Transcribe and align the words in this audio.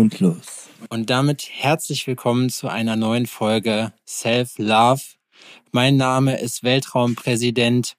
Und 0.00 0.18
los. 0.18 0.70
Und 0.88 1.10
damit 1.10 1.46
herzlich 1.52 2.06
willkommen 2.06 2.48
zu 2.48 2.68
einer 2.68 2.96
neuen 2.96 3.26
Folge 3.26 3.92
Self 4.08 4.54
Love. 4.56 5.02
Mein 5.72 5.98
Name 5.98 6.40
ist 6.40 6.64
Weltraumpräsident 6.64 7.98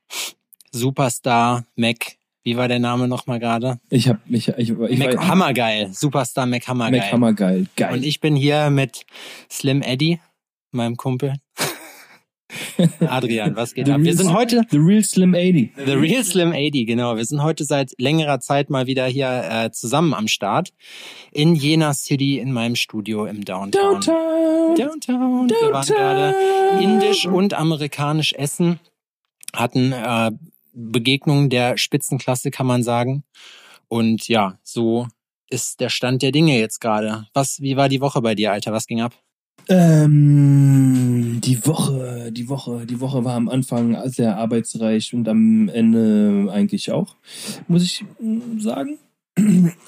Superstar 0.71 1.63
Mac. 1.75 2.17
Wie 2.43 2.57
war 2.57 2.67
der 2.67 2.79
Name 2.79 3.07
nochmal 3.07 3.37
gerade? 3.37 3.79
Ich 3.91 4.09
hab 4.09 4.27
mich, 4.27 4.47
ich, 4.47 4.69
ich, 4.71 4.97
Mac 4.97 5.15
war- 5.15 5.27
Hammergeil. 5.27 5.93
Superstar 5.93 6.47
Mac 6.47 6.67
Hammergeil. 6.67 7.01
Mac 7.01 7.11
Hammergeil. 7.13 7.67
Geil. 7.75 7.93
Und 7.93 8.03
ich 8.03 8.19
bin 8.19 8.35
hier 8.35 8.71
mit 8.71 9.05
Slim 9.51 9.83
Eddie, 9.83 10.19
meinem 10.71 10.97
Kumpel. 10.97 11.35
Adrian, 13.07 13.55
was 13.55 13.73
geht 13.73 13.85
The 13.87 13.93
ab? 13.93 13.99
Wir 14.01 14.07
real- 14.07 14.17
sind 14.17 14.33
heute 14.33 14.61
The 14.69 14.77
Real 14.77 15.03
Slim 15.03 15.33
80. 15.33 15.71
The 15.85 15.91
Real 15.93 16.23
Slim 16.23 16.51
80, 16.51 16.85
genau. 16.85 17.15
Wir 17.17 17.25
sind 17.25 17.41
heute 17.43 17.63
seit 17.65 17.91
längerer 17.97 18.39
Zeit 18.39 18.69
mal 18.69 18.87
wieder 18.87 19.05
hier 19.07 19.43
äh, 19.49 19.71
zusammen 19.71 20.13
am 20.13 20.27
Start. 20.27 20.73
In 21.31 21.55
Jena 21.55 21.93
City, 21.93 22.39
in 22.39 22.51
meinem 22.51 22.75
Studio 22.75 23.25
im 23.25 23.43
Downtown. 23.45 24.01
Downtown. 24.01 24.75
Downtown. 24.75 25.49
Wir 25.49 25.71
waren 25.73 25.87
gerade 25.87 26.35
indisch 26.83 27.25
und 27.25 27.53
amerikanisch 27.53 28.33
essen, 28.33 28.79
hatten 29.53 29.91
äh, 29.93 30.31
Begegnungen 30.73 31.49
der 31.49 31.77
Spitzenklasse, 31.77 32.51
kann 32.51 32.65
man 32.67 32.83
sagen. 32.83 33.23
Und 33.87 34.27
ja, 34.29 34.57
so 34.63 35.07
ist 35.49 35.81
der 35.81 35.89
Stand 35.89 36.21
der 36.21 36.31
Dinge 36.31 36.57
jetzt 36.57 36.79
gerade. 36.79 37.27
Was, 37.33 37.59
wie 37.59 37.75
war 37.75 37.89
die 37.89 37.99
Woche 37.99 38.21
bei 38.21 38.35
dir, 38.35 38.53
Alter? 38.53 38.71
Was 38.71 38.87
ging 38.87 39.01
ab? 39.01 39.13
Ähm, 39.73 41.39
die 41.41 41.65
Woche, 41.65 42.29
die 42.33 42.49
Woche, 42.49 42.85
die 42.85 42.99
Woche 42.99 43.23
war 43.23 43.35
am 43.35 43.47
Anfang 43.47 43.97
sehr 44.09 44.35
arbeitsreich 44.37 45.13
und 45.13 45.29
am 45.29 45.69
Ende 45.69 46.51
eigentlich 46.51 46.91
auch, 46.91 47.15
muss 47.69 47.83
ich 47.83 48.03
sagen. 48.57 48.99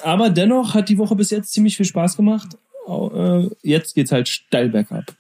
Aber 0.02 0.30
dennoch 0.30 0.74
hat 0.74 0.88
die 0.88 0.98
Woche 0.98 1.18
bis 1.18 1.32
jetzt 1.32 1.52
ziemlich 1.52 1.76
viel 1.76 1.86
Spaß 1.86 2.16
gemacht. 2.16 2.58
Äh, 2.88 3.50
Jetzt 3.62 3.94
geht's 3.94 4.14
halt 4.14 4.30
steil 4.30 4.70
bergab. 4.70 5.14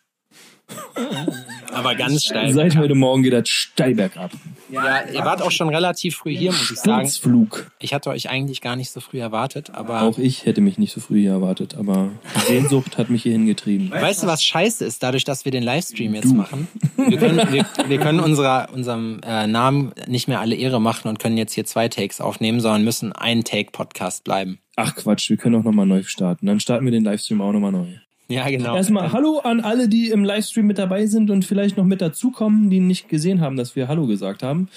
Aber 1.73 1.95
ganz 1.95 2.23
steil. 2.23 2.51
Seit 2.53 2.77
heute 2.77 2.95
Morgen 2.95 3.23
geht 3.23 3.33
das 3.33 3.49
steil 3.49 3.95
bergab. 3.95 4.31
Ja, 4.69 5.03
ihr 5.11 5.19
wart 5.25 5.41
auch 5.41 5.51
schon 5.51 5.69
relativ 5.69 6.15
früh 6.15 6.35
hier, 6.35 6.51
muss 6.51 6.71
ich 6.71 6.79
sagen. 6.79 7.07
Sturzflug. 7.07 7.71
Ich 7.79 7.93
hatte 7.93 8.09
euch 8.09 8.29
eigentlich 8.29 8.61
gar 8.61 8.75
nicht 8.75 8.91
so 8.91 8.99
früh 8.99 9.19
erwartet, 9.19 9.71
aber 9.73 10.01
Auch 10.03 10.17
ich 10.17 10.45
hätte 10.45 10.61
mich 10.61 10.77
nicht 10.77 10.93
so 10.93 11.01
früh 11.01 11.21
hier 11.21 11.31
erwartet, 11.31 11.75
aber 11.75 12.09
die 12.35 12.39
Sehnsucht 12.53 12.97
hat 12.97 13.09
mich 13.09 13.23
hier 13.23 13.33
hingetrieben. 13.33 13.91
weißt 13.91 14.23
du, 14.23 14.27
was 14.27 14.43
scheiße 14.43 14.85
ist, 14.85 15.03
dadurch, 15.03 15.23
dass 15.23 15.45
wir 15.45 15.51
den 15.51 15.63
Livestream 15.63 16.13
jetzt 16.15 16.33
machen? 16.33 16.67
Wir 16.97 17.17
können, 17.17 17.51
wir, 17.51 17.65
wir 17.87 17.97
können 17.99 18.19
unserer, 18.19 18.69
unserem 18.73 19.19
äh, 19.25 19.47
Namen 19.47 19.93
nicht 20.07 20.27
mehr 20.27 20.39
alle 20.39 20.55
Ehre 20.55 20.79
machen 20.79 21.07
und 21.07 21.19
können 21.19 21.37
jetzt 21.37 21.53
hier 21.53 21.65
zwei 21.65 21.87
Takes 21.89 22.21
aufnehmen, 22.21 22.59
sondern 22.59 22.83
müssen 22.83 23.13
ein 23.13 23.43
Take-Podcast 23.43 24.23
bleiben. 24.23 24.59
Ach 24.75 24.95
Quatsch, 24.95 25.29
wir 25.29 25.37
können 25.37 25.55
auch 25.55 25.63
nochmal 25.63 25.85
neu 25.85 26.03
starten. 26.03 26.47
Dann 26.47 26.59
starten 26.59 26.85
wir 26.85 26.91
den 26.91 27.03
Livestream 27.03 27.41
auch 27.41 27.51
nochmal 27.51 27.71
neu. 27.71 27.87
Ja, 28.29 28.49
genau. 28.49 28.75
Erstmal 28.75 29.11
Hallo 29.11 29.39
an 29.39 29.59
alle, 29.61 29.87
die 29.89 30.09
im 30.09 30.23
Livestream 30.23 30.65
mit 30.65 30.77
dabei 30.77 31.05
sind 31.07 31.29
und 31.29 31.43
vielleicht 31.45 31.77
noch 31.77 31.83
mit 31.85 32.01
dazukommen, 32.01 32.69
die 32.69 32.79
nicht 32.79 33.09
gesehen 33.09 33.41
haben, 33.41 33.57
dass 33.57 33.75
wir 33.75 33.87
Hallo 33.87 34.07
gesagt 34.07 34.43
haben. 34.43 34.69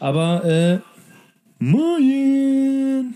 Aber, 0.00 0.44
äh, 0.44 0.78
moin. 1.58 3.14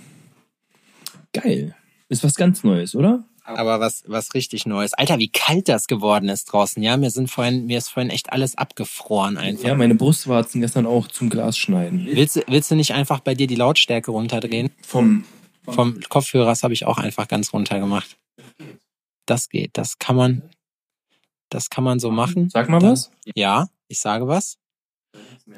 Geil. 1.32 1.74
Ist 2.08 2.24
was 2.24 2.34
ganz 2.34 2.64
Neues, 2.64 2.94
oder? 2.94 3.24
Aber 3.44 3.80
was, 3.80 4.04
was 4.06 4.34
richtig 4.34 4.66
Neues. 4.66 4.92
Alter, 4.92 5.18
wie 5.18 5.28
kalt 5.30 5.68
das 5.70 5.86
geworden 5.86 6.28
ist 6.28 6.44
draußen, 6.52 6.82
ja? 6.82 6.98
Mir 6.98 7.10
sind 7.10 7.30
vorhin, 7.30 7.64
mir 7.66 7.78
ist 7.78 7.88
vorhin 7.88 8.10
echt 8.10 8.30
alles 8.30 8.58
abgefroren 8.58 9.38
einfach. 9.38 9.68
Ja, 9.68 9.74
meine 9.74 9.94
Brustwarzen 9.94 10.60
gestern 10.60 10.84
auch 10.84 11.08
zum 11.08 11.30
Glas 11.30 11.56
schneiden. 11.56 12.06
Willst, 12.10 12.36
du- 12.36 12.42
willst 12.46 12.70
du 12.70 12.74
nicht 12.74 12.92
einfach 12.92 13.20
bei 13.20 13.34
dir 13.34 13.46
die 13.46 13.54
Lautstärke 13.54 14.10
runterdrehen? 14.10 14.68
Vom, 14.82 15.24
Vom 15.66 15.98
Kopfhörers 16.10 16.62
habe 16.62 16.74
ich 16.74 16.84
auch 16.86 16.98
einfach 16.98 17.26
ganz 17.26 17.52
runter 17.54 17.78
gemacht. 17.80 18.16
Das 19.28 19.48
geht, 19.50 19.76
das 19.76 19.98
kann 19.98 20.16
man, 20.16 20.42
das 21.50 21.68
kann 21.68 21.84
man 21.84 21.98
so 21.98 22.10
machen. 22.10 22.48
sag 22.48 22.68
mal 22.68 22.78
Dann- 22.80 22.92
was. 22.92 23.10
Ja, 23.34 23.68
ich 23.86 24.00
sage 24.00 24.26
was. 24.26 24.56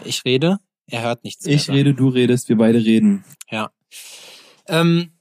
Ich 0.05 0.25
rede, 0.25 0.59
er 0.87 1.03
hört 1.03 1.23
nichts 1.25 1.47
mehr. 1.47 1.55
Ich 1.55 1.71
rede, 1.71 1.95
du 1.95 2.09
redest, 2.09 2.49
wir 2.49 2.57
beide 2.57 2.79
reden. 2.85 3.25
Ja. 3.49 3.71
Ähm, 4.67 5.13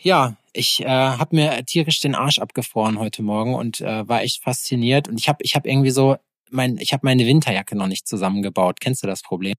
ja, 0.00 0.36
ich 0.54 0.80
äh, 0.80 0.86
habe 0.86 1.36
mir 1.36 1.64
tierisch 1.66 2.00
den 2.00 2.14
Arsch 2.14 2.38
abgefroren 2.38 2.98
heute 2.98 3.22
Morgen 3.22 3.54
und 3.54 3.80
äh, 3.82 4.08
war 4.08 4.22
echt 4.22 4.42
fasziniert. 4.42 5.08
Und 5.08 5.18
ich 5.20 5.28
habe 5.28 5.42
ich 5.42 5.54
hab 5.54 5.66
irgendwie 5.66 5.90
so, 5.90 6.16
mein, 6.50 6.78
ich 6.78 6.92
habe 6.94 7.02
meine 7.04 7.26
Winterjacke 7.26 7.76
noch 7.76 7.88
nicht 7.88 8.08
zusammengebaut. 8.08 8.80
Kennst 8.80 9.02
du 9.02 9.06
das 9.06 9.22
Problem? 9.22 9.54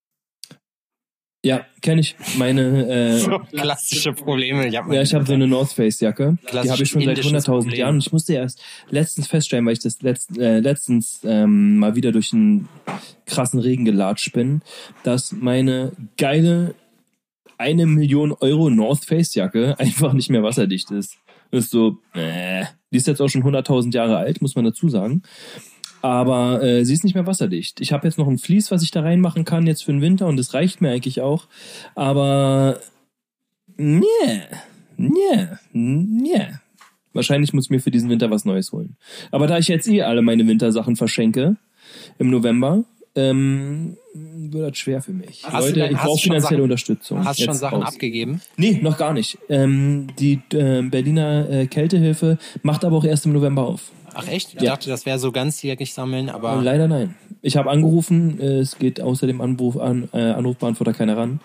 Ja, 1.44 1.66
kenne 1.82 2.02
ich. 2.02 2.18
Meine, 2.38 3.18
äh, 3.18 3.56
Klassische 3.56 4.12
Probleme. 4.12 4.68
Ich 4.68 4.76
hab 4.76 4.92
Ja, 4.92 5.02
ich 5.02 5.14
habe 5.14 5.26
so 5.26 5.34
eine 5.34 5.48
North 5.48 5.72
Face 5.72 6.02
Jacke. 6.02 6.38
Die 6.52 6.70
habe 6.70 6.84
ich 6.84 6.90
schon 6.90 7.02
seit 7.02 7.18
indisches 7.18 7.46
100.000 7.46 7.46
Problem. 7.46 7.80
Jahren. 7.80 7.96
Und 7.96 8.06
ich 8.06 8.12
musste 8.12 8.34
erst 8.34 8.62
letztens 8.90 9.28
feststellen, 9.28 9.66
weil 9.66 9.74
ich 9.74 9.80
das 9.80 10.02
letzt, 10.02 10.38
äh, 10.38 10.60
letztens 10.60 11.22
ähm, 11.24 11.78
mal 11.78 11.96
wieder 11.96 12.12
durch 12.12 12.34
einen 12.34 12.68
krassen 13.26 13.60
Regen 13.60 13.86
gelatscht 13.86 14.34
bin, 14.34 14.62
dass 15.04 15.32
meine 15.32 15.94
geile 16.18 16.76
eine 17.58 17.86
Million 17.86 18.34
Euro 18.34 18.70
North 18.70 19.06
Face 19.06 19.34
Jacke 19.34 19.76
einfach 19.80 20.12
nicht 20.12 20.30
mehr 20.30 20.44
wasserdicht 20.44 20.92
ist. 20.92 21.18
Das 21.52 21.66
ist 21.66 21.72
so, 21.72 22.00
äh, 22.14 22.66
die 22.92 22.98
ist 22.98 23.08
jetzt 23.08 23.22
auch 23.22 23.30
schon 23.30 23.44
100.000 23.44 23.94
Jahre 23.94 24.18
alt, 24.18 24.42
muss 24.42 24.56
man 24.56 24.66
dazu 24.66 24.90
sagen. 24.90 25.24
Aber 26.02 26.62
äh, 26.64 26.86
sie 26.86 26.94
ist 26.94 27.04
nicht 27.04 27.14
mehr 27.16 27.28
wasserdicht. 27.28 27.82
Ich 27.82 27.92
habe 27.92 28.08
jetzt 28.08 28.18
noch 28.18 28.28
ein 28.28 28.38
Vlies, 28.38 28.72
was 28.72 28.84
ich 28.84 28.92
da 28.92 29.02
reinmachen 29.02 29.44
kann 29.46 29.68
jetzt 29.68 29.84
für 29.84 29.92
den 29.92 30.02
Winter 30.02 30.28
und 30.28 30.38
das 30.38 30.54
reicht 30.54 30.82
mir 30.82 30.92
eigentlich 30.92 31.22
auch. 31.22 31.48
Aber 31.96 32.80
Nee, 33.78 34.42
nee, 34.98 35.48
nee. 35.72 36.48
Wahrscheinlich 37.14 37.54
muss 37.54 37.66
ich 37.66 37.70
mir 37.72 37.80
für 37.80 37.92
diesen 37.92 38.10
Winter 38.10 38.30
was 38.30 38.46
Neues 38.46 38.72
holen. 38.72 38.98
Aber 39.32 39.48
da 39.48 39.58
ich 39.58 39.68
jetzt 39.68 39.88
eh 39.88 40.02
alle 40.04 40.22
meine 40.22 40.46
Wintersachen 40.48 40.96
verschenke 40.96 41.56
im 42.18 42.30
November, 42.30 42.84
ähm, 43.16 43.98
wird 44.14 44.72
das 44.72 44.78
schwer 44.78 45.02
für 45.02 45.14
mich. 45.14 45.44
Hast 45.44 45.54
du 45.54 45.60
Leute, 45.70 45.74
denn- 45.80 45.92
ich 45.92 45.98
brauche 45.98 46.08
du 46.12 46.18
schon 46.18 46.22
finanzielle 46.24 46.42
Sachen- 46.58 46.62
Unterstützung. 46.64 47.26
Hast 47.26 47.40
schon 47.40 47.48
Jetzt 47.52 47.60
Sachen 47.60 47.82
raus. 47.82 47.94
abgegeben? 47.94 48.42
Nee, 48.58 48.80
noch 48.82 48.98
gar 48.98 49.14
nicht. 49.14 49.38
Ähm, 49.50 50.08
die 50.20 50.40
äh, 50.54 50.82
Berliner 50.84 51.50
äh, 51.50 51.68
Kältehilfe 51.68 52.38
macht 52.62 52.86
aber 52.86 52.98
auch 52.98 53.06
erst 53.06 53.26
im 53.26 53.34
November 53.34 53.66
auf. 53.66 53.92
Ach 54.14 54.28
echt? 54.28 54.54
Ich 54.56 54.62
Ja. 54.62 54.72
dachte, 54.72 54.90
das 54.90 55.06
wäre 55.06 55.20
so 55.20 55.32
ganzjährig 55.32 55.94
sammeln, 55.94 56.30
aber 56.30 56.50
Aber 56.52 56.62
leider 56.64 56.88
nein. 56.88 57.16
Ich 57.42 57.56
habe 57.58 57.70
angerufen, 57.70 58.40
äh, 58.40 58.60
es 58.60 58.78
geht 58.78 59.00
außer 59.02 59.28
dem 59.28 59.40
Anruf 59.42 59.78
an, 59.78 60.10
äh, 60.14 60.18
Anrufbeantworter 60.32 60.94
keiner 60.94 61.16
ran. 61.18 61.40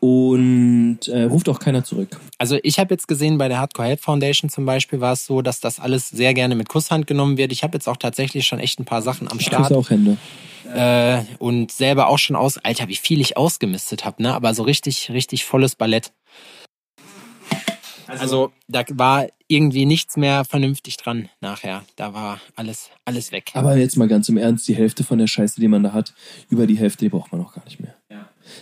Und 0.00 1.00
äh, 1.08 1.24
ruft 1.24 1.48
auch 1.50 1.58
keiner 1.58 1.84
zurück. 1.84 2.08
Also 2.38 2.58
ich 2.62 2.78
habe 2.78 2.94
jetzt 2.94 3.06
gesehen, 3.06 3.36
bei 3.36 3.48
der 3.48 3.58
Hardcore 3.58 3.88
Help 3.88 4.00
Foundation 4.00 4.48
zum 4.48 4.64
Beispiel 4.64 5.00
war 5.00 5.12
es 5.12 5.26
so, 5.26 5.42
dass 5.42 5.60
das 5.60 5.78
alles 5.78 6.08
sehr 6.08 6.32
gerne 6.32 6.54
mit 6.54 6.70
Kusshand 6.70 7.06
genommen 7.06 7.36
wird. 7.36 7.52
Ich 7.52 7.62
habe 7.62 7.74
jetzt 7.76 7.86
auch 7.86 7.98
tatsächlich 7.98 8.46
schon 8.46 8.58
echt 8.60 8.80
ein 8.80 8.86
paar 8.86 9.02
Sachen 9.02 9.30
am 9.30 9.38
Ich 9.38 9.46
Start 9.46 9.64
küsse 9.68 9.76
auch 9.76 9.90
Hände. 9.90 10.16
äh, 10.74 11.20
und 11.38 11.70
selber 11.70 12.08
auch 12.08 12.18
schon 12.18 12.34
aus. 12.34 12.56
Alter, 12.58 12.88
wie 12.88 12.96
viel 12.96 13.20
ich 13.20 13.36
ausgemistet 13.36 14.06
habe, 14.06 14.22
ne? 14.22 14.32
Aber 14.34 14.54
so 14.54 14.62
richtig, 14.62 15.10
richtig 15.10 15.44
volles 15.44 15.74
Ballett. 15.76 16.12
Also 18.18 18.52
da 18.68 18.84
war 18.90 19.28
irgendwie 19.46 19.86
nichts 19.86 20.16
mehr 20.16 20.44
vernünftig 20.44 20.96
dran 20.96 21.28
nachher. 21.40 21.84
Da 21.96 22.14
war 22.14 22.40
alles, 22.56 22.90
alles 23.04 23.32
weg. 23.32 23.50
Aber 23.54 23.76
jetzt 23.76 23.96
mal 23.96 24.08
ganz 24.08 24.28
im 24.28 24.36
Ernst, 24.36 24.66
die 24.68 24.74
Hälfte 24.74 25.04
von 25.04 25.18
der 25.18 25.26
Scheiße, 25.26 25.60
die 25.60 25.68
man 25.68 25.82
da 25.82 25.92
hat, 25.92 26.14
über 26.48 26.66
die 26.66 26.78
Hälfte, 26.78 27.04
die 27.04 27.08
braucht 27.08 27.32
man 27.32 27.40
auch 27.40 27.52
gar 27.54 27.64
nicht 27.64 27.80
mehr. 27.80 27.94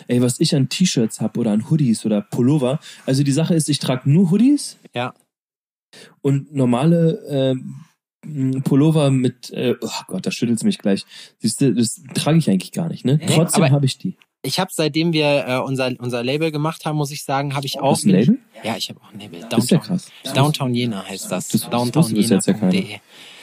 Ey, 0.06 0.20
was 0.20 0.38
ich 0.38 0.54
an 0.54 0.68
T-Shirts 0.68 1.20
hab 1.20 1.38
oder 1.38 1.50
an 1.52 1.70
Hoodies 1.70 2.04
oder 2.04 2.20
Pullover, 2.20 2.78
also 3.06 3.22
die 3.22 3.32
Sache 3.32 3.54
ist, 3.54 3.70
ich 3.70 3.78
trage 3.78 4.10
nur 4.10 4.30
Hoodies 4.30 4.76
Ja. 4.94 5.14
und 6.20 6.54
normale 6.54 7.22
ähm, 7.30 8.62
Pullover 8.64 9.10
mit, 9.10 9.50
äh, 9.50 9.76
oh 9.80 9.88
Gott, 10.08 10.26
da 10.26 10.30
schüttelt's 10.30 10.64
mich 10.64 10.78
gleich. 10.78 11.06
Siehst 11.38 11.60
du, 11.60 11.74
das 11.74 12.02
trage 12.14 12.36
ich 12.38 12.50
eigentlich 12.50 12.72
gar 12.72 12.88
nicht, 12.88 13.04
ne? 13.04 13.18
Trotzdem 13.28 13.70
habe 13.70 13.86
ich 13.86 13.96
die. 13.96 14.16
Ich 14.42 14.60
habe, 14.60 14.70
seitdem 14.72 15.12
wir 15.12 15.44
äh, 15.46 15.58
unser, 15.58 15.92
unser 15.98 16.22
Label 16.22 16.52
gemacht 16.52 16.84
haben, 16.84 16.96
muss 16.96 17.10
ich 17.10 17.24
sagen, 17.24 17.54
habe 17.54 17.66
ich 17.66 17.80
auch. 17.80 17.92
Hast 17.92 18.04
du 18.04 18.08
ein 18.10 18.14
Label? 18.14 18.38
Ja, 18.64 18.76
ich 18.76 18.88
habe 18.88 19.00
auch 19.00 19.12
ein 19.12 19.20
Label. 19.20 19.46
Das 19.48 19.64
ist 19.64 19.70
ja 19.70 19.78
Downtown, 19.78 19.98
krass. 19.98 20.34
Downtown 20.34 20.74
Jena 20.74 21.04
heißt 21.06 21.30
das. 21.30 21.48
Das- 21.48 21.62
jetzt 21.62 22.46
ja. 22.90 22.98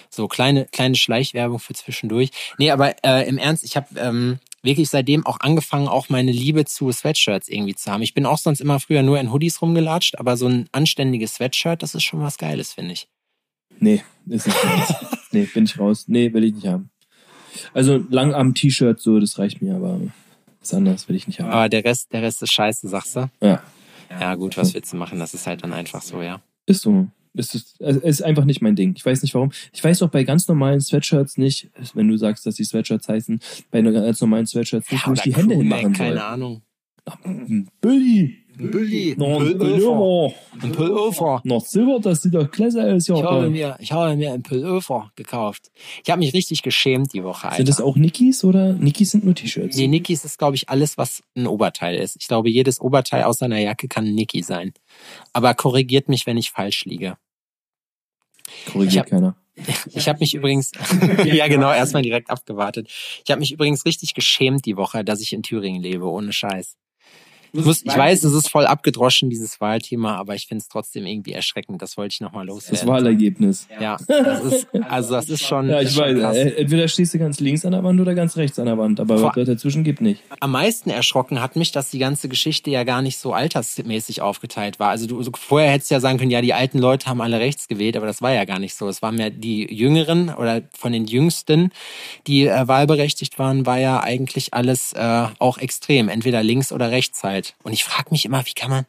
So 0.09 0.27
kleine 0.27 0.65
kleine 0.65 0.95
Schleichwerbung 0.95 1.59
für 1.59 1.73
zwischendurch. 1.73 2.29
Nee, 2.57 2.71
aber 2.71 2.95
äh, 3.03 3.27
im 3.27 3.37
Ernst, 3.37 3.63
ich 3.65 3.75
habe 3.75 3.87
ähm, 3.97 4.39
wirklich 4.63 4.89
seitdem 4.89 5.25
auch 5.25 5.39
angefangen, 5.41 5.87
auch 5.87 6.07
meine 6.09 6.31
Liebe 6.31 6.63
zu 6.65 6.91
Sweatshirts 6.91 7.49
irgendwie 7.49 7.75
zu 7.75 7.91
haben. 7.91 8.01
Ich 8.01 8.13
bin 8.13 8.25
auch 8.25 8.37
sonst 8.37 8.61
immer 8.61 8.79
früher 8.79 9.03
nur 9.03 9.19
in 9.19 9.31
Hoodies 9.33 9.61
rumgelatscht, 9.61 10.17
aber 10.17 10.37
so 10.37 10.47
ein 10.47 10.69
anständiges 10.71 11.35
Sweatshirt, 11.35 11.83
das 11.83 11.95
ist 11.95 12.03
schon 12.03 12.21
was 12.21 12.37
Geiles, 12.37 12.73
finde 12.73 12.93
ich. 12.93 13.07
Nee, 13.79 14.03
ist 14.27 14.47
nicht 14.47 14.63
meins. 14.63 14.93
nee, 15.31 15.45
bin 15.53 15.65
ich 15.65 15.77
raus. 15.77 16.05
Nee, 16.07 16.31
will 16.33 16.45
ich 16.45 16.53
nicht 16.55 16.67
haben. 16.67 16.89
Also 17.73 17.97
Langarm-T-Shirt, 18.09 18.99
so, 18.99 19.19
das 19.19 19.37
reicht 19.37 19.61
mir, 19.61 19.75
aber 19.75 19.99
was 20.61 20.73
anderes 20.73 21.07
will 21.09 21.15
ich 21.15 21.27
nicht 21.27 21.39
haben. 21.41 21.51
Aber 21.51 21.67
der 21.69 21.83
Rest, 21.83 22.13
der 22.13 22.21
Rest 22.21 22.41
ist 22.41 22.53
scheiße, 22.53 22.87
sagst 22.87 23.15
du? 23.17 23.29
Ja, 23.41 23.61
Ja 24.09 24.35
gut, 24.35 24.57
was 24.57 24.73
willst 24.73 24.93
du 24.93 24.97
machen? 24.97 25.19
Das 25.19 25.33
ist 25.33 25.47
halt 25.47 25.63
dann 25.63 25.73
einfach 25.73 26.01
so, 26.01 26.21
ja. 26.21 26.41
ist 26.65 26.81
so. 26.81 27.07
Es 27.37 27.53
ist, 27.53 27.81
es 27.81 27.97
ist 27.97 28.21
einfach 28.21 28.45
nicht 28.45 28.61
mein 28.61 28.77
Ding. 28.77 28.93
Ich 28.95 29.05
weiß 29.05 29.21
nicht 29.21 29.33
warum. 29.33 29.51
Ich 29.73 29.83
weiß 29.83 30.01
auch 30.03 30.09
bei 30.09 30.23
ganz 30.23 30.47
normalen 30.47 30.79
Sweatshirts 30.79 31.37
nicht, 31.37 31.69
wenn 31.93 32.07
du 32.07 32.15
sagst, 32.15 32.45
dass 32.45 32.55
die 32.55 32.63
Sweatshirts 32.63 33.09
heißen, 33.09 33.41
bei 33.71 33.81
ganz 33.81 34.21
normalen 34.21 34.47
Sweatshirts 34.47 34.89
nicht, 34.89 35.05
wo 35.05 35.11
ich 35.11 35.21
die 35.21 35.35
Hände 35.35 35.55
hinmachen 35.55 35.93
soll. 35.93 36.07
Keine 36.07 36.23
Ahnung. 36.23 36.61
Bulli! 37.81 38.44
Ein 38.57 38.71
Bulli. 38.71 39.15
Noch 39.17 39.41
ein 39.41 39.57
Pullover. 39.57 40.33
Ein 40.61 40.71
Pullover. 40.71 41.41
Noch 41.43 41.65
Silber, 41.65 41.99
das 41.99 42.21
sieht 42.21 42.33
doch 42.33 42.49
klasse 42.49 42.83
aus. 42.93 43.07
Ja, 43.07 43.15
Ich 43.15 43.23
habe 43.23 43.49
mir, 43.49 43.75
ich 43.79 43.91
habe 43.91 44.15
mir 44.15 44.33
ein 44.33 44.43
Pullover 44.43 45.11
gekauft. 45.15 45.71
Ich 46.03 46.09
habe 46.09 46.19
mich 46.19 46.33
richtig 46.33 46.61
geschämt 46.61 47.13
die 47.13 47.23
Woche, 47.23 47.45
Alter. 47.47 47.57
Sind 47.57 47.69
das 47.69 47.81
auch 47.81 47.95
Nikis 47.95 48.43
oder? 48.43 48.73
Nikis 48.73 49.11
sind 49.11 49.25
nur 49.25 49.35
T-Shirts. 49.35 49.75
Nee, 49.75 49.87
Nikis 49.87 50.23
ist, 50.25 50.37
glaube 50.39 50.55
ich, 50.55 50.69
alles, 50.69 50.97
was 50.97 51.21
ein 51.35 51.47
Oberteil 51.47 51.95
ist. 51.97 52.15
Ich 52.19 52.27
glaube, 52.27 52.49
jedes 52.49 52.79
Oberteil 52.79 53.23
außer 53.23 53.45
einer 53.45 53.59
Jacke 53.59 53.87
kann 53.87 54.05
ein 54.05 54.15
Niki 54.15 54.41
sein. 54.43 54.73
Aber 55.33 55.53
korrigiert 55.53 56.07
mich, 56.07 56.25
wenn 56.25 56.37
ich 56.37 56.51
falsch 56.51 56.85
liege. 56.85 57.17
Ich 58.65 58.71
Korrigiert 58.73 59.03
hab- 59.05 59.09
keiner. 59.09 59.35
Ich 59.93 60.09
habe 60.09 60.19
mich 60.19 60.33
übrigens, 60.35 60.71
ja 61.23 61.47
genau, 61.47 61.71
erstmal 61.71 62.01
direkt 62.01 62.29
abgewartet. 62.29 62.89
Ich 63.23 63.31
habe 63.31 63.39
mich 63.39 63.53
übrigens 63.53 63.85
richtig 63.85 64.13
geschämt 64.13 64.65
die 64.65 64.75
Woche, 64.75 65.05
dass 65.05 65.21
ich 65.21 65.31
in 65.31 65.43
Thüringen 65.43 65.81
lebe, 65.81 66.05
ohne 66.09 66.33
Scheiß. 66.33 66.75
Ich, 67.59 67.65
muss, 67.65 67.81
ich 67.83 67.95
weiß, 67.97 68.23
es 68.23 68.33
ist 68.33 68.49
voll 68.49 68.65
abgedroschen, 68.65 69.29
dieses 69.29 69.59
Wahlthema, 69.61 70.15
aber 70.17 70.35
ich 70.35 70.47
finde 70.47 70.61
es 70.61 70.67
trotzdem 70.67 71.05
irgendwie 71.05 71.33
erschreckend. 71.33 71.81
Das 71.81 71.97
wollte 71.97 72.13
ich 72.13 72.21
nochmal 72.21 72.45
Das 72.45 72.55
loswerden. 72.55 72.87
Wahlergebnis. 72.89 73.67
Ja, 73.81 73.97
das 74.07 74.43
ist, 74.43 74.67
also 74.89 75.13
das 75.15 75.29
ist 75.29 75.43
schon, 75.43 75.69
Ja, 75.69 75.81
ich 75.81 75.91
schon 75.91 76.03
weiß. 76.15 76.19
krass. 76.19 76.37
äh, 76.37 76.49
Entweder 76.55 76.87
stehst 76.87 77.13
du 77.13 77.19
ganz 77.19 77.39
links 77.39 77.65
an 77.65 77.71
der 77.71 77.83
Wand 77.83 77.99
oder 77.99 78.13
ganz 78.15 78.35
rechts 78.37 78.59
an 78.59 78.65
der 78.65 78.77
Wand. 78.77 78.99
Aber 78.99 79.17
Vor- 79.17 79.33
was 79.35 79.45
dazwischen 79.47 79.83
gibt 79.83 80.01
nicht. 80.01 80.21
Am 80.39 80.51
meisten 80.51 80.89
erschrocken 80.89 81.41
hat 81.41 81.55
mich, 81.55 81.71
dass 81.71 81.89
die 81.89 81.99
ganze 81.99 82.29
Geschichte 82.29 82.69
ja 82.69 82.83
gar 82.83 83.01
nicht 83.01 83.17
so 83.17 83.33
altersmäßig 83.33 84.21
aufgeteilt 84.21 84.79
war. 84.79 84.89
Also 84.89 85.07
du 85.07 85.21
so, 85.23 85.31
vorher 85.37 85.71
hättest 85.71 85.91
du 85.91 85.95
ja 85.95 85.99
sagen 85.99 86.17
können, 86.17 86.31
ja, 86.31 86.41
die 86.41 86.53
alten 86.53 86.79
Leute 86.79 87.07
haben 87.07 87.21
alle 87.21 87.39
rechts 87.39 87.67
gewählt, 87.67 87.95
aber 87.97 88.05
das 88.05 88.21
war 88.21 88.33
ja 88.33 88.45
gar 88.45 88.59
nicht 88.59 88.75
so. 88.75 88.87
Es 88.87 89.01
waren 89.01 89.17
ja 89.19 89.29
die 89.29 89.71
Jüngeren 89.73 90.29
oder 90.33 90.61
von 90.77 90.91
den 90.91 91.05
Jüngsten, 91.05 91.71
die 92.27 92.47
äh, 92.47 92.67
wahlberechtigt 92.67 93.37
waren, 93.39 93.65
war 93.65 93.79
ja 93.79 94.01
eigentlich 94.01 94.53
alles 94.53 94.93
äh, 94.93 95.25
auch 95.39 95.57
extrem, 95.57 96.09
entweder 96.09 96.43
links 96.43 96.71
oder 96.71 96.91
rechts 96.91 97.23
halt. 97.23 97.44
Und 97.63 97.73
ich 97.73 97.83
frage 97.83 98.09
mich 98.11 98.25
immer, 98.25 98.45
wie 98.45 98.53
kann 98.53 98.69
man, 98.69 98.85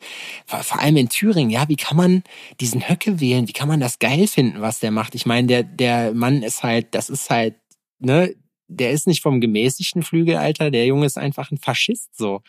vor, 0.47 0.81
allem 0.81 0.97
in 0.97 1.09
Thüringen, 1.09 1.51
ja, 1.51 1.69
wie 1.69 1.77
kann 1.77 1.97
man 1.97 2.23
diesen 2.61 2.89
Höcke 2.89 3.21
wählen? 3.21 3.49
Wie 3.49 3.53
kann 3.53 3.69
man 3.69 3.81
das 3.81 3.99
geil 3.99 4.27
finden, 4.27 4.61
was 4.61 4.81
der 4.81 4.91
macht? 4.91 5.15
Ich 5.15 5.27
meine, 5.27 5.47
der 5.47 5.63
der 5.63 6.13
Mann 6.13 6.43
ist 6.43 6.63
halt, 6.63 6.95
das 6.95 7.09
ist 7.09 7.31
halt, 7.31 7.55
ne, 7.99 8.35
der 8.69 8.91
ist 8.91 9.07
nicht 9.07 9.23
vom 9.23 9.41
gemäßigten 9.41 10.03
Flügel, 10.03 10.37
Alter. 10.37 10.71
Der 10.71 10.87
Junge 10.87 11.07
ist 11.07 11.19
einfach 11.19 11.51
ein 11.51 11.59
Faschist, 11.59 12.17
so. 12.17 12.43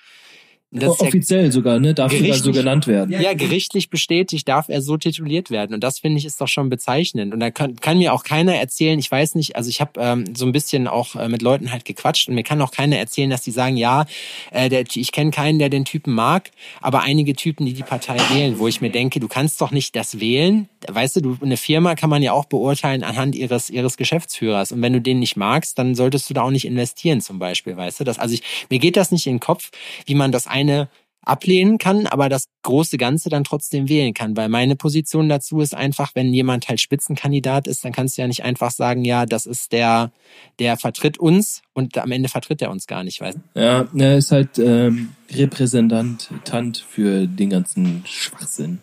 Offiziell 0.75 1.51
sogar, 1.51 1.79
ne? 1.79 1.93
Darf 1.93 2.11
sogar 2.11 2.35
so 2.35 2.51
genannt 2.51 2.87
werden. 2.87 3.19
ja, 3.21 3.33
gerichtlich 3.33 3.89
bestätigt 3.89 4.47
darf 4.49 4.67
er 4.67 4.81
so 4.81 4.97
tituliert 4.97 5.49
werden. 5.49 5.73
Und 5.73 5.81
das 5.81 5.99
finde 5.99 6.17
ich 6.17 6.25
ist 6.25 6.41
doch 6.41 6.49
schon 6.49 6.69
bezeichnend. 6.69 7.33
Und 7.33 7.39
da 7.39 7.51
kann, 7.51 7.77
kann 7.77 7.97
mir 7.97 8.13
auch 8.13 8.23
keiner 8.23 8.53
erzählen, 8.55 8.99
ich 8.99 9.09
weiß 9.09 9.35
nicht, 9.35 9.55
also 9.55 9.69
ich 9.69 9.79
habe 9.79 9.91
ähm, 9.97 10.35
so 10.35 10.45
ein 10.45 10.51
bisschen 10.51 10.87
auch 10.87 11.15
äh, 11.15 11.29
mit 11.29 11.41
Leuten 11.41 11.71
halt 11.71 11.85
gequatscht 11.85 12.27
und 12.27 12.35
mir 12.35 12.43
kann 12.43 12.61
auch 12.61 12.71
keiner 12.71 12.97
erzählen, 12.97 13.29
dass 13.29 13.41
die 13.43 13.51
sagen, 13.51 13.77
ja, 13.77 14.05
äh, 14.51 14.67
der, 14.67 14.83
ich 14.93 15.11
kenne 15.13 15.31
keinen, 15.31 15.57
der 15.57 15.69
den 15.69 15.85
Typen 15.85 16.13
mag, 16.13 16.51
aber 16.81 17.01
einige 17.01 17.33
Typen, 17.33 17.65
die 17.65 17.73
die 17.73 17.83
Partei 17.83 18.17
wählen, 18.33 18.59
wo 18.59 18.67
ich 18.67 18.81
mir 18.81 18.89
denke, 18.89 19.21
du 19.21 19.29
kannst 19.29 19.61
doch 19.61 19.71
nicht 19.71 19.95
das 19.95 20.19
wählen. 20.19 20.67
Weißt 20.85 21.15
du, 21.15 21.21
du, 21.21 21.37
eine 21.41 21.57
Firma 21.57 21.95
kann 21.95 22.09
man 22.09 22.21
ja 22.21 22.33
auch 22.33 22.45
beurteilen 22.45 23.03
anhand 23.03 23.35
ihres, 23.35 23.69
ihres 23.69 23.95
Geschäftsführers. 23.95 24.73
Und 24.73 24.81
wenn 24.81 24.93
du 24.93 25.01
den 25.01 25.19
nicht 25.19 25.37
magst, 25.37 25.79
dann 25.79 25.95
solltest 25.95 26.29
du 26.29 26.33
da 26.33 26.41
auch 26.41 26.51
nicht 26.51 26.65
investieren 26.65 27.21
zum 27.21 27.39
Beispiel, 27.39 27.77
weißt 27.77 28.01
du? 28.01 28.03
Das, 28.03 28.19
also 28.19 28.33
ich, 28.33 28.43
mir 28.69 28.79
geht 28.79 28.97
das 28.97 29.11
nicht 29.11 29.27
in 29.27 29.35
den 29.35 29.39
Kopf, 29.39 29.71
wie 30.05 30.15
man 30.15 30.31
das 30.31 30.47
eine 30.57 30.89
ablehnen 31.27 31.77
kann, 31.77 32.07
aber 32.07 32.29
das 32.29 32.47
große 32.63 32.97
Ganze 32.97 33.29
dann 33.29 33.43
trotzdem 33.43 33.89
wählen 33.89 34.13
kann. 34.13 34.37
Weil 34.37 34.49
meine 34.49 34.75
Position 34.75 35.27
dazu 35.27 35.59
ist 35.59 35.75
einfach, 35.75 36.11
wenn 36.15 36.33
jemand 36.33 36.69
halt 36.69 36.79
Spitzenkandidat 36.79 37.67
ist, 37.67 37.83
dann 37.83 37.91
kannst 37.91 38.17
du 38.17 38.21
ja 38.21 38.27
nicht 38.27 38.43
einfach 38.43 38.71
sagen, 38.71 39.03
ja, 39.03 39.25
das 39.25 39.45
ist 39.45 39.73
der, 39.73 40.11
der 40.59 40.77
vertritt 40.77 41.17
uns 41.17 41.61
und 41.73 41.97
am 41.97 42.11
Ende 42.11 42.29
vertritt 42.29 42.61
er 42.61 42.71
uns 42.71 42.87
gar 42.87 43.03
nicht, 43.03 43.19
weißt? 43.19 43.39
Ja, 43.55 43.87
er 43.95 44.17
ist 44.17 44.31
halt 44.31 44.57
ähm, 44.57 45.09
Repräsentant 45.29 46.29
Tant 46.45 46.77
für 46.77 47.27
den 47.27 47.49
ganzen 47.49 48.03
Schwachsinn, 48.05 48.79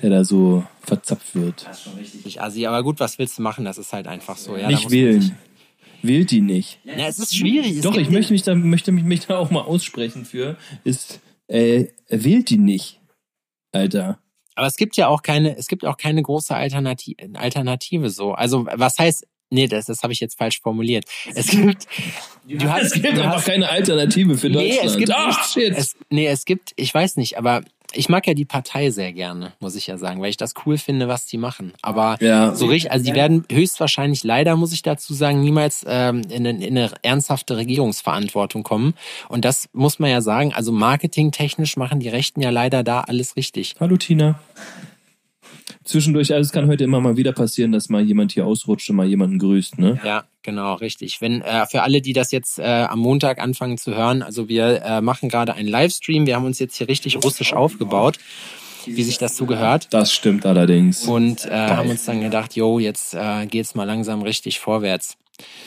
der 0.00 0.10
da 0.10 0.24
so 0.24 0.64
verzapft 0.80 1.34
wird. 1.34 1.68
Ich 2.24 2.40
assi, 2.40 2.66
aber 2.66 2.82
gut, 2.82 3.00
was 3.00 3.18
willst 3.18 3.38
du 3.38 3.42
machen? 3.42 3.64
Das 3.64 3.76
ist 3.76 3.92
halt 3.92 4.06
einfach 4.06 4.38
so. 4.38 4.56
Ja, 4.56 4.68
nicht 4.68 4.90
wählen. 4.90 5.36
Wählt 6.02 6.30
die 6.30 6.40
nicht. 6.40 6.80
Ja, 6.84 7.06
es 7.06 7.18
ist 7.18 7.36
schwierig. 7.36 7.76
Es 7.76 7.82
Doch, 7.82 7.96
ich 7.96 8.10
möchte 8.10 8.32
mich 8.32 8.42
da, 8.42 8.54
möchte 8.54 8.92
mich, 8.92 9.04
mich 9.04 9.26
da 9.26 9.38
auch 9.38 9.50
mal 9.50 9.62
aussprechen 9.62 10.24
für, 10.24 10.56
ist, 10.84 11.20
äh, 11.46 11.86
wählt 12.08 12.50
die 12.50 12.58
nicht. 12.58 13.00
Alter. 13.72 14.18
Aber 14.54 14.66
es 14.66 14.76
gibt 14.76 14.96
ja 14.96 15.08
auch 15.08 15.22
keine, 15.22 15.56
es 15.56 15.66
gibt 15.66 15.84
auch 15.86 15.96
keine 15.96 16.22
große 16.22 16.54
Alternative, 16.54 17.16
Alternative 17.34 18.10
so. 18.10 18.32
Also 18.32 18.66
was 18.66 18.98
heißt, 18.98 19.26
nee, 19.52 19.66
das, 19.66 19.86
das 19.86 20.02
habe 20.02 20.12
ich 20.12 20.20
jetzt 20.20 20.36
falsch 20.38 20.60
formuliert. 20.60 21.04
Es 21.34 21.48
gibt, 21.48 21.86
du 22.48 22.70
hast, 22.70 22.82
Es 22.86 22.92
gibt 22.94 23.06
du 23.16 23.22
einfach 23.22 23.36
hast, 23.36 23.44
keine 23.46 23.68
Alternative 23.68 24.36
für 24.36 24.48
nee, 24.48 24.54
Deutschland. 24.78 24.86
es 24.90 24.96
gibt, 24.96 25.08
nicht, 25.08 25.44
shit. 25.52 25.74
Es, 25.76 25.96
nee, 26.10 26.26
es 26.26 26.44
gibt, 26.44 26.72
ich 26.76 26.92
weiß 26.92 27.16
nicht, 27.16 27.38
aber 27.38 27.62
ich 27.94 28.08
mag 28.08 28.26
ja 28.26 28.32
die 28.32 28.46
Partei 28.46 28.88
sehr 28.90 29.12
gerne, 29.12 29.52
muss 29.60 29.76
ich 29.76 29.86
ja 29.86 29.98
sagen, 29.98 30.22
weil 30.22 30.30
ich 30.30 30.38
das 30.38 30.54
cool 30.64 30.78
finde, 30.78 31.08
was 31.08 31.26
die 31.26 31.36
machen. 31.36 31.74
Aber 31.82 32.16
Ja. 32.22 32.54
so 32.54 32.64
richtig, 32.64 32.90
also 32.90 33.04
die 33.04 33.14
werden 33.14 33.44
höchstwahrscheinlich 33.52 34.24
leider, 34.24 34.56
muss 34.56 34.72
ich 34.72 34.80
dazu 34.80 35.12
sagen, 35.12 35.42
niemals 35.42 35.84
ähm, 35.86 36.22
in, 36.30 36.46
in 36.46 36.62
eine 36.78 36.90
ernsthafte 37.02 37.58
Regierungsverantwortung 37.58 38.62
kommen. 38.62 38.94
Und 39.28 39.44
das 39.44 39.68
muss 39.74 39.98
man 39.98 40.08
ja 40.10 40.22
sagen, 40.22 40.54
also 40.54 40.72
marketingtechnisch 40.72 41.76
machen 41.76 42.00
die 42.00 42.08
Rechten 42.08 42.40
ja 42.40 42.48
leider 42.48 42.82
da 42.82 43.00
alles 43.02 43.36
richtig. 43.36 43.74
Hallo 43.78 43.98
Tina. 43.98 44.38
Zwischendurch, 45.84 46.32
also 46.32 46.46
es 46.46 46.52
kann 46.52 46.68
heute 46.68 46.84
immer 46.84 47.00
mal 47.00 47.16
wieder 47.16 47.32
passieren, 47.32 47.72
dass 47.72 47.88
mal 47.88 48.02
jemand 48.02 48.32
hier 48.32 48.46
ausrutscht 48.46 48.88
und 48.90 48.96
mal 48.96 49.06
jemanden 49.06 49.38
grüßt, 49.38 49.78
ne? 49.78 50.00
Ja, 50.04 50.24
genau, 50.42 50.74
richtig. 50.74 51.20
Wenn 51.20 51.42
äh, 51.42 51.66
für 51.66 51.82
alle, 51.82 52.00
die 52.00 52.12
das 52.12 52.30
jetzt 52.30 52.58
äh, 52.58 52.86
am 52.88 53.00
Montag 53.00 53.40
anfangen 53.40 53.78
zu 53.78 53.94
hören, 53.94 54.22
also 54.22 54.48
wir 54.48 54.82
äh, 54.82 55.00
machen 55.00 55.28
gerade 55.28 55.54
einen 55.54 55.68
Livestream. 55.68 56.26
Wir 56.26 56.36
haben 56.36 56.44
uns 56.44 56.58
jetzt 56.58 56.76
hier 56.76 56.88
richtig 56.88 57.22
russisch 57.22 57.52
aufgebaut, 57.52 58.18
wie 58.86 59.02
sich 59.02 59.18
das 59.18 59.36
so 59.36 59.46
gehört. 59.46 59.88
Das 59.92 60.12
stimmt 60.12 60.46
allerdings. 60.46 61.04
Und 61.06 61.46
äh, 61.46 61.50
haben 61.50 61.90
uns 61.90 62.04
dann 62.04 62.20
gedacht, 62.20 62.54
yo, 62.54 62.78
jetzt 62.78 63.14
äh, 63.14 63.46
geht's 63.46 63.74
mal 63.74 63.84
langsam 63.84 64.22
richtig 64.22 64.60
vorwärts. 64.60 65.16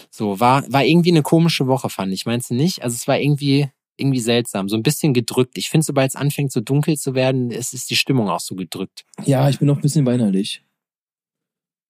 So, 0.09 0.39
war, 0.39 0.63
war 0.71 0.85
irgendwie 0.85 1.11
eine 1.11 1.23
komische 1.23 1.67
Woche, 1.67 1.89
fand 1.89 2.13
ich. 2.13 2.25
Meinst 2.25 2.49
du 2.49 2.53
nicht? 2.53 2.83
Also 2.83 2.95
es 2.95 3.07
war 3.07 3.19
irgendwie, 3.19 3.69
irgendwie 3.97 4.19
seltsam, 4.19 4.69
so 4.69 4.75
ein 4.75 4.83
bisschen 4.83 5.13
gedrückt. 5.13 5.57
Ich 5.57 5.69
finde, 5.69 5.85
sobald 5.85 6.09
es 6.09 6.15
anfängt, 6.15 6.51
so 6.51 6.61
dunkel 6.61 6.97
zu 6.97 7.15
werden, 7.15 7.51
ist, 7.51 7.73
ist 7.73 7.89
die 7.89 7.95
Stimmung 7.95 8.29
auch 8.29 8.39
so 8.39 8.55
gedrückt. 8.55 9.05
Ja, 9.25 9.49
ich 9.49 9.59
bin 9.59 9.69
auch 9.69 9.77
ein 9.77 9.81
bisschen 9.81 10.05
weinerlich. 10.05 10.63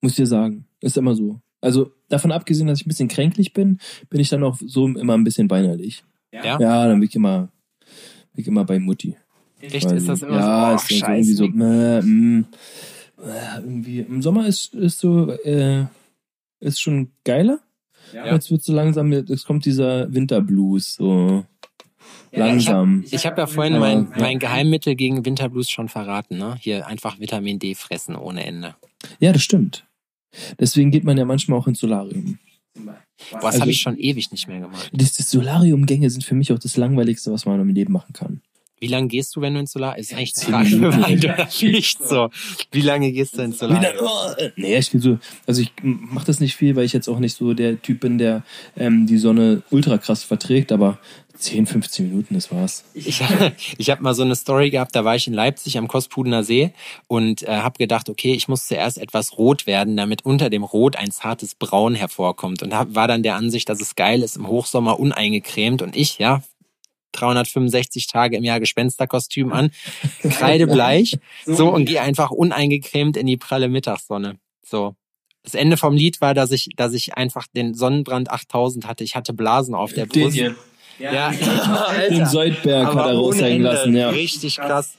Muss 0.02 0.16
dir 0.16 0.28
sagen. 0.28 0.68
Ist 0.82 0.98
immer 0.98 1.16
so. 1.16 1.42
Also 1.62 1.92
davon 2.10 2.32
abgesehen, 2.32 2.68
dass 2.68 2.80
ich 2.80 2.86
ein 2.86 2.90
bisschen 2.90 3.08
kränklich 3.08 3.54
bin, 3.54 3.80
bin 4.10 4.20
ich 4.20 4.30
dann 4.30 4.44
auch 4.44 4.58
so 4.64 4.88
immer 4.88 5.14
ein 5.14 5.24
bisschen 5.24 5.50
weinerlich. 5.50 6.04
Ja? 6.32 6.60
Ja, 6.60 6.88
dann 6.88 7.00
bin 7.00 7.10
ich 7.10 7.16
immer, 7.16 7.50
bin 8.34 8.42
ich 8.42 8.48
immer 8.48 8.66
bei 8.66 8.80
Mutti. 8.80 9.16
Echt? 9.62 9.92
Ist 9.92 10.08
das 10.08 10.22
immer 10.22 10.38
ja, 10.38 10.78
so? 10.78 10.94
ist 10.94 11.04
Oh, 11.04 11.06
dann 11.06 11.24
so 11.24 11.44
irgendwie 11.46 11.58
so, 11.58 11.66
äh, 11.66 12.02
mm, 12.02 12.46
äh, 13.18 13.60
irgendwie. 13.62 14.00
Im 14.02 14.22
Sommer 14.22 14.46
ist, 14.46 14.76
ist 14.76 15.00
so, 15.00 15.32
äh, 15.32 15.86
ist 16.60 16.80
schon 16.80 17.12
geiler. 17.24 17.60
Ja. 18.14 18.32
Jetzt 18.34 18.52
wird 18.52 18.64
so 18.64 18.74
langsam, 18.74 19.12
jetzt 19.12 19.46
kommt 19.46 19.66
dieser 19.66 20.14
Winterblues, 20.14 20.96
so 20.96 21.46
langsam. 22.32 23.04
Ich 23.12 23.26
habe 23.26 23.42
ja 23.42 23.48
vorhin 23.48 23.80
mein, 23.80 24.12
mein 24.18 24.40
Geheimmittel 24.40 24.96
gegen 24.96 25.26
Winterblues 25.26 25.70
schon 25.70 25.90
verraten, 25.90 26.38
ne? 26.38 26.58
Hier 26.60 26.88
einfach 26.88 27.20
Vitamin 27.20 27.60
D 27.60 27.76
fressen 27.76 28.16
ohne 28.16 28.46
Ende. 28.46 28.76
Ja, 29.20 29.32
das 29.34 29.44
stimmt. 29.44 29.86
Deswegen 30.60 30.92
geht 30.92 31.04
man 31.04 31.18
ja 31.18 31.26
manchmal 31.26 31.60
auch 31.60 31.68
ins 31.68 31.80
Solarium. 31.80 32.40
Boah, 32.76 32.96
das 33.32 33.44
Also- 33.46 33.62
habe 33.62 33.72
ich 33.72 33.80
schon 33.82 33.98
ewig 33.98 34.32
nicht 34.32 34.48
mehr 34.48 34.60
gemacht. 34.60 34.90
Das, 34.94 35.14
das 35.14 35.32
Solariumgänge 35.32 36.10
sind 36.10 36.24
für 36.26 36.36
mich 36.36 36.52
auch 36.52 36.60
das 36.60 36.76
langweiligste, 36.76 37.32
was 37.32 37.46
man 37.46 37.60
im 37.62 37.70
Leben 37.70 37.94
machen 37.94 38.12
kann. 38.14 38.42
Wie 38.82 38.88
lange 38.88 39.08
gehst 39.08 39.34
du, 39.36 39.42
wenn 39.42 39.54
du 39.54 39.62
ins 39.62 39.72
Solar? 39.72 39.98
Ist 39.98 40.14
eigentlich 40.14 40.36
Zehn 40.36 40.52
Frage 40.54 40.76
oder 40.78 41.48
Pflicht 41.48 42.04
so. 42.06 42.30
Wie 42.72 42.82
lange 42.82 43.14
gehst 43.14 43.38
du 43.38 43.42
ins 43.42 43.58
Solar? 43.60 43.80
Wieder, 43.80 43.94
oh, 44.04 44.32
nee, 44.58 44.76
ich 44.78 44.94
will 44.94 45.00
so, 45.02 45.18
also 45.48 45.62
ich 45.62 45.72
mache 45.82 46.26
das 46.26 46.42
nicht 46.42 46.58
viel, 46.58 46.76
weil 46.76 46.84
ich 46.84 46.92
jetzt 46.92 47.08
auch 47.08 47.20
nicht 47.20 47.38
so 47.38 47.54
der 47.54 47.82
Typ 47.82 48.02
bin, 48.02 48.18
der 48.18 48.44
ähm, 48.76 49.08
die 49.08 49.18
Sonne 49.18 49.64
ultra 49.72 49.98
krass 49.98 50.24
verträgt, 50.24 50.74
aber 50.74 51.00
10, 51.38 51.66
15 51.66 52.10
Minuten, 52.10 52.34
das 52.34 52.52
war's. 52.52 52.84
Ich, 52.94 53.22
ich 53.78 53.90
habe 53.90 54.04
mal 54.04 54.14
so 54.14 54.24
eine 54.24 54.36
Story 54.36 54.70
gehabt, 54.70 54.96
da 54.96 55.06
war 55.06 55.16
ich 55.16 55.28
in 55.28 55.34
Leipzig 55.34 55.78
am 55.78 55.88
Kospudener 55.88 56.44
See 56.44 56.72
und 57.08 57.44
äh, 57.44 57.48
habe 57.48 57.78
gedacht, 57.78 58.10
okay, 58.10 58.34
ich 58.34 58.48
muss 58.48 58.68
zuerst 58.68 58.98
etwas 58.98 59.38
rot 59.38 59.68
werden, 59.68 59.98
damit 59.98 60.26
unter 60.26 60.50
dem 60.50 60.64
Rot 60.64 60.96
ein 60.96 61.12
zartes 61.12 61.56
Braun 61.56 61.96
hervorkommt. 61.96 62.64
Und 62.64 62.74
hab, 62.74 62.96
war 62.96 63.08
dann 63.08 63.24
der 63.24 63.36
Ansicht, 63.36 63.70
dass 63.70 63.82
es 63.82 63.96
geil 63.96 64.22
ist, 64.22 64.38
im 64.38 64.48
Hochsommer 64.48 65.00
uneingecremt. 65.00 65.82
Und 65.82 65.96
ich, 65.96 66.18
ja, 66.18 66.42
365 67.14 68.08
Tage 68.08 68.38
im 68.38 68.44
Jahr 68.44 68.60
Gespensterkostüm 68.60 69.54
an, 69.54 69.72
kreidebleich, 70.22 71.18
so 71.46 71.70
und 71.70 71.86
gehe 71.86 72.02
einfach 72.02 72.32
uneingecremt 72.32 73.18
in 73.18 73.26
die 73.26 73.38
pralle 73.38 73.70
Mittagssonne. 73.70 74.38
So. 74.64 74.96
Das 75.44 75.54
Ende 75.54 75.78
vom 75.78 75.96
Lied 75.96 76.22
war, 76.22 76.34
dass 76.34 76.52
ich, 76.52 76.70
dass 76.76 76.94
ich 76.94 77.14
einfach 77.14 77.46
den 77.56 77.76
Sonnenbrand 77.76 78.32
8000 78.32 78.88
hatte. 78.88 79.04
Ich 79.04 79.16
hatte 79.16 79.32
Blasen 79.32 79.76
auf 79.76 79.94
der 79.94 80.08
Brust. 80.08 80.36
Ja, 81.00 81.32
Den 82.10 82.26
Seudberg 82.26 82.88
hat 82.88 82.96
er 82.96 83.02
ohne 83.06 83.14
raushängen 83.18 83.62
lassen, 83.62 83.96
ja. 83.96 84.10
Richtig 84.10 84.58
krass. 84.58 84.94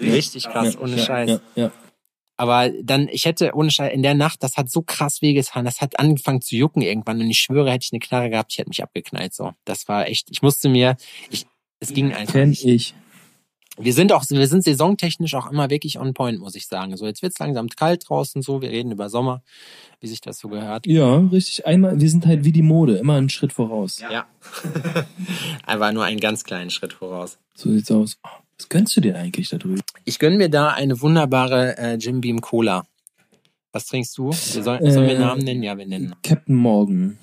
Richtig 0.00 0.44
krass, 0.44 0.78
ohne 0.78 0.96
ja, 0.96 1.04
Scheiß. 1.04 1.30
Ja, 1.30 1.40
ja. 1.54 1.72
Aber 2.36 2.70
dann, 2.82 3.08
ich 3.08 3.24
hätte 3.24 3.52
ohne 3.54 3.70
Scheiß, 3.70 3.92
in 3.92 4.02
der 4.02 4.14
Nacht, 4.14 4.44
das 4.44 4.56
hat 4.56 4.70
so 4.70 4.82
krass 4.82 5.22
wehgetan, 5.22 5.64
das 5.64 5.80
hat 5.80 5.98
angefangen 5.98 6.40
zu 6.40 6.54
jucken 6.54 6.82
irgendwann 6.82 7.20
und 7.20 7.28
ich 7.28 7.40
schwöre, 7.40 7.70
hätte 7.72 7.84
ich 7.84 7.92
eine 7.92 7.98
Knarre 7.98 8.30
gehabt, 8.30 8.52
ich 8.52 8.58
hätte 8.58 8.68
mich 8.68 8.82
abgeknallt, 8.82 9.34
so. 9.34 9.52
Das 9.64 9.88
war 9.88 10.06
echt, 10.06 10.28
ich 10.30 10.40
musste 10.40 10.68
mir, 10.68 10.96
ich, 11.30 11.46
es 11.80 11.92
ging 11.92 12.14
einfach 12.14 12.34
Kenn 12.34 12.50
nicht. 12.50 12.64
ich. 12.64 12.94
Wir 13.78 13.92
sind 13.92 14.12
auch, 14.12 14.24
wir 14.28 14.46
sind 14.46 14.64
saisontechnisch 14.64 15.34
auch 15.34 15.50
immer 15.50 15.70
wirklich 15.70 15.98
on 15.98 16.14
point, 16.14 16.40
muss 16.40 16.54
ich 16.54 16.66
sagen. 16.66 16.96
So, 16.96 17.06
jetzt 17.06 17.22
wird's 17.22 17.38
langsam 17.38 17.68
kalt 17.68 18.08
draußen 18.08 18.42
so, 18.42 18.60
wir 18.62 18.70
reden 18.70 18.92
über 18.92 19.08
Sommer, 19.08 19.42
wie 20.00 20.08
sich 20.08 20.20
das 20.20 20.38
so 20.38 20.48
gehört. 20.48 20.86
Ja, 20.86 21.18
richtig. 21.18 21.66
Einmal, 21.66 22.00
wir 22.00 22.10
sind 22.10 22.26
halt 22.26 22.44
wie 22.44 22.52
die 22.52 22.62
Mode, 22.62 22.96
immer 22.96 23.14
einen 23.14 23.28
Schritt 23.28 23.52
voraus. 23.52 24.00
Ja. 24.00 24.26
Einfach 25.66 25.92
nur 25.92 26.04
einen 26.04 26.20
ganz 26.20 26.44
kleinen 26.44 26.70
Schritt 26.70 26.92
voraus. 26.92 27.38
So 27.54 27.70
sieht's 27.72 27.90
aus. 27.90 28.18
Was 28.58 28.68
gönnst 28.68 28.96
du 28.96 29.00
dir 29.00 29.16
eigentlich 29.16 29.50
da 29.50 29.58
drüben? 29.58 29.80
Ich 30.04 30.18
gönn 30.18 30.36
mir 30.36 30.48
da 30.48 30.70
eine 30.70 31.00
wunderbare 31.00 31.78
äh, 31.78 31.94
Jim 31.94 32.20
Beam 32.20 32.40
Cola. 32.40 32.86
Was 33.70 33.86
trinkst 33.86 34.16
du? 34.18 34.30
Wir 34.30 34.62
soll, 34.62 34.64
sollen 34.90 35.06
wir 35.06 35.14
Äh, 35.16 35.18
Namen 35.18 35.42
nennen? 35.44 35.62
Ja, 35.62 35.78
wir 35.78 35.86
nennen. 35.86 36.14
Captain 36.24 36.56
Morgan. 36.56 37.18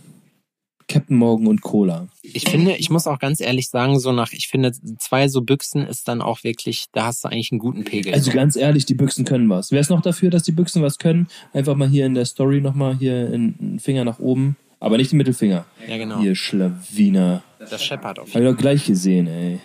Captain 0.87 1.17
Morgan 1.17 1.47
und 1.47 1.61
Cola. 1.61 2.07
Ich 2.21 2.47
finde, 2.47 2.75
ich 2.75 2.89
muss 2.89 3.07
auch 3.07 3.17
ganz 3.19 3.39
ehrlich 3.41 3.69
sagen, 3.69 3.99
so 3.99 4.11
nach, 4.11 4.31
ich 4.33 4.47
finde, 4.47 4.71
zwei 4.99 5.27
so 5.27 5.41
Büchsen 5.41 5.85
ist 5.85 6.07
dann 6.07 6.21
auch 6.21 6.43
wirklich, 6.43 6.85
da 6.91 7.05
hast 7.07 7.23
du 7.23 7.27
eigentlich 7.29 7.51
einen 7.51 7.59
guten 7.59 7.83
Pegel. 7.83 8.13
Also 8.13 8.31
ganz 8.31 8.55
ehrlich, 8.55 8.85
die 8.85 8.93
Büchsen 8.93 9.25
können 9.25 9.49
was. 9.49 9.71
Wer 9.71 9.79
ist 9.79 9.89
noch 9.89 10.01
dafür, 10.01 10.29
dass 10.29 10.43
die 10.43 10.51
Büchsen 10.51 10.81
was 10.83 10.97
können? 10.99 11.27
Einfach 11.53 11.75
mal 11.75 11.89
hier 11.89 12.05
in 12.05 12.13
der 12.13 12.25
Story 12.25 12.61
nochmal 12.61 12.95
hier 12.97 13.15
einen 13.33 13.79
Finger 13.79 14.05
nach 14.05 14.19
oben. 14.19 14.57
Aber 14.79 14.97
nicht 14.97 15.11
den 15.11 15.17
Mittelfinger. 15.17 15.65
ja, 15.87 15.97
genau. 15.97 16.19
Hier, 16.19 16.35
Schlawiner. 16.35 17.41
Das 17.59 17.83
scheppert 17.83 18.19
auf 18.19 18.33
Hab 18.35 18.41
ich 18.41 18.47
doch 18.47 18.57
gleich 18.57 18.85
gesehen, 18.85 19.25
ey. 19.27 19.59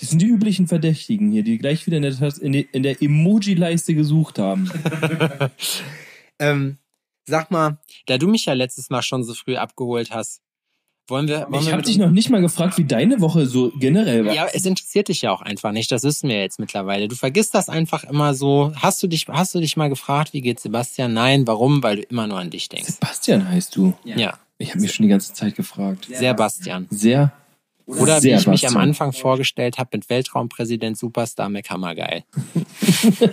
Die 0.00 0.04
sind 0.04 0.20
die 0.20 0.26
üblichen 0.26 0.66
Verdächtigen 0.66 1.30
hier, 1.30 1.42
die 1.44 1.56
gleich 1.58 1.86
wieder 1.86 1.96
in 1.98 2.02
der, 2.02 2.16
Tas- 2.18 2.38
in 2.38 2.52
der, 2.52 2.64
in 2.72 2.82
der 2.82 3.00
Emoji-Leiste 3.00 3.94
gesucht 3.94 4.38
haben. 4.38 4.70
Ähm, 6.38 6.76
sag 7.26 7.50
mal, 7.50 7.78
da 8.06 8.18
du 8.18 8.26
mich 8.28 8.46
ja 8.46 8.52
letztes 8.54 8.90
Mal 8.90 9.02
schon 9.02 9.24
so 9.24 9.34
früh 9.34 9.56
abgeholt 9.56 10.10
hast, 10.10 10.40
wollen 11.08 11.28
wir. 11.28 11.46
Wollen 11.50 11.60
Ich 11.60 11.66
wir 11.66 11.72
habe 11.72 11.82
dich 11.82 11.98
noch 11.98 12.10
nicht 12.10 12.30
mal 12.30 12.40
gefragt, 12.40 12.78
wie 12.78 12.84
deine 12.84 13.20
Woche 13.20 13.46
so 13.46 13.70
generell 13.78 14.24
war. 14.24 14.34
Ja, 14.34 14.46
es 14.52 14.64
interessiert 14.64 15.06
dich 15.08 15.22
ja 15.22 15.30
auch 15.30 15.42
einfach 15.42 15.70
nicht. 15.72 15.92
Das 15.92 16.02
wissen 16.02 16.28
wir 16.28 16.40
jetzt 16.40 16.58
mittlerweile. 16.58 17.06
Du 17.06 17.14
vergisst 17.14 17.54
das 17.54 17.68
einfach 17.68 18.02
immer 18.04 18.34
so. 18.34 18.72
Hast 18.76 19.02
du 19.02 19.06
dich, 19.06 19.26
hast 19.28 19.54
du 19.54 19.60
dich 19.60 19.76
mal 19.76 19.88
gefragt, 19.88 20.32
wie 20.32 20.40
geht's 20.40 20.64
Sebastian? 20.64 21.12
Nein, 21.12 21.46
warum? 21.46 21.82
Weil 21.82 21.96
du 21.96 22.02
immer 22.02 22.26
nur 22.26 22.38
an 22.40 22.50
dich 22.50 22.68
denkst. 22.68 22.94
Sebastian 22.94 23.48
heißt 23.48 23.76
du. 23.76 23.94
Ja, 24.04 24.38
Ich 24.58 24.70
habe 24.70 24.80
mich 24.80 24.94
schon 24.94 25.04
die 25.04 25.10
ganze 25.10 25.32
Zeit 25.32 25.54
gefragt. 25.54 26.08
Sebastian. 26.12 26.88
Sehr. 26.90 27.32
Oder 27.86 28.20
wie 28.24 28.32
ich 28.32 28.48
mich 28.48 28.66
am. 28.66 28.76
Anfang 28.76 29.12
vorgestellt 29.12 29.78
habe 29.78 29.90
mit 29.92 30.10
Weltraumpräsident 30.10 30.98
Superstar 30.98 31.48
McHammergeil. 31.48 32.24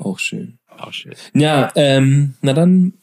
Auch 0.00 0.18
schön. 0.18 0.55
Schön. 0.90 1.14
Ja, 1.34 1.70
ähm, 1.74 2.34
na 2.42 2.52
dann, 2.52 2.94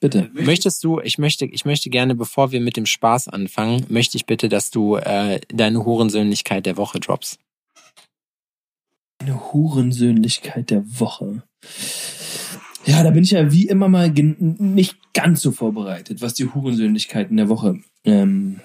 bitte. 0.00 0.30
Möchtest 0.32 0.82
du, 0.82 1.00
ich 1.00 1.18
möchte, 1.18 1.44
ich 1.46 1.64
möchte 1.64 1.90
gerne, 1.90 2.14
bevor 2.14 2.52
wir 2.52 2.60
mit 2.60 2.76
dem 2.76 2.86
Spaß 2.86 3.28
anfangen, 3.28 3.86
möchte 3.88 4.16
ich 4.16 4.26
bitte, 4.26 4.48
dass 4.48 4.70
du 4.70 4.96
äh, 4.96 5.40
deine 5.48 5.84
Hurensöhnlichkeit 5.84 6.66
der 6.66 6.76
Woche 6.76 7.00
droppst. 7.00 7.38
Eine 9.18 9.52
Hurensöhnlichkeit 9.52 10.70
der 10.70 10.82
Woche. 10.98 11.42
Ja, 12.86 13.02
da 13.02 13.10
bin 13.10 13.22
ich 13.22 13.32
ja 13.32 13.52
wie 13.52 13.66
immer 13.66 13.88
mal 13.88 14.10
nicht 14.10 14.96
ganz 15.12 15.42
so 15.42 15.52
vorbereitet, 15.52 16.22
was 16.22 16.34
die 16.34 16.46
Hurensöhnlichkeiten 16.46 17.36
der 17.36 17.50
Woche 17.50 17.80
ähm, 18.04 18.60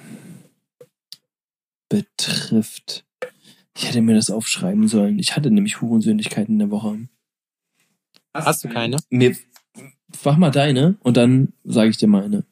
betrifft. 1.90 3.06
Ich 3.78 3.90
hätte 3.90 4.02
mir 4.02 4.16
das 4.16 4.30
aufschreiben 4.30 4.88
sollen. 4.88 5.20
Ich 5.20 5.36
hatte 5.36 5.52
nämlich 5.52 5.82
Hurensöhnlichkeiten 5.82 6.58
der 6.58 6.72
Woche. 6.72 7.10
Hast 8.44 8.64
du 8.64 8.70
keine? 8.70 8.98
Mir, 9.10 9.36
mach 10.24 10.38
mal 10.38 10.52
deine 10.52 10.98
und 11.02 11.18
dann 11.18 11.54
sage 11.64 11.90
ich 11.90 11.98
dir 11.98 12.08
meine. 12.08 12.46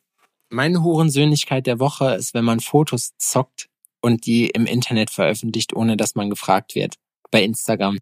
Meine 0.50 0.84
Hurensöhnlichkeit 0.84 1.66
der 1.68 1.80
Woche 1.80 2.14
ist, 2.16 2.34
wenn 2.34 2.46
man 2.46 2.60
Fotos 2.60 3.14
zockt 3.18 3.70
und 4.02 4.26
die 4.26 4.48
im 4.48 4.66
Internet 4.66 5.10
veröffentlicht, 5.10 5.74
ohne 5.76 5.98
dass 5.98 6.16
man 6.16 6.30
gefragt 6.30 6.76
wird. 6.76 6.96
Bei 7.32 7.44
Instagram. 7.44 7.98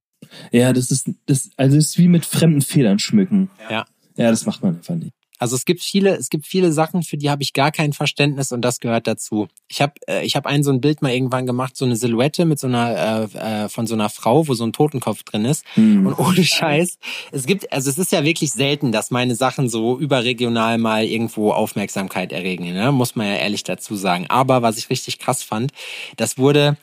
Ja, 0.52 0.74
das 0.74 0.92
ist, 0.92 1.10
das, 1.26 1.50
also 1.58 1.78
das 1.78 1.86
ist 1.86 1.98
wie 1.98 2.08
mit 2.08 2.26
fremden 2.26 2.62
Federn 2.62 3.00
schmücken. 3.00 3.50
Ja. 3.70 3.86
Ja, 4.18 4.30
das 4.30 4.46
macht 4.46 4.62
man 4.62 4.76
einfach 4.76 4.96
nicht. 4.96 5.14
Also 5.42 5.56
es 5.56 5.66
gibt 5.66 5.82
viele, 5.82 6.16
es 6.18 6.30
gibt 6.30 6.46
viele 6.46 6.72
Sachen, 6.72 7.02
für 7.02 7.18
die 7.18 7.32
habe 7.32 7.42
ich 7.42 7.54
gar 7.54 7.72
kein 7.72 7.94
Verständnis 7.94 8.52
und 8.52 8.62
das 8.62 8.80
gehört 8.80 9.08
dazu. 9.08 9.48
Ich 9.68 9.82
habe, 9.82 9.94
äh, 10.08 10.24
ich 10.24 10.36
habe 10.36 10.48
ein 10.48 10.62
so 10.62 10.70
ein 10.70 10.82
Bild 10.82 11.02
mal 11.02 11.12
irgendwann 11.12 11.48
gemacht, 11.48 11.76
so 11.76 11.84
eine 11.84 11.96
Silhouette 11.96 12.46
mit 12.46 12.60
so 12.60 12.68
einer 12.68 13.30
äh, 13.34 13.64
äh, 13.64 13.70
von 13.70 13.88
so 13.88 13.96
einer 13.96 14.10
Frau, 14.10 14.48
wo 14.48 14.54
so 14.54 14.64
ein 14.64 14.72
Totenkopf 14.72 15.24
drin 15.24 15.46
ist. 15.46 15.66
Hm. 15.74 16.06
Und 16.06 16.20
ohne 16.20 16.44
Scheiß, 16.44 17.00
es 17.32 17.48
gibt, 17.48 17.74
also 17.74 17.90
es 17.90 17.98
ist 17.98 18.12
ja 18.12 18.24
wirklich 18.24 18.52
selten, 18.52 18.92
dass 18.92 19.10
meine 19.10 19.34
Sachen 19.34 19.68
so 19.68 19.98
überregional 19.98 20.78
mal 20.78 21.06
irgendwo 21.06 21.52
Aufmerksamkeit 21.54 22.32
erregen, 22.32 22.72
ne? 22.72 22.92
muss 22.92 23.16
man 23.16 23.26
ja 23.26 23.38
ehrlich 23.38 23.64
dazu 23.64 23.96
sagen. 23.96 24.28
Aber 24.30 24.62
was 24.62 24.78
ich 24.78 24.92
richtig 24.92 25.18
krass 25.18 25.42
fand, 25.42 25.72
das 26.18 26.38
wurde, 26.38 26.78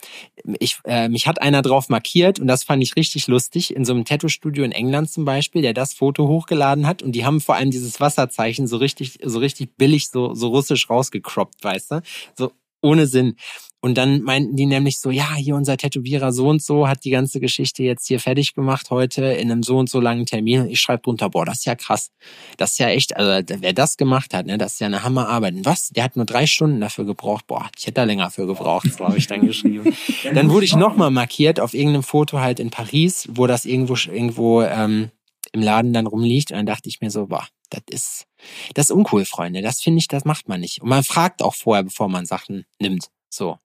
ich, 0.59 0.79
äh, 0.83 1.07
mich 1.07 1.27
hat 1.27 1.41
einer 1.41 1.61
drauf 1.61 1.87
markiert 1.87 2.41
und 2.41 2.47
das 2.47 2.65
fand 2.65 2.83
ich 2.83 2.97
richtig 2.97 3.27
lustig, 3.27 3.73
in 3.73 3.85
so 3.85 3.93
einem 3.93 4.03
Tattoo-Studio 4.03 4.65
in 4.65 4.73
England 4.73 5.09
zum 5.09 5.23
Beispiel, 5.23 5.61
der 5.61 5.73
das 5.73 5.93
Foto 5.93 6.27
hochgeladen 6.27 6.85
hat 6.85 7.01
und 7.01 7.13
die 7.13 7.23
haben 7.23 7.39
vor 7.39 7.55
allem 7.55 7.71
dieses 7.71 8.01
Wasserzeichen 8.01 8.48
so 8.57 8.77
richtig, 8.77 9.19
so 9.23 9.39
richtig 9.39 9.75
billig, 9.77 10.09
so, 10.09 10.33
so 10.33 10.47
russisch 10.49 10.89
rausgecroppt, 10.89 11.63
weißt 11.63 11.91
du? 11.91 12.01
So 12.37 12.51
ohne 12.81 13.07
Sinn. 13.07 13.35
Und 13.81 13.97
dann 13.97 14.23
meinten 14.23 14.57
die 14.57 14.65
nämlich 14.65 14.99
so, 14.99 15.09
ja, 15.09 15.35
hier 15.35 15.55
unser 15.55 15.77
Tätowierer 15.77 16.33
so 16.33 16.49
und 16.49 16.61
so 16.61 16.89
hat 16.89 17.05
die 17.05 17.11
ganze 17.11 17.39
Geschichte 17.39 17.81
jetzt 17.81 18.07
hier 18.07 18.19
fertig 18.19 18.53
gemacht 18.53 18.89
heute 18.89 19.23
in 19.23 19.49
einem 19.49 19.63
so 19.63 19.77
und 19.77 19.89
so 19.89 20.01
langen 20.01 20.25
Termin. 20.25 20.61
Und 20.61 20.69
ich 20.69 20.81
schreibe 20.81 21.01
drunter, 21.03 21.29
boah, 21.29 21.45
das 21.45 21.59
ist 21.59 21.65
ja 21.65 21.75
krass. 21.75 22.11
Das 22.57 22.71
ist 22.71 22.79
ja 22.79 22.89
echt, 22.89 23.15
also 23.15 23.55
wer 23.61 23.71
das 23.71 23.95
gemacht 23.95 24.33
hat, 24.33 24.47
ne, 24.47 24.57
das 24.57 24.73
ist 24.73 24.79
ja 24.81 24.87
eine 24.87 25.03
Hammerarbeit. 25.03 25.55
Und 25.55 25.65
was? 25.65 25.89
Der 25.89 26.03
hat 26.03 26.17
nur 26.17 26.25
drei 26.25 26.45
Stunden 26.45 26.81
dafür 26.81 27.05
gebraucht. 27.05 27.47
Boah, 27.47 27.69
ich 27.77 27.87
hätte 27.87 27.95
da 27.95 28.03
länger 28.03 28.29
für 28.31 28.47
gebraucht, 28.47 28.93
so 28.97 29.05
habe 29.05 29.17
ich 29.17 29.27
dann 29.27 29.45
geschrieben. 29.45 29.95
Dann 30.33 30.49
wurde 30.49 30.65
ich 30.65 30.75
nochmal 30.75 31.11
markiert 31.11 31.61
auf 31.61 31.73
irgendeinem 31.73 32.03
Foto 32.03 32.39
halt 32.39 32.59
in 32.59 32.71
Paris, 32.71 33.29
wo 33.31 33.47
das 33.47 33.63
irgendwo 33.63 33.95
irgendwo 33.95 34.61
ähm, 34.61 35.09
im 35.53 35.61
Laden 35.61 35.93
dann 35.93 36.05
rumliegt. 36.05 36.51
Und 36.51 36.57
dann 36.57 36.65
dachte 36.65 36.89
ich 36.89 36.99
mir 36.99 37.11
so, 37.11 37.27
boah, 37.27 37.47
das 37.69 37.83
ist, 37.89 38.27
das 38.73 38.89
ist 38.89 38.91
uncool, 38.91 39.25
Freunde. 39.25 39.61
Das 39.61 39.81
finde 39.81 39.99
ich, 39.99 40.07
das 40.07 40.25
macht 40.25 40.47
man 40.47 40.61
nicht. 40.61 40.81
Und 40.81 40.89
man 40.89 41.03
fragt 41.03 41.41
auch 41.41 41.55
vorher, 41.55 41.83
bevor 41.83 42.09
man 42.09 42.25
Sachen 42.25 42.65
nimmt. 42.79 43.09
So. 43.29 43.57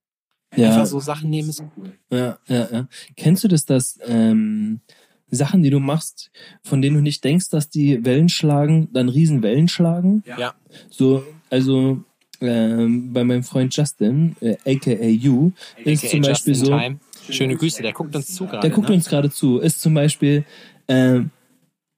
Ja, 0.56 0.70
Einfach 0.70 0.86
so 0.86 1.00
Sachen 1.00 1.30
nehmen 1.30 1.48
ist 1.48 1.64
cool. 1.76 1.98
ja, 2.10 2.38
ja, 2.46 2.68
ja. 2.70 2.88
Kennst 3.16 3.42
du 3.42 3.48
das, 3.48 3.64
dass 3.64 3.98
ähm, 4.06 4.80
Sachen, 5.28 5.62
die 5.62 5.70
du 5.70 5.80
machst, 5.80 6.30
von 6.62 6.80
denen 6.80 6.96
du 6.96 7.02
nicht 7.02 7.24
denkst, 7.24 7.50
dass 7.50 7.70
die 7.70 8.04
Wellen 8.04 8.28
schlagen, 8.28 8.88
dann 8.92 9.08
riesen 9.08 9.42
Wellen 9.42 9.68
schlagen? 9.68 10.22
Ja. 10.38 10.54
So, 10.90 11.24
also 11.50 12.04
ähm, 12.40 13.12
bei 13.12 13.24
meinem 13.24 13.42
Freund 13.42 13.74
Justin, 13.76 14.36
äh, 14.40 14.56
aka 14.64 14.90
You, 14.90 15.52
ist 15.84 16.08
zum 16.08 16.20
Beispiel 16.20 16.54
Just 16.54 16.62
in 16.62 16.66
so, 16.66 16.78
Time. 16.78 16.98
Schöne 17.30 17.56
Grüße, 17.56 17.82
der 17.82 17.92
guckt 17.92 18.14
uns 18.14 18.34
zu 18.34 18.46
gerade. 18.46 18.60
der 18.60 18.70
guckt 18.70 18.88
ne? 18.88 18.96
uns 18.96 19.08
gerade 19.08 19.30
zu, 19.30 19.58
ist 19.58 19.80
zum 19.80 19.94
Beispiel, 19.94 20.44
ähm, 20.88 21.30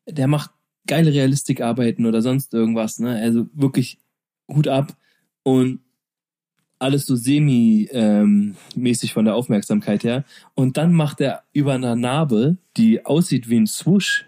der 0.09 0.29
macht 0.29 0.51
geile 0.87 1.13
Realistikarbeiten 1.13 2.07
oder 2.07 2.23
sonst 2.23 2.55
irgendwas, 2.55 2.99
ne? 2.99 3.17
Also 3.21 3.47
wirklich 3.53 3.99
Hut 4.49 4.69
ab 4.69 4.97
und 5.43 5.81
alles 6.79 7.07
so 7.07 7.17
semi-mäßig 7.17 9.13
von 9.13 9.25
der 9.25 9.35
Aufmerksamkeit 9.35 10.05
her. 10.05 10.25
Und 10.55 10.77
dann 10.77 10.93
macht 10.93 11.21
er 11.21 11.43
über 11.53 11.75
einer 11.75 11.97
Narbe, 11.97 12.59
die 12.77 13.05
aussieht 13.07 13.49
wie 13.49 13.57
ein 13.57 13.67
Swoosh, 13.67 14.27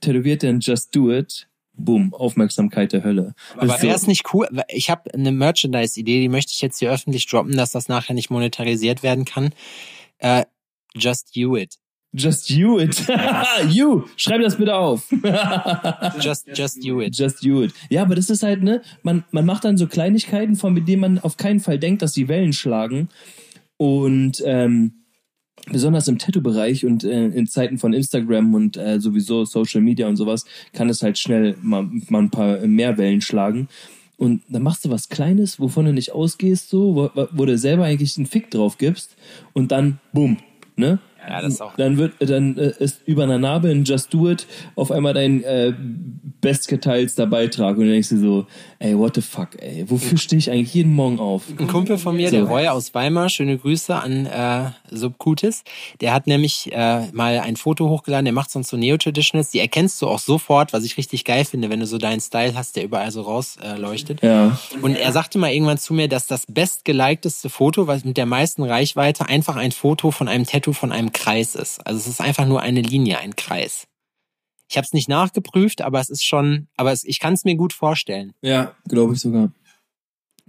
tätowiert 0.00 0.42
er 0.44 0.50
ein 0.50 0.60
Just 0.60 0.94
Do 0.96 1.12
It, 1.12 1.46
boom, 1.74 2.14
Aufmerksamkeit 2.14 2.92
der 2.92 3.04
Hölle. 3.04 3.34
Aber 3.56 3.68
wäre 3.68 3.80
so- 3.80 3.88
es 3.88 4.06
nicht 4.06 4.32
cool? 4.32 4.48
Ich 4.68 4.90
habe 4.90 5.12
eine 5.12 5.32
Merchandise-Idee, 5.32 6.20
die 6.20 6.28
möchte 6.28 6.52
ich 6.52 6.60
jetzt 6.62 6.78
hier 6.78 6.90
öffentlich 6.90 7.26
droppen, 7.26 7.56
dass 7.56 7.72
das 7.72 7.88
nachher 7.88 8.14
nicht 8.14 8.30
monetarisiert 8.30 9.02
werden 9.02 9.24
kann. 9.24 9.50
Äh, 10.18 10.44
just 10.94 11.36
you 11.36 11.56
it. 11.56 11.76
Just 12.12 12.48
You 12.50 12.78
It. 12.78 13.06
you! 13.68 14.04
Schreib 14.16 14.40
das 14.40 14.56
bitte 14.56 14.74
auf. 14.74 15.10
Just, 16.20 16.48
just 16.54 16.82
you 16.82 17.00
it. 17.00 17.14
Just 17.14 17.44
do 17.44 17.62
it. 17.62 17.74
Ja, 17.90 18.02
aber 18.02 18.14
das 18.14 18.30
ist 18.30 18.42
halt, 18.42 18.62
ne, 18.62 18.80
man, 19.02 19.24
man 19.30 19.44
macht 19.44 19.64
dann 19.64 19.76
so 19.76 19.86
Kleinigkeiten, 19.86 20.56
von 20.56 20.74
denen 20.84 21.00
man 21.00 21.18
auf 21.18 21.36
keinen 21.36 21.60
Fall 21.60 21.78
denkt, 21.78 22.00
dass 22.02 22.12
die 22.12 22.28
Wellen 22.28 22.54
schlagen. 22.54 23.08
Und 23.76 24.42
ähm, 24.44 25.04
besonders 25.70 26.08
im 26.08 26.18
Tattoo-Bereich 26.18 26.86
und 26.86 27.04
äh, 27.04 27.26
in 27.26 27.46
Zeiten 27.46 27.78
von 27.78 27.92
Instagram 27.92 28.54
und 28.54 28.76
äh, 28.76 29.00
sowieso 29.00 29.44
Social 29.44 29.80
Media 29.80 30.08
und 30.08 30.16
sowas, 30.16 30.44
kann 30.72 30.88
es 30.88 31.02
halt 31.02 31.18
schnell 31.18 31.56
mal, 31.60 31.88
mal 32.08 32.22
ein 32.22 32.30
paar 32.30 32.66
mehr 32.66 32.96
Wellen 32.96 33.20
schlagen. 33.20 33.68
Und 34.16 34.42
dann 34.48 34.62
machst 34.62 34.84
du 34.84 34.90
was 34.90 35.08
Kleines, 35.08 35.60
wovon 35.60 35.84
du 35.84 35.92
nicht 35.92 36.12
ausgehst, 36.12 36.70
so, 36.70 37.10
wo, 37.14 37.28
wo 37.32 37.44
du 37.44 37.56
selber 37.56 37.84
eigentlich 37.84 38.16
einen 38.16 38.26
Fick 38.26 38.50
drauf 38.50 38.78
gibst 38.78 39.16
und 39.52 39.70
dann, 39.70 40.00
bumm, 40.12 40.38
ne? 40.76 40.98
Ja, 41.28 41.42
das 41.42 41.60
auch. 41.60 41.76
Dann 41.76 41.98
wird, 41.98 42.14
dann 42.20 42.56
äh, 42.56 42.72
ist 42.78 43.02
über 43.06 43.24
einer 43.24 43.38
Narbe 43.38 43.70
in 43.70 43.84
Just 43.84 44.14
Do 44.14 44.30
It 44.30 44.46
auf 44.76 44.90
einmal 44.90 45.12
dein 45.12 45.44
äh, 45.44 45.74
bestgeteilter 46.40 47.26
Beitrag 47.26 47.76
und 47.76 47.84
dann 47.84 47.90
denkst 47.92 48.10
du 48.10 48.18
so, 48.18 48.46
ey, 48.78 48.96
what 48.96 49.14
the 49.16 49.20
fuck, 49.20 49.48
ey, 49.60 49.84
wofür 49.88 50.18
stehe 50.18 50.38
ich 50.38 50.50
eigentlich 50.50 50.72
jeden 50.74 50.92
Morgen 50.92 51.18
auf? 51.18 51.42
Ein 51.58 51.66
Kumpel 51.66 51.98
von 51.98 52.16
mir, 52.16 52.30
der 52.30 52.44
Roy 52.44 52.68
aus 52.68 52.94
Weimar, 52.94 53.28
schöne 53.28 53.58
Grüße 53.58 53.94
an 53.94 54.26
äh, 54.26 54.70
Subcutis, 54.90 55.64
der 56.00 56.12
hat 56.14 56.26
nämlich 56.26 56.70
äh, 56.72 57.10
mal 57.12 57.40
ein 57.40 57.56
Foto 57.56 57.88
hochgeladen, 57.88 58.24
der 58.24 58.34
macht 58.34 58.50
sonst 58.50 58.68
so 58.68 58.76
Neo-Traditionals, 58.76 59.50
die 59.50 59.58
erkennst 59.58 60.00
du 60.00 60.06
auch 60.06 60.20
sofort, 60.20 60.72
was 60.72 60.84
ich 60.84 60.96
richtig 60.96 61.24
geil 61.24 61.44
finde, 61.44 61.70
wenn 61.70 61.80
du 61.80 61.86
so 61.86 61.98
deinen 61.98 62.20
Style 62.20 62.54
hast, 62.54 62.76
der 62.76 62.84
überall 62.84 63.10
so 63.10 63.22
rausleuchtet. 63.22 64.22
Äh, 64.22 64.28
Ja. 64.28 64.58
Und 64.80 64.94
er 64.94 65.12
sagte 65.12 65.38
mal 65.38 65.50
irgendwann 65.50 65.78
zu 65.78 65.92
mir, 65.92 66.08
dass 66.08 66.26
das 66.26 66.44
bestgeliketeste 66.46 67.50
Foto, 67.50 67.86
was 67.88 68.04
mit 68.04 68.16
der 68.16 68.26
meisten 68.26 68.62
Reichweite, 68.62 69.28
einfach 69.28 69.56
ein 69.56 69.72
Foto 69.72 70.12
von 70.12 70.28
einem 70.28 70.46
Tattoo 70.46 70.72
von 70.72 70.92
einem 70.92 71.12
Kreis 71.12 71.56
ist. 71.56 71.84
Also 71.84 71.98
es 71.98 72.06
ist 72.06 72.20
einfach 72.20 72.46
nur 72.46 72.60
eine 72.60 72.80
Linie, 72.82 73.18
ein 73.18 73.34
Kreis. 73.34 73.87
Ich 74.68 74.76
habe 74.76 74.84
es 74.84 74.92
nicht 74.92 75.08
nachgeprüft, 75.08 75.80
aber 75.82 76.00
es 76.00 76.10
ist 76.10 76.24
schon, 76.24 76.68
aber 76.76 76.92
es, 76.92 77.04
ich 77.04 77.20
kann 77.20 77.34
es 77.34 77.44
mir 77.44 77.56
gut 77.56 77.72
vorstellen. 77.72 78.32
Ja, 78.42 78.72
glaube 78.86 79.14
ich 79.14 79.20
sogar. 79.20 79.50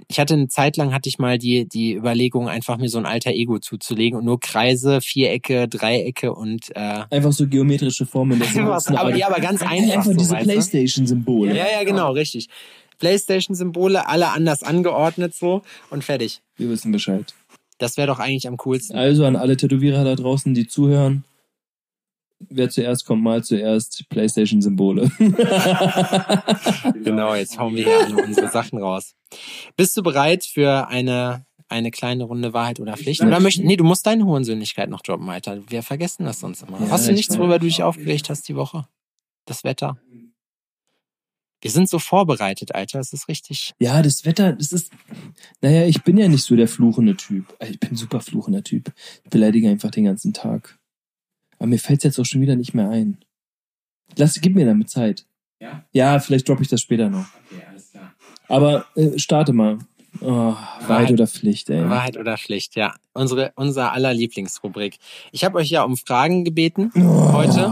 Ich 0.07 0.19
hatte 0.19 0.33
eine 0.33 0.47
Zeit 0.47 0.77
lang 0.77 0.93
hatte 0.93 1.09
ich 1.09 1.19
mal 1.19 1.37
die 1.37 1.67
die 1.67 1.93
Überlegung, 1.93 2.47
einfach 2.47 2.77
mir 2.77 2.87
so 2.89 2.97
ein 2.97 3.05
alter 3.05 3.31
Ego 3.31 3.59
zuzulegen 3.59 4.17
und 4.17 4.25
nur 4.25 4.39
Kreise, 4.39 5.01
Vierecke, 5.01 5.67
Dreiecke 5.67 6.33
und 6.33 6.73
äh, 6.75 7.03
Einfach 7.09 7.33
so 7.33 7.47
geometrische 7.47 8.05
Formen. 8.05 8.39
Das 8.39 8.55
Was, 8.55 8.87
aber 8.87 9.11
die 9.11 9.23
aber 9.25 9.41
ganz 9.41 9.61
einfach 9.61 9.93
Einfach 9.93 10.03
so, 10.05 10.13
diese? 10.13 10.35
Playstation-Symbole. 10.35 11.55
ja 11.55 11.65
ja 11.79 11.83
genau 11.83 12.11
richtig. 12.11 12.47
PlayStation-Symbole, 12.99 14.07
alle 14.07 14.29
anders 14.29 14.63
angeordnet 14.63 15.33
so 15.33 15.63
und 15.89 16.03
fertig. 16.03 16.41
Wir 16.57 16.69
wissen 16.69 16.91
Bescheid. 16.91 17.33
Das 17.77 17.97
wäre 17.97 18.07
doch 18.07 18.19
eigentlich 18.19 18.47
am 18.47 18.57
coolsten. 18.57 18.97
Also 18.97 19.25
an 19.25 19.35
alle 19.35 19.55
Tätowierer 19.57 20.03
da 20.03 20.15
draußen, 20.15 20.53
die 20.53 20.67
zuhören. 20.67 21.23
Wer 22.39 22.69
zuerst 22.69 23.05
kommt, 23.05 23.21
mal 23.21 23.43
zuerst 23.43 24.07
Playstation-Symbole. 24.09 25.11
Genau, 27.03 27.33
jetzt 27.35 27.57
hauen 27.57 27.75
wir 27.75 27.85
hier 27.85 28.05
alle 28.05 28.23
unsere 28.23 28.49
Sachen 28.49 28.79
raus. 28.79 29.15
Bist 29.75 29.95
du 29.97 30.03
bereit 30.03 30.45
für 30.45 30.87
eine, 30.87 31.45
eine 31.67 31.91
kleine 31.91 32.23
Runde 32.23 32.53
Wahrheit 32.53 32.79
oder 32.79 32.95
Pflicht? 32.97 33.21
Oder 33.21 33.39
möcht, 33.39 33.63
nee, 33.63 33.75
du 33.75 33.83
musst 33.83 34.05
deine 34.05 34.25
Hohensöhnlichkeit 34.25 34.89
noch 34.89 35.01
droppen, 35.01 35.29
Alter. 35.29 35.61
Wir 35.69 35.83
vergessen 35.83 36.25
das 36.25 36.39
sonst 36.39 36.63
immer. 36.63 36.79
Ja, 36.79 36.89
hast 36.89 37.07
du 37.07 37.11
ich 37.11 37.17
nichts, 37.17 37.37
worüber 37.37 37.59
du 37.59 37.65
dich 37.65 37.83
aufgeregt 37.83 38.29
hast 38.29 38.47
die 38.47 38.55
Woche? 38.55 38.87
Das 39.45 39.63
Wetter? 39.63 39.97
Wir 41.61 41.71
sind 41.71 41.89
so 41.89 41.99
vorbereitet, 41.99 42.73
Alter. 42.73 42.99
Es 42.99 43.11
ist 43.11 43.27
richtig. 43.27 43.73
Ja, 43.79 44.01
das 44.01 44.25
Wetter, 44.25 44.53
das 44.53 44.71
ist. 44.71 44.91
Naja, 45.61 45.85
ich 45.85 46.03
bin 46.03 46.17
ja 46.17 46.27
nicht 46.27 46.43
so 46.43 46.55
der 46.55 46.67
fluchende 46.67 47.17
Typ. 47.17 47.53
Ich 47.67 47.79
bin 47.79 47.91
ein 47.91 47.95
super 47.95 48.21
fluchender 48.21 48.63
Typ. 48.63 48.93
Ich 49.23 49.29
beleidige 49.29 49.69
einfach 49.69 49.91
den 49.91 50.05
ganzen 50.05 50.33
Tag. 50.33 50.79
Aber 51.59 51.67
mir 51.67 51.79
fällt's 51.79 52.03
jetzt 52.03 52.19
auch 52.19 52.25
schon 52.25 52.41
wieder 52.41 52.55
nicht 52.55 52.73
mehr 52.73 52.89
ein. 52.89 53.17
Lass, 54.15 54.39
gib 54.41 54.55
mir 54.55 54.65
damit 54.65 54.89
Zeit. 54.89 55.25
Ja? 55.61 55.83
Ja, 55.91 56.19
vielleicht 56.19 56.47
droppe 56.49 56.63
ich 56.63 56.69
das 56.69 56.81
später 56.81 57.09
noch. 57.09 57.25
Okay, 57.51 57.63
alles 57.69 57.91
klar. 57.91 58.13
Aber 58.47 58.85
äh, 58.95 59.19
starte 59.19 59.53
mal. 59.53 59.77
Oh, 60.21 60.25
Wahrheit 60.27 60.89
Wahrheit- 60.89 61.11
oder 61.11 61.27
Pflicht, 61.27 61.69
ey. 61.69 61.87
Wahrheit 61.87 62.17
oder 62.17 62.37
Pflicht, 62.37 62.75
ja. 62.75 62.95
Unsere, 63.13 63.51
unser 63.55 63.91
aller 63.91 64.13
Lieblingsrubrik. 64.13 64.97
Ich 65.31 65.43
habe 65.45 65.57
euch 65.59 65.69
ja 65.69 65.83
um 65.83 65.97
Fragen 65.97 66.43
gebeten 66.43 66.91
Oh. 66.95 67.33
heute. 67.33 67.71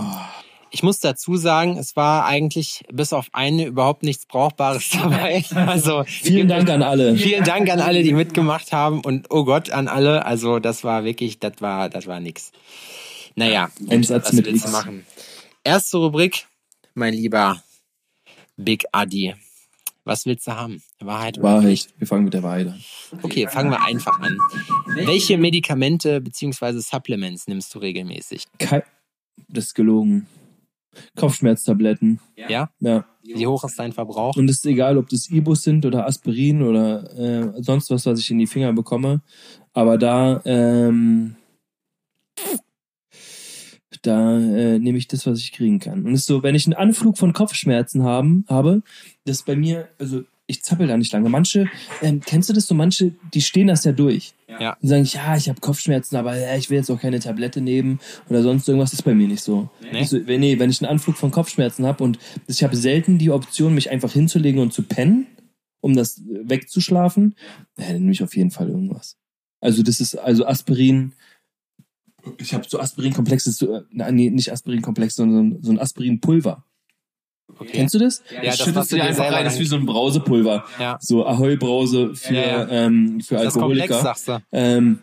Ich 0.69 0.83
muss 0.83 0.99
dazu 0.99 1.37
sagen, 1.37 1.77
es 1.77 1.95
war 1.95 2.25
eigentlich 2.25 2.83
bis 2.91 3.13
auf 3.13 3.29
eine 3.31 3.65
überhaupt 3.65 4.03
nichts 4.03 4.25
Brauchbares 4.27 4.89
dabei. 5.01 5.43
Also 5.55 6.03
Vielen 6.05 6.47
Dank 6.49 6.69
an 6.69 6.83
alle. 6.83 7.15
Vielen 7.15 7.43
Dank 7.45 7.69
an 7.71 7.79
alle, 7.79 8.03
die 8.03 8.13
mitgemacht 8.13 8.71
haben 8.73 8.99
und 9.01 9.27
oh 9.31 9.45
Gott 9.45 9.71
an 9.71 9.87
alle. 9.87 10.25
Also 10.25 10.59
das 10.59 10.83
war 10.83 11.05
wirklich, 11.05 11.39
das 11.39 11.53
war, 11.61 11.89
das 11.89 12.05
war 12.05 12.19
nix. 12.19 12.51
Naja, 13.37 13.69
Ein 13.87 14.01
Satz 14.01 14.29
was 14.29 14.33
mit 14.33 14.47
X. 14.47 14.71
machen? 14.71 15.05
Erste 15.63 15.97
Rubrik, 15.97 16.47
mein 16.95 17.13
lieber 17.13 17.61
Big 18.57 18.85
Adi. 18.91 19.35
Was 20.03 20.25
willst 20.25 20.47
du 20.47 20.55
haben? 20.55 20.81
Wahrheit 20.99 21.37
oder? 21.37 21.47
Wahrheit. 21.47 21.87
Wir 21.99 22.07
fangen 22.07 22.23
mit 22.23 22.33
der 22.33 22.41
Wahrheit 22.41 22.67
an. 22.67 22.83
Okay, 23.21 23.47
fangen 23.47 23.69
wir 23.69 23.83
einfach 23.83 24.19
an. 24.21 24.37
Welche 24.87 25.37
Medikamente 25.37 26.19
beziehungsweise 26.19 26.81
Supplements 26.81 27.47
nimmst 27.47 27.75
du 27.75 27.79
regelmäßig? 27.79 28.45
Kei 28.57 28.83
das 29.49 29.65
ist 29.65 29.75
gelogen. 29.75 30.25
Kopfschmerztabletten. 31.15 32.19
Ja? 32.35 32.71
Ja. 32.79 33.05
Wie 33.21 33.45
hoch 33.45 33.63
ist 33.65 33.77
dein 33.77 33.93
Verbrauch? 33.93 34.35
Und 34.35 34.49
es 34.49 34.57
ist 34.57 34.65
egal, 34.65 34.97
ob 34.97 35.09
das 35.09 35.29
Ibus 35.29 35.61
sind 35.61 35.85
oder 35.85 36.07
Aspirin 36.07 36.63
oder 36.63 37.03
äh, 37.15 37.61
sonst 37.61 37.91
was, 37.91 38.07
was 38.07 38.19
ich 38.19 38.31
in 38.31 38.39
die 38.39 38.47
Finger 38.47 38.73
bekomme. 38.73 39.21
Aber 39.73 39.99
da, 39.99 40.41
ähm, 40.45 41.35
da 44.01 44.37
äh, 44.37 44.79
nehme 44.79 44.97
ich 44.97 45.07
das, 45.07 45.25
was 45.25 45.39
ich 45.39 45.51
kriegen 45.51 45.79
kann. 45.79 46.05
Und 46.05 46.13
es 46.13 46.21
ist 46.21 46.27
so, 46.27 46.43
wenn 46.43 46.55
ich 46.55 46.65
einen 46.65 46.73
Anflug 46.73 47.17
von 47.17 47.33
Kopfschmerzen 47.33 48.03
haben, 48.03 48.45
habe, 48.47 48.81
das 49.25 49.37
ist 49.37 49.45
bei 49.45 49.55
mir, 49.55 49.87
also 49.99 50.23
ich 50.47 50.63
zappel 50.63 50.87
da 50.87 50.97
nicht 50.97 51.11
lange. 51.11 51.29
Manche, 51.29 51.69
ähm, 52.01 52.21
kennst 52.25 52.49
du 52.49 52.53
das 52.53 52.67
so? 52.67 52.73
Manche, 52.73 53.13
die 53.33 53.41
stehen 53.41 53.67
das 53.67 53.83
ja 53.83 53.91
durch. 53.91 54.33
Ja. 54.59 54.77
Und 54.81 54.87
sagen, 54.87 55.03
ja, 55.03 55.35
ich 55.35 55.49
habe 55.49 55.59
Kopfschmerzen, 55.59 56.15
aber 56.15 56.37
ja, 56.37 56.55
ich 56.55 56.69
will 56.69 56.77
jetzt 56.77 56.89
auch 56.89 56.99
keine 56.99 57.19
Tablette 57.19 57.59
nehmen 57.59 57.99
oder 58.29 58.41
sonst 58.41 58.67
irgendwas. 58.67 58.91
Das 58.91 59.01
ist 59.01 59.05
bei 59.05 59.13
mir 59.13 59.27
nicht 59.27 59.43
so. 59.43 59.69
Nee? 59.91 60.01
Ich 60.01 60.09
so 60.09 60.25
wenn, 60.25 60.39
nee, 60.39 60.57
wenn 60.57 60.69
ich 60.69 60.81
einen 60.81 60.89
Anflug 60.89 61.17
von 61.17 61.31
Kopfschmerzen 61.31 61.85
habe 61.85 62.03
und 62.03 62.17
ich 62.47 62.63
habe 62.63 62.75
selten 62.77 63.17
die 63.17 63.29
Option, 63.29 63.75
mich 63.75 63.91
einfach 63.91 64.13
hinzulegen 64.13 64.61
und 64.61 64.73
zu 64.73 64.83
pennen, 64.83 65.27
um 65.81 65.95
das 65.95 66.21
wegzuschlafen, 66.25 67.35
ja, 67.77 67.87
dann 67.87 67.99
nehme 67.99 68.13
ich 68.13 68.23
auf 68.23 68.35
jeden 68.35 68.51
Fall 68.51 68.69
irgendwas. 68.69 69.17
Also 69.59 69.83
das 69.83 69.99
ist, 69.99 70.15
also 70.15 70.45
Aspirin, 70.45 71.13
ich 72.37 72.53
habe 72.53 72.65
so 72.67 72.79
Aspirinkomplex, 72.79 73.45
das 73.45 73.53
ist 73.53 73.59
so, 73.59 73.73
äh, 73.75 74.11
nee, 74.11 74.29
nicht 74.29 74.51
Aspirinkomplex, 74.51 75.15
sondern 75.15 75.61
so 75.61 75.71
ein 75.71 75.79
Aspirinpulver. 75.79 76.63
Okay. 77.59 77.69
Kennst 77.71 77.95
du 77.95 77.99
das? 77.99 78.21
Ja, 78.29 78.41
das, 78.43 78.57
schüttest 78.59 78.91
du 78.91 78.97
dir 78.97 79.03
einfach 79.05 79.31
rein, 79.31 79.45
das 79.45 79.53
ist 79.53 79.59
wie 79.61 79.65
so 79.65 79.77
ein 79.77 79.85
Brausepulver. 79.85 80.65
Ja. 80.79 80.97
So 81.01 81.25
Ahoi-Brause 81.25 82.13
für, 82.13 82.33
Ja, 82.33 82.41
ja. 82.41 82.67
Ähm, 82.69 83.21
für 83.21 83.35
Das 83.35 83.53
Komplex, 83.53 83.91
Alkoholiker. 83.91 84.01
sagst 84.01 84.27
du. 84.27 84.39
Ähm, 84.51 84.99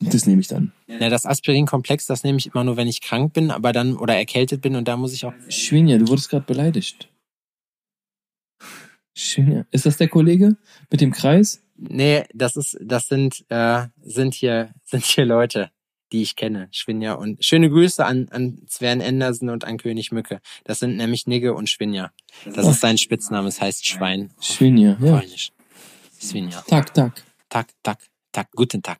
das 0.00 0.26
nehme 0.26 0.40
ich 0.40 0.48
dann. 0.48 0.72
Ja, 0.86 1.10
das 1.10 1.26
Aspirin-Komplex, 1.26 2.06
das 2.06 2.24
nehme 2.24 2.38
ich 2.38 2.46
immer 2.46 2.64
nur, 2.64 2.78
wenn 2.78 2.88
ich 2.88 3.02
krank 3.02 3.34
bin, 3.34 3.50
aber 3.50 3.72
dann 3.72 3.96
oder 3.96 4.16
erkältet 4.16 4.62
bin 4.62 4.74
und 4.74 4.88
da 4.88 4.96
muss 4.96 5.12
ich 5.12 5.26
auch. 5.26 5.34
Schwinja, 5.48 5.98
du 5.98 6.08
wurdest 6.08 6.30
gerade 6.30 6.46
beleidigt. 6.46 7.10
Schwinja. 9.14 9.66
Ist 9.70 9.84
das 9.84 9.98
der 9.98 10.08
Kollege 10.08 10.56
mit 10.90 11.00
dem 11.02 11.12
Kreis? 11.12 11.62
Nee, 11.76 12.24
das 12.34 12.56
ist, 12.56 12.78
das 12.82 13.08
sind, 13.08 13.44
äh, 13.50 13.86
sind 14.02 14.34
hier, 14.34 14.70
sind 14.84 15.04
hier 15.04 15.26
Leute, 15.26 15.70
die 16.12 16.22
ich 16.22 16.36
kenne. 16.36 16.68
Schwinja 16.72 17.14
und 17.14 17.44
schöne 17.44 17.70
Grüße 17.70 18.04
an, 18.04 18.28
an 18.30 18.62
Sven 18.68 19.00
Andersen 19.00 19.48
und 19.48 19.64
an 19.64 19.78
König 19.78 20.12
Mücke. 20.12 20.40
Das 20.64 20.78
sind 20.78 20.96
nämlich 20.96 21.26
Nigge 21.26 21.54
und 21.54 21.68
Schwinja. 21.68 22.12
Das 22.44 22.66
ist 22.66 22.80
sein 22.80 22.98
Spitzname, 22.98 23.48
es 23.48 23.60
heißt 23.60 23.86
Schwein. 23.86 24.30
Schwinja, 24.40 24.96
ja. 25.00 25.18
Polnisch. 25.18 25.52
Schwinja. 26.20 26.62
Tak, 26.66 26.92
tak. 26.94 27.22
Tag, 27.48 27.68
Tag, 27.82 27.98
Tag, 28.32 28.50
guten 28.52 28.82
Tag. 28.82 28.98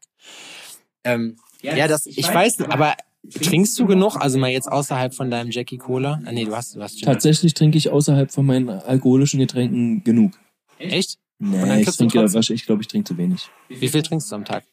Ähm, 1.04 1.36
ja, 1.62 1.86
das, 1.88 2.06
ich 2.06 2.26
weiß, 2.26 2.58
nicht, 2.58 2.70
aber 2.70 2.96
trinkst 3.28 3.78
du 3.78 3.86
genug? 3.86 4.16
Also 4.16 4.38
mal 4.38 4.50
jetzt 4.50 4.70
außerhalb 4.70 5.14
von 5.14 5.30
deinem 5.30 5.50
Jackie 5.50 5.78
Cola? 5.78 6.20
Ah, 6.24 6.32
nee, 6.32 6.44
du 6.44 6.56
hast, 6.56 6.74
du 6.74 6.82
hast 6.82 6.98
schon. 6.98 7.06
Tatsächlich 7.06 7.54
trinke 7.54 7.78
ich 7.78 7.90
außerhalb 7.90 8.30
von 8.30 8.46
meinen 8.46 8.68
alkoholischen 8.68 9.38
Getränken 9.40 10.02
genug. 10.04 10.38
Echt? 10.78 11.18
dann 11.38 11.50
Nee, 11.50 11.78
ich 11.78 11.84
kriegst 11.84 12.00
du 12.00 12.06
trinke, 12.06 12.54
ich 12.54 12.66
glaube, 12.66 12.82
ich 12.82 12.88
trinke 12.88 13.08
zu 13.08 13.16
wenig. 13.16 13.48
Wie 13.68 13.88
viel 13.88 14.02
trinkst 14.02 14.30
du 14.30 14.36
am 14.36 14.44
Tag? 14.44 14.64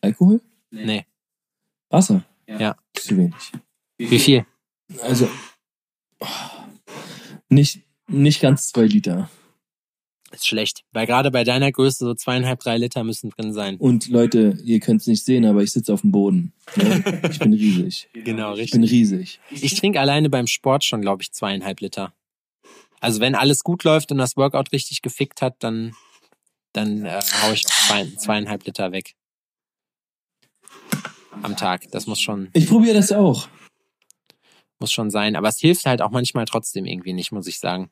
Alkohol? 0.00 0.40
Nee. 0.70 1.04
Wasser? 1.90 2.24
Ja. 2.46 2.76
Zu 2.94 3.16
wenig. 3.16 3.52
Wie 3.98 4.18
viel? 4.18 4.46
Also, 5.02 5.28
oh, 6.20 6.26
nicht, 7.48 7.80
nicht 8.08 8.40
ganz 8.40 8.68
zwei 8.68 8.86
Liter. 8.86 9.28
Ist 10.32 10.46
schlecht. 10.46 10.84
Weil 10.92 11.06
gerade 11.06 11.30
bei 11.32 11.42
deiner 11.42 11.72
Größe 11.72 12.04
so 12.04 12.14
zweieinhalb, 12.14 12.60
drei 12.60 12.78
Liter 12.78 13.02
müssen 13.02 13.30
drin 13.30 13.52
sein. 13.52 13.76
Und 13.76 14.08
Leute, 14.08 14.56
ihr 14.64 14.78
könnt 14.78 15.00
es 15.00 15.08
nicht 15.08 15.24
sehen, 15.24 15.44
aber 15.44 15.62
ich 15.62 15.72
sitze 15.72 15.92
auf 15.92 16.02
dem 16.02 16.12
Boden. 16.12 16.52
Ne? 16.76 17.22
Ich 17.30 17.40
bin 17.40 17.52
riesig. 17.52 18.08
Genau, 18.24 18.54
Ich 18.56 18.70
bin 18.70 18.84
riesig. 18.84 19.40
Ich 19.50 19.74
trinke 19.74 20.00
alleine 20.00 20.30
beim 20.30 20.46
Sport 20.46 20.84
schon, 20.84 21.00
glaube 21.00 21.22
ich, 21.22 21.32
zweieinhalb 21.32 21.80
Liter. 21.80 22.12
Also 23.00 23.20
wenn 23.20 23.34
alles 23.34 23.64
gut 23.64 23.82
läuft 23.82 24.12
und 24.12 24.18
das 24.18 24.36
Workout 24.36 24.72
richtig 24.72 25.02
gefickt 25.02 25.42
hat, 25.42 25.56
dann, 25.60 25.94
dann 26.72 27.04
äh, 27.06 27.20
hau 27.42 27.52
ich 27.52 27.66
zwei, 27.66 28.06
zweieinhalb 28.16 28.64
Liter 28.66 28.92
weg. 28.92 29.16
Am 31.42 31.56
Tag. 31.56 31.90
Das 31.92 32.06
muss 32.06 32.20
schon, 32.20 32.48
Ich 32.52 32.66
probiere 32.68 32.94
das 32.94 33.12
auch. 33.12 33.48
muss 34.78 34.92
schon 34.92 35.10
sein. 35.10 35.36
Aber 35.36 35.48
es 35.48 35.58
hilft 35.58 35.86
halt 35.86 36.02
auch 36.02 36.10
manchmal 36.10 36.44
trotzdem 36.44 36.84
irgendwie 36.86 37.12
nicht, 37.12 37.32
muss 37.32 37.46
ich 37.46 37.58
sagen. 37.58 37.90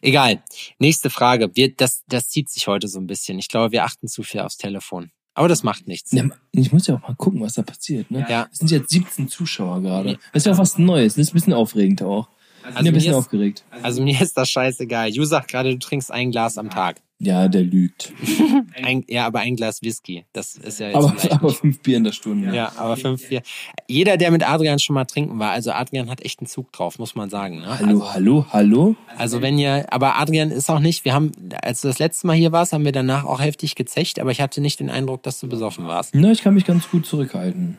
Egal. 0.00 0.42
Nächste 0.78 1.10
Frage. 1.10 1.50
Wir, 1.54 1.74
das, 1.74 2.02
das 2.08 2.28
zieht 2.28 2.50
sich 2.50 2.66
heute 2.66 2.88
so 2.88 2.98
ein 2.98 3.06
bisschen. 3.06 3.38
Ich 3.38 3.48
glaube, 3.48 3.72
wir 3.72 3.84
achten 3.84 4.08
zu 4.08 4.22
viel 4.22 4.40
aufs 4.40 4.56
Telefon. 4.56 5.12
Aber 5.34 5.48
das 5.48 5.62
macht 5.62 5.86
nichts. 5.88 6.12
Ja, 6.12 6.24
ich 6.52 6.72
muss 6.72 6.86
ja 6.88 6.96
auch 6.96 7.02
mal 7.08 7.14
gucken, 7.14 7.40
was 7.40 7.54
da 7.54 7.62
passiert. 7.62 8.10
Ne? 8.10 8.26
Ja. 8.28 8.48
Es 8.52 8.58
sind 8.58 8.70
jetzt 8.70 8.90
17 8.90 9.28
Zuschauer 9.28 9.80
gerade. 9.80 10.18
Das 10.32 10.42
ist 10.42 10.46
ja 10.46 10.52
auch 10.52 10.58
was 10.58 10.76
Neues. 10.76 11.14
Das 11.14 11.22
ist 11.26 11.30
ein 11.30 11.34
bisschen 11.34 11.52
aufregend 11.54 12.02
auch. 12.02 12.28
Ich 12.68 12.74
bin 12.74 12.84
ja 12.84 12.90
ein 12.90 12.94
bisschen 12.94 13.10
ist- 13.12 13.16
aufgeregt. 13.16 13.64
Also 13.82 14.02
mir 14.02 14.20
ist 14.20 14.36
das 14.36 14.50
scheißegal. 14.50 15.08
Ju 15.10 15.24
sagt 15.24 15.48
gerade, 15.48 15.70
du 15.70 15.78
trinkst 15.78 16.10
ein 16.10 16.30
Glas 16.32 16.58
am 16.58 16.68
Tag. 16.68 17.00
Ja, 17.24 17.46
der 17.46 17.62
lügt. 17.62 18.12
Ein, 18.82 19.04
ja, 19.08 19.26
aber 19.26 19.40
ein 19.40 19.54
Glas 19.54 19.80
Whisky. 19.82 20.24
Das 20.32 20.56
ist 20.56 20.80
ja 20.80 20.88
jetzt 20.88 20.96
Aber, 20.96 21.14
aber 21.30 21.46
nicht. 21.46 21.60
fünf 21.60 21.78
Bier 21.80 21.98
in 21.98 22.04
der 22.04 22.10
Stunde. 22.10 22.52
Ja, 22.52 22.72
aber 22.76 22.96
fünf, 22.96 23.22
vier. 23.22 23.42
Jeder, 23.86 24.16
der 24.16 24.32
mit 24.32 24.48
Adrian 24.48 24.80
schon 24.80 24.94
mal 24.94 25.04
trinken 25.04 25.38
war, 25.38 25.52
also 25.52 25.70
Adrian 25.70 26.10
hat 26.10 26.24
echt 26.24 26.40
einen 26.40 26.48
Zug 26.48 26.72
drauf, 26.72 26.98
muss 26.98 27.14
man 27.14 27.30
sagen. 27.30 27.60
Ne? 27.60 27.78
Hallo, 27.78 28.12
hallo, 28.12 28.46
hallo. 28.50 28.96
Also 29.16 29.40
wenn 29.40 29.56
ihr, 29.56 29.86
aber 29.92 30.18
Adrian 30.18 30.50
ist 30.50 30.68
auch 30.68 30.80
nicht, 30.80 31.04
wir 31.04 31.14
haben, 31.14 31.30
als 31.62 31.82
du 31.82 31.88
das 31.88 32.00
letzte 32.00 32.26
Mal 32.26 32.34
hier 32.34 32.50
warst, 32.50 32.72
haben 32.72 32.84
wir 32.84 32.92
danach 32.92 33.24
auch 33.24 33.40
heftig 33.40 33.76
gezecht, 33.76 34.18
aber 34.18 34.32
ich 34.32 34.40
hatte 34.40 34.60
nicht 34.60 34.80
den 34.80 34.90
Eindruck, 34.90 35.22
dass 35.22 35.38
du 35.38 35.48
besoffen 35.48 35.86
warst. 35.86 36.16
Na, 36.16 36.32
ich 36.32 36.42
kann 36.42 36.54
mich 36.54 36.64
ganz 36.64 36.90
gut 36.90 37.06
zurückhalten. 37.06 37.78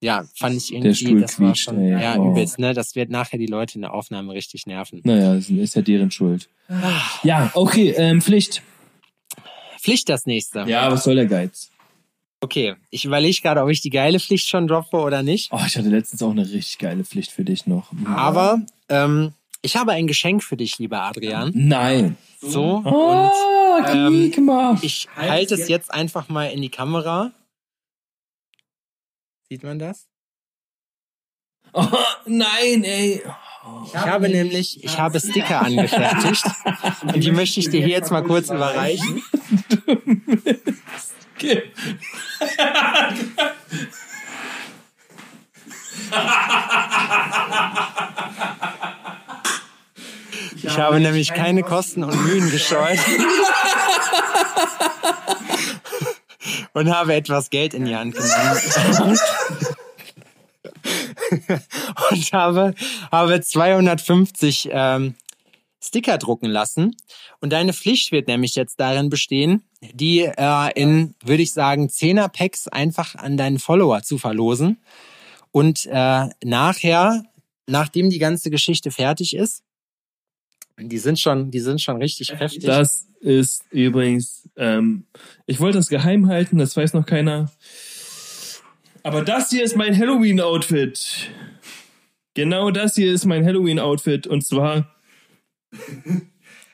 Ja, 0.00 0.24
fand 0.36 0.56
ich 0.56 0.68
Der 0.68 0.76
irgendwie, 0.78 0.94
Stuhl 0.94 1.20
das 1.22 1.40
war 1.40 1.54
schon, 1.54 1.80
ey. 1.80 2.00
ja, 2.02 2.16
Oh. 2.18 2.30
übelst, 2.32 2.58
ne? 2.58 2.74
Das 2.74 2.94
wird 2.94 3.10
nachher 3.10 3.38
die 3.38 3.46
Leute 3.46 3.76
in 3.76 3.80
der 3.82 3.94
Aufnahme 3.94 4.34
richtig 4.34 4.66
nerven. 4.66 5.00
Naja, 5.04 5.34
ist, 5.34 5.48
ist 5.50 5.74
ja 5.74 5.82
deren 5.82 6.10
Schuld. 6.10 6.48
Ja, 7.22 7.50
okay, 7.54 7.94
ähm, 7.96 8.20
Pflicht. 8.20 8.62
Pflicht 9.80 10.08
das 10.08 10.26
nächste. 10.26 10.64
Ja, 10.66 10.90
was 10.90 11.04
soll 11.04 11.14
der 11.14 11.26
Geiz? 11.26 11.70
Okay, 12.40 12.74
ich 12.90 13.04
überlege 13.04 13.40
gerade, 13.40 13.62
ob 13.62 13.70
ich 13.70 13.80
die 13.80 13.90
geile 13.90 14.20
Pflicht 14.20 14.48
schon 14.48 14.66
droppe 14.68 14.98
oder 14.98 15.22
nicht. 15.22 15.50
Oh, 15.52 15.60
ich 15.66 15.76
hatte 15.76 15.88
letztens 15.88 16.22
auch 16.22 16.30
eine 16.32 16.42
richtig 16.42 16.78
geile 16.78 17.02
Pflicht 17.04 17.30
für 17.30 17.44
dich 17.44 17.66
noch. 17.66 17.90
Aber 18.14 18.60
ähm, 18.90 19.32
ich 19.62 19.76
habe 19.76 19.92
ein 19.92 20.06
Geschenk 20.06 20.42
für 20.44 20.56
dich, 20.56 20.78
lieber 20.78 21.00
Adrian. 21.02 21.50
Nein. 21.54 22.16
So, 22.40 22.76
und 22.76 22.86
Oh, 22.86 23.78
ähm, 23.86 24.30
guck 24.34 24.44
mal. 24.44 24.78
ich 24.82 25.08
halte 25.16 25.54
es 25.54 25.68
jetzt 25.68 25.92
einfach 25.92 26.28
mal 26.28 26.46
in 26.46 26.60
die 26.60 26.68
Kamera. 26.68 27.32
Sieht 29.48 29.62
man 29.62 29.78
das? 29.78 30.08
Oh, 31.72 31.86
nein, 32.26 32.82
ey. 32.84 33.22
Ich 33.86 33.96
habe 33.96 34.28
nämlich, 34.28 34.82
ich 34.82 34.98
habe 34.98 35.20
Sticker 35.20 35.62
angefertigt 35.64 36.44
und 37.02 37.22
die 37.22 37.32
möchte 37.32 37.60
ich 37.60 37.68
dir 37.68 37.80
hier 37.80 37.96
jetzt 37.96 38.10
mal 38.10 38.22
kurz 38.22 38.50
überreichen. 38.50 39.22
Ich 50.62 50.78
habe 50.78 51.00
nämlich 51.00 51.34
keine 51.34 51.62
Kosten 51.62 52.04
und 52.04 52.20
Mühen 52.24 52.50
gescheut. 52.50 52.98
Und 56.76 56.94
habe 56.94 57.14
etwas 57.14 57.48
Geld 57.48 57.72
in 57.72 57.86
die 57.86 57.96
Hand 57.96 58.14
genommen. 58.14 59.18
Und 62.10 62.32
habe, 62.34 62.74
habe 63.10 63.40
250 63.40 64.68
ähm, 64.70 65.14
Sticker 65.82 66.18
drucken 66.18 66.50
lassen. 66.50 66.94
Und 67.40 67.54
deine 67.54 67.72
Pflicht 67.72 68.12
wird 68.12 68.28
nämlich 68.28 68.56
jetzt 68.56 68.78
darin 68.78 69.08
bestehen, 69.08 69.64
die 69.80 70.20
äh, 70.20 70.70
in, 70.74 71.14
würde 71.24 71.42
ich 71.42 71.54
sagen, 71.54 71.86
10er 71.86 72.28
Packs 72.28 72.68
einfach 72.68 73.14
an 73.14 73.38
deinen 73.38 73.58
Follower 73.58 74.02
zu 74.02 74.18
verlosen. 74.18 74.78
Und 75.52 75.86
äh, 75.86 76.28
nachher, 76.44 77.24
nachdem 77.66 78.10
die 78.10 78.18
ganze 78.18 78.50
Geschichte 78.50 78.90
fertig 78.90 79.34
ist, 79.34 79.62
die 80.78 80.98
sind 80.98 81.18
schon, 81.18 81.50
die 81.50 81.60
sind 81.60 81.80
schon 81.80 81.96
richtig 81.96 82.28
kräftig. 82.28 82.64
Das 82.64 83.08
ist 83.20 83.64
übrigens, 83.70 84.48
ähm, 84.56 85.04
ich 85.46 85.60
wollte 85.60 85.78
das 85.78 85.88
geheim 85.88 86.28
halten, 86.28 86.58
das 86.58 86.76
weiß 86.76 86.92
noch 86.92 87.06
keiner. 87.06 87.50
Aber 89.02 89.22
das 89.22 89.50
hier 89.50 89.64
ist 89.64 89.76
mein 89.76 89.96
Halloween-Outfit. 89.96 91.30
Genau 92.34 92.70
das 92.70 92.94
hier 92.94 93.12
ist 93.12 93.24
mein 93.24 93.44
Halloween-Outfit 93.44 94.26
und 94.26 94.44
zwar 94.44 94.94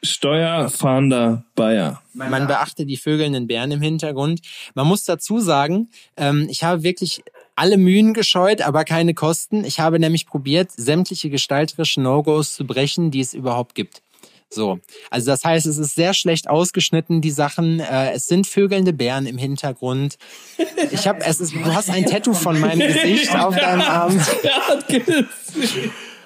Steuerfahnder 0.03 1.45
Bayer. 1.55 2.03
Man 2.13 2.49
beachte 2.49 2.85
die 2.87 2.97
vögelnden 2.97 3.47
Bären 3.47 3.71
im 3.71 3.81
Hintergrund. 3.81 4.41
Man 4.75 4.89
muss 4.89 5.05
dazu 5.05 5.39
sagen, 5.39 5.91
ähm, 6.17 6.49
ich 6.51 6.65
habe 6.65 6.83
wirklich 6.83 7.23
alle 7.55 7.77
Mühen 7.77 8.15
gescheut, 8.15 8.63
aber 8.63 8.85
keine 8.85 9.15
Kosten. 9.15 9.65
Ich 9.65 9.81
habe 9.81 9.99
nämlich 9.99 10.27
probiert, 10.27 10.71
sämtliche 10.73 11.31
gestalterische 11.31 12.01
No-Gos 12.01 12.55
zu 12.55 12.67
brechen, 12.67 13.11
die 13.11 13.21
es 13.21 13.35
überhaupt 13.35 13.75
gibt. 13.75 14.03
So, 14.53 14.81
also 15.11 15.31
das 15.31 15.45
heißt, 15.45 15.67
es 15.67 15.79
ist 15.79 15.95
sehr 15.95 16.13
schlecht 16.13 16.49
ausgeschnitten, 16.49 17.23
die 17.23 17.31
Sachen. 17.31 17.81
Äh, 17.81 18.13
es 18.13 18.27
sind 18.27 18.47
vögelnde 18.47 18.93
Bären 18.93 19.27
im 19.27 19.39
Hintergrund. 19.39 20.19
Ich 20.91 21.09
habe, 21.09 21.25
es 21.25 21.41
ist, 21.41 21.55
du 21.55 21.75
hast 21.75 21.89
ein 21.89 22.05
Tattoo 22.05 22.35
von 22.35 22.61
meinem 22.61 22.81
Gesicht 22.93 23.35
auf 23.35 23.57
deinem 23.57 23.81
Arm. 23.81 24.21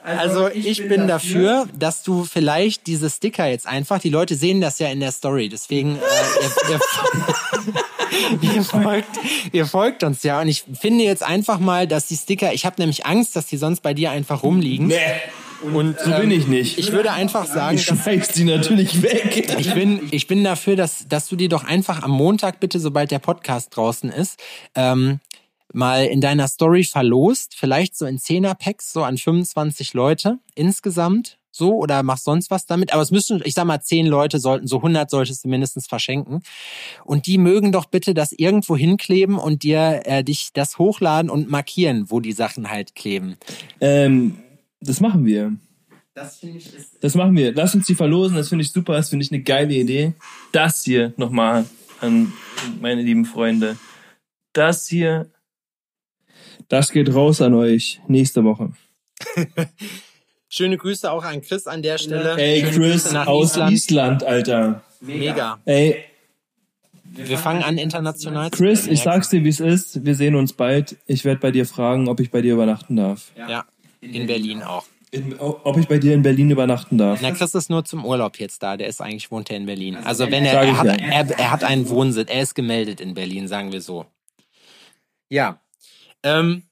Also 0.06 0.48
ich 0.48 0.86
bin 0.86 1.08
dafür, 1.08 1.66
dass 1.76 2.02
du 2.04 2.24
vielleicht 2.24 2.86
diese 2.86 3.10
Sticker 3.10 3.46
jetzt 3.48 3.66
einfach, 3.66 3.98
die 3.98 4.08
Leute 4.10 4.36
sehen 4.36 4.60
das 4.60 4.78
ja 4.78 4.88
in 4.88 5.00
der 5.00 5.10
Story, 5.10 5.48
deswegen 5.48 5.96
äh, 5.96 6.00
ihr, 6.70 6.80
ihr, 8.40 8.54
ihr, 8.54 8.62
folgt, 8.62 9.08
ihr 9.52 9.66
folgt 9.66 10.04
uns 10.04 10.22
ja 10.22 10.40
und 10.40 10.46
ich 10.48 10.64
finde 10.80 11.02
jetzt 11.04 11.24
einfach 11.24 11.58
mal, 11.58 11.88
dass 11.88 12.06
die 12.06 12.16
Sticker, 12.16 12.52
ich 12.52 12.64
habe 12.64 12.76
nämlich 12.78 13.04
Angst, 13.04 13.34
dass 13.34 13.46
die 13.46 13.56
sonst 13.56 13.80
bei 13.82 13.94
dir 13.94 14.12
einfach 14.12 14.44
rumliegen. 14.44 14.86
Nee, 14.86 14.96
Und 15.72 15.98
so 15.98 16.10
bin 16.12 16.30
ich 16.30 16.46
nicht. 16.46 16.78
ich 16.78 16.92
würde 16.92 17.10
einfach 17.12 17.46
sagen, 17.46 17.76
Ich 17.76 17.86
schmeiß 17.86 18.28
die 18.28 18.44
natürlich 18.44 19.02
weg. 19.02 19.56
ich 19.58 19.74
bin, 19.74 20.08
ich 20.12 20.28
bin 20.28 20.44
dafür, 20.44 20.76
dass, 20.76 21.08
dass 21.08 21.28
du 21.28 21.34
die 21.34 21.48
doch 21.48 21.64
einfach 21.64 22.02
am 22.04 22.12
Montag 22.12 22.60
bitte, 22.60 22.78
sobald 22.78 23.10
der 23.10 23.18
Podcast 23.18 23.76
draußen 23.76 24.10
ist, 24.10 24.38
ähm, 24.76 25.18
mal 25.76 26.06
in 26.06 26.20
deiner 26.20 26.48
Story 26.48 26.84
verlost, 26.84 27.54
vielleicht 27.54 27.96
so 27.96 28.06
in 28.06 28.18
10er 28.18 28.54
Packs, 28.54 28.92
so 28.92 29.02
an 29.02 29.18
25 29.18 29.94
Leute 29.94 30.38
insgesamt, 30.54 31.38
so, 31.56 31.76
oder 31.76 32.02
machst 32.02 32.24
sonst 32.24 32.50
was 32.50 32.66
damit. 32.66 32.92
Aber 32.92 33.02
es 33.02 33.10
müssen, 33.10 33.40
ich 33.44 33.54
sag 33.54 33.64
mal, 33.64 33.80
10 33.80 34.06
Leute 34.06 34.38
sollten, 34.38 34.66
so 34.66 34.76
100 34.76 35.08
solltest 35.08 35.44
du 35.44 35.48
mindestens 35.48 35.86
verschenken. 35.86 36.42
Und 37.04 37.26
die 37.26 37.38
mögen 37.38 37.72
doch 37.72 37.86
bitte 37.86 38.12
das 38.12 38.32
irgendwo 38.32 38.76
hinkleben 38.76 39.38
und 39.38 39.62
dir, 39.62 40.02
äh, 40.04 40.22
dich 40.22 40.50
das 40.52 40.78
hochladen 40.78 41.30
und 41.30 41.50
markieren, 41.50 42.10
wo 42.10 42.20
die 42.20 42.32
Sachen 42.32 42.70
halt 42.70 42.94
kleben. 42.94 43.36
Ähm, 43.80 44.36
das 44.80 45.00
machen 45.00 45.24
wir. 45.24 45.56
Das 46.12 46.38
finde 46.38 46.58
ich 46.58 46.70
Das 47.00 47.14
machen 47.14 47.36
wir. 47.36 47.52
Lass 47.54 47.74
uns 47.74 47.86
die 47.86 47.94
verlosen. 47.94 48.36
Das 48.36 48.48
finde 48.48 48.64
ich 48.64 48.72
super. 48.72 48.94
Das 48.94 49.10
finde 49.10 49.24
ich 49.24 49.32
eine 49.32 49.42
geile 49.42 49.74
Idee. 49.74 50.12
Das 50.52 50.82
hier 50.82 51.12
nochmal 51.16 51.66
an 52.00 52.32
meine 52.80 53.02
lieben 53.02 53.24
Freunde. 53.24 53.76
Das 54.52 54.86
hier, 54.86 55.30
das 56.68 56.90
geht 56.92 57.14
raus 57.14 57.40
an 57.40 57.54
euch 57.54 58.00
nächste 58.08 58.44
Woche. 58.44 58.72
Schöne 60.48 60.76
Grüße 60.76 61.10
auch 61.10 61.24
an 61.24 61.42
Chris 61.42 61.66
an 61.66 61.82
der 61.82 61.98
Stelle. 61.98 62.36
Ey, 62.36 62.60
Schöne 62.60 62.90
Chris 62.90 63.14
aus 63.14 63.56
Island. 63.56 63.72
Island. 63.72 64.24
Alter. 64.24 64.82
Mega. 65.00 65.58
Ey, 65.64 66.04
Wir 67.16 67.38
fangen 67.38 67.62
an 67.62 67.78
international 67.78 68.50
zu 68.50 68.58
Chris, 68.58 68.86
ich 68.86 69.00
sag's 69.00 69.28
dir, 69.30 69.44
wie 69.44 69.48
es 69.48 69.60
ist. 69.60 70.04
Wir 70.04 70.14
sehen 70.14 70.34
uns 70.34 70.52
bald. 70.52 70.96
Ich 71.06 71.24
werde 71.24 71.40
bei 71.40 71.50
dir 71.50 71.66
fragen, 71.66 72.08
ob 72.08 72.20
ich 72.20 72.30
bei 72.30 72.42
dir 72.42 72.54
übernachten 72.54 72.96
darf. 72.96 73.32
Ja, 73.36 73.64
in 74.00 74.26
Berlin 74.26 74.62
auch. 74.62 74.84
In, 75.12 75.38
ob 75.38 75.78
ich 75.78 75.88
bei 75.88 75.98
dir 75.98 76.14
in 76.14 76.22
Berlin 76.22 76.50
übernachten 76.50 76.98
darf. 76.98 77.20
Na, 77.22 77.30
Chris 77.30 77.54
ist 77.54 77.70
nur 77.70 77.84
zum 77.84 78.04
Urlaub 78.04 78.38
jetzt 78.38 78.62
da. 78.62 78.76
Der 78.76 78.88
ist 78.88 79.00
eigentlich, 79.00 79.30
wohnt 79.30 79.50
er 79.50 79.56
in 79.56 79.66
Berlin. 79.66 79.96
Also 79.96 80.30
wenn 80.30 80.44
er, 80.44 80.60
er 80.62 80.78
hat, 80.78 80.86
ja. 80.86 80.94
er, 80.94 81.38
er 81.38 81.50
hat 81.52 81.64
einen 81.64 81.88
Wohnsitz. 81.88 82.28
Er 82.28 82.42
ist 82.42 82.54
gemeldet 82.54 83.00
in 83.00 83.14
Berlin, 83.14 83.48
sagen 83.48 83.72
wir 83.72 83.80
so. 83.80 84.06
Ja. 85.28 85.60
Ähm, 86.26 86.62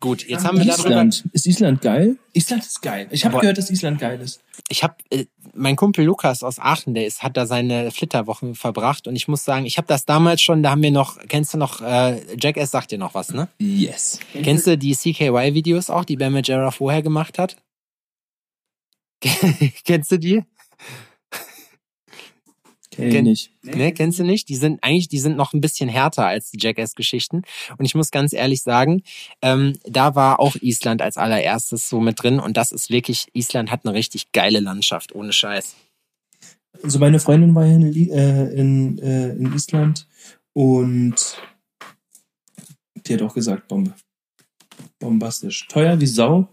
gut, 0.00 0.26
jetzt 0.26 0.46
haben 0.46 0.58
wir 0.58 0.64
darüber, 0.64 0.88
Island. 0.88 1.24
Ist 1.32 1.46
Island 1.46 1.82
geil? 1.82 2.16
Island 2.32 2.64
ist 2.64 2.80
geil. 2.80 3.08
Ich 3.10 3.26
habe 3.26 3.38
gehört, 3.38 3.58
dass 3.58 3.70
Island 3.70 4.00
geil 4.00 4.18
ist. 4.20 4.40
ich 4.68 4.82
habe 4.82 4.94
äh, 5.10 5.26
mein 5.52 5.76
Kumpel 5.76 6.04
Lukas 6.04 6.42
aus 6.42 6.58
Aachen, 6.58 6.94
der 6.94 7.06
ist, 7.06 7.22
hat 7.22 7.36
da 7.36 7.44
seine 7.46 7.90
Flitterwochen 7.90 8.54
verbracht 8.54 9.06
und 9.06 9.16
ich 9.16 9.28
muss 9.28 9.44
sagen, 9.44 9.66
ich 9.66 9.76
habe 9.76 9.86
das 9.86 10.06
damals 10.06 10.40
schon, 10.40 10.62
da 10.62 10.70
haben 10.70 10.82
wir 10.82 10.90
noch, 10.90 11.18
kennst 11.28 11.52
du 11.52 11.58
noch, 11.58 11.82
äh, 11.82 12.20
Jackass 12.38 12.70
sagt 12.70 12.90
dir 12.90 12.98
noch 12.98 13.14
was, 13.14 13.34
ne? 13.34 13.48
Yes. 13.58 14.20
Kennst 14.32 14.66
du 14.66 14.78
die 14.78 14.94
CKY-Videos 14.94 15.90
auch, 15.90 16.04
die 16.04 16.16
Ben 16.16 16.32
Majera 16.32 16.70
vorher 16.70 17.02
gemacht 17.02 17.38
hat? 17.38 17.56
Kennst 19.84 20.10
du 20.12 20.18
die? 20.18 20.42
Kenn 23.00 23.26
ich 23.26 23.50
Kenn- 23.62 23.70
nicht. 23.70 23.76
Ne, 23.76 23.92
kennst 23.92 24.18
du 24.18 24.24
nicht? 24.24 24.48
Die 24.48 24.56
sind 24.56 24.82
eigentlich, 24.82 25.08
die 25.08 25.18
sind 25.18 25.36
noch 25.36 25.52
ein 25.52 25.60
bisschen 25.60 25.88
härter 25.88 26.26
als 26.26 26.50
die 26.50 26.58
Jackass-Geschichten. 26.60 27.42
Und 27.78 27.84
ich 27.84 27.94
muss 27.94 28.10
ganz 28.10 28.32
ehrlich 28.32 28.62
sagen, 28.62 29.02
ähm, 29.42 29.78
da 29.84 30.14
war 30.14 30.40
auch 30.40 30.56
Island 30.60 31.02
als 31.02 31.16
allererstes 31.16 31.88
so 31.88 32.00
mit 32.00 32.22
drin. 32.22 32.40
Und 32.40 32.56
das 32.56 32.72
ist 32.72 32.90
wirklich, 32.90 33.28
Island 33.32 33.70
hat 33.70 33.84
eine 33.84 33.94
richtig 33.94 34.32
geile 34.32 34.60
Landschaft, 34.60 35.14
ohne 35.14 35.32
Scheiß. 35.32 35.74
Also 36.82 36.98
meine 36.98 37.18
Freundin 37.20 37.54
war 37.54 37.66
ja 37.66 37.74
in, 37.74 38.10
äh, 38.10 38.50
in, 38.52 38.98
äh, 38.98 39.30
in 39.30 39.52
Island 39.54 40.06
und 40.52 41.36
die 43.06 43.14
hat 43.14 43.22
auch 43.22 43.34
gesagt, 43.34 43.68
Bombe. 43.68 43.94
Bombastisch. 44.98 45.66
Teuer 45.68 46.00
wie 46.00 46.06
Sau, 46.06 46.48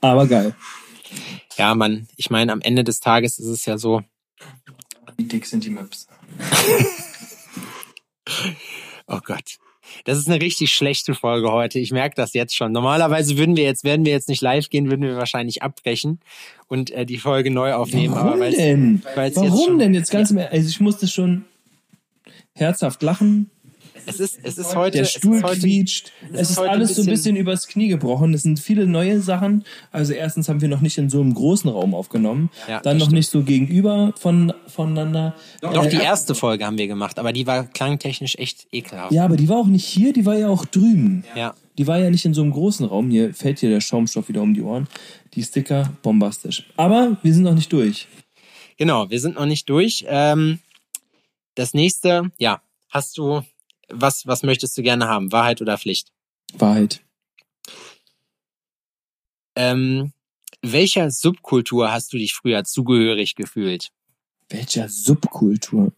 aber 0.00 0.26
geil. 0.26 0.54
Ja, 1.56 1.74
Mann, 1.74 2.08
ich 2.16 2.30
meine, 2.30 2.52
am 2.52 2.60
Ende 2.60 2.84
des 2.84 3.00
Tages 3.00 3.38
ist 3.38 3.46
es 3.46 3.64
ja 3.66 3.76
so, 3.78 4.02
Wie 5.20 5.24
dick 5.24 5.44
sind 5.44 5.64
die 5.64 5.70
Maps? 5.70 6.06
oh 9.06 9.18
Gott. 9.22 9.58
Das 10.04 10.16
ist 10.16 10.28
eine 10.28 10.40
richtig 10.40 10.72
schlechte 10.72 11.14
Folge 11.14 11.52
heute. 11.52 11.78
Ich 11.78 11.92
merke 11.92 12.14
das 12.16 12.32
jetzt 12.32 12.56
schon. 12.56 12.72
Normalerweise 12.72 13.36
würden 13.36 13.54
wir 13.54 13.64
jetzt, 13.64 13.84
werden 13.84 14.06
wir 14.06 14.12
jetzt 14.12 14.30
nicht 14.30 14.40
live 14.40 14.70
gehen, 14.70 14.88
würden 14.88 15.02
wir 15.02 15.16
wahrscheinlich 15.16 15.62
abbrechen 15.62 16.20
und 16.68 16.90
äh, 16.92 17.04
die 17.04 17.18
Folge 17.18 17.50
neu 17.50 17.74
aufnehmen. 17.74 18.14
Warum 18.14 18.28
aber 18.28 18.40
weil's- 18.40 18.56
denn? 18.56 19.02
weil's 19.14 19.36
Warum 19.36 19.50
jetzt 19.50 19.62
schon, 19.66 19.78
denn 19.78 19.92
jetzt 19.92 20.10
ganz 20.10 20.30
im 20.30 20.38
Ernst? 20.38 20.54
Also 20.54 20.68
ich 20.70 20.80
musste 20.80 21.06
schon 21.06 21.44
herzhaft 22.54 23.02
lachen. 23.02 23.50
Es 24.06 24.20
ist, 24.20 24.38
es 24.42 24.58
ist 24.58 24.74
heute. 24.76 24.92
Der 24.98 25.02
es 25.02 25.12
Stuhl 25.12 25.36
ist 25.38 25.42
heute, 25.44 25.60
quietscht. 25.60 26.12
es 26.22 26.34
Es 26.34 26.40
ist 26.42 26.50
ist 26.50 26.58
heute 26.58 26.70
ein 26.70 26.76
alles 26.76 26.94
so 26.96 27.02
ein 27.02 27.06
bisschen- 27.08 27.36
übers 27.36 27.66
Knie 27.68 27.88
gebrochen. 27.88 28.34
Es 28.34 28.42
sind 28.42 28.58
viele 28.60 28.86
neue 28.86 29.20
Sachen. 29.20 29.64
Also 29.92 30.12
erstens 30.12 30.48
haben 30.48 30.60
wir 30.60 30.68
noch 30.68 30.80
nicht 30.80 30.98
in 30.98 31.10
so 31.10 31.20
einem 31.20 31.34
großen 31.34 31.70
Raum 31.70 31.94
aufgenommen. 31.94 32.50
Ja, 32.68 32.80
Dann 32.80 32.96
noch 32.98 33.10
nicht 33.10 33.30
so 33.30 33.42
gegenüber 33.42 34.12
von, 34.18 34.52
voneinander. 34.66 35.34
Doch, 35.60 35.84
Äh, 35.84 35.88
die 35.88 35.96
erste 35.96 36.34
Folge 36.34 36.66
haben 36.66 36.78
wir 36.78 36.86
gemacht, 36.88 37.18
aber 37.18 37.32
die 37.32 37.46
war 37.46 37.64
klangtechnisch 37.66 38.36
echt 38.36 38.66
ekelhaft. 38.72 39.12
Ja, 39.12 39.24
aber 39.24 39.36
die 39.36 39.48
war 39.48 39.58
auch 39.58 39.66
nicht 39.66 39.84
hier, 39.86 40.12
die 40.12 40.24
war 40.26 40.36
ja 40.36 40.48
auch 40.48 40.64
drüben. 40.64 41.24
Ja. 41.36 41.54
Die 41.78 41.86
war 41.86 41.98
ja 41.98 42.10
nicht 42.10 42.24
in 42.24 42.34
so 42.34 42.42
einem 42.42 42.50
großen 42.52 42.84
Raum. 42.86 43.10
Hier 43.10 43.32
fällt 43.32 43.60
hier 43.60 43.70
der 43.70 43.80
Schaumstoff 43.80 44.28
wieder 44.28 44.42
um 44.42 44.52
die 44.54 44.62
Ohren. 44.62 44.86
Die 45.34 45.42
Sticker, 45.42 45.92
bombastisch. 46.02 46.66
Aber 46.76 47.16
wir 47.22 47.32
sind 47.32 47.44
noch 47.44 47.54
nicht 47.54 47.72
durch. 47.72 48.06
Genau, 48.76 49.08
wir 49.10 49.20
sind 49.20 49.36
noch 49.36 49.46
nicht 49.46 49.68
durch. 49.68 50.04
Ähm, 50.08 50.58
das 51.54 51.74
nächste, 51.74 52.30
ja, 52.38 52.60
hast 52.90 53.16
du, 53.18 53.42
was, 53.92 54.26
was 54.26 54.42
möchtest 54.42 54.76
du 54.76 54.82
gerne 54.82 55.08
haben? 55.08 55.32
Wahrheit 55.32 55.60
oder 55.60 55.78
Pflicht? 55.78 56.12
Wahrheit. 56.54 57.02
Ähm, 59.56 60.12
welcher 60.62 61.10
Subkultur 61.10 61.92
hast 61.92 62.12
du 62.12 62.18
dich 62.18 62.34
früher 62.34 62.64
zugehörig 62.64 63.34
gefühlt? 63.34 63.90
Welcher 64.48 64.88
Subkultur? 64.88 65.92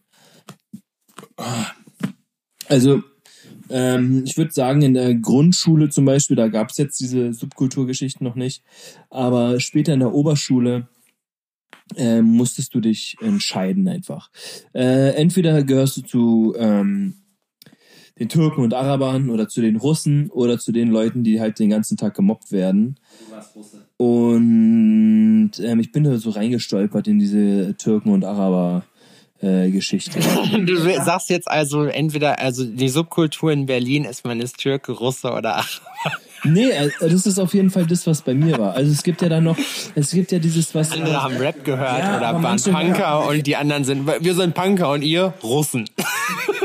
Also, 2.67 3.03
ähm, 3.69 4.23
ich 4.25 4.37
würde 4.37 4.51
sagen, 4.51 4.81
in 4.81 4.93
der 4.93 5.15
Grundschule 5.15 5.89
zum 5.89 6.05
Beispiel, 6.05 6.35
da 6.35 6.47
gab 6.47 6.69
es 6.69 6.77
jetzt 6.77 6.99
diese 6.99 7.33
Subkulturgeschichten 7.33 8.25
noch 8.25 8.35
nicht. 8.35 8.63
Aber 9.09 9.59
später 9.59 9.93
in 9.93 9.99
der 9.99 10.13
Oberschule 10.13 10.87
ähm, 11.95 12.25
musstest 12.25 12.73
du 12.73 12.79
dich 12.79 13.17
entscheiden 13.21 13.87
einfach. 13.87 14.29
Äh, 14.73 15.15
entweder 15.15 15.63
gehörst 15.63 15.97
du 15.97 16.01
zu 16.01 16.55
ähm, 16.57 17.22
den 18.19 18.29
Türken 18.29 18.61
und 18.61 18.73
Arabern 18.73 19.29
oder 19.29 19.47
zu 19.47 19.61
den 19.61 19.75
Russen 19.75 20.29
oder 20.29 20.59
zu 20.59 20.71
den 20.71 20.89
Leuten, 20.89 21.23
die 21.23 21.41
halt 21.41 21.59
den 21.59 21.69
ganzen 21.69 21.97
Tag 21.97 22.13
gemobbt 22.13 22.51
werden. 22.51 22.97
Und 23.97 25.51
ähm, 25.59 25.79
ich 25.79 25.91
bin 25.91 26.03
da 26.03 26.17
so 26.17 26.29
reingestolpert 26.29 27.07
in 27.07 27.19
diese 27.19 27.75
Türken 27.77 28.11
und 28.11 28.23
Araber 28.23 28.83
äh, 29.41 29.71
Geschichte. 29.71 30.19
Du 30.65 30.77
sagst 31.03 31.29
jetzt 31.29 31.49
also 31.49 31.83
entweder, 31.85 32.39
also 32.39 32.65
die 32.65 32.89
Subkultur 32.89 33.51
in 33.51 33.65
Berlin 33.65 34.05
ist, 34.05 34.25
man 34.25 34.39
ist 34.39 34.57
Türke, 34.57 34.91
Russe 34.91 35.31
oder 35.31 35.57
Ach. 35.57 35.81
nee, 36.43 36.69
äh, 36.69 36.89
das 37.01 37.25
ist 37.25 37.39
auf 37.39 37.53
jeden 37.53 37.71
Fall 37.71 37.85
das, 37.85 38.05
was 38.05 38.21
bei 38.21 38.33
mir 38.33 38.57
war. 38.57 38.73
Also 38.73 38.91
es 38.91 39.03
gibt 39.03 39.21
ja 39.21 39.29
dann 39.29 39.43
noch, 39.43 39.57
es 39.95 40.11
gibt 40.11 40.31
ja 40.31 40.39
dieses, 40.39 40.73
was 40.75 40.91
Andere 40.91 41.21
haben 41.21 41.37
Rap 41.37 41.63
gehört 41.65 41.99
Ja, 41.99 42.17
oder 42.17 42.43
waren 42.43 42.61
Punker 42.61 43.27
und 43.27 43.45
die 43.47 43.55
anderen 43.55 43.83
sind, 43.83 44.07
wir 44.07 44.33
sind 44.35 44.53
Punker 44.53 44.91
und 44.91 45.01
ihr 45.01 45.33
Russen. 45.43 45.89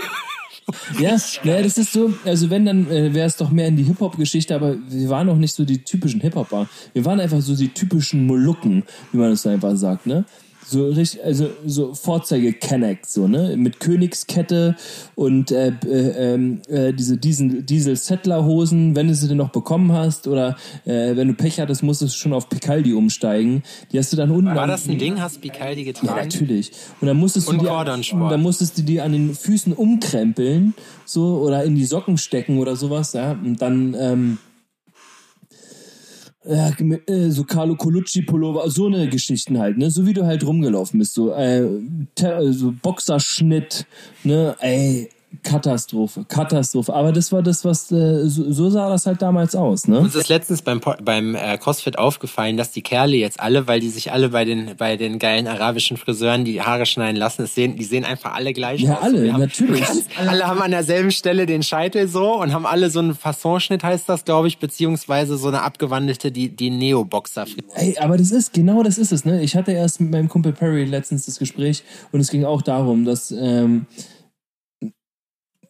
Ja, 0.98 1.16
naja, 1.44 1.62
das 1.62 1.78
ist 1.78 1.92
so, 1.92 2.12
also 2.24 2.50
wenn, 2.50 2.66
dann 2.66 2.90
äh, 2.90 3.14
wäre 3.14 3.26
es 3.26 3.37
doch 3.37 3.50
mehr 3.50 3.68
in 3.68 3.76
die 3.76 3.85
Hip-Hop-Geschichte, 3.85 4.54
aber 4.54 4.76
wir 4.88 5.09
waren 5.09 5.28
auch 5.28 5.37
nicht 5.37 5.54
so 5.54 5.64
die 5.64 5.78
typischen 5.78 6.20
Hip-Hopper. 6.20 6.68
Wir 6.92 7.04
waren 7.04 7.20
einfach 7.20 7.40
so 7.40 7.54
die 7.54 7.68
typischen 7.68 8.26
Molukken, 8.26 8.85
wie 9.12 9.18
man 9.18 9.31
das 9.31 9.46
einfach 9.46 9.76
sagt, 9.76 10.07
ne? 10.07 10.24
So 10.70 10.87
richtig, 10.88 11.24
also 11.24 11.48
so 11.64 11.94
Vorzeige 11.94 12.52
Kenneck, 12.52 13.07
so, 13.07 13.26
ne? 13.26 13.57
Mit 13.57 13.81
Königskette 13.81 14.76
und 15.14 15.50
äh, 15.50 15.72
äh, 15.87 16.35
ähm, 16.35 16.61
äh, 16.68 16.92
diese 16.92 17.16
Diesel, 17.16 17.62
Diesel-Settler-Hosen, 17.62 18.94
wenn 18.94 19.09
du 19.09 19.14
sie 19.14 19.28
denn 19.28 19.38
noch 19.38 19.48
bekommen 19.48 19.92
hast, 19.92 20.28
oder 20.28 20.57
äh, 20.85 21.16
wenn 21.16 21.28
du 21.28 21.35
Pech 21.35 21.59
hattest, 21.59 21.83
musstest 21.83 22.14
du 22.14 22.18
schon 22.18 22.35
auf 22.35 22.50
Picaldi 22.50 22.92
umsteigen. 22.92 23.62
Die 23.92 23.98
hast 23.98 24.12
du 24.12 24.18
dann 24.18 24.31
unten 24.31 24.54
War 24.54 24.66
das 24.66 24.87
ein 24.87 24.98
Ding? 24.98 25.18
Hast 25.18 25.40
Picaldi 25.40 25.87
ja, 25.87 25.92
getragen? 25.92 26.28
natürlich. 26.28 26.72
Und 27.00 27.09
dann 27.09 27.16
musstest 27.16 27.48
du 27.48 27.52
Und 27.52 27.62
die, 27.62 27.66
Gordonsport. 27.66 28.31
dann 28.31 28.42
musstest 28.42 28.76
du 28.76 28.83
die 28.83 29.00
an 29.00 29.12
den 29.12 29.35
Füßen 29.35 29.72
umkrempeln, 29.72 30.74
so 31.07 31.38
oder 31.38 31.64
in 31.64 31.76
die 31.76 31.87
Socken 31.87 32.18
stecken 32.18 32.59
oder 32.59 32.76
sowas, 32.76 33.14
ja. 33.14 33.33
Und 33.33 33.62
dann 33.62 33.96
ähm, 33.98 34.38
ja, 34.38 34.47
äh, 36.48 37.30
so 37.30 37.44
Carlo 37.44 37.76
Colucci 37.76 38.22
Pullover, 38.22 38.68
so 38.70 38.87
eine 38.87 39.08
Geschichten 39.08 39.58
halt, 39.58 39.78
ne, 39.78 39.90
so 39.90 40.06
wie 40.06 40.14
du 40.14 40.24
halt 40.24 40.44
rumgelaufen 40.46 40.98
bist, 40.98 41.14
so 41.14 41.32
äh, 41.32 41.68
Ter 42.14 42.52
so 42.52 42.72
Boxerschnitt, 42.72 43.87
ne, 44.24 44.56
ey, 44.61 45.11
Katastrophe, 45.42 46.24
Katastrophe. 46.26 46.92
Aber 46.94 47.12
das 47.12 47.32
war 47.32 47.42
das, 47.42 47.64
was 47.64 47.92
äh, 47.92 48.26
so, 48.26 48.70
sah 48.70 48.88
das 48.88 49.06
halt 49.06 49.20
damals 49.20 49.54
aus, 49.54 49.86
ne? 49.86 50.00
Uns 50.00 50.14
ist 50.14 50.28
letztens 50.28 50.62
beim, 50.62 50.80
beim 51.02 51.34
äh, 51.34 51.58
CrossFit 51.58 51.98
aufgefallen, 51.98 52.56
dass 52.56 52.70
die 52.70 52.80
Kerle 52.82 53.16
jetzt 53.16 53.38
alle, 53.38 53.66
weil 53.66 53.78
die 53.80 53.90
sich 53.90 54.10
alle 54.10 54.30
bei 54.30 54.44
den, 54.46 54.76
bei 54.78 54.96
den 54.96 55.18
geilen 55.18 55.46
arabischen 55.46 55.96
Friseuren 55.98 56.44
die 56.44 56.62
Haare 56.62 56.86
schneiden 56.86 57.16
lassen, 57.16 57.42
es 57.42 57.54
sehen, 57.54 57.76
die 57.76 57.84
sehen 57.84 58.04
einfach 58.04 58.34
alle 58.34 58.52
gleich 58.54 58.80
Ja, 58.80 58.94
aus. 58.98 59.04
alle, 59.04 59.22
Wir 59.22 59.32
haben, 59.34 59.40
natürlich. 59.40 59.84
Alle 60.26 60.46
haben 60.46 60.62
an 60.62 60.70
derselben 60.70 61.10
Stelle 61.10 61.44
den 61.46 61.62
Scheitel 61.62 62.08
so 62.08 62.40
und 62.40 62.52
haben 62.54 62.64
alle 62.66 62.88
so 62.90 62.98
einen 63.00 63.14
Fassonschnitt, 63.14 63.84
heißt 63.84 64.08
das, 64.08 64.24
glaube 64.24 64.48
ich, 64.48 64.58
beziehungsweise 64.58 65.36
so 65.36 65.48
eine 65.48 65.62
abgewandelte, 65.62 66.32
die, 66.32 66.48
die 66.48 66.70
Neo-Boxer. 66.70 67.44
Ey, 67.74 67.96
aber 67.98 68.16
das 68.16 68.30
ist, 68.30 68.54
genau 68.54 68.82
das 68.82 68.96
ist 68.98 69.12
es, 69.12 69.24
ne? 69.24 69.42
Ich 69.42 69.54
hatte 69.56 69.72
erst 69.72 70.00
mit 70.00 70.10
meinem 70.10 70.28
Kumpel 70.28 70.52
Perry 70.52 70.84
letztens 70.84 71.26
das 71.26 71.38
Gespräch 71.38 71.84
und 72.12 72.20
es 72.20 72.30
ging 72.30 72.44
auch 72.44 72.62
darum, 72.62 73.04
dass 73.04 73.30
ähm, 73.30 73.86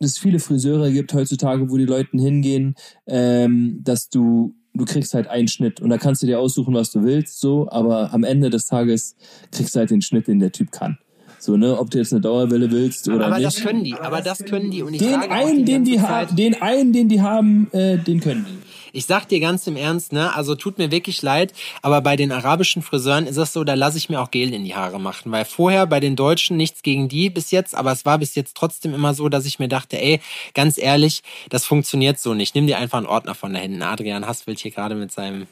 es 0.00 0.18
viele 0.18 0.38
Friseure 0.38 0.90
gibt 0.90 1.12
heutzutage, 1.12 1.70
wo 1.70 1.76
die 1.76 1.84
Leuten 1.84 2.18
hingehen, 2.18 2.74
ähm, 3.06 3.80
dass 3.82 4.08
du, 4.08 4.54
du 4.74 4.84
kriegst 4.84 5.14
halt 5.14 5.28
einen 5.28 5.48
Schnitt 5.48 5.80
und 5.80 5.90
da 5.90 5.98
kannst 5.98 6.22
du 6.22 6.26
dir 6.26 6.38
aussuchen, 6.38 6.74
was 6.74 6.90
du 6.90 7.02
willst, 7.02 7.40
so, 7.40 7.68
aber 7.70 8.12
am 8.12 8.24
Ende 8.24 8.50
des 8.50 8.66
Tages 8.66 9.16
kriegst 9.50 9.74
du 9.74 9.80
halt 9.80 9.90
den 9.90 10.02
Schnitt, 10.02 10.28
den 10.28 10.38
der 10.38 10.52
Typ 10.52 10.70
kann. 10.70 10.98
So, 11.40 11.56
ne, 11.56 11.78
ob 11.78 11.90
du 11.90 11.98
jetzt 11.98 12.12
eine 12.12 12.20
Dauerwelle 12.20 12.70
willst 12.70 13.08
oder 13.08 13.26
Aber 13.26 13.36
nicht. 13.36 13.46
das 13.46 13.62
können 13.62 13.84
die, 13.84 13.94
aber 13.94 14.20
das 14.20 14.44
können 14.44 14.72
die. 14.72 14.82
Und 14.82 14.94
ich 14.94 15.00
den 15.00 15.14
einen, 15.14 15.64
den 15.64 15.84
die 15.84 16.00
haben, 16.00 16.34
den 16.34 16.60
einen, 16.60 16.92
den 16.92 17.08
die 17.08 17.22
haben, 17.22 17.70
äh, 17.72 17.96
den 17.96 18.18
können 18.18 18.44
die. 18.48 18.67
Ich 18.92 19.06
sag 19.06 19.28
dir 19.28 19.40
ganz 19.40 19.66
im 19.66 19.76
Ernst, 19.76 20.12
ne, 20.12 20.34
also 20.34 20.54
tut 20.54 20.78
mir 20.78 20.90
wirklich 20.90 21.22
leid, 21.22 21.52
aber 21.82 22.00
bei 22.00 22.16
den 22.16 22.32
arabischen 22.32 22.82
Friseuren 22.82 23.26
ist 23.26 23.36
es 23.36 23.52
so, 23.52 23.64
da 23.64 23.74
lasse 23.74 23.98
ich 23.98 24.08
mir 24.08 24.20
auch 24.20 24.30
Gel 24.30 24.52
in 24.52 24.64
die 24.64 24.74
Haare 24.74 25.00
machen, 25.00 25.32
weil 25.32 25.44
vorher 25.44 25.86
bei 25.86 26.00
den 26.00 26.16
Deutschen 26.16 26.56
nichts 26.56 26.82
gegen 26.82 27.08
die 27.08 27.30
bis 27.30 27.50
jetzt, 27.50 27.74
aber 27.74 27.92
es 27.92 28.04
war 28.04 28.18
bis 28.18 28.34
jetzt 28.34 28.56
trotzdem 28.56 28.94
immer 28.94 29.14
so, 29.14 29.28
dass 29.28 29.46
ich 29.46 29.58
mir 29.58 29.68
dachte, 29.68 30.00
ey, 30.00 30.20
ganz 30.54 30.78
ehrlich, 30.78 31.22
das 31.48 31.64
funktioniert 31.64 32.18
so 32.18 32.34
nicht. 32.34 32.54
Nimm 32.54 32.66
dir 32.66 32.78
einfach 32.78 32.98
einen 32.98 33.06
Ordner 33.06 33.34
von 33.34 33.52
da 33.52 33.60
hinten. 33.60 33.82
Adrian 33.82 34.26
Hasswild 34.26 34.58
hier 34.58 34.70
gerade 34.70 34.94
mit 34.94 35.12
seinem, 35.12 35.46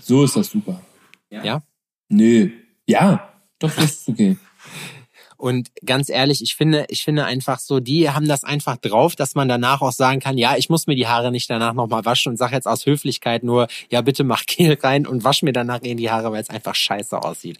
So 0.00 0.24
ist 0.24 0.36
das 0.36 0.50
super. 0.50 0.80
ja? 1.30 1.62
Nö. 2.08 2.50
Ja, 2.86 3.32
doch, 3.58 3.74
das 3.74 3.84
ist 3.84 4.08
okay. 4.08 4.36
Und 5.42 5.72
ganz 5.84 6.08
ehrlich, 6.08 6.40
ich 6.40 6.54
finde, 6.54 6.86
ich 6.88 7.02
finde 7.02 7.24
einfach 7.24 7.58
so, 7.58 7.80
die 7.80 8.08
haben 8.08 8.28
das 8.28 8.44
einfach 8.44 8.76
drauf, 8.76 9.16
dass 9.16 9.34
man 9.34 9.48
danach 9.48 9.82
auch 9.82 9.90
sagen 9.90 10.20
kann, 10.20 10.38
ja, 10.38 10.56
ich 10.56 10.70
muss 10.70 10.86
mir 10.86 10.94
die 10.94 11.08
Haare 11.08 11.32
nicht 11.32 11.50
danach 11.50 11.72
nochmal 11.74 12.04
waschen 12.04 12.30
und 12.30 12.36
sag 12.36 12.52
jetzt 12.52 12.68
aus 12.68 12.86
Höflichkeit 12.86 13.42
nur, 13.42 13.66
ja, 13.90 14.02
bitte 14.02 14.22
mach 14.22 14.46
Gel 14.46 14.78
rein 14.80 15.04
und 15.04 15.24
wasch 15.24 15.42
mir 15.42 15.52
danach 15.52 15.80
in 15.82 15.96
die 15.96 16.12
Haare, 16.12 16.30
weil 16.30 16.40
es 16.40 16.48
einfach 16.48 16.76
scheiße 16.76 17.20
aussieht. 17.20 17.58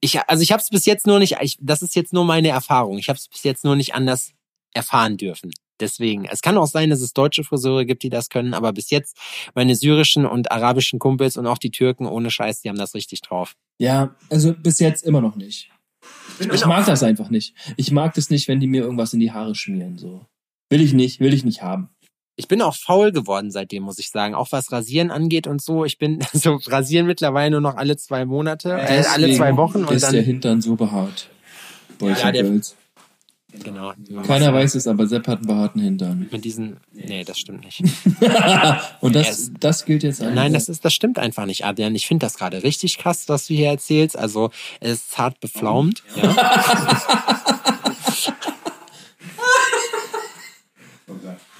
Ich, 0.00 0.20
also 0.28 0.42
ich 0.42 0.52
habe 0.52 0.60
es 0.60 0.68
bis 0.68 0.84
jetzt 0.84 1.06
nur 1.06 1.18
nicht, 1.18 1.38
ich, 1.40 1.56
das 1.62 1.80
ist 1.80 1.96
jetzt 1.96 2.12
nur 2.12 2.26
meine 2.26 2.48
Erfahrung. 2.48 2.98
Ich 2.98 3.08
habe 3.08 3.16
es 3.16 3.26
bis 3.26 3.42
jetzt 3.42 3.64
nur 3.64 3.74
nicht 3.74 3.94
anders 3.94 4.34
erfahren 4.74 5.16
dürfen. 5.16 5.50
Deswegen, 5.80 6.26
es 6.26 6.42
kann 6.42 6.58
auch 6.58 6.66
sein, 6.66 6.90
dass 6.90 7.00
es 7.00 7.14
deutsche 7.14 7.42
Friseure 7.42 7.86
gibt, 7.86 8.02
die 8.02 8.10
das 8.10 8.28
können, 8.28 8.52
aber 8.52 8.74
bis 8.74 8.90
jetzt 8.90 9.16
meine 9.54 9.76
syrischen 9.76 10.26
und 10.26 10.52
arabischen 10.52 10.98
Kumpels 10.98 11.38
und 11.38 11.46
auch 11.46 11.58
die 11.58 11.70
Türken 11.70 12.04
ohne 12.04 12.30
Scheiß, 12.30 12.60
die 12.60 12.68
haben 12.68 12.76
das 12.76 12.94
richtig 12.94 13.22
drauf. 13.22 13.56
Ja, 13.78 14.14
also 14.28 14.52
bis 14.52 14.78
jetzt 14.78 15.04
immer 15.04 15.22
noch 15.22 15.36
nicht. 15.36 15.70
Ich 16.52 16.66
mag 16.66 16.86
das 16.86 17.02
einfach 17.02 17.30
nicht. 17.30 17.54
Ich 17.76 17.90
mag 17.90 18.14
das 18.14 18.30
nicht, 18.30 18.48
wenn 18.48 18.60
die 18.60 18.66
mir 18.66 18.82
irgendwas 18.82 19.12
in 19.12 19.20
die 19.20 19.32
Haare 19.32 19.54
schmieren. 19.54 19.98
So 19.98 20.24
will 20.70 20.80
ich 20.80 20.92
nicht, 20.92 21.20
will 21.20 21.32
ich 21.34 21.44
nicht 21.44 21.62
haben. 21.62 21.90
Ich 22.36 22.48
bin 22.48 22.60
auch 22.62 22.74
faul 22.74 23.12
geworden 23.12 23.52
seitdem, 23.52 23.84
muss 23.84 23.98
ich 24.00 24.10
sagen. 24.10 24.34
Auch 24.34 24.48
was 24.50 24.72
Rasieren 24.72 25.12
angeht 25.12 25.46
und 25.46 25.62
so. 25.62 25.84
Ich 25.84 25.98
bin 25.98 26.18
so 26.32 26.58
rasieren 26.66 27.06
mittlerweile 27.06 27.52
nur 27.52 27.60
noch 27.60 27.76
alle 27.76 27.96
zwei 27.96 28.24
Monate, 28.24 28.70
äh, 28.72 29.04
alle 29.12 29.32
zwei 29.36 29.56
Wochen 29.56 29.84
und 29.84 29.92
ist 29.94 30.02
der 30.02 30.12
dann. 30.12 30.24
Hintern 30.24 30.60
so 30.60 30.74
behaart. 30.74 31.28
Boys 31.98 32.20
Ja, 32.20 32.32
der- 32.32 32.42
Girls. 32.42 32.76
Genau. 33.62 33.92
Keiner 34.26 34.52
weiß 34.52 34.74
es, 34.74 34.86
aber 34.86 35.06
Sepp 35.06 35.28
hat 35.28 35.38
einen 35.38 35.46
behaarten 35.46 35.80
Hintern. 35.80 36.28
Mit 36.30 36.44
diesen. 36.44 36.78
Nee, 36.92 37.24
das 37.24 37.38
stimmt 37.38 37.64
nicht. 37.64 37.82
Und 39.00 39.14
das, 39.14 39.50
das 39.60 39.84
gilt 39.84 40.02
jetzt. 40.02 40.20
Nein, 40.20 40.52
das 40.52 40.68
ist, 40.68 40.84
das 40.84 40.92
stimmt 40.92 41.18
einfach 41.18 41.46
nicht, 41.46 41.64
Adrian. 41.64 41.94
Ich 41.94 42.06
finde 42.06 42.26
das 42.26 42.36
gerade 42.36 42.62
richtig 42.62 42.98
krass, 42.98 43.28
was 43.28 43.46
du 43.46 43.54
hier 43.54 43.68
erzählst. 43.68 44.18
Also 44.18 44.50
es 44.80 44.92
ist 44.92 45.18
hart 45.18 45.40
beflaumt. 45.40 46.02
Ja. 46.16 46.34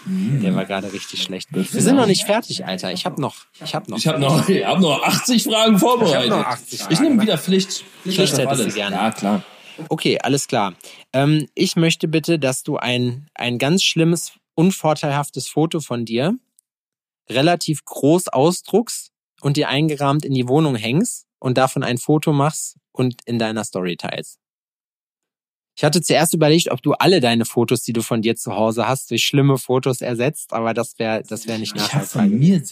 Der 0.07 0.55
war 0.55 0.67
gerade 0.67 0.93
richtig 0.93 1.23
schlecht. 1.23 1.49
Wir 1.51 1.65
sind 1.65 1.97
noch 1.97 2.07
nicht 2.07 2.25
fertig, 2.25 2.67
Alter. 2.67 2.93
Ich 2.93 3.07
habe 3.07 3.21
noch, 3.21 3.37
ich 3.65 3.75
habe 3.75 3.91
noch. 3.91 3.97
Ich 3.97 4.07
habe 4.07 4.21
noch, 4.21 4.47
ich 4.49 4.65
hab 4.65 4.79
noch 4.79 5.03
80 5.03 5.45
Fragen 5.45 5.79
vorbereitet. 5.79 6.27
Ich 6.27 6.31
hab 6.31 6.39
noch 6.41 6.47
80 6.47 6.81
Ich 6.91 7.01
nehme 7.01 7.23
wieder 7.23 7.39
Pflicht. 7.39 7.85
Pflicht 8.03 8.35
auf 8.35 8.39
hättest 8.39 8.67
du 8.67 8.73
gerne. 8.73 8.97
Ja, 8.97 9.11
klar. 9.11 9.43
Okay, 9.89 10.19
alles 10.21 10.49
klar. 10.49 10.75
Ähm, 11.13 11.49
ich 11.55 11.77
möchte 11.77 12.09
bitte, 12.09 12.39
dass 12.39 12.63
du 12.63 12.77
ein, 12.77 13.29
ein 13.35 13.59
ganz 13.59 13.83
schlimmes 13.83 14.33
unvorteilhaftes 14.55 15.49
Foto 15.49 15.81
von 15.81 16.05
dir, 16.05 16.39
relativ 17.29 17.85
groß 17.85 18.29
ausdruckst 18.29 19.13
und 19.41 19.57
dir 19.57 19.69
eingerahmt 19.69 20.25
in 20.25 20.35
die 20.35 20.49
Wohnung 20.49 20.77
hängst 20.77 21.27
und 21.39 21.59
davon 21.59 21.83
ein 21.83 21.99
Foto 21.99 22.33
machst 22.33 22.77
und 22.93 23.21
in 23.27 23.39
deiner 23.39 23.65
Story 23.65 23.97
teilst. 23.97 24.39
Ich 25.77 25.83
hatte 25.83 26.01
zuerst 26.03 26.35
überlegt, 26.35 26.71
ob 26.71 26.83
du 26.83 26.93
alle 26.93 27.21
deine 27.21 27.45
Fotos, 27.45 27.83
die 27.83 27.93
du 27.93 28.03
von 28.03 28.23
dir 28.23 28.37
zu 28.37 28.55
Hause 28.55 28.87
hast, 28.87 29.11
durch 29.11 29.25
schlimme 29.25 29.59
Fotos 29.59 30.01
ersetzt, 30.01 30.53
aber 30.53 30.73
das 30.73 30.99
wäre 30.99 31.23
das 31.25 31.49
wäre 31.49 31.59
nicht 31.59 31.75
Ich 31.75 31.83
habe 31.83 32.05
nachhaltig. 32.05 32.13
von 32.13 32.39
mir 32.39 32.63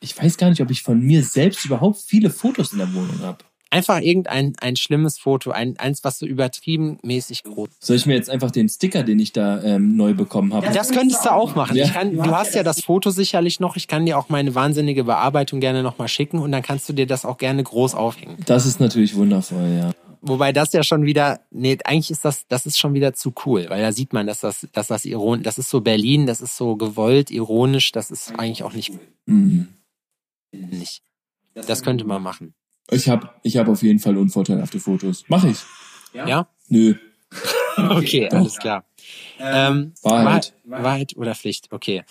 ich 0.00 0.20
weiß 0.20 0.36
gar 0.36 0.50
nicht, 0.50 0.60
ob 0.60 0.70
ich 0.70 0.82
von 0.82 1.00
mir 1.00 1.22
selbst 1.24 1.64
überhaupt 1.64 1.98
viele 1.98 2.30
Fotos 2.30 2.72
in 2.72 2.78
der 2.78 2.92
Wohnung 2.92 3.20
habe. 3.20 3.44
Einfach 3.72 4.02
irgendein 4.02 4.52
ein 4.60 4.76
schlimmes 4.76 5.18
Foto, 5.18 5.50
ein, 5.50 5.78
eins, 5.78 6.04
was 6.04 6.18
so 6.18 6.26
übertrieben 6.26 6.98
mäßig 7.02 7.42
groß 7.42 7.70
Soll 7.80 7.96
ich 7.96 8.04
mir 8.04 8.14
jetzt 8.14 8.28
einfach 8.28 8.50
den 8.50 8.68
Sticker, 8.68 9.02
den 9.02 9.18
ich 9.18 9.32
da 9.32 9.62
ähm, 9.62 9.96
neu 9.96 10.12
bekommen 10.12 10.52
habe? 10.52 10.68
Das 10.74 10.90
könntest 10.90 11.24
du 11.24 11.32
auch 11.32 11.54
machen. 11.54 11.74
Ja. 11.74 11.86
Ich 11.86 11.94
kann, 11.94 12.12
du 12.14 12.36
hast 12.36 12.54
ja 12.54 12.64
das 12.64 12.82
Foto 12.82 13.08
sicherlich 13.08 13.60
noch. 13.60 13.76
Ich 13.76 13.88
kann 13.88 14.04
dir 14.04 14.18
auch 14.18 14.28
meine 14.28 14.54
wahnsinnige 14.54 15.04
Bearbeitung 15.04 15.60
gerne 15.60 15.82
nochmal 15.82 16.08
schicken 16.08 16.38
und 16.38 16.52
dann 16.52 16.60
kannst 16.60 16.86
du 16.90 16.92
dir 16.92 17.06
das 17.06 17.24
auch 17.24 17.38
gerne 17.38 17.62
groß 17.62 17.94
aufhängen. 17.94 18.36
Das 18.44 18.66
ist 18.66 18.78
natürlich 18.78 19.16
wundervoll, 19.16 19.78
ja. 19.78 19.92
Wobei 20.20 20.52
das 20.52 20.74
ja 20.74 20.82
schon 20.82 21.06
wieder, 21.06 21.40
nee, 21.50 21.78
eigentlich 21.82 22.10
ist 22.10 22.26
das, 22.26 22.46
das 22.48 22.66
ist 22.66 22.78
schon 22.78 22.92
wieder 22.92 23.14
zu 23.14 23.32
cool, 23.46 23.64
weil 23.70 23.80
da 23.80 23.90
sieht 23.90 24.12
man, 24.12 24.26
dass 24.26 24.40
das, 24.40 24.68
dass 24.74 24.88
das 24.88 25.06
iron, 25.06 25.42
das 25.42 25.56
ist 25.56 25.70
so 25.70 25.80
Berlin, 25.80 26.26
das 26.26 26.42
ist 26.42 26.58
so 26.58 26.76
gewollt, 26.76 27.30
ironisch, 27.30 27.90
das 27.90 28.10
ist 28.10 28.38
eigentlich 28.38 28.64
auch 28.64 28.74
nicht, 28.74 28.92
Mhm. 29.24 29.68
nicht. 30.52 31.02
Das 31.54 31.82
könnte 31.82 32.04
man 32.04 32.22
machen. 32.22 32.52
Ich 32.92 33.08
habe 33.08 33.30
ich 33.42 33.56
hab 33.56 33.68
auf 33.68 33.82
jeden 33.82 33.98
Fall 33.98 34.18
unvorteilhafte 34.18 34.78
Fotos. 34.78 35.24
Mach 35.28 35.44
ich. 35.44 35.58
Ja? 36.14 36.48
Nö. 36.68 36.94
Okay, 37.74 38.28
alles 38.28 38.58
klar. 38.58 38.84
Ähm, 39.38 39.94
Wahrheit. 40.02 40.52
Wahrheit, 40.64 40.84
Wahrheit 40.84 41.16
oder 41.16 41.34
Pflicht? 41.34 41.72
Okay. 41.72 42.04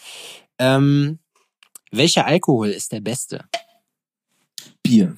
Ähm, 0.57 1.19
welcher 1.91 2.25
Alkohol 2.25 2.69
ist 2.69 2.91
der 2.91 3.01
beste? 3.01 3.45
Bier. 4.81 5.15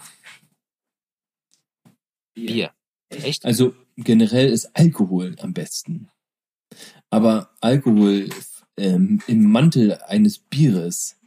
Bier. 2.34 2.72
Echt? 3.08 3.46
Also 3.46 3.74
generell 3.96 4.50
ist 4.50 4.76
Alkohol 4.76 5.38
am 5.40 5.54
besten. 5.54 6.10
Aber 7.10 7.52
Alkohol 7.62 8.30
ähm, 8.76 9.22
im 9.28 9.50
Mantel 9.50 9.94
eines 10.08 10.40
Bieres. 10.40 11.20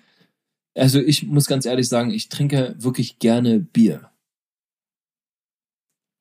Also 0.75 1.01
ich 1.01 1.23
muss 1.23 1.47
ganz 1.47 1.65
ehrlich 1.65 1.89
sagen, 1.89 2.11
ich 2.11 2.29
trinke 2.29 2.75
wirklich 2.79 3.19
gerne 3.19 3.61
Bier. 3.61 4.11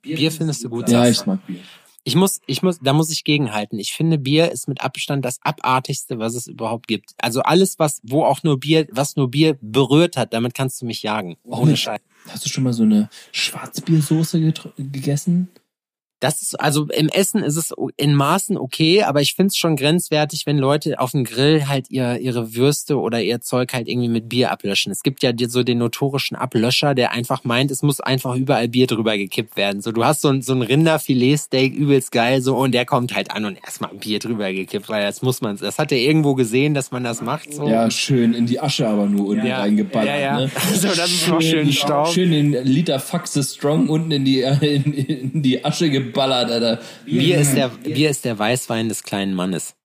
Bier 0.05 0.31
findest 0.31 0.63
du 0.63 0.69
gut? 0.69 0.89
Ja, 0.89 1.07
ich 1.07 1.25
mag 1.25 1.45
Bier. 1.45 1.59
Ich 2.07 2.15
muss, 2.15 2.39
ich 2.45 2.61
muss, 2.61 2.77
da 2.79 2.93
muss 2.93 3.09
ich 3.09 3.23
gegenhalten. 3.23 3.79
Ich 3.79 3.93
finde, 3.93 4.19
Bier 4.19 4.51
ist 4.51 4.67
mit 4.67 4.81
Abstand 4.81 5.25
das 5.25 5.39
abartigste, 5.41 6.19
was 6.19 6.35
es 6.35 6.45
überhaupt 6.45 6.87
gibt. 6.87 7.15
Also 7.17 7.41
alles, 7.41 7.79
was, 7.79 7.99
wo 8.03 8.23
auch 8.23 8.43
nur 8.43 8.59
Bier, 8.59 8.87
was 8.91 9.15
nur 9.15 9.31
Bier 9.31 9.57
berührt 9.59 10.15
hat, 10.15 10.31
damit 10.31 10.53
kannst 10.53 10.79
du 10.81 10.85
mich 10.85 11.01
jagen. 11.01 11.35
Ohne 11.43 11.75
Scheiß. 11.75 11.99
Hast 12.29 12.45
du 12.45 12.49
schon 12.49 12.63
mal 12.63 12.73
so 12.73 12.83
eine 12.83 13.09
Schwarzbiersoße 13.31 14.53
gegessen? 14.77 15.49
Das 16.19 16.41
ist, 16.41 16.59
also 16.59 16.87
im 16.87 17.09
Essen 17.09 17.43
ist 17.43 17.57
es 17.57 17.73
in 17.97 18.15
Maßen 18.15 18.57
okay, 18.57 19.03
aber 19.03 19.21
ich 19.21 19.33
find's 19.33 19.57
schon 19.57 19.75
grenzwertig, 19.75 20.45
wenn 20.45 20.57
Leute 20.57 20.99
auf 20.99 21.11
dem 21.11 21.23
Grill 21.23 21.67
halt 21.67 21.89
ihr, 21.89 22.17
ihre 22.19 22.55
Würste 22.55 22.97
oder 22.99 23.21
ihr 23.21 23.41
Zeug 23.41 23.73
halt 23.73 23.87
irgendwie 23.87 24.07
mit 24.07 24.29
Bier 24.29 24.51
ablöschen. 24.51 24.91
Es 24.91 25.03
gibt 25.03 25.23
ja 25.23 25.31
so 25.47 25.63
den 25.63 25.77
notorischen 25.79 26.37
Ablöscher, 26.37 26.95
der 26.95 27.11
einfach 27.11 27.43
meint, 27.43 27.69
es 27.71 27.81
muss 27.81 27.99
einfach 27.99 28.35
überall 28.35 28.69
Bier 28.69 28.87
drüber 28.87 29.17
gekippt 29.17 29.57
werden. 29.57 29.81
So, 29.81 29.91
du 29.91 30.05
hast 30.05 30.21
so 30.21 30.29
ein, 30.29 30.41
so 30.41 30.53
ein 30.53 30.61
Rinderfiletsteak, 30.61 31.73
übelst 31.75 32.11
geil, 32.11 32.41
so, 32.41 32.55
und 32.55 32.71
der 32.73 32.85
kommt 32.85 33.13
halt 33.15 33.31
an 33.31 33.45
und 33.45 33.57
erstmal 33.63 33.93
Bier 33.93 34.19
drüber 34.19 34.51
gekippt, 34.53 34.89
weil 34.89 35.03
das 35.05 35.21
muss 35.21 35.41
man, 35.41 35.57
das 35.57 35.77
hat 35.79 35.91
er 35.91 35.97
irgendwo 35.97 36.35
gesehen, 36.35 36.73
dass 36.73 36.91
man 36.91 37.03
das 37.03 37.21
macht, 37.21 37.53
so. 37.53 37.67
Ja, 37.67 37.91
schön 37.91 38.33
in 38.33 38.45
die 38.45 38.59
Asche 38.59 38.87
aber 38.87 39.05
nur 39.07 39.27
unten 39.27 39.45
Ja. 39.45 39.59
reingeballert. 39.59 40.07
Ja, 40.07 40.17
ja. 40.17 40.39
Ne? 40.39 40.51
So, 40.75 40.87
das 40.87 41.11
ist 41.11 41.27
noch 41.27 41.41
schön 41.41 41.71
Staub. 41.71 42.07
Schön 42.09 42.31
den 42.31 42.51
Liter 42.65 42.99
Faxe 42.99 43.43
Strong 43.43 43.87
unten 43.89 44.11
in 44.11 44.25
die, 44.25 44.41
in, 44.61 44.93
in 44.93 45.41
die 45.41 45.63
Asche 45.63 45.89
geballert, 45.89 46.14
Alter. 46.23 46.81
Bier 47.05 47.37
ist 47.37 47.55
der, 47.55 47.69
Bier 47.69 48.09
ist 48.09 48.25
der 48.25 48.37
Weißwein 48.37 48.89
des 48.89 49.03
kleinen 49.03 49.33
Mannes. 49.33 49.75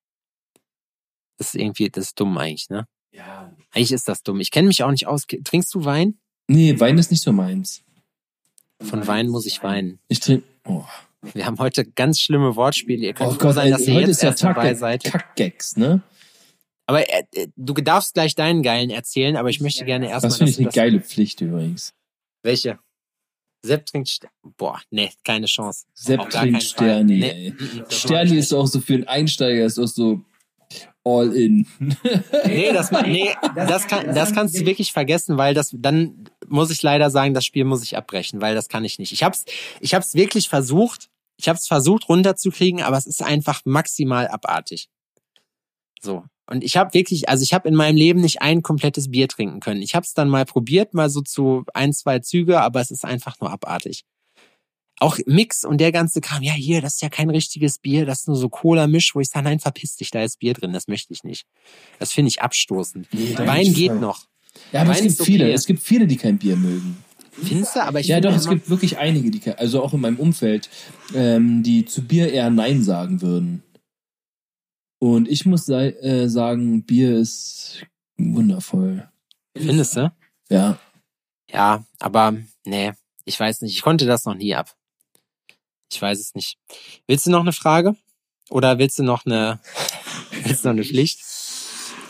Das 1.38 1.54
ist 1.54 1.60
irgendwie, 1.60 1.88
das 1.88 2.06
ist 2.06 2.20
dumm 2.20 2.36
eigentlich, 2.38 2.68
ne? 2.68 2.86
Ja. 3.12 3.54
Eigentlich 3.72 3.92
ist 3.92 4.08
das 4.08 4.22
dumm. 4.22 4.40
Ich 4.40 4.50
kenne 4.50 4.68
mich 4.68 4.82
auch 4.82 4.90
nicht 4.90 5.06
aus. 5.06 5.26
Trinkst 5.26 5.74
du 5.74 5.84
Wein? 5.84 6.18
Nee, 6.48 6.78
Wein 6.78 6.98
ist 6.98 7.10
nicht 7.10 7.22
so 7.22 7.32
meins. 7.32 7.82
Von 8.82 9.06
Wein 9.06 9.28
muss 9.28 9.46
ich 9.46 9.62
weinen. 9.62 10.00
Ich 10.08 10.20
trinke. 10.20 10.46
Oh, 10.66 10.84
Wir 11.34 11.46
haben 11.46 11.58
heute 11.58 11.84
ganz 11.84 12.20
schlimme 12.20 12.56
Wortspiele. 12.56 13.06
Ihr 13.06 13.14
könnt 13.14 13.32
oh 13.32 13.36
Gott, 13.36 13.54
sein, 13.54 13.70
dass 13.70 13.86
ihr 13.86 13.94
heute 13.94 14.10
ist 14.10 14.22
ja 14.22 14.32
dabei 14.32 14.74
seid. 14.74 15.04
Kackgags, 15.04 15.76
ne? 15.76 16.02
Aber 16.86 17.08
äh, 17.08 17.22
äh, 17.34 17.48
du 17.56 17.72
darfst 17.74 18.14
gleich 18.14 18.34
deinen 18.34 18.62
geilen 18.62 18.90
erzählen, 18.90 19.36
aber 19.36 19.48
ich 19.48 19.60
möchte 19.60 19.84
gerne 19.84 20.08
erstmal. 20.08 20.30
Das 20.30 20.38
finde 20.38 20.52
ich 20.52 20.58
eine 20.58 20.70
geile 20.70 21.00
Pflicht 21.00 21.40
übrigens. 21.40 21.94
Welche? 22.42 22.78
Sepp 23.62 23.86
trinkt. 23.86 24.08
St 24.08 24.26
Boah, 24.56 24.80
nee, 24.90 25.10
keine 25.24 25.46
Chance. 25.46 25.86
Sepp 25.94 26.30
trinkt. 26.30 26.62
Sterni, 26.62 27.18
Nee, 27.18 27.30
ey. 27.30 27.84
Sterni 27.90 28.38
ist 28.38 28.52
auch 28.52 28.66
so 28.66 28.80
für 28.80 28.94
einen 28.94 29.08
Einsteiger, 29.08 29.64
ist 29.64 29.78
auch 29.78 29.86
so 29.86 30.22
all 31.04 31.34
in. 31.34 31.66
Nee, 32.44 32.72
das, 32.72 32.90
nee 32.90 33.34
das, 33.54 33.86
kann, 33.86 34.14
das 34.14 34.32
kannst 34.32 34.58
du 34.58 34.64
wirklich 34.66 34.92
vergessen, 34.92 35.36
weil 35.36 35.54
das 35.54 35.74
dann 35.76 36.28
muss 36.48 36.70
ich 36.70 36.82
leider 36.82 37.10
sagen, 37.10 37.34
das 37.34 37.44
Spiel 37.44 37.64
muss 37.64 37.82
ich 37.82 37.96
abbrechen, 37.96 38.40
weil 38.40 38.54
das 38.54 38.68
kann 38.68 38.84
ich 38.84 38.98
nicht. 38.98 39.12
Ich 39.12 39.22
hab's, 39.22 39.44
ich 39.80 39.94
hab's 39.94 40.14
wirklich 40.14 40.48
versucht. 40.48 41.08
Ich 41.36 41.48
hab's 41.48 41.66
versucht 41.66 42.08
runterzukriegen, 42.08 42.82
aber 42.82 42.98
es 42.98 43.06
ist 43.06 43.22
einfach 43.22 43.62
maximal 43.64 44.28
abartig. 44.28 44.90
So. 46.00 46.24
Und 46.50 46.64
ich 46.64 46.76
habe 46.76 46.92
wirklich, 46.94 47.28
also 47.28 47.44
ich 47.44 47.54
habe 47.54 47.68
in 47.68 47.76
meinem 47.76 47.96
Leben 47.96 48.20
nicht 48.20 48.42
ein 48.42 48.60
komplettes 48.62 49.10
Bier 49.10 49.28
trinken 49.28 49.60
können. 49.60 49.82
Ich 49.82 49.94
habe 49.94 50.04
es 50.04 50.14
dann 50.14 50.28
mal 50.28 50.44
probiert, 50.44 50.94
mal 50.94 51.08
so 51.08 51.20
zu 51.20 51.64
ein, 51.74 51.92
zwei 51.92 52.18
Züge, 52.18 52.60
aber 52.60 52.80
es 52.80 52.90
ist 52.90 53.04
einfach 53.04 53.38
nur 53.40 53.50
abartig. 53.52 54.02
Auch 54.98 55.16
Mix 55.26 55.64
und 55.64 55.80
der 55.80 55.92
ganze 55.92 56.20
Kram, 56.20 56.42
ja 56.42 56.52
hier, 56.52 56.82
das 56.82 56.94
ist 56.94 57.02
ja 57.02 57.08
kein 57.08 57.30
richtiges 57.30 57.78
Bier, 57.78 58.04
das 58.04 58.20
ist 58.20 58.26
nur 58.26 58.36
so 58.36 58.48
Cola-Misch, 58.48 59.14
wo 59.14 59.20
ich 59.20 59.28
sage, 59.28 59.44
nein, 59.44 59.60
verpiss 59.60 59.94
dich, 59.94 60.10
da 60.10 60.24
ist 60.24 60.40
Bier 60.40 60.52
drin, 60.52 60.72
das 60.72 60.88
möchte 60.88 61.12
ich 61.12 61.22
nicht. 61.22 61.46
Das 62.00 62.12
finde 62.12 62.28
ich 62.30 62.42
abstoßend. 62.42 63.08
Nee, 63.12 63.38
Wein 63.38 63.72
geht 63.72 63.98
noch. 64.00 64.26
Ja, 64.72 64.80
aber 64.80 64.90
es 64.90 64.98
Wein 64.98 65.04
gibt 65.04 65.20
ist 65.20 65.24
viele. 65.24 65.44
okay. 65.44 65.54
Es 65.54 65.66
gibt 65.66 65.82
viele, 65.82 66.06
die 66.08 66.16
kein 66.16 66.36
Bier 66.36 66.56
mögen. 66.56 66.98
Findest 67.44 67.76
du? 67.76 67.82
Aber 67.82 68.00
ich 68.00 68.08
Ja, 68.08 68.20
doch, 68.20 68.34
es 68.34 68.48
gibt 68.48 68.68
wirklich 68.68 68.98
einige, 68.98 69.30
die, 69.30 69.40
also 69.52 69.82
auch 69.82 69.94
in 69.94 70.00
meinem 70.00 70.18
Umfeld, 70.18 70.68
ähm, 71.14 71.62
die 71.62 71.84
zu 71.84 72.02
Bier 72.02 72.32
eher 72.32 72.50
Nein 72.50 72.82
sagen 72.82 73.22
würden. 73.22 73.62
Und 75.00 75.28
ich 75.28 75.46
muss 75.46 75.64
sei, 75.64 75.92
äh, 75.92 76.28
sagen, 76.28 76.84
Bier 76.84 77.16
ist 77.16 77.86
wundervoll. 78.18 79.08
Findest 79.56 79.96
du? 79.96 80.12
Ja. 80.50 80.78
Ja, 81.50 81.84
aber 81.98 82.36
nee, 82.66 82.92
ich 83.24 83.40
weiß 83.40 83.62
nicht. 83.62 83.74
Ich 83.74 83.82
konnte 83.82 84.04
das 84.04 84.26
noch 84.26 84.34
nie 84.34 84.54
ab. 84.54 84.76
Ich 85.90 86.00
weiß 86.00 86.20
es 86.20 86.34
nicht. 86.34 86.58
Willst 87.06 87.26
du 87.26 87.30
noch 87.30 87.40
eine 87.40 87.54
Frage? 87.54 87.96
Oder 88.50 88.78
willst 88.78 88.98
du 88.98 89.02
noch 89.02 89.24
eine, 89.24 89.58
willst 90.44 90.64
du 90.64 90.68
noch 90.68 90.74
eine 90.74 90.84
Pflicht? 90.84 91.20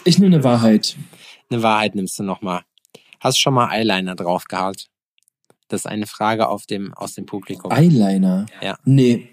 Ich 0.05 0.18
nehme 0.18 0.35
eine 0.35 0.44
Wahrheit. 0.44 0.96
Eine 1.48 1.62
Wahrheit 1.62 1.94
nimmst 1.94 2.18
du 2.18 2.24
noch 2.24 2.42
mal. 2.42 2.64
Hast 3.20 3.38
schon 3.38 3.55
mal 3.55 3.70
Eyeliner 3.70 4.16
draufgehaut? 4.16 4.88
Das 5.68 5.83
ist 5.83 5.87
eine 5.87 6.09
Frage 6.09 6.48
auf 6.48 6.66
dem, 6.66 6.92
aus 6.94 7.14
dem 7.14 7.26
Publikum. 7.26 7.70
Eyeliner. 7.70 8.46
Ja. 8.61 8.79
Nee. 8.85 9.29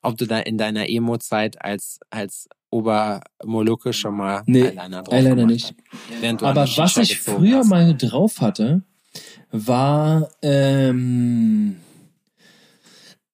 Ob 0.00 0.16
du 0.16 0.26
da 0.26 0.38
in 0.38 0.58
deiner 0.58 0.88
Emo-Zeit 0.88 1.60
als, 1.60 1.98
als 2.08 2.48
Obermolucke 2.70 3.92
schon 3.92 4.16
mal 4.16 4.42
Nee, 4.46 4.62
Eyeliner 4.68 5.02
drauf 5.02 5.14
Eyeliner 5.14 5.46
gemacht 5.46 5.74
nicht. 6.22 6.42
Aber 6.42 6.62
was 6.62 6.68
Shisha 6.70 7.00
ich 7.02 7.18
früher 7.18 7.58
hast. 7.58 7.68
mal 7.68 7.96
drauf 7.96 8.40
hatte, 8.40 8.82
war, 9.50 10.30
ähm, 10.42 11.76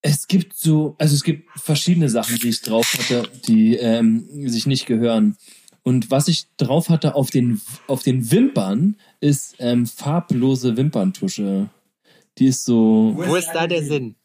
es 0.01 0.27
gibt 0.27 0.57
so, 0.57 0.95
also 0.99 1.15
es 1.15 1.23
gibt 1.23 1.49
verschiedene 1.59 2.09
Sachen, 2.09 2.37
die 2.37 2.49
ich 2.49 2.63
drauf 2.63 2.95
hatte, 2.99 3.29
die 3.47 3.77
ähm, 3.77 4.49
sich 4.49 4.67
nicht 4.67 4.87
gehören. 4.87 5.37
Und 5.83 6.11
was 6.11 6.29
ich 6.29 6.47
drauf 6.57 6.89
hatte 6.89 7.15
auf 7.15 7.31
den, 7.31 7.61
auf 7.87 8.03
den 8.03 8.31
Wimpern, 8.31 8.97
ist 9.21 9.57
ähm, 9.59 9.87
farblose 9.87 10.77
Wimperntusche. 10.77 11.69
Die 12.39 12.47
ist 12.47 12.65
so, 12.65 13.13
Wo 13.17 13.35
ist 13.35 13.51
da 13.53 13.67
der 13.67 13.83
Sinn? 13.85 14.17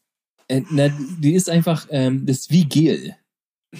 äh, 0.47 0.61
na, 0.69 0.89
die 1.19 1.33
ist 1.33 1.49
einfach, 1.49 1.87
ähm, 1.91 2.25
das 2.25 2.39
ist 2.39 2.51
wie 2.51 2.65
Gel. 2.65 3.15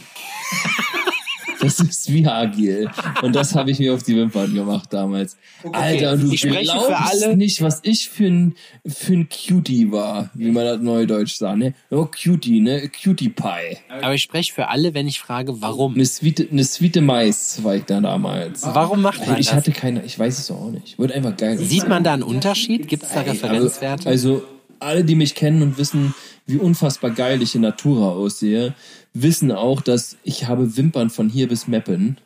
Das 1.62 1.80
ist 1.80 2.12
wie 2.12 2.26
Haargel. 2.26 2.90
Und 3.22 3.36
das 3.36 3.56
habe 3.56 3.72
ich 3.72 3.80
mir 3.80 3.94
auf 3.94 4.04
die 4.04 4.16
Wimpern 4.16 4.54
gemacht 4.54 4.92
damals. 4.92 5.38
Alter, 5.72 6.14
und 6.14 6.24
du 6.24 6.32
ich 6.32 6.40
spreche 6.42 6.64
glaubst 6.64 6.88
für 6.88 6.98
alle. 6.98 7.38
nicht, 7.38 7.62
was 7.62 7.80
ich 7.84 8.10
für 8.10 8.26
ein, 8.26 8.56
für 8.88 9.14
ein 9.14 9.28
Cutie 9.30 9.92
war, 9.92 10.30
wie 10.34 10.52
man 10.52 10.66
das 10.66 10.82
neudeutsch 10.82 11.36
sagt, 11.36 11.58
ne? 11.60 11.74
Oh, 11.90 12.06
Cutie, 12.06 12.60
ne? 12.62 12.90
Cutie 12.90 13.30
Pie. 13.30 13.78
Aber 14.02 14.14
ich 14.14 14.22
spreche 14.24 14.54
für 14.54 14.70
alle, 14.70 14.94
wenn 14.94 15.08
ich 15.08 15.20
frage, 15.20 15.62
warum. 15.62 15.94
Eine 15.96 16.06
sweete, 16.06 16.48
eine 16.52 16.64
sweete 16.64 17.02
Mais 17.02 17.64
war 17.64 17.76
ich 17.76 17.84
da 17.84 18.00
damals. 18.02 18.64
Warum 18.64 19.02
macht 19.02 19.26
man 19.28 19.38
Ich 19.40 19.48
das? 19.48 19.56
hatte 19.56 19.72
keine, 19.72 20.04
ich 20.04 20.18
weiß 20.18 20.40
es 20.40 20.50
auch 20.52 20.72
nicht. 20.72 20.98
Wird 20.98 21.12
einfach 21.12 21.36
geil. 21.38 21.58
Sieht 21.60 21.88
man 21.88 22.04
da 22.04 22.14
einen 22.14 22.24
Unterschied? 22.24 22.88
Gibt 22.88 23.04
es 23.04 23.10
da 23.10 23.20
Also, 23.22 23.32
Referenzwerte? 23.32 24.10
also, 24.10 24.44
alle, 24.82 25.04
die 25.04 25.16
mich 25.16 25.36
kennen 25.36 25.62
und 25.62 25.78
wissen, 25.78 26.14
wie 26.46 26.58
unfassbar 26.58 27.12
geil 27.12 27.42
ich 27.42 27.56
in 27.56 27.62
Natura 27.62 28.10
aussehe, 28.10 28.74
wissen 29.14 29.52
auch, 29.52 29.82
dass 29.82 30.18
ich 30.24 30.48
habe 30.48 30.78
Wimpern 30.78 31.10
von 31.10 31.30
hier 31.30 31.48
bis 31.48 31.68
Meppen. 31.68 32.18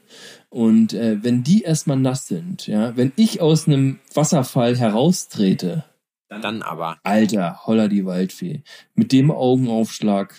Und 0.49 0.93
äh, 0.93 1.22
wenn 1.22 1.43
die 1.43 1.64
erstmal 1.64 1.97
nass 1.97 2.28
sind, 2.28 2.68
ja, 2.68 2.95
wenn 2.95 3.12
ich 3.16 3.41
aus 3.41 3.68
einem 3.68 3.99
Wasserfall 4.14 4.78
heraustrete, 4.78 5.86
Dann 6.30 6.62
aber. 6.62 6.97
Alter, 7.03 7.62
holla 7.66 7.88
die 7.88 8.06
Waldfee. 8.06 8.64
Mit 8.93 9.12
dem 9.12 9.32
Augenaufschlag 9.32 10.34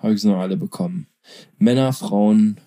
habe 0.00 0.14
ich 0.14 0.20
sie 0.20 0.28
noch 0.28 0.40
alle 0.40 0.56
bekommen. 0.56 1.06
Männer, 1.58 1.92
Frauen, 1.92 2.60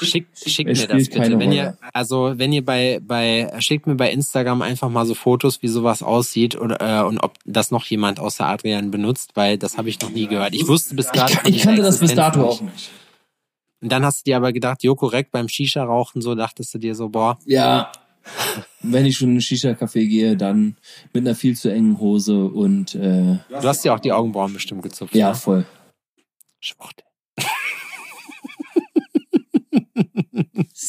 Schickt, 0.00 0.38
schickt 0.38 0.68
mir 0.68 0.86
das 0.86 1.08
bitte. 1.08 1.38
Wenn 1.38 1.52
ihr, 1.52 1.78
also 1.92 2.34
wenn 2.36 2.52
ihr 2.52 2.64
bei, 2.64 3.00
bei, 3.02 3.50
schickt 3.58 3.86
mir 3.86 3.94
bei 3.94 4.10
Instagram 4.10 4.62
einfach 4.62 4.88
mal 4.88 5.06
so 5.06 5.14
Fotos, 5.14 5.62
wie 5.62 5.68
sowas 5.68 6.02
aussieht 6.02 6.56
oder, 6.56 7.02
äh, 7.02 7.06
und 7.06 7.18
ob 7.18 7.38
das 7.44 7.70
noch 7.70 7.84
jemand 7.86 8.20
außer 8.20 8.46
Adrian 8.46 8.90
benutzt, 8.90 9.32
weil 9.34 9.58
das 9.58 9.78
habe 9.78 9.88
ich 9.88 10.00
noch 10.00 10.10
nie 10.10 10.26
gehört. 10.26 10.54
Ich 10.54 10.66
wusste 10.68 10.94
bis 10.94 11.10
gerade. 11.10 11.32
von 11.32 11.46
ich 11.46 11.56
dieser 11.56 11.66
kannte 11.66 11.82
das 11.82 11.98
bis 11.98 12.14
dato 12.14 12.44
auch 12.44 12.60
nicht. 12.60 12.90
Und 13.80 13.92
dann 13.92 14.04
hast 14.04 14.20
du 14.20 14.30
dir 14.30 14.36
aber 14.36 14.52
gedacht, 14.52 14.82
jo, 14.82 14.94
korrekt, 14.94 15.30
beim 15.30 15.48
Shisha-Rauchen 15.48 16.20
so 16.20 16.34
dachtest 16.34 16.74
du 16.74 16.78
dir 16.78 16.94
so, 16.94 17.08
boah, 17.08 17.38
Ja, 17.46 17.92
wenn 18.82 19.06
ich 19.06 19.16
schon 19.16 19.28
in 19.28 19.34
einen 19.34 19.40
Shisha-Café 19.40 20.06
gehe, 20.06 20.36
dann 20.36 20.76
mit 21.12 21.26
einer 21.26 21.34
viel 21.34 21.56
zu 21.56 21.70
engen 21.70 21.98
Hose 21.98 22.44
und 22.44 22.94
äh, 22.94 23.38
du 23.48 23.62
hast 23.62 23.84
dir 23.84 23.94
auch 23.94 24.00
die 24.00 24.12
Augenbrauen 24.12 24.52
bestimmt 24.52 24.82
gezupft. 24.82 25.14
ja, 25.14 25.30
ne? 25.30 25.34
voll. 25.34 25.66
Schwuchtel. 26.60 27.07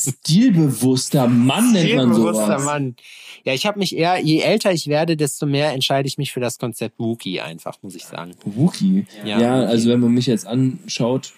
Stilbewusster 0.04 1.28
Mann 1.28 1.72
nennt 1.72 1.96
man 1.96 2.14
Stilbewusster 2.14 2.46
sowas. 2.46 2.66
Mann. 2.66 2.96
Ja, 3.44 3.54
ich 3.54 3.66
habe 3.66 3.80
mich 3.80 3.96
eher, 3.96 4.20
je 4.20 4.40
älter 4.40 4.72
ich 4.72 4.88
werde, 4.88 5.16
desto 5.18 5.46
mehr 5.46 5.72
entscheide 5.74 6.08
ich 6.08 6.18
mich 6.18 6.32
für 6.32 6.40
das 6.40 6.58
Konzept 6.58 7.00
Wookie 7.00 7.42
einfach, 7.42 7.82
muss 7.82 7.96
ich 7.96 8.06
sagen. 8.06 8.32
Wookie. 8.46 9.06
Ja, 9.26 9.40
Ja, 9.40 9.56
also 9.62 9.90
wenn 9.90 10.00
man 10.00 10.12
mich 10.12 10.28
jetzt 10.28 10.46
anschaut, 10.48 11.34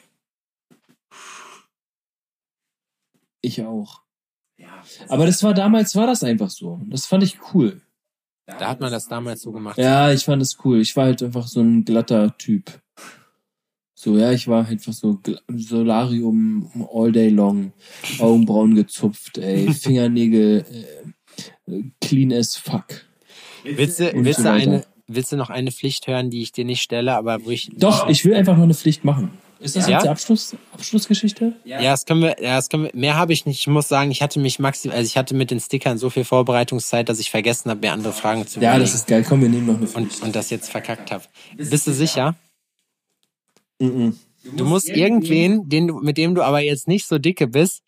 ich 3.41 3.63
auch. 3.63 4.01
Aber 5.07 5.25
das 5.25 5.41
war 5.43 5.53
damals, 5.53 5.95
war 5.95 6.07
das 6.07 6.23
einfach 6.23 6.49
so. 6.49 6.79
Das 6.85 7.05
fand 7.05 7.23
ich 7.23 7.39
cool. 7.53 7.81
Da 8.45 8.67
hat 8.67 8.79
man 8.79 8.91
das 8.91 9.07
damals 9.07 9.41
so 9.41 9.51
gemacht. 9.51 9.77
Ja, 9.77 10.11
ich 10.11 10.25
fand 10.25 10.41
das 10.41 10.57
cool. 10.63 10.81
Ich 10.81 10.95
war 10.95 11.05
halt 11.05 11.23
einfach 11.23 11.47
so 11.47 11.61
ein 11.61 11.85
glatter 11.85 12.37
Typ. 12.37 12.81
So, 14.03 14.17
ja, 14.17 14.31
ich 14.31 14.47
war 14.47 14.65
einfach 14.67 14.93
so 14.93 15.19
Solarium 15.47 16.71
all 16.91 17.11
day 17.11 17.29
long, 17.29 17.71
Augenbrauen 18.17 18.73
gezupft, 18.73 19.37
ey, 19.37 19.71
Fingernägel 19.79 20.65
äh, 21.67 21.83
clean 22.01 22.33
as 22.33 22.55
fuck. 22.55 22.85
Willst 23.63 23.99
du, 23.99 24.11
willst, 24.15 24.37
so 24.39 24.43
du 24.45 24.51
eine, 24.51 24.83
willst 25.05 25.31
du 25.31 25.35
noch 25.37 25.51
eine 25.51 25.71
Pflicht 25.71 26.07
hören, 26.07 26.31
die 26.31 26.41
ich 26.41 26.51
dir 26.51 26.65
nicht 26.65 26.81
stelle, 26.81 27.13
aber 27.15 27.45
wo 27.45 27.51
ich. 27.51 27.69
Doch, 27.77 28.09
ich 28.09 28.25
will 28.25 28.33
einfach 28.33 28.55
noch 28.57 28.63
eine 28.63 28.73
Pflicht 28.73 29.03
machen. 29.05 29.29
Ist 29.59 29.75
das 29.75 29.85
Ja? 29.87 29.97
jetzt 29.97 30.05
die 30.05 30.09
Abschluss, 30.09 30.55
Abschlussgeschichte? 30.73 31.53
Ja, 31.63 31.79
das 31.83 32.07
können 32.07 32.21
wir, 32.23 32.37
ja, 32.41 32.55
das 32.55 32.69
können 32.69 32.85
wir, 32.85 32.91
mehr 32.95 33.15
habe 33.15 33.33
ich 33.33 33.45
nicht. 33.45 33.59
Ich 33.59 33.67
muss 33.67 33.87
sagen, 33.87 34.09
ich 34.09 34.23
hatte 34.23 34.39
mich 34.39 34.57
maximal, 34.57 34.97
also 34.97 35.05
ich 35.05 35.15
hatte 35.15 35.35
mit 35.35 35.51
den 35.51 35.59
Stickern 35.59 35.99
so 35.99 36.09
viel 36.09 36.23
Vorbereitungszeit, 36.23 37.07
dass 37.07 37.19
ich 37.19 37.29
vergessen 37.29 37.69
habe, 37.69 37.81
mir 37.81 37.93
andere 37.93 38.13
Fragen 38.13 38.47
zu 38.47 38.59
Ja, 38.59 38.69
überlegen. 38.71 38.85
das 38.85 38.95
ist 38.95 39.05
geil. 39.05 39.23
Komm, 39.29 39.41
wir 39.43 39.49
nehmen 39.49 39.67
noch 39.67 39.77
eine 39.77 39.85
Pflicht. 39.85 40.17
und, 40.21 40.23
und 40.23 40.35
das 40.35 40.49
jetzt 40.49 40.71
verkackt 40.71 41.11
habe. 41.11 41.23
Bist 41.55 41.85
du 41.85 41.93
sicher? 41.93 42.35
Mhm. 43.81 44.17
Du 44.55 44.65
musst 44.65 44.89
irgendwen, 44.89 45.69
den 45.69 45.87
du, 45.87 45.99
mit 45.99 46.17
dem 46.17 46.33
du 46.35 46.43
aber 46.43 46.59
jetzt 46.61 46.87
nicht 46.87 47.07
so 47.07 47.17
dicke 47.19 47.47
bist, 47.47 47.81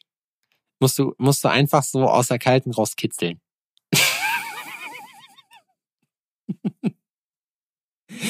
musst 0.80 1.00
du, 1.00 1.14
musst 1.18 1.44
du 1.44 1.50
einfach 1.50 1.84
so 1.84 2.04
aus 2.04 2.28
der 2.28 2.40
Kalten 2.40 2.72
rauskitzeln. 2.72 3.40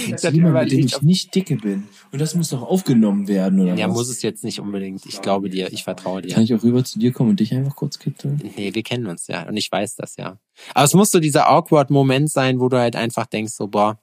Jetzt 0.08 0.24
hat 0.24 0.34
jemand, 0.34 0.54
mit 0.56 0.72
dem 0.72 0.86
ich 0.86 1.02
nicht 1.02 1.36
dicke 1.36 1.56
bin. 1.58 1.88
Und 2.12 2.20
das 2.20 2.36
muss 2.36 2.50
doch 2.50 2.62
aufgenommen 2.62 3.28
werden, 3.28 3.60
oder 3.60 3.76
Ja, 3.76 3.88
was? 3.90 3.96
muss 3.96 4.10
es 4.10 4.22
jetzt 4.22 4.44
nicht 4.44 4.60
unbedingt. 4.60 5.06
Ich 5.06 5.22
glaube 5.22 5.50
dir, 5.50 5.72
ich 5.74 5.84
vertraue 5.84 6.22
dir. 6.22 6.34
Kann 6.34 6.44
ich 6.44 6.54
auch 6.54 6.64
rüber 6.64 6.84
zu 6.84 7.00
dir 7.00 7.12
kommen 7.12 7.32
und 7.32 7.40
dich 7.40 7.54
einfach 7.54 7.76
kurz 7.76 8.00
kitzeln? 8.00 8.42
Nee, 8.56 8.74
wir 8.74 8.84
kennen 8.84 9.08
uns 9.08 9.28
ja 9.28 9.48
und 9.48 9.58
ich 9.58 9.72
weiß 9.72 9.96
das 9.96 10.16
ja. 10.18 10.38
Aber 10.74 10.86
es 10.86 10.94
muss 10.94 11.12
so 11.12 11.20
dieser 11.20 11.50
awkward 11.50 11.90
Moment 11.90 12.32
sein, 12.32 12.60
wo 12.60 12.70
du 12.70 12.78
halt 12.78 12.96
einfach 12.96 13.26
denkst, 13.26 13.54
so, 13.54 13.68
boah, 13.68 14.00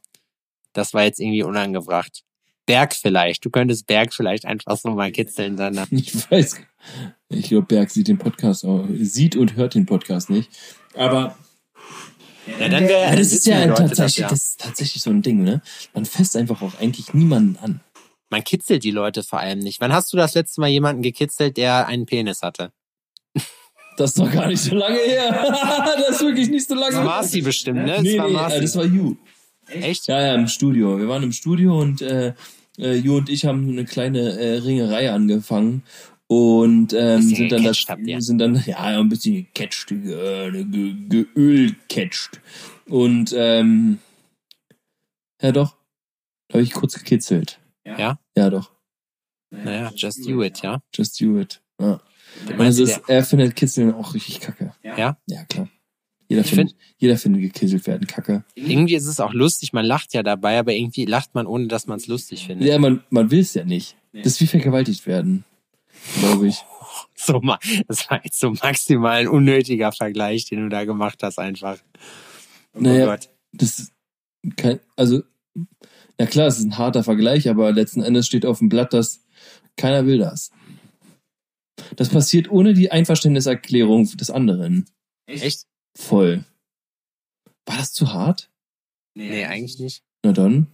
das 0.72 0.92
war 0.92 1.04
jetzt 1.04 1.20
irgendwie 1.20 1.42
unangebracht. 1.42 2.24
Berg 2.70 2.94
vielleicht. 2.94 3.44
Du 3.44 3.50
könntest 3.50 3.88
Berg 3.88 4.14
vielleicht 4.14 4.46
einfach 4.46 4.76
so 4.76 4.90
mal 4.90 5.10
kitzeln 5.10 5.56
dann. 5.56 5.76
Ich 5.90 6.30
weiß. 6.30 6.56
Ich 7.28 7.48
glaube, 7.48 7.66
Berg 7.66 7.90
sieht 7.90 8.06
den 8.06 8.18
Podcast 8.18 8.64
auch, 8.64 8.86
sieht 8.94 9.34
und 9.34 9.56
hört 9.56 9.74
den 9.74 9.86
Podcast 9.86 10.30
nicht. 10.30 10.48
Aber 10.94 11.36
Ja, 12.60 12.68
dann 12.68 12.86
wär, 12.88 13.10
ja, 13.10 13.16
das 13.16 13.32
ist 13.32 13.46
ja 13.46 13.66
tatsächlich, 13.74 14.18
ja. 14.18 14.28
das 14.28 14.40
ist 14.40 14.60
tatsächlich 14.60 15.02
so 15.02 15.10
ein 15.10 15.22
Ding, 15.22 15.42
ne? 15.42 15.62
Man 15.94 16.04
fasst 16.04 16.36
einfach 16.36 16.62
auch 16.62 16.78
eigentlich 16.80 17.12
niemanden 17.12 17.58
an. 17.60 17.80
Man 18.30 18.44
kitzelt 18.44 18.84
die 18.84 18.92
Leute 18.92 19.24
vor 19.24 19.40
allem 19.40 19.58
nicht. 19.58 19.80
Wann 19.80 19.92
hast 19.92 20.12
du 20.12 20.16
das 20.16 20.34
letzte 20.34 20.60
Mal 20.60 20.68
jemanden 20.68 21.02
gekitzelt, 21.02 21.56
der 21.56 21.88
einen 21.88 22.06
Penis 22.06 22.42
hatte? 22.42 22.70
Das 23.96 24.10
ist 24.10 24.18
doch 24.20 24.30
gar 24.30 24.46
nicht 24.46 24.62
so 24.62 24.76
lange 24.76 24.98
her. 24.98 25.44
das 26.06 26.16
ist 26.16 26.20
wirklich 26.22 26.48
nicht 26.48 26.68
so 26.68 26.74
lange 26.76 26.94
Das 26.94 27.04
war 27.04 27.24
sie 27.24 27.42
bestimmt, 27.42 27.80
ne? 27.84 27.94
Das 27.94 28.02
Nee, 28.02 28.16
war 28.16 28.48
nee, 28.48 28.54
äh, 28.54 28.60
das 28.60 28.76
war 28.76 28.84
You. 28.84 29.16
Echt? 29.66 30.06
Ja, 30.06 30.20
ja, 30.20 30.34
im 30.34 30.48
Studio. 30.48 30.98
Wir 30.98 31.08
waren 31.08 31.22
im 31.22 31.32
Studio 31.32 31.78
und 31.78 32.00
äh, 32.02 32.32
äh, 32.80 32.94
Ju 32.96 33.18
und 33.18 33.28
ich 33.28 33.44
haben 33.44 33.68
eine 33.68 33.84
kleine 33.84 34.38
äh, 34.38 34.56
Ringerei 34.58 35.12
angefangen 35.12 35.82
und 36.26 36.92
ähm, 36.92 37.22
sind 37.22 37.52
dann 37.52 37.64
das, 37.64 37.86
sind 38.26 38.38
dann 38.38 38.62
ja 38.66 38.78
ein 38.78 39.08
bisschen 39.08 39.46
gecatcht, 39.52 39.92
äh, 39.92 40.50
ge, 40.64 40.94
geölcatcht 41.08 42.40
und 42.88 43.34
ähm, 43.36 43.98
ja 45.42 45.52
doch, 45.52 45.76
da 46.48 46.54
habe 46.54 46.62
ich 46.62 46.72
kurz 46.72 46.94
gekitzelt. 46.94 47.58
Ja? 47.84 48.18
Ja 48.36 48.50
doch, 48.50 48.70
Naja, 49.50 49.92
just 49.96 50.26
do 50.28 50.42
it, 50.42 50.62
ja? 50.62 50.82
just 50.94 51.20
do 51.20 51.38
it. 51.40 51.60
Ja. 51.80 52.00
Also 52.58 52.84
es, 52.84 52.98
er 53.08 53.24
findet 53.24 53.56
Kitzeln 53.56 53.92
auch 53.92 54.14
richtig 54.14 54.40
kacke. 54.40 54.72
ja? 54.84 55.18
Ja 55.26 55.44
klar. 55.44 55.68
Jeder 56.30 56.42
Ich 56.42 56.50
findet, 56.54 56.76
jeder 56.96 57.16
findet 57.18 57.42
gekisselt 57.42 57.88
werden 57.88 58.06
kacke. 58.06 58.44
Irgendwie 58.54 58.94
ist 58.94 59.06
es 59.06 59.18
auch 59.18 59.32
lustig, 59.32 59.72
man 59.72 59.84
lacht 59.84 60.14
ja 60.14 60.22
dabei, 60.22 60.60
aber 60.60 60.72
irgendwie 60.72 61.04
lacht 61.04 61.34
man, 61.34 61.44
ohne 61.44 61.66
dass 61.66 61.88
man 61.88 61.98
es 61.98 62.06
lustig 62.06 62.46
findet. 62.46 62.68
Ja, 62.68 62.78
man, 62.78 63.02
man 63.10 63.32
will 63.32 63.40
es 63.40 63.52
ja 63.54 63.64
nicht. 63.64 63.96
Das 64.12 64.26
ist 64.26 64.40
wie 64.40 64.46
vergewaltigt 64.46 65.06
werden, 65.06 65.44
glaube 66.20 66.46
ich. 66.48 66.56
So 67.14 67.38
mal, 67.40 67.58
das 67.86 68.10
war 68.10 68.20
jetzt 68.24 68.40
so 68.40 68.50
maximal 68.50 69.20
ein 69.20 69.28
unnötiger 69.28 69.92
Vergleich, 69.92 70.46
den 70.46 70.62
du 70.62 70.68
da 70.70 70.84
gemacht 70.84 71.22
hast, 71.22 71.38
einfach. 71.38 71.78
Oh 72.74 72.80
Naja, 72.80 73.04
Gott. 73.06 73.28
das 73.52 73.78
ist 73.78 73.92
kein, 74.56 74.80
also, 74.96 75.22
na 76.18 76.26
klar, 76.26 76.46
es 76.48 76.58
ist 76.58 76.64
ein 76.64 76.78
harter 76.78 77.04
Vergleich, 77.04 77.48
aber 77.48 77.72
letzten 77.72 78.02
Endes 78.02 78.26
steht 78.26 78.46
auf 78.46 78.58
dem 78.58 78.70
Blatt, 78.70 78.92
dass 78.94 79.20
keiner 79.76 80.06
will 80.06 80.18
das. 80.18 80.50
Das 81.96 82.08
passiert 82.08 82.50
ohne 82.50 82.72
die 82.74 82.90
Einverständniserklärung 82.90 84.06
des 84.16 84.30
anderen. 84.30 84.86
Echt? 85.26 85.66
Voll. 85.96 86.44
War 87.66 87.76
das 87.76 87.92
zu 87.92 88.12
hart? 88.12 88.50
Nee, 89.14 89.44
eigentlich 89.44 89.78
nicht. 89.78 90.02
Na 90.22 90.32
dann, 90.32 90.66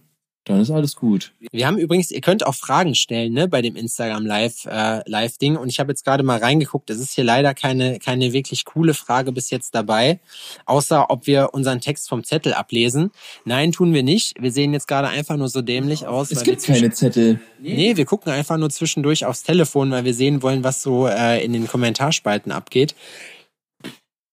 dann 0.45 0.61
ist 0.61 0.71
alles 0.71 0.95
gut. 0.95 1.33
Wir 1.51 1.67
haben 1.67 1.77
übrigens, 1.77 2.11
ihr 2.11 2.21
könnt 2.21 2.45
auch 2.45 2.55
Fragen 2.55 2.95
stellen, 2.95 3.33
ne, 3.33 3.47
bei 3.47 3.61
dem 3.61 3.75
Instagram 3.75 4.25
Live 4.25 4.65
äh, 4.65 5.01
Live 5.09 5.37
Ding 5.37 5.57
und 5.57 5.69
ich 5.69 5.79
habe 5.79 5.91
jetzt 5.91 6.05
gerade 6.05 6.23
mal 6.23 6.39
reingeguckt, 6.39 6.89
es 6.89 6.99
ist 6.99 7.13
hier 7.13 7.23
leider 7.23 7.53
keine 7.53 7.99
keine 7.99 8.31
wirklich 8.33 8.63
coole 8.65 8.93
Frage 8.93 9.31
bis 9.31 9.49
jetzt 9.49 9.75
dabei, 9.75 10.19
außer 10.65 11.09
ob 11.09 11.27
wir 11.27 11.53
unseren 11.53 11.81
Text 11.81 12.07
vom 12.07 12.23
Zettel 12.23 12.53
ablesen. 12.53 13.11
Nein, 13.45 13.71
tun 13.71 13.93
wir 13.93 14.03
nicht. 14.03 14.41
Wir 14.41 14.51
sehen 14.51 14.73
jetzt 14.73 14.87
gerade 14.87 15.09
einfach 15.09 15.35
nur 15.35 15.49
so 15.49 15.61
dämlich 15.61 16.07
aus, 16.07 16.31
Es 16.31 16.37
weil 16.37 16.45
gibt 16.45 16.67
wir 16.67 16.75
keine 16.75 16.91
Zettel. 16.91 17.39
Nee, 17.59 17.97
wir 17.97 18.05
gucken 18.05 18.31
einfach 18.31 18.57
nur 18.57 18.69
zwischendurch 18.69 19.25
aufs 19.25 19.43
Telefon, 19.43 19.91
weil 19.91 20.05
wir 20.05 20.13
sehen 20.13 20.41
wollen, 20.41 20.63
was 20.63 20.81
so 20.81 21.07
äh, 21.07 21.43
in 21.43 21.53
den 21.53 21.67
Kommentarspalten 21.67 22.51
abgeht. 22.51 22.95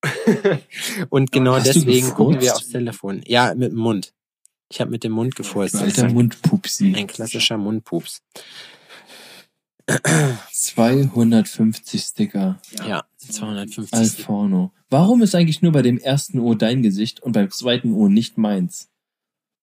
Und 1.08 1.32
genau 1.32 1.58
deswegen 1.58 2.10
gucken 2.10 2.40
wir 2.40 2.54
aufs 2.54 2.68
Telefon. 2.68 3.22
Ja, 3.26 3.54
mit 3.54 3.72
dem 3.72 3.78
Mund. 3.78 4.12
Ich 4.70 4.80
habe 4.80 4.90
mit 4.90 5.04
dem 5.04 5.12
Mund 5.12 5.36
gefurzt. 5.36 5.74
Ist 5.74 5.82
Alter 5.82 6.04
ein, 6.04 6.14
Mundpupsi. 6.14 6.94
ein 6.96 7.06
klassischer 7.06 7.58
Mundpups. 7.58 8.22
250 10.52 12.02
Sticker. 12.02 12.60
Ja, 12.86 13.04
250. 13.18 13.98
Alforno. 13.98 14.72
Warum 14.90 15.22
ist 15.22 15.34
eigentlich 15.34 15.62
nur 15.62 15.72
bei 15.72 15.82
dem 15.82 15.98
ersten 15.98 16.38
O 16.38 16.54
dein 16.54 16.82
Gesicht 16.82 17.22
und 17.22 17.32
beim 17.32 17.50
zweiten 17.50 17.92
O 17.92 18.08
nicht 18.08 18.38
meins? 18.38 18.88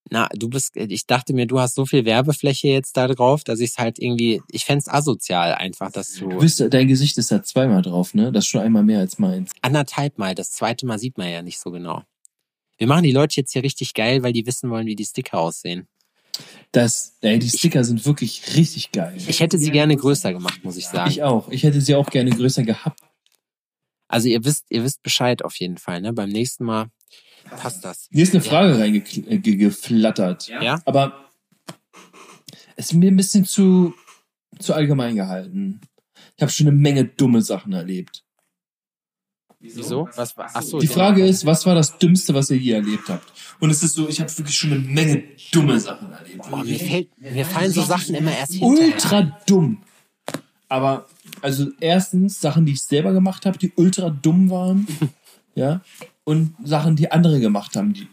Na, 0.09 0.27
du 0.33 0.49
bist, 0.49 0.75
ich 0.75 1.05
dachte 1.05 1.33
mir, 1.33 1.45
du 1.45 1.59
hast 1.59 1.75
so 1.75 1.85
viel 1.85 2.05
Werbefläche 2.05 2.67
jetzt 2.67 2.97
da 2.97 3.07
drauf, 3.07 3.43
dass 3.43 3.59
ich 3.59 3.71
es 3.71 3.77
halt 3.77 3.99
irgendwie, 3.99 4.41
ich 4.49 4.65
fänd's 4.65 4.89
asozial 4.89 5.53
einfach, 5.53 5.91
dass 5.91 6.15
du 6.15 6.29
Du 6.29 6.39
bist, 6.39 6.61
dein 6.69 6.87
Gesicht 6.87 7.17
ist 7.17 7.31
da 7.31 7.43
zweimal 7.43 7.81
drauf, 7.81 8.13
ne? 8.13 8.31
Das 8.31 8.45
ist 8.45 8.49
schon 8.49 8.61
einmal 8.61 8.83
mehr 8.83 8.99
als 8.99 9.19
meins. 9.19 9.51
anderthalb 9.61 10.17
Mal, 10.17 10.35
das 10.35 10.51
zweite 10.51 10.85
Mal 10.85 10.99
sieht 10.99 11.17
man 11.17 11.29
ja 11.29 11.41
nicht 11.41 11.59
so 11.59 11.71
genau. 11.71 12.01
Wir 12.77 12.87
machen 12.87 13.03
die 13.03 13.11
Leute 13.11 13.35
jetzt 13.39 13.53
hier 13.53 13.63
richtig 13.63 13.93
geil, 13.93 14.23
weil 14.23 14.33
die 14.33 14.45
wissen 14.47 14.69
wollen, 14.69 14.87
wie 14.87 14.95
die 14.95 15.05
Sticker 15.05 15.39
aussehen. 15.39 15.87
Das, 16.71 17.17
ey, 17.21 17.37
die 17.37 17.49
Sticker 17.49 17.83
sind 17.83 18.05
wirklich 18.05 18.55
richtig 18.55 18.91
geil. 18.91 19.15
Ich 19.15 19.39
hätte 19.39 19.57
sie 19.57 19.71
gerne 19.71 19.95
größer 19.95 20.33
gemacht, 20.33 20.63
muss 20.63 20.77
ich 20.77 20.87
sagen. 20.87 21.11
Ich 21.11 21.21
auch. 21.21 21.49
Ich 21.49 21.63
hätte 21.63 21.79
sie 21.79 21.95
auch 21.95 22.09
gerne 22.09 22.31
größer 22.31 22.63
gehabt. 22.63 22.99
Also 24.07 24.27
ihr 24.29 24.43
wisst, 24.43 24.65
ihr 24.69 24.83
wisst 24.83 25.03
Bescheid 25.03 25.43
auf 25.43 25.57
jeden 25.57 25.77
Fall, 25.77 26.01
ne? 26.01 26.11
Beim 26.11 26.29
nächsten 26.29 26.65
Mal 26.65 26.87
passt 27.49 27.83
das. 27.83 28.07
Hier 28.11 28.23
ist 28.23 28.33
eine 28.33 28.43
Frage 28.43 28.79
reingeflattert. 28.79 30.47
Ja? 30.47 30.81
Aber 30.85 31.29
es 32.75 32.87
ist 32.87 32.93
mir 32.93 33.11
ein 33.11 33.17
bisschen 33.17 33.45
zu, 33.45 33.93
zu 34.59 34.73
allgemein 34.73 35.15
gehalten. 35.15 35.81
Ich 36.35 36.41
habe 36.41 36.51
schon 36.51 36.67
eine 36.67 36.75
Menge 36.75 37.05
dumme 37.05 37.41
Sachen 37.41 37.73
erlebt. 37.73 38.23
Wieso? 39.61 40.09
Was 40.15 40.35
war? 40.37 40.49
Ach 40.53 40.61
so, 40.63 40.79
Die 40.79 40.87
ja. 40.87 40.93
Frage 40.93 41.23
ist, 41.23 41.45
was 41.45 41.65
war 41.67 41.75
das 41.75 41.97
Dümmste, 41.99 42.33
was 42.33 42.49
ihr 42.49 42.57
je 42.57 42.71
erlebt 42.71 43.09
habt? 43.09 43.31
Und 43.59 43.69
es 43.69 43.83
ist 43.83 43.93
so, 43.93 44.09
ich 44.09 44.19
habe 44.19 44.35
wirklich 44.37 44.55
schon 44.55 44.71
eine 44.71 44.79
Menge 44.79 45.23
dumme 45.51 45.79
Sachen 45.79 46.11
erlebt. 46.11 46.41
Oh, 46.51 46.57
mir, 46.57 46.79
fällt, 46.79 47.09
mir 47.19 47.45
fallen 47.45 47.71
so 47.71 47.83
Sachen 47.83 48.15
immer 48.15 48.35
erst 48.35 48.53
hinterher. 48.53 48.93
ultra 48.93 49.21
dumm. 49.45 49.83
Aber, 50.67 51.05
also 51.41 51.67
erstens 51.79 52.41
Sachen, 52.41 52.65
die 52.65 52.71
ich 52.71 52.81
selber 52.81 53.13
gemacht 53.13 53.45
habe, 53.45 53.59
die 53.59 53.71
ultra 53.75 54.09
dumm 54.09 54.49
waren. 54.49 54.87
ja. 55.55 55.81
Und 56.31 56.55
Sachen, 56.63 56.95
die 56.95 57.11
andere 57.11 57.41
gemacht 57.41 57.75
haben, 57.75 57.91
die 57.93 58.07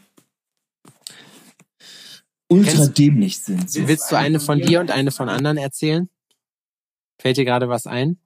ultra 2.49 2.73
Kennst- 2.73 2.99
dämlich 2.99 3.39
sind. 3.39 3.71
So. 3.71 3.87
Willst 3.87 4.11
du 4.11 4.17
eine 4.17 4.41
von 4.41 4.61
dir 4.61 4.81
und 4.81 4.91
eine 4.91 5.13
von 5.13 5.29
anderen 5.29 5.57
erzählen? 5.57 6.09
Fällt 7.21 7.37
dir 7.37 7.45
gerade 7.45 7.69
was 7.69 7.87
ein? 7.87 8.19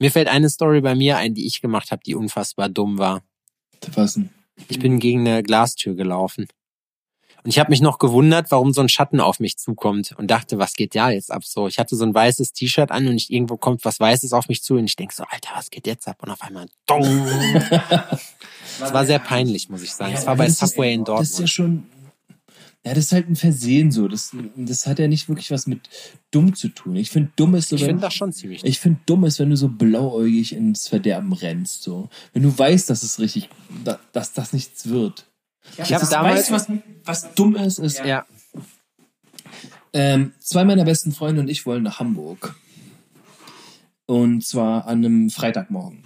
Mir 0.00 0.10
fällt 0.10 0.28
eine 0.28 0.48
Story 0.48 0.80
bei 0.80 0.94
mir 0.94 1.18
ein, 1.18 1.34
die 1.34 1.46
ich 1.46 1.60
gemacht 1.60 1.90
habe, 1.90 2.00
die 2.02 2.14
unfassbar 2.14 2.70
dumm 2.70 2.96
war. 2.96 3.22
Was 3.94 4.14
denn? 4.14 4.30
Ich 4.68 4.78
bin 4.78 4.98
gegen 4.98 5.20
eine 5.20 5.42
Glastür 5.42 5.94
gelaufen. 5.94 6.46
Und 7.44 7.50
ich 7.50 7.58
habe 7.58 7.70
mich 7.70 7.80
noch 7.80 7.98
gewundert, 7.98 8.50
warum 8.50 8.72
so 8.72 8.80
ein 8.80 8.88
Schatten 8.88 9.20
auf 9.20 9.40
mich 9.40 9.56
zukommt 9.58 10.14
und 10.18 10.30
dachte, 10.30 10.58
was 10.58 10.74
geht 10.74 10.94
da 10.94 11.10
jetzt 11.10 11.30
ab 11.32 11.44
so? 11.44 11.66
Ich 11.68 11.78
hatte 11.78 11.96
so 11.96 12.04
ein 12.04 12.14
weißes 12.14 12.52
T-Shirt 12.52 12.90
an 12.90 13.06
und 13.08 13.16
ich, 13.16 13.30
irgendwo 13.32 13.56
kommt 13.56 13.84
was 13.84 13.98
Weißes 14.00 14.32
auf 14.32 14.48
mich 14.48 14.62
zu 14.62 14.74
und 14.74 14.84
ich 14.84 14.96
denk 14.96 15.12
so, 15.12 15.24
Alter, 15.28 15.50
was 15.54 15.70
geht 15.70 15.86
jetzt 15.86 16.06
ab? 16.08 16.18
Und 16.22 16.30
auf 16.30 16.42
einmal, 16.42 16.66
dong. 16.86 17.02
Es 18.82 18.92
war 18.94 19.04
sehr 19.04 19.18
peinlich, 19.18 19.68
muss 19.68 19.82
ich 19.82 19.92
sagen. 19.92 20.14
Es 20.14 20.26
war 20.26 20.36
bei 20.36 20.46
ist- 20.46 20.58
Subway 20.58 20.94
in 20.94 21.04
Das 21.04 21.22
ist 21.22 21.32
ja 21.32 21.36
Dortmund. 21.38 21.50
schon. 21.50 21.86
Ja, 22.84 22.94
das 22.94 23.04
ist 23.06 23.12
halt 23.12 23.28
ein 23.28 23.36
Versehen 23.36 23.90
so. 23.92 24.08
Das, 24.08 24.34
das 24.56 24.86
hat 24.86 24.98
ja 24.98 25.06
nicht 25.06 25.28
wirklich 25.28 25.50
was 25.50 25.66
mit 25.66 25.90
dumm 26.30 26.54
zu 26.54 26.68
tun. 26.68 26.96
Ich 26.96 27.10
finde, 27.10 27.30
dumm 27.36 27.54
ist 27.56 27.68
so, 27.68 27.76
Ich 27.76 27.82
wenn, 27.82 27.88
finde 27.88 28.02
das 28.02 28.14
schon 28.14 28.32
ziemlich. 28.32 28.64
Ich 28.64 28.78
finde 28.78 29.00
dumm 29.04 29.24
ist, 29.24 29.38
wenn 29.38 29.50
du 29.50 29.56
so 29.56 29.68
blauäugig 29.68 30.54
ins 30.54 30.88
Verderben 30.88 31.34
rennst. 31.34 31.82
So. 31.82 32.08
Wenn 32.32 32.42
du 32.42 32.56
weißt, 32.58 32.88
dass 32.88 33.02
es 33.02 33.18
richtig, 33.18 33.50
da, 33.84 33.98
dass 34.12 34.32
das 34.32 34.54
nichts 34.54 34.88
wird. 34.88 35.26
Ich 35.76 35.92
habe 35.92 36.06
damals, 36.06 36.50
weißt 36.50 36.68
du, 36.68 36.74
was, 37.04 37.24
was 37.24 37.34
dumm 37.34 37.56
ist, 37.56 37.78
ist, 37.78 38.04
ja, 38.04 38.26
ähm, 39.92 40.32
zwei 40.38 40.64
meiner 40.64 40.84
besten 40.84 41.12
Freunde 41.12 41.40
und 41.40 41.48
ich 41.48 41.66
wollen 41.66 41.82
nach 41.82 42.00
Hamburg. 42.00 42.54
Und 44.06 44.44
zwar 44.44 44.86
an 44.86 44.98
einem 44.98 45.30
Freitagmorgen. 45.30 46.04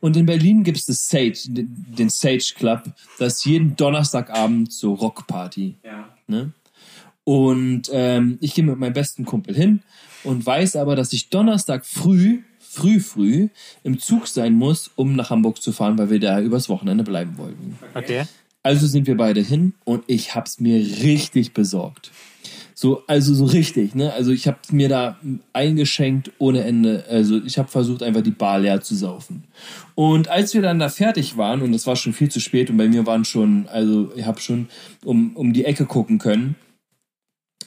Und 0.00 0.16
in 0.16 0.26
Berlin 0.26 0.64
gibt 0.64 0.78
es 0.78 0.86
das 0.86 1.08
Sage, 1.08 1.38
den 1.48 2.08
Sage 2.08 2.52
Club. 2.56 2.82
Das 3.18 3.34
ist 3.34 3.44
jeden 3.44 3.76
Donnerstagabend 3.76 4.72
so 4.72 4.94
Rockparty. 4.94 5.76
Ne? 6.26 6.52
Und 7.24 7.90
ähm, 7.92 8.38
ich 8.40 8.54
gehe 8.54 8.64
mit 8.64 8.78
meinem 8.78 8.94
besten 8.94 9.24
Kumpel 9.24 9.54
hin 9.54 9.82
und 10.24 10.44
weiß 10.44 10.76
aber, 10.76 10.96
dass 10.96 11.12
ich 11.12 11.28
Donnerstag 11.28 11.84
früh, 11.84 12.42
früh, 12.58 13.00
früh 13.00 13.48
im 13.82 13.98
Zug 13.98 14.28
sein 14.28 14.54
muss, 14.54 14.90
um 14.96 15.14
nach 15.14 15.30
Hamburg 15.30 15.60
zu 15.62 15.72
fahren, 15.72 15.98
weil 15.98 16.10
wir 16.10 16.20
da 16.20 16.40
übers 16.40 16.68
Wochenende 16.68 17.04
bleiben 17.04 17.36
wollten. 17.38 17.78
okay. 17.94 18.24
Also 18.62 18.86
sind 18.86 19.06
wir 19.06 19.16
beide 19.16 19.40
hin 19.40 19.74
und 19.84 20.04
ich 20.06 20.34
hab's 20.34 20.60
mir 20.60 20.78
richtig 20.78 21.52
besorgt. 21.52 22.12
So, 22.74 23.02
also 23.06 23.34
so 23.34 23.44
richtig, 23.44 23.94
ne? 23.94 24.12
Also 24.12 24.32
ich 24.32 24.46
habe 24.46 24.58
mir 24.70 24.88
da 24.88 25.16
eingeschenkt 25.52 26.32
ohne 26.38 26.64
Ende. 26.64 27.04
Also 27.08 27.40
ich 27.44 27.58
habe 27.58 27.68
versucht 27.68 28.02
einfach 28.02 28.22
die 28.22 28.30
Bar 28.30 28.60
leer 28.60 28.80
zu 28.80 28.94
saufen. 28.94 29.44
Und 29.94 30.28
als 30.28 30.54
wir 30.54 30.62
dann 30.62 30.78
da 30.78 30.88
fertig 30.88 31.36
waren 31.36 31.62
und 31.62 31.74
es 31.74 31.86
war 31.86 31.96
schon 31.96 32.12
viel 32.12 32.30
zu 32.30 32.40
spät 32.40 32.70
und 32.70 32.76
bei 32.76 32.88
mir 32.88 33.06
waren 33.06 33.24
schon, 33.24 33.68
also 33.68 34.12
ich 34.16 34.26
habe 34.26 34.40
schon 34.40 34.68
um 35.04 35.36
um 35.36 35.52
die 35.52 35.64
Ecke 35.64 35.86
gucken 35.86 36.18
können 36.18 36.56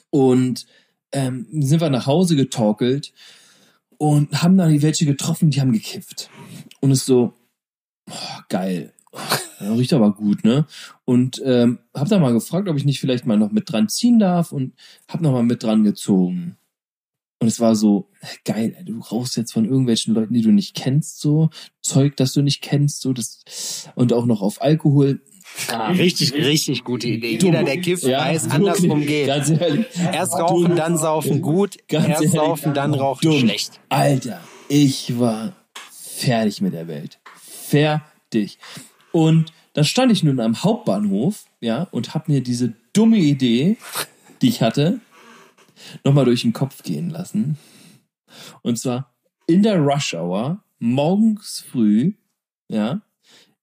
und 0.09 0.65
ähm, 1.11 1.47
sind 1.51 1.81
wir 1.81 1.89
nach 1.89 2.07
Hause 2.07 2.35
getorkelt 2.35 3.13
und 3.97 4.41
haben 4.41 4.57
dann 4.57 4.81
welche 4.81 5.05
getroffen, 5.05 5.49
die 5.49 5.61
haben 5.61 5.71
gekifft. 5.71 6.29
Und 6.81 6.91
es 6.91 7.05
so, 7.05 7.33
oh, 8.09 8.39
geil. 8.49 8.93
Riecht 9.59 9.93
aber 9.93 10.11
gut, 10.13 10.43
ne? 10.43 10.65
Und 11.05 11.41
ähm, 11.45 11.79
hab 11.93 12.09
da 12.09 12.19
mal 12.19 12.33
gefragt, 12.33 12.67
ob 12.67 12.77
ich 12.77 12.85
nicht 12.85 12.99
vielleicht 12.99 13.25
mal 13.25 13.37
noch 13.37 13.51
mit 13.51 13.71
dran 13.71 13.89
ziehen 13.89 14.19
darf 14.19 14.51
und 14.51 14.73
hab 15.07 15.21
noch 15.21 15.31
mal 15.31 15.43
mit 15.43 15.63
dran 15.63 15.83
gezogen. 15.83 16.57
Und 17.39 17.47
es 17.47 17.59
war 17.59 17.75
so, 17.75 18.09
geil, 18.45 18.75
du 18.85 18.99
rauchst 18.99 19.37
jetzt 19.37 19.53
von 19.53 19.65
irgendwelchen 19.65 20.13
Leuten, 20.13 20.33
die 20.33 20.41
du 20.41 20.51
nicht 20.51 20.73
kennst, 20.73 21.19
so, 21.19 21.49
Zeug, 21.81 22.15
das 22.15 22.33
du 22.33 22.41
nicht 22.41 22.61
kennst, 22.61 23.01
so, 23.01 23.13
das, 23.13 23.89
und 23.95 24.13
auch 24.13 24.25
noch 24.25 24.41
auf 24.41 24.61
Alkohol. 24.61 25.21
Richtig, 25.97 26.33
richtig 26.33 26.83
gute 26.83 27.07
Idee. 27.07 27.37
Jeder, 27.37 27.63
der 27.63 27.79
kifft, 27.79 28.03
Ja, 28.03 28.19
weiß, 28.25 28.49
andersrum 28.49 29.05
geht. 29.05 29.27
Ganz 29.27 29.49
ehrlich. 29.49 29.85
Erst 29.95 30.33
rauchen, 30.33 30.75
dann 30.75 30.97
saufen 30.97 31.41
gut. 31.41 31.77
Ganz 31.87 32.07
Erst 32.07 32.21
ehrlich, 32.23 32.35
saufen, 32.35 32.73
dann 32.73 32.93
rauchen 32.93 33.21
dumm. 33.21 33.39
schlecht. 33.39 33.79
Alter, 33.89 34.41
ich 34.67 35.17
war 35.19 35.53
fertig 35.91 36.61
mit 36.61 36.73
der 36.73 36.87
Welt. 36.87 37.19
Fertig. 37.35 38.57
Und 39.15 39.53
dann 39.71 39.85
stand 39.85 40.11
ich 40.11 40.23
nun 40.23 40.41
am 40.41 40.61
Hauptbahnhof, 40.61 41.45
ja, 41.61 41.83
und 41.91 42.13
hab 42.13 42.27
mir 42.27 42.43
diese 42.43 42.73
dumme 42.91 43.15
Idee, 43.15 43.77
die 44.41 44.49
ich 44.49 44.61
hatte, 44.61 44.99
nochmal 46.03 46.25
durch 46.25 46.41
den 46.41 46.51
Kopf 46.51 46.83
gehen 46.83 47.11
lassen. 47.11 47.57
Und 48.61 48.77
zwar 48.77 49.15
in 49.47 49.63
der 49.63 49.79
Rush 49.79 50.15
Hour, 50.15 50.61
morgens 50.79 51.63
früh, 51.65 52.11
ja, 52.67 53.03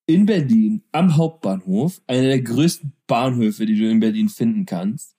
in 0.06 0.24
Berlin, 0.24 0.84
am 0.90 1.18
Hauptbahnhof, 1.18 2.00
einer 2.06 2.28
der 2.28 2.40
größten 2.40 2.94
Bahnhöfe, 3.06 3.66
die 3.66 3.78
du 3.78 3.90
in 3.90 4.00
Berlin 4.00 4.30
finden 4.30 4.64
kannst, 4.64 5.16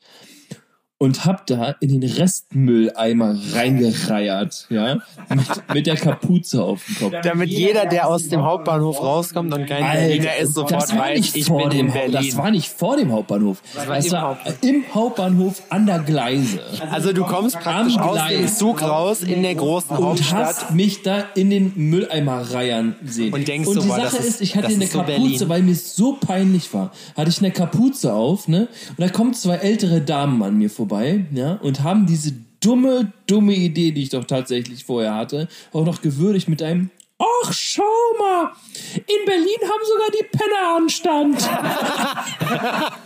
und 1.04 1.26
hab 1.26 1.46
da 1.48 1.76
in 1.82 2.00
den 2.00 2.10
Restmülleimer 2.10 3.36
reingereiert, 3.54 4.68
ja, 4.70 4.96
mit, 5.30 5.46
mit 5.74 5.88
der 5.88 5.96
Kapuze 5.96 6.64
auf 6.64 6.82
dem 6.86 6.96
Kopf. 7.12 7.14
Damit 7.24 7.50
jeder, 7.50 7.86
der 7.86 8.08
aus 8.08 8.30
dem 8.30 8.42
Hauptbahnhof 8.42 9.02
rauskommt 9.02 9.54
und 9.54 9.66
kein 9.66 9.84
Berliner 9.84 10.36
ist, 10.38 10.54
sofort 10.54 10.84
das 10.84 10.92
war 10.94 11.00
weiß, 11.10 11.20
nicht 11.20 11.36
ich 11.36 11.46
vor 11.46 11.62
bin 11.62 11.70
dem 11.72 11.88
in 11.88 11.94
Berlin. 11.94 12.14
Das 12.30 12.38
war 12.38 12.52
nicht 12.52 12.70
vor 12.70 12.96
dem 12.98 13.12
Hauptbahnhof. 13.12 13.62
Das 13.76 13.88
war 13.88 13.96
das 13.96 14.06
im 14.06 14.12
war 14.14 14.22
Hauptbahnhof. 14.22 14.64
im 14.64 14.84
Hauptbahnhof 14.94 15.62
an 15.70 15.86
der 15.86 16.00
Gleise. 16.00 16.60
Also 16.92 17.12
du 17.14 17.24
kommst 17.26 17.60
praktisch 17.60 17.98
Am 17.98 18.04
aus 18.10 18.28
dem 18.30 18.38
Gleis. 18.40 18.58
Zug 18.58 18.82
raus 18.82 19.22
in 19.24 19.44
der 19.44 19.56
großen 19.56 19.90
Und 19.98 20.04
Hauptstadt. 20.06 20.46
hast 20.46 20.72
mich 20.72 21.02
da 21.04 21.26
in 21.36 21.50
den 21.50 21.74
Mülleimer 21.76 22.42
reiern 22.54 22.96
sehen. 23.04 23.34
Und 23.34 23.48
denkst 23.48 23.68
und 23.68 23.74
so, 23.76 23.82
die 23.82 23.88
boah, 23.88 23.96
Sache 23.98 24.16
das 24.18 24.20
ist- 24.26 24.30
ist, 24.36 24.42
ich 24.42 24.56
hatte 24.56 24.68
das 24.68 24.76
eine 24.76 24.88
so 24.88 25.00
Kapuze, 25.00 25.20
Berlin. 25.20 25.50
weil 25.50 25.62
mir 25.64 25.72
es 25.74 25.96
so 25.96 26.14
peinlich 26.14 26.74
war. 26.74 26.92
Hatte 27.18 27.30
ich 27.30 27.40
eine 27.40 27.52
Kapuze 27.52 28.14
auf, 28.14 28.48
ne? 28.48 28.68
Und 28.90 29.00
da 29.00 29.10
kommen 29.10 29.34
zwei 29.34 29.56
ältere 29.56 30.02
Damen 30.02 30.42
an 30.44 30.58
mir 30.58 30.70
vorbei, 30.70 30.93
ja, 31.34 31.54
und 31.54 31.84
haben 31.84 32.06
diese 32.06 32.34
dumme, 32.60 33.12
dumme 33.28 33.54
Idee, 33.54 33.92
die 33.92 34.04
ich 34.04 34.10
doch 34.10 34.26
tatsächlich 34.26 34.86
vorher 34.86 35.16
hatte, 35.16 35.48
auch 35.72 35.86
noch 35.86 36.02
gewürdigt 36.02 36.48
mit 36.48 36.62
einem 36.62 36.90
Ach, 37.20 37.54
schau 37.54 37.84
mal! 38.20 38.52
In 38.96 39.26
Berlin 39.26 39.60
haben 39.62 39.86
sogar 39.86 40.10
die 40.12 40.26
Penner 40.36 40.76
Anstand. 40.78 41.50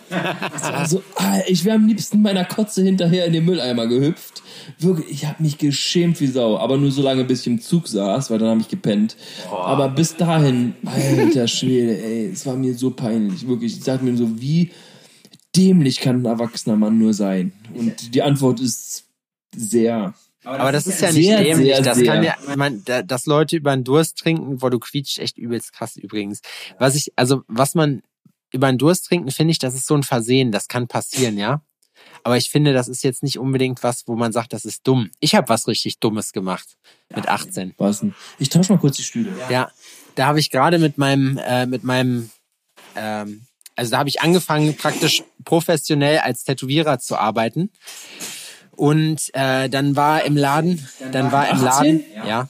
also, 0.73 1.03
ah, 1.15 1.39
ich 1.45 1.65
wäre 1.65 1.75
am 1.75 1.87
liebsten 1.87 2.21
meiner 2.21 2.45
Kotze 2.45 2.83
hinterher 2.83 3.25
in 3.25 3.33
den 3.33 3.45
Mülleimer 3.45 3.85
gehüpft. 3.85 4.41
Wirklich, 4.79 5.11
ich 5.11 5.25
habe 5.25 5.43
mich 5.43 5.57
geschämt 5.57 6.19
wie 6.19 6.27
Sau. 6.27 6.57
Aber 6.57 6.77
nur 6.77 6.91
so 6.91 7.01
lange, 7.01 7.25
bis 7.25 7.41
ich 7.41 7.47
im 7.47 7.61
Zug 7.61 7.87
saß, 7.87 8.31
weil 8.31 8.39
dann 8.39 8.49
habe 8.49 8.61
ich 8.61 8.69
gepennt. 8.69 9.17
Aber 9.51 9.89
bis 9.89 10.15
dahin, 10.15 10.73
alter 10.85 11.47
Schwede, 11.47 12.01
ey, 12.01 12.31
es 12.31 12.45
war 12.45 12.55
mir 12.55 12.73
so 12.73 12.91
peinlich. 12.91 13.47
Wirklich, 13.47 13.77
ich 13.77 13.83
sag 13.83 14.01
mir 14.01 14.15
so, 14.17 14.41
wie 14.41 14.71
dämlich 15.57 15.99
kann 15.99 16.21
ein 16.21 16.25
erwachsener 16.25 16.75
Mann 16.75 16.97
nur 16.97 17.13
sein? 17.13 17.51
Und 17.73 18.13
die 18.13 18.21
Antwort 18.21 18.59
ist 18.59 19.05
sehr. 19.55 20.13
Aber 20.43 20.71
das 20.71 20.87
ist 20.87 21.01
ja 21.01 21.11
nicht 21.11 21.25
Sehr, 21.25 21.43
dämlich. 21.43 21.75
sehr, 21.75 21.81
das 21.81 21.97
sehr. 21.97 22.05
kann 22.05 22.23
ja, 22.23 22.35
man, 22.55 22.83
da, 22.85 23.01
dass 23.01 23.25
Leute 23.25 23.57
über 23.57 23.75
den 23.75 23.83
Durst 23.83 24.17
trinken, 24.17 24.61
wo 24.61 24.69
du 24.69 24.79
quietscht, 24.79 25.19
echt 25.19 25.37
übelst 25.37 25.73
krass 25.73 25.97
übrigens. 25.97 26.41
Was 26.79 26.95
ich, 26.95 27.11
also 27.15 27.41
was 27.47 27.75
man 27.75 28.01
über 28.53 28.71
den 28.71 28.77
Durst 28.77 29.07
trinken, 29.07 29.31
finde 29.31 29.51
ich, 29.51 29.59
das 29.59 29.75
ist 29.75 29.87
so 29.87 29.95
ein 29.95 30.03
Versehen. 30.03 30.51
Das 30.51 30.67
kann 30.67 30.87
passieren, 30.87 31.37
ja. 31.37 31.61
Aber 32.23 32.37
ich 32.37 32.49
finde, 32.49 32.73
das 32.73 32.87
ist 32.87 33.03
jetzt 33.03 33.23
nicht 33.23 33.39
unbedingt 33.39 33.83
was, 33.83 34.07
wo 34.07 34.15
man 34.15 34.31
sagt, 34.31 34.53
das 34.53 34.65
ist 34.65 34.87
dumm. 34.87 35.09
Ich 35.19 35.35
habe 35.35 35.49
was 35.49 35.67
richtig 35.67 35.99
Dummes 35.99 36.31
gemacht 36.31 36.77
mit 37.13 37.27
18. 37.27 37.73
Was 37.77 38.01
denn? 38.01 38.13
Ich 38.37 38.49
tausche 38.49 38.73
mal 38.73 38.79
kurz 38.79 38.97
die 38.97 39.03
Stühle. 39.03 39.31
Ja, 39.49 39.71
da 40.15 40.27
habe 40.27 40.39
ich 40.39 40.49
gerade 40.49 40.77
mit 40.77 40.97
meinem, 40.97 41.37
äh, 41.37 41.65
mit 41.65 41.83
meinem, 41.83 42.29
ähm, 42.95 43.46
also 43.77 43.91
da 43.91 43.99
habe 43.99 44.09
ich 44.09 44.21
angefangen, 44.21 44.75
praktisch 44.75 45.23
professionell 45.45 46.17
als 46.19 46.43
Tätowierer 46.43 46.99
zu 46.99 47.15
arbeiten. 47.15 47.69
Und 48.75 49.33
äh, 49.33 49.69
dann 49.69 49.95
war 49.95 50.23
im 50.23 50.35
Laden, 50.35 50.87
dann 51.11 51.31
war 51.31 51.47
im 51.47 51.55
18? 51.57 51.63
Laden, 51.63 52.03
ja. 52.27 52.49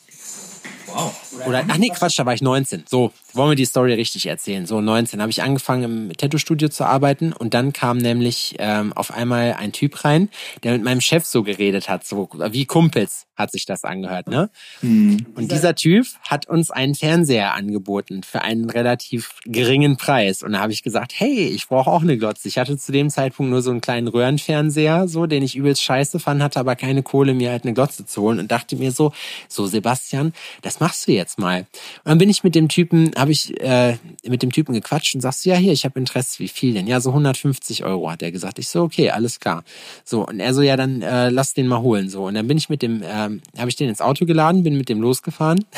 Wow. 0.88 1.14
Oder, 1.46 1.66
ach 1.68 1.78
nee, 1.78 1.90
Quatsch, 1.90 2.18
da 2.18 2.26
war 2.26 2.34
ich 2.34 2.42
19. 2.42 2.86
So, 2.90 3.12
wollen 3.38 3.52
wir 3.52 3.56
die 3.56 3.66
Story 3.66 3.94
richtig 3.94 4.26
erzählen. 4.26 4.66
So 4.66 4.82
19 4.82 5.22
habe 5.22 5.30
ich 5.30 5.42
angefangen 5.42 5.84
im 5.84 6.18
Tattoo-Studio 6.18 6.70
zu 6.70 6.86
arbeiten 6.86 7.34
und 7.34 7.54
dann 7.54 7.74
kam 7.74 7.98
nämlich 7.98 8.56
ähm, 8.60 8.94
auf 8.94 9.12
einmal 9.12 9.54
ein 9.54 9.72
Typ 9.72 10.04
rein, 10.04 10.30
der 10.64 10.74
mit 10.74 10.84
meinem 10.84 11.02
Chef 11.02 11.26
so 11.26 11.44
geredet 11.44 11.90
hat, 11.90 12.06
so 12.06 12.30
wie 12.52 12.66
Kumpels 12.66 13.28
hat 13.38 13.52
sich 13.52 13.66
das 13.66 13.84
angehört, 13.84 14.28
ne? 14.28 14.50
Mhm. 14.82 15.28
Und 15.36 15.52
dieser 15.52 15.76
Typ 15.76 16.08
hat 16.28 16.50
uns 16.50 16.72
einen 16.72 16.96
Fernseher 16.96 17.54
angeboten 17.54 18.24
für 18.24 18.42
einen 18.42 18.70
relativ 18.70 19.36
geringen 19.46 19.96
Preis. 19.98 20.42
Und 20.42 20.54
da 20.54 20.60
habe 20.60 20.72
ich 20.72 20.82
gesagt, 20.82 21.14
hey, 21.16 21.48
ich 21.48 21.68
brauche 21.68 21.92
auch 21.92 22.02
eine 22.02 22.18
Glotze. 22.18 22.48
Ich 22.48 22.58
hatte 22.58 22.78
zu 22.78 22.92
dem 22.92 23.12
Zeitpunkt 23.12 23.52
nur 23.52 23.62
so 23.62 23.70
einen 23.70 23.82
kleinen 23.82 24.08
Röhrenfernseher, 24.08 25.08
so, 25.08 25.28
den 25.28 25.44
ich 25.44 25.56
übelst 25.56 25.84
scheiße 25.84 26.20
fand, 26.20 26.42
hatte 26.42 26.60
aber 26.60 26.76
keine 26.76 27.04
Kohle, 27.04 27.36
mir 27.36 27.52
halt 27.52 27.64
eine 27.64 27.74
Glotze 27.74 28.06
zu 28.06 28.24
holen 28.24 28.40
und 28.40 28.52
dachte 28.52 28.76
mir 28.76 28.92
so, 28.92 29.14
so 29.48 29.68
Sebastian, 29.68 30.34
das 30.64 30.80
machst 30.80 31.08
du 31.08 31.12
jetzt 31.12 31.38
mal. 31.38 31.60
Und 31.60 31.68
dann 32.06 32.18
bin 32.18 32.30
ich 32.30 32.44
mit 32.44 32.56
dem 32.56 32.70
Typen, 32.70 33.12
habe 33.16 33.27
ich 33.32 33.60
äh, 33.62 33.98
mit 34.24 34.42
dem 34.42 34.52
Typen 34.52 34.74
gequatscht 34.74 35.16
und 35.16 35.22
sagst, 35.22 35.46
ja, 35.46 35.56
hier, 35.56 35.74
ich 35.74 35.86
habe 35.86 36.00
Interesse, 36.00 36.40
wie 36.40 36.48
viel 36.48 36.74
denn? 36.74 36.88
Ja, 36.88 37.00
so 37.00 37.10
150 37.10 37.84
Euro, 37.84 38.10
hat 38.12 38.22
er 38.22 38.32
gesagt. 38.32 38.60
Ich 38.60 38.68
so, 38.68 38.84
okay, 38.84 39.10
alles 39.10 39.40
klar. 39.40 39.64
So, 40.04 40.28
und 40.28 40.40
er 40.40 40.54
so, 40.54 40.62
ja, 40.62 40.76
dann 40.78 41.02
äh, 41.02 41.30
lass 41.30 41.54
den 41.54 41.68
mal 41.68 41.82
holen. 41.82 42.10
So, 42.10 42.26
und 42.26 42.34
dann 42.34 42.48
bin 42.48 42.58
ich 42.58 42.70
mit 42.70 42.82
dem, 42.82 43.04
ähm, 43.04 43.42
habe 43.58 43.70
ich 43.70 43.76
den 43.76 43.90
ins 43.90 44.02
Auto 44.02 44.26
geladen, 44.26 44.64
bin 44.64 44.78
mit 44.78 44.90
dem 44.90 45.02
losgefahren. 45.02 45.66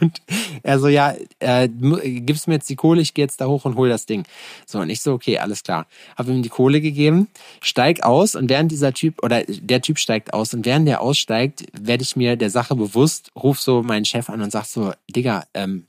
Und 0.00 0.20
er 0.62 0.78
so, 0.78 0.88
ja, 0.88 1.14
äh, 1.38 1.68
gibst 1.68 2.48
mir 2.48 2.54
jetzt 2.54 2.68
die 2.68 2.76
Kohle, 2.76 3.00
ich 3.00 3.14
gehe 3.14 3.24
jetzt 3.24 3.40
da 3.40 3.46
hoch 3.46 3.64
und 3.64 3.76
hol 3.76 3.88
das 3.88 4.06
Ding. 4.06 4.24
So, 4.66 4.80
und 4.80 4.90
ich 4.90 5.00
so, 5.00 5.12
okay, 5.12 5.38
alles 5.38 5.62
klar. 5.62 5.86
Habe 6.16 6.32
ihm 6.32 6.42
die 6.42 6.48
Kohle 6.48 6.80
gegeben, 6.80 7.28
steig 7.62 8.02
aus 8.02 8.34
und 8.34 8.50
während 8.50 8.70
dieser 8.70 8.92
Typ, 8.92 9.22
oder 9.22 9.42
der 9.44 9.80
Typ 9.80 9.98
steigt 9.98 10.34
aus 10.34 10.52
und 10.54 10.66
während 10.66 10.86
der 10.86 11.00
aussteigt, 11.00 11.64
werde 11.72 12.02
ich 12.02 12.16
mir 12.16 12.36
der 12.36 12.50
Sache 12.50 12.76
bewusst, 12.76 13.30
ruf 13.34 13.60
so 13.60 13.82
meinen 13.82 14.04
Chef 14.04 14.28
an 14.28 14.42
und 14.42 14.52
sag 14.52 14.66
so, 14.66 14.92
Digga, 15.08 15.44
ähm, 15.54 15.87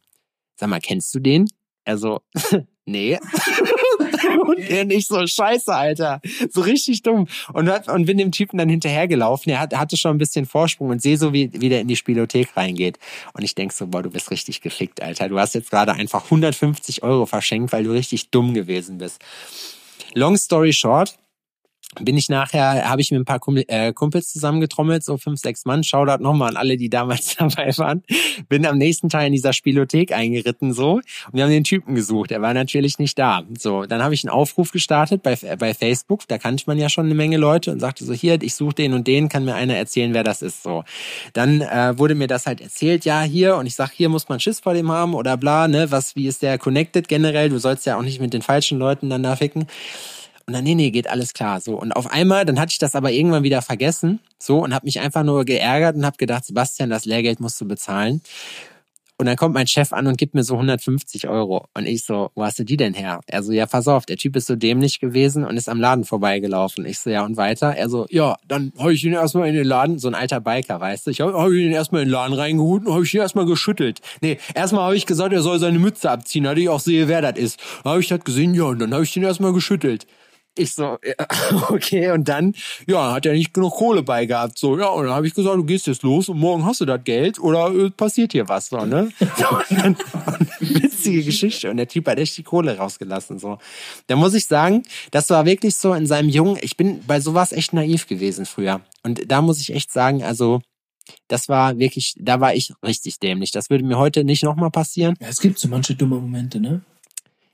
sag 0.60 0.70
mal, 0.70 0.80
kennst 0.80 1.14
du 1.16 1.20
den? 1.20 1.50
Er 1.86 1.98
so, 1.98 2.22
nee. 2.86 3.18
und 4.46 4.60
er 4.60 4.86
nicht 4.86 5.08
so, 5.08 5.26
scheiße, 5.26 5.74
Alter. 5.74 6.22
So 6.52 6.62
richtig 6.62 7.02
dumm. 7.02 7.28
Und, 7.54 7.70
und 7.70 8.06
bin 8.06 8.18
dem 8.18 8.32
Typen 8.32 8.58
dann 8.58 8.70
hinterhergelaufen. 8.70 9.52
Er 9.52 9.62
hat, 9.62 9.76
hatte 9.76 9.98
schon 9.98 10.12
ein 10.16 10.18
bisschen 10.18 10.46
Vorsprung 10.46 10.90
und 10.90 11.02
sehe 11.02 11.18
so, 11.18 11.34
wie, 11.34 11.50
wie 11.54 11.70
der 11.70 11.82
in 11.82 11.88
die 11.88 11.96
Spielothek 11.96 12.56
reingeht. 12.58 13.00
Und 13.34 13.44
ich 13.44 13.56
denk 13.56 13.72
so, 13.72 13.88
boah, 13.88 14.04
du 14.04 14.10
bist 14.10 14.32
richtig 14.32 14.62
gefickt, 14.62 15.02
Alter. 15.02 15.30
Du 15.30 15.40
hast 15.40 15.56
jetzt 15.56 15.72
gerade 15.72 15.94
einfach 15.94 16.26
150 16.26 17.04
Euro 17.04 17.26
verschenkt, 17.26 17.72
weil 17.72 17.86
du 17.86 17.92
richtig 17.92 18.30
dumm 18.30 18.54
gewesen 18.54 18.98
bist. 18.98 19.22
Long 20.14 20.36
story 20.36 20.74
short, 20.74 21.18
bin 22.00 22.18
ich 22.18 22.30
nachher, 22.30 22.88
habe 22.88 23.02
ich 23.02 23.10
mit 23.10 23.20
ein 23.20 23.26
paar 23.26 23.40
Kumpel, 23.40 23.66
äh, 23.68 23.94
Kumpels 23.94 24.32
zusammengetrommelt, 24.32 25.04
so 25.04 25.18
fünf, 25.18 25.40
sechs 25.40 25.66
Mann. 25.66 25.84
Shoutout 25.84 26.22
nochmal 26.22 26.50
an 26.50 26.58
alle, 26.58 26.78
die 26.78 26.90
damals 26.90 27.36
dabei 27.40 27.76
waren. 27.78 28.04
Bin 28.48 28.66
am 28.68 28.78
nächsten 28.78 29.10
Teil 29.10 29.28
in 29.28 29.34
dieser 29.34 29.54
Spielothek 29.54 30.12
eingeritten 30.12 30.72
so 30.74 30.94
und 30.94 31.04
wir 31.34 31.44
haben 31.44 31.50
den 31.50 31.64
Typen 31.64 31.96
gesucht. 31.96 32.32
Er 32.32 32.42
war 32.42 32.54
natürlich 32.54 33.00
nicht 33.00 33.18
da. 33.18 33.44
So, 33.58 33.86
dann 33.86 34.04
habe 34.04 34.14
ich 34.14 34.24
einen 34.24 34.30
Aufruf 34.30 34.72
gestartet 34.72 35.24
bei, 35.24 35.36
bei 35.58 35.74
Facebook. 35.74 36.28
Da 36.28 36.38
kannte 36.38 36.64
man 36.68 36.78
ja 36.78 36.90
schon 36.90 37.06
eine 37.06 37.16
Menge 37.16 37.38
Leute 37.38 37.72
und 37.72 37.80
sagte 37.80 38.06
so, 38.06 38.14
hier, 38.14 38.40
ich 38.42 38.54
suche 38.54 38.76
den 38.76 38.94
und 38.94 39.08
den, 39.08 39.28
kann 39.28 39.46
mir 39.46 39.56
einer 39.56 39.76
erzählen, 39.76 40.14
wer 40.14 40.24
das 40.24 40.44
ist. 40.44 40.62
So, 40.62 40.84
dann 41.34 41.62
äh, 41.62 41.98
wurde 41.98 42.14
mir 42.14 42.28
das 42.28 42.46
halt 42.46 42.62
erzählt, 42.62 43.04
ja 43.04 43.22
hier 43.24 43.56
und 43.56 43.66
ich 43.66 43.76
sag, 43.76 43.92
hier 43.92 44.10
muss 44.10 44.30
man 44.30 44.40
Schiss 44.40 44.60
vor 44.60 44.76
dem 44.76 44.92
haben 44.92 45.16
oder 45.16 45.38
bla, 45.38 45.68
ne? 45.68 45.90
Was, 45.90 46.16
wie 46.16 46.28
ist 46.28 46.44
der 46.44 46.60
connected 46.60 47.08
generell? 47.08 47.50
Du 47.50 47.58
sollst 47.58 47.88
ja 47.88 47.98
auch 47.98 48.04
nicht 48.04 48.22
mit 48.22 48.34
den 48.34 48.44
falschen 48.44 48.78
Leuten 48.78 49.10
dann 49.10 49.24
da 49.24 49.36
ficken. 49.36 49.66
Und 50.50 50.54
dann, 50.54 50.64
nee, 50.64 50.74
nee, 50.74 50.90
geht 50.90 51.08
alles 51.08 51.34
klar. 51.34 51.62
So. 51.62 51.80
Und 51.80 51.92
auf 51.92 52.10
einmal, 52.10 52.44
dann 52.44 52.60
hatte 52.60 52.72
ich 52.72 52.80
das 52.80 52.96
aber 52.96 53.12
irgendwann 53.12 53.44
wieder 53.44 53.62
vergessen. 53.62 54.20
So, 54.40 54.64
und 54.64 54.74
habe 54.74 54.88
mich 54.88 55.00
einfach 55.00 55.22
nur 55.22 55.46
geärgert 55.46 55.96
und 55.96 56.04
habe 56.04 56.18
gedacht, 56.18 56.44
Sebastian, 56.44 56.90
das 56.90 57.06
Lehrgeld 57.06 57.40
musst 57.40 57.62
du 57.62 57.68
bezahlen. 57.68 58.24
Und 59.20 59.28
dann 59.28 59.36
kommt 59.36 59.54
mein 59.54 59.68
Chef 59.68 59.94
an 59.94 60.08
und 60.08 60.18
gibt 60.18 60.34
mir 60.34 60.44
so 60.44 60.56
150 60.56 61.28
Euro. 61.28 61.68
Und 61.76 61.86
ich 61.86 62.04
so, 62.04 62.32
wo 62.34 62.44
hast 62.44 62.58
du 62.58 62.64
die 62.64 62.78
denn 62.78 62.96
her? 62.96 63.20
Er 63.28 63.44
so, 63.44 63.52
ja, 63.52 63.68
pass 63.68 63.88
auf, 63.88 64.08
der 64.08 64.18
Typ 64.18 64.36
ist 64.38 64.48
so 64.48 64.56
dämlich 64.56 65.00
gewesen 65.00 65.46
und 65.46 65.56
ist 65.56 65.70
am 65.70 65.80
Laden 65.80 66.04
vorbeigelaufen. 66.04 66.84
Ich 66.88 66.98
so, 66.98 67.12
ja, 67.12 67.24
und 67.24 67.38
weiter? 67.38 67.76
Er 67.76 67.90
so, 67.90 68.08
ja, 68.10 68.38
dann 68.48 68.74
habe 68.80 68.96
ich 68.96 69.04
ihn 69.04 69.14
erstmal 69.14 69.50
in 69.50 69.54
den 69.54 69.68
Laden, 69.68 70.00
so 70.00 70.08
ein 70.08 70.16
alter 70.16 70.40
Biker, 70.40 70.80
weißt 70.80 71.06
du? 71.06 71.12
Ich 71.12 71.22
habe 71.22 71.34
hab 71.34 71.52
ihn 71.52 71.72
erstmal 71.72 72.02
in 72.02 72.08
den 72.08 72.14
Laden 72.14 72.34
reingeholt 72.34 72.88
und 72.88 72.94
habe 72.94 73.04
ich 73.04 73.14
ihn 73.14 73.20
erstmal 73.20 73.46
geschüttelt. 73.46 74.00
Nee, 74.22 74.40
erstmal 74.56 74.82
habe 74.86 74.96
ich 74.96 75.06
gesagt, 75.06 75.32
er 75.32 75.44
soll 75.44 75.60
seine 75.60 75.78
Mütze 75.78 76.10
abziehen, 76.10 76.46
damit 76.46 76.64
ich 76.64 76.70
auch 76.70 76.80
sehe, 76.80 77.08
wer 77.08 77.22
das 77.22 77.38
ist. 77.38 77.60
Dann 77.84 77.92
habe 77.92 78.02
ich 78.02 78.08
das 78.08 78.24
gesehen, 78.24 78.56
ja, 78.56 78.64
und 78.64 78.80
dann 78.80 78.92
habe 78.94 79.04
ich 79.04 79.16
ihn 79.16 79.22
erstmal 79.22 79.54
geschüttelt. 79.54 80.08
Ich 80.60 80.74
so, 80.74 80.98
ja, 81.04 81.28
okay, 81.70 82.12
und 82.12 82.28
dann, 82.28 82.54
ja, 82.86 83.14
hat 83.14 83.26
er 83.26 83.32
nicht 83.32 83.54
genug 83.54 83.76
Kohle 83.76 84.04
bei 84.04 84.26
gehabt. 84.26 84.58
So, 84.58 84.78
ja, 84.78 84.88
und 84.88 85.06
dann 85.06 85.14
habe 85.14 85.26
ich 85.26 85.34
gesagt, 85.34 85.56
du 85.56 85.64
gehst 85.64 85.88
jetzt 85.88 86.04
los 86.04 86.28
und 86.28 86.38
morgen 86.38 86.66
hast 86.66 86.82
du 86.82 86.86
das 86.86 87.02
Geld 87.06 87.40
oder 87.40 87.74
äh, 87.74 87.90
passiert 87.90 88.34
hier 88.34 88.50
was, 88.50 88.68
so, 88.68 88.86
ne? 88.86 89.12
Und 89.70 89.80
dann, 89.80 89.98
witzige 90.60 91.24
Geschichte. 91.24 91.70
Und 91.70 91.78
der 91.78 91.88
Typ 91.88 92.08
hat 92.08 92.20
echt 92.20 92.38
die 92.38 92.44
Kohle 92.44 92.78
rausgelassen, 92.78 93.40
so. 93.40 93.58
Da 94.08 94.18
muss 94.18 94.34
ich 94.34 94.48
sagen, 94.48 94.84
das 95.12 95.30
war 95.30 95.46
wirklich 95.46 95.76
so 95.76 95.94
in 95.94 96.06
seinem 96.06 96.30
Jungen, 96.30 96.58
ich 96.62 96.76
bin 96.76 97.04
bei 97.08 97.22
sowas 97.22 97.54
echt 97.54 97.72
naiv 97.72 98.08
gewesen 98.08 98.46
früher. 98.46 98.82
Und 99.04 99.32
da 99.32 99.42
muss 99.42 99.62
ich 99.62 99.74
echt 99.74 99.92
sagen, 99.92 100.24
also, 100.24 100.62
das 101.28 101.48
war 101.48 101.80
wirklich, 101.80 102.16
da 102.20 102.42
war 102.42 102.54
ich 102.54 102.74
richtig 102.84 103.20
dämlich. 103.20 103.52
Das 103.52 103.70
würde 103.70 103.86
mir 103.86 103.98
heute 103.98 104.24
nicht 104.24 104.44
nochmal 104.44 104.72
passieren. 104.72 105.16
Ja, 105.22 105.28
es 105.28 105.40
gibt 105.40 105.58
so 105.58 105.70
manche 105.70 105.96
dumme 105.96 106.18
Momente, 106.18 106.60
ne? 106.60 106.82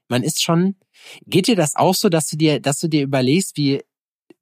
Man 0.08 0.24
ist 0.24 0.42
schon, 0.42 0.76
Geht 1.28 1.48
dir 1.48 1.56
das 1.56 1.76
auch 1.76 1.96
so, 1.96 2.10
dass 2.10 2.28
du 2.28 2.38
dir, 2.38 2.60
dass 2.60 2.80
du 2.80 2.88
dir 2.88 3.04
überlegst, 3.04 3.58
wie 3.58 3.82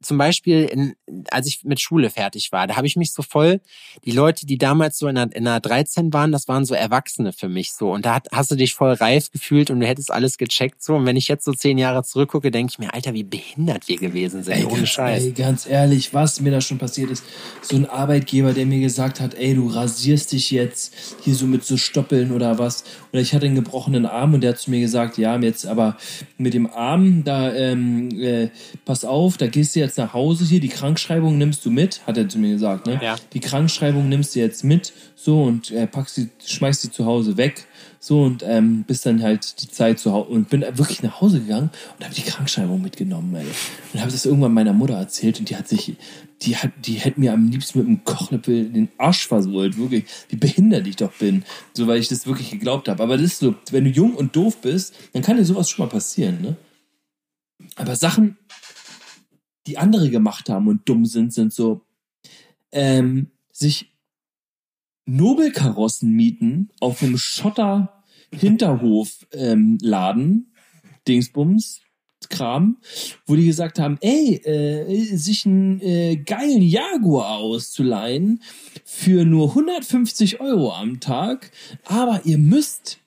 zum 0.03 0.17
Beispiel, 0.17 0.65
in, 0.65 0.95
als 1.31 1.47
ich 1.47 1.63
mit 1.63 1.79
Schule 1.79 2.09
fertig 2.09 2.51
war, 2.51 2.67
da 2.67 2.75
habe 2.75 2.87
ich 2.87 2.95
mich 2.95 3.13
so 3.13 3.21
voll, 3.21 3.61
die 4.05 4.11
Leute, 4.11 4.45
die 4.45 4.57
damals 4.57 4.97
so 4.97 5.07
in 5.07 5.15
der, 5.15 5.29
in 5.33 5.45
der 5.45 5.59
13 5.59 6.13
waren, 6.13 6.31
das 6.31 6.47
waren 6.47 6.65
so 6.65 6.75
Erwachsene 6.75 7.33
für 7.33 7.49
mich 7.49 7.73
so. 7.73 7.91
Und 7.91 8.05
da 8.05 8.15
hat, 8.15 8.27
hast 8.31 8.51
du 8.51 8.55
dich 8.55 8.73
voll 8.73 8.93
reif 8.93 9.31
gefühlt 9.31 9.71
und 9.71 9.79
du 9.79 9.87
hättest 9.87 10.11
alles 10.11 10.37
gecheckt 10.37 10.83
so. 10.83 10.95
Und 10.95 11.05
wenn 11.05 11.15
ich 11.15 11.27
jetzt 11.27 11.45
so 11.45 11.53
zehn 11.53 11.77
Jahre 11.77 12.03
zurückgucke, 12.03 12.51
denke 12.51 12.71
ich 12.71 12.79
mir, 12.79 12.93
Alter, 12.93 13.13
wie 13.13 13.23
behindert 13.23 13.87
wir 13.87 13.97
gewesen 13.97 14.43
sind, 14.43 14.53
ey, 14.53 14.65
ohne 14.65 14.77
ganz, 14.77 14.89
Scheiß. 14.89 15.23
Ey, 15.23 15.31
ganz 15.31 15.65
ehrlich, 15.65 16.13
was 16.13 16.41
mir 16.41 16.51
da 16.51 16.61
schon 16.61 16.77
passiert 16.77 17.09
ist, 17.09 17.23
so 17.61 17.75
ein 17.75 17.85
Arbeitgeber, 17.85 18.53
der 18.53 18.65
mir 18.65 18.79
gesagt 18.79 19.19
hat, 19.19 19.33
ey, 19.35 19.55
du 19.55 19.67
rasierst 19.67 20.31
dich 20.31 20.51
jetzt 20.51 20.93
hier 21.23 21.35
so 21.35 21.45
mit 21.45 21.63
so 21.63 21.77
Stoppeln 21.77 22.31
oder 22.31 22.59
was. 22.59 22.83
Oder 23.11 23.21
ich 23.21 23.33
hatte 23.33 23.45
einen 23.45 23.55
gebrochenen 23.55 24.05
Arm 24.05 24.33
und 24.33 24.41
der 24.41 24.51
hat 24.51 24.59
zu 24.59 24.69
mir 24.69 24.79
gesagt, 24.79 25.17
ja, 25.17 25.37
jetzt 25.37 25.65
aber 25.65 25.97
mit 26.37 26.53
dem 26.53 26.67
Arm, 26.67 27.23
da, 27.23 27.53
ähm, 27.53 28.09
äh, 28.19 28.49
pass 28.85 29.05
auf, 29.05 29.37
da 29.37 29.47
gehst 29.47 29.75
du 29.75 29.79
jetzt 29.79 29.92
nach 29.97 30.13
Hause 30.13 30.45
hier, 30.45 30.59
die 30.59 30.69
Krankschreibung 30.69 31.37
nimmst 31.37 31.65
du 31.65 31.71
mit, 31.71 32.05
hat 32.07 32.17
er 32.17 32.27
zu 32.29 32.37
mir 32.37 32.51
gesagt, 32.51 32.87
ne? 32.87 32.99
Ja. 33.01 33.15
Die 33.33 33.39
Krankschreibung 33.39 34.09
nimmst 34.09 34.35
du 34.35 34.39
jetzt 34.39 34.63
mit, 34.63 34.93
so 35.15 35.43
und 35.43 35.71
äh, 35.71 35.87
packst 35.87 36.15
sie, 36.15 36.29
schmeißt 36.45 36.81
sie 36.81 36.91
zu 36.91 37.05
Hause 37.05 37.37
weg, 37.37 37.67
so 37.99 38.23
und 38.23 38.43
ähm, 38.45 38.83
bist 38.83 39.05
dann 39.05 39.23
halt 39.23 39.61
die 39.61 39.69
Zeit 39.69 39.99
zu 39.99 40.11
Hause 40.11 40.29
und 40.29 40.49
bin 40.49 40.61
wirklich 40.61 41.03
nach 41.03 41.21
Hause 41.21 41.39
gegangen 41.39 41.69
und 41.97 42.05
habe 42.05 42.13
die 42.13 42.21
Krankschreibung 42.21 42.81
mitgenommen, 42.81 43.33
ey. 43.35 43.45
Und 43.93 44.01
habe 44.01 44.11
das 44.11 44.25
irgendwann 44.25 44.53
meiner 44.53 44.73
Mutter 44.73 44.95
erzählt 44.95 45.39
und 45.39 45.49
die 45.49 45.55
hat 45.55 45.67
sich, 45.67 45.95
die 46.41 46.57
hat, 46.57 46.71
die 46.85 46.93
hätte 46.93 47.19
mir 47.19 47.33
am 47.33 47.49
liebsten 47.49 47.79
mit 47.79 47.87
einem 47.87 48.03
Kochlöffel 48.03 48.69
den 48.69 48.89
Arsch 48.97 49.27
versohlt, 49.27 49.77
wirklich, 49.77 50.05
wie 50.29 50.35
behindert 50.35 50.87
ich 50.87 50.97
doch 50.97 51.13
bin, 51.13 51.43
so 51.73 51.87
weil 51.87 51.99
ich 51.99 52.09
das 52.09 52.27
wirklich 52.27 52.51
geglaubt 52.51 52.89
habe. 52.89 53.01
Aber 53.01 53.17
das 53.17 53.27
ist 53.27 53.39
so, 53.39 53.55
wenn 53.71 53.85
du 53.85 53.89
jung 53.89 54.15
und 54.15 54.35
doof 54.35 54.57
bist, 54.61 54.93
dann 55.13 55.21
kann 55.21 55.37
dir 55.37 55.45
sowas 55.45 55.69
schon 55.69 55.85
mal 55.85 55.91
passieren, 55.91 56.41
ne? 56.41 56.57
Aber 57.75 57.95
Sachen, 57.95 58.37
die 59.67 59.77
andere 59.77 60.09
gemacht 60.09 60.49
haben 60.49 60.67
und 60.67 60.87
dumm 60.87 61.05
sind, 61.05 61.33
sind 61.33 61.53
so, 61.53 61.81
ähm, 62.71 63.31
sich 63.51 63.91
Nobelkarossen 65.05 66.11
mieten 66.11 66.69
auf 66.79 67.03
einem 67.03 67.17
Schotter 67.17 68.03
Hinterhof 68.33 69.27
ähm, 69.31 69.77
Laden, 69.81 70.53
Dingsbums, 71.07 71.81
Kram, 72.29 72.77
wo 73.25 73.35
die 73.35 73.45
gesagt 73.45 73.79
haben, 73.79 73.97
ey, 74.01 74.35
äh, 74.35 75.15
sich 75.15 75.45
einen 75.45 75.79
äh, 75.81 76.15
geilen 76.15 76.61
Jaguar 76.61 77.37
auszuleihen 77.37 78.41
für 78.85 79.25
nur 79.25 79.49
150 79.49 80.39
Euro 80.39 80.73
am 80.73 80.99
Tag, 80.99 81.51
aber 81.85 82.21
ihr 82.23 82.37
müsst 82.37 82.99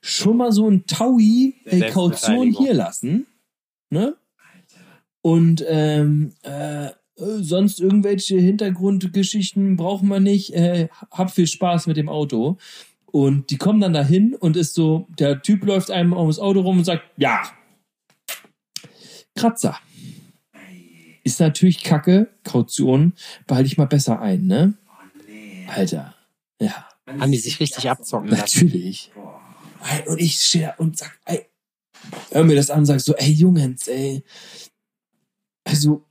schon 0.00 0.38
mal 0.38 0.52
so 0.52 0.68
ein 0.68 0.86
Taui 0.86 1.56
äh, 1.64 1.90
Kaution 1.90 2.52
hier 2.52 2.74
lassen, 2.74 3.26
ne? 3.90 4.16
Und 5.26 5.64
ähm, 5.66 6.34
äh, 6.42 6.90
sonst 7.16 7.80
irgendwelche 7.80 8.38
Hintergrundgeschichten 8.38 9.76
brauchen 9.76 10.06
wir 10.06 10.20
nicht. 10.20 10.54
Äh, 10.54 10.88
hab 11.10 11.32
viel 11.32 11.48
Spaß 11.48 11.88
mit 11.88 11.96
dem 11.96 12.08
Auto. 12.08 12.58
Und 13.06 13.50
die 13.50 13.56
kommen 13.56 13.80
dann 13.80 13.92
dahin 13.92 14.36
und 14.36 14.56
ist 14.56 14.74
so, 14.74 15.08
der 15.18 15.42
Typ 15.42 15.64
läuft 15.64 15.90
einem 15.90 16.12
ums 16.12 16.38
Auto 16.38 16.60
rum 16.60 16.78
und 16.78 16.84
sagt, 16.84 17.02
ja, 17.16 17.42
Kratzer. 19.34 19.76
Ist 21.24 21.40
natürlich 21.40 21.82
Kacke, 21.82 22.28
Kaution, 22.44 23.14
behalte 23.48 23.66
ich 23.66 23.78
mal 23.78 23.86
besser 23.86 24.20
ein, 24.20 24.46
ne? 24.46 24.74
Alter, 25.66 26.14
ja. 26.60 26.86
Haben 27.04 27.32
die 27.32 27.38
sich 27.38 27.58
richtig 27.58 27.90
abzocken 27.90 28.28
lassen? 28.28 28.66
Natürlich. 28.66 29.10
Und 30.06 30.20
ich 30.20 30.36
stehe 30.36 30.68
da 30.68 30.74
und 30.78 30.96
sag, 30.96 31.18
ey, 31.24 31.46
hör 32.30 32.44
mir 32.44 32.54
das 32.54 32.70
an 32.70 32.78
und 32.78 32.86
sag 32.86 33.00
so, 33.00 33.16
ey 33.16 33.32
Jungs, 33.32 33.88
ey, 33.88 34.22
also, 35.66 36.02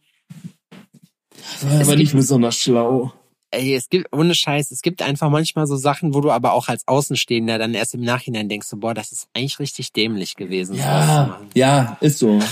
das 1.31 1.65
war 1.65 1.81
aber 1.81 1.95
nicht 1.95 2.13
besonders 2.13 2.57
schlau. 2.57 3.13
ey, 3.51 3.73
es 3.75 3.89
gibt, 3.89 4.13
ohne 4.13 4.35
Scheiß, 4.35 4.71
es 4.71 4.81
gibt 4.81 5.01
einfach 5.01 5.29
manchmal 5.29 5.65
so 5.65 5.77
Sachen, 5.77 6.13
wo 6.13 6.21
du 6.21 6.31
aber 6.31 6.53
auch 6.53 6.67
als 6.67 6.87
Außenstehender 6.87 7.57
dann 7.57 7.73
erst 7.73 7.93
im 7.93 8.01
Nachhinein 8.01 8.49
denkst, 8.49 8.67
so, 8.67 8.77
boah, 8.77 8.93
das 8.93 9.11
ist 9.11 9.29
eigentlich 9.33 9.59
richtig 9.59 9.93
dämlich 9.93 10.35
gewesen. 10.35 10.75
Ja, 10.75 11.41
ja, 11.53 11.97
ist 12.01 12.19
so. 12.19 12.39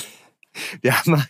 Ja, 0.84 1.01
mal. 1.06 1.26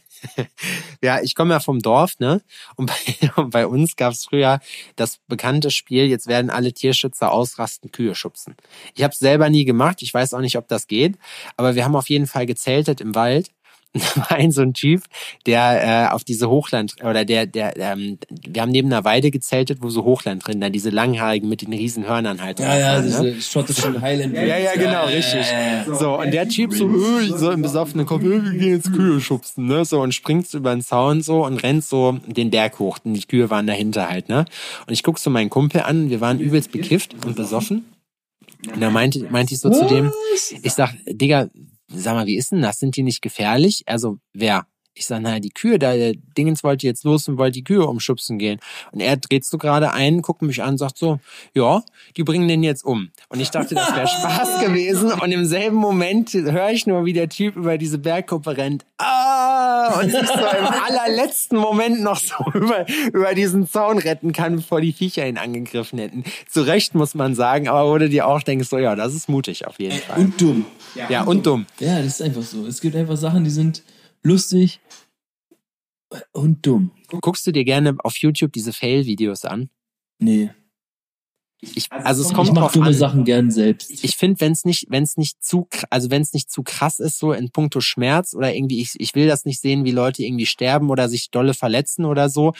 Ja, 1.01 1.21
ich 1.21 1.33
komme 1.33 1.53
ja 1.53 1.61
vom 1.61 1.79
Dorf, 1.79 2.19
ne? 2.19 2.41
Und 2.75 2.87
bei, 2.87 3.31
und 3.41 3.51
bei 3.51 3.67
uns 3.67 3.95
gab 3.95 4.11
es 4.11 4.25
früher 4.25 4.59
das 4.97 5.19
bekannte 5.27 5.71
Spiel, 5.71 6.07
jetzt 6.07 6.27
werden 6.27 6.49
alle 6.49 6.73
Tierschützer 6.73 7.31
ausrasten, 7.31 7.91
Kühe 7.91 8.15
schubsen. 8.15 8.55
Ich 8.95 9.03
habe 9.03 9.13
es 9.13 9.19
selber 9.19 9.49
nie 9.49 9.63
gemacht, 9.63 10.01
ich 10.01 10.13
weiß 10.13 10.33
auch 10.33 10.41
nicht, 10.41 10.57
ob 10.57 10.67
das 10.67 10.87
geht, 10.87 11.17
aber 11.55 11.75
wir 11.75 11.85
haben 11.85 11.95
auf 11.95 12.09
jeden 12.09 12.27
Fall 12.27 12.45
gezeltet 12.45 12.99
im 12.99 13.15
Wald. 13.15 13.51
War 14.15 14.31
ein 14.31 14.51
so 14.51 14.61
ein 14.61 14.73
Typ, 14.73 15.03
der 15.45 16.07
äh, 16.07 16.13
auf 16.13 16.23
diese 16.23 16.49
Hochland 16.49 16.95
oder 17.03 17.25
der 17.25 17.45
der 17.45 17.77
ähm, 17.77 18.17
wir 18.29 18.61
haben 18.61 18.71
neben 18.71 18.91
einer 18.91 19.03
Weide 19.03 19.29
gezeltet, 19.29 19.79
wo 19.81 19.89
so 19.89 20.03
Hochlandrinder, 20.03 20.69
diese 20.69 20.89
langhaarigen 20.89 21.47
mit 21.47 21.61
den 21.61 21.73
riesen 21.73 22.07
Hörnern 22.07 22.41
halt. 22.41 22.59
Ja, 22.59 22.77
ja, 22.77 22.85
waren, 22.95 23.09
ne? 23.09 23.31
diese 23.31 23.41
schottischen 23.41 24.01
Highland. 24.01 24.33
Ja, 24.33 24.57
ja, 24.57 24.73
genau, 24.73 25.05
richtig. 25.05 25.45
So, 25.99 26.19
und 26.19 26.31
der 26.31 26.47
Typ 26.49 26.73
so, 26.73 26.87
öh, 26.87 27.27
so 27.37 27.51
im 27.51 27.61
besoffenen 27.61 28.05
Kopf, 28.05 28.23
öh, 28.23 28.43
wir 28.43 28.59
gehen 28.59 28.75
jetzt 28.75 28.93
Kühe 28.93 29.19
schubsen, 29.21 29.67
ne? 29.67 29.85
So, 29.85 30.01
und 30.01 30.13
springt 30.13 30.47
so 30.47 30.57
über 30.57 30.73
den 30.73 30.81
Zaun 30.81 31.21
so 31.21 31.45
und 31.45 31.61
rennt 31.63 31.83
so 31.83 32.19
den 32.25 32.49
Berg 32.49 32.79
hoch. 32.79 32.99
Und 33.03 33.13
die 33.13 33.25
Kühe 33.25 33.49
waren 33.49 33.67
dahinter 33.67 34.09
halt, 34.09 34.29
ne? 34.29 34.45
Und 34.87 34.93
ich 34.93 35.03
guck 35.03 35.19
so 35.19 35.29
meinen 35.29 35.49
Kumpel 35.49 35.81
an, 35.81 36.09
wir 36.09 36.21
waren 36.21 36.39
übelst 36.39 36.71
bekifft 36.71 37.15
und 37.25 37.35
besoffen. 37.35 37.85
Und 38.73 38.81
da 38.81 38.89
meinte, 38.89 39.27
meinte 39.29 39.53
ich 39.53 39.59
so 39.59 39.69
zu 39.69 39.85
dem, 39.85 40.11
ich 40.61 40.73
sag, 40.73 40.93
Digga, 41.05 41.49
sag 41.93 42.13
mal, 42.15 42.25
wie 42.27 42.37
ist 42.37 42.51
denn 42.51 42.61
das? 42.61 42.79
Sind 42.79 42.95
die 42.95 43.03
nicht 43.03 43.21
gefährlich? 43.21 43.83
Also, 43.85 44.19
wer? 44.33 44.67
Ich 44.95 45.07
sag, 45.07 45.21
naja, 45.21 45.39
die 45.39 45.49
Kühe, 45.49 45.79
da, 45.79 45.95
der 45.95 46.13
Dingens 46.37 46.63
wollte 46.63 46.85
jetzt 46.85 47.03
los 47.03 47.27
und 47.27 47.37
wollte 47.37 47.53
die 47.53 47.63
Kühe 47.63 47.85
umschubsen 47.85 48.37
gehen. 48.37 48.59
Und 48.91 48.99
er 48.99 49.17
dreht 49.17 49.43
so 49.43 49.57
gerade 49.57 49.91
ein, 49.91 50.21
guckt 50.21 50.43
mich 50.43 50.61
an, 50.61 50.77
sagt 50.77 50.99
so, 50.99 51.19
ja, 51.55 51.83
die 52.15 52.23
bringen 52.23 52.47
den 52.47 52.61
jetzt 52.61 52.85
um. 52.85 53.09
Und 53.29 53.39
ich 53.39 53.49
dachte, 53.49 53.73
das 53.73 53.95
wäre 53.95 54.07
Spaß 54.19 54.61
gewesen. 54.61 55.11
Und 55.11 55.31
im 55.31 55.45
selben 55.45 55.77
Moment 55.77 56.33
höre 56.33 56.69
ich 56.69 56.85
nur, 56.85 57.05
wie 57.05 57.13
der 57.13 57.27
Typ 57.27 57.55
über 57.55 57.79
diese 57.79 57.97
Bergkuppe 57.97 58.55
rennt. 58.55 58.85
Ah! 58.99 59.99
Und 59.99 60.11
sich 60.11 60.27
so 60.27 60.33
im 60.33 60.67
allerletzten 60.87 61.57
Moment 61.57 62.01
noch 62.01 62.19
so 62.19 62.35
über, 62.53 62.85
über 63.11 63.33
diesen 63.33 63.67
Zaun 63.67 63.97
retten 63.97 64.31
kann, 64.31 64.57
bevor 64.57 64.79
die 64.79 64.93
Viecher 64.93 65.27
ihn 65.27 65.39
angegriffen 65.39 65.97
hätten. 65.97 66.23
Zu 66.47 66.61
Recht, 66.61 66.93
muss 66.93 67.15
man 67.15 67.33
sagen, 67.33 67.67
aber 67.67 67.89
wo 67.89 67.97
du 67.97 68.09
dir 68.09 68.27
auch 68.27 68.43
denkst, 68.43 68.69
so, 68.69 68.77
ja, 68.77 68.95
das 68.95 69.15
ist 69.15 69.27
mutig 69.27 69.65
auf 69.65 69.79
jeden 69.79 69.97
Fall. 69.97 70.19
Und 70.19 70.39
dumm. 70.39 70.65
Ja, 71.09 71.23
und 71.23 71.45
dumm. 71.47 71.65
Ja, 71.79 71.97
das 71.97 72.07
ist 72.07 72.21
einfach 72.21 72.43
so. 72.43 72.67
Es 72.67 72.79
gibt 72.79 72.95
einfach 72.95 73.17
Sachen, 73.17 73.43
die 73.43 73.49
sind 73.49 73.81
lustig 74.23 74.81
und 76.31 76.65
dumm. 76.65 76.91
Guckst 77.21 77.45
du 77.45 77.51
dir 77.51 77.63
gerne 77.63 77.95
auf 78.03 78.17
YouTube 78.17 78.53
diese 78.53 78.73
Fail-Videos 78.73 79.45
an? 79.45 79.69
Nee. 80.19 80.51
Ich, 81.75 81.91
also 81.91 82.23
es 82.23 82.33
kommt 82.33 82.49
ich 82.49 82.53
mach 82.53 82.71
dumme 82.71 82.87
an. 82.87 82.93
Sachen 82.93 83.23
gern 83.23 83.51
selbst. 83.51 84.03
Ich 84.03 84.15
finde, 84.15 84.39
wenn 84.41 84.51
es 84.51 84.65
nicht, 84.65 84.87
wenn 84.89 85.03
es 85.03 85.17
nicht 85.17 85.43
zu, 85.43 85.67
also 85.89 86.11
wenn 86.11 86.21
es 86.21 86.33
nicht 86.33 86.51
zu 86.51 86.63
krass 86.63 86.99
ist, 86.99 87.19
so 87.19 87.33
in 87.33 87.49
puncto 87.49 87.81
Schmerz 87.81 88.33
oder 88.33 88.53
irgendwie, 88.53 88.81
ich, 88.81 88.93
ich 88.97 89.15
will 89.15 89.27
das 89.27 89.45
nicht 89.45 89.61
sehen, 89.61 89.85
wie 89.85 89.91
Leute 89.91 90.23
irgendwie 90.23 90.45
sterben 90.45 90.89
oder 90.89 91.09
sich 91.09 91.31
dolle 91.31 91.53
verletzen 91.53 92.05
oder 92.05 92.29
so. 92.29 92.53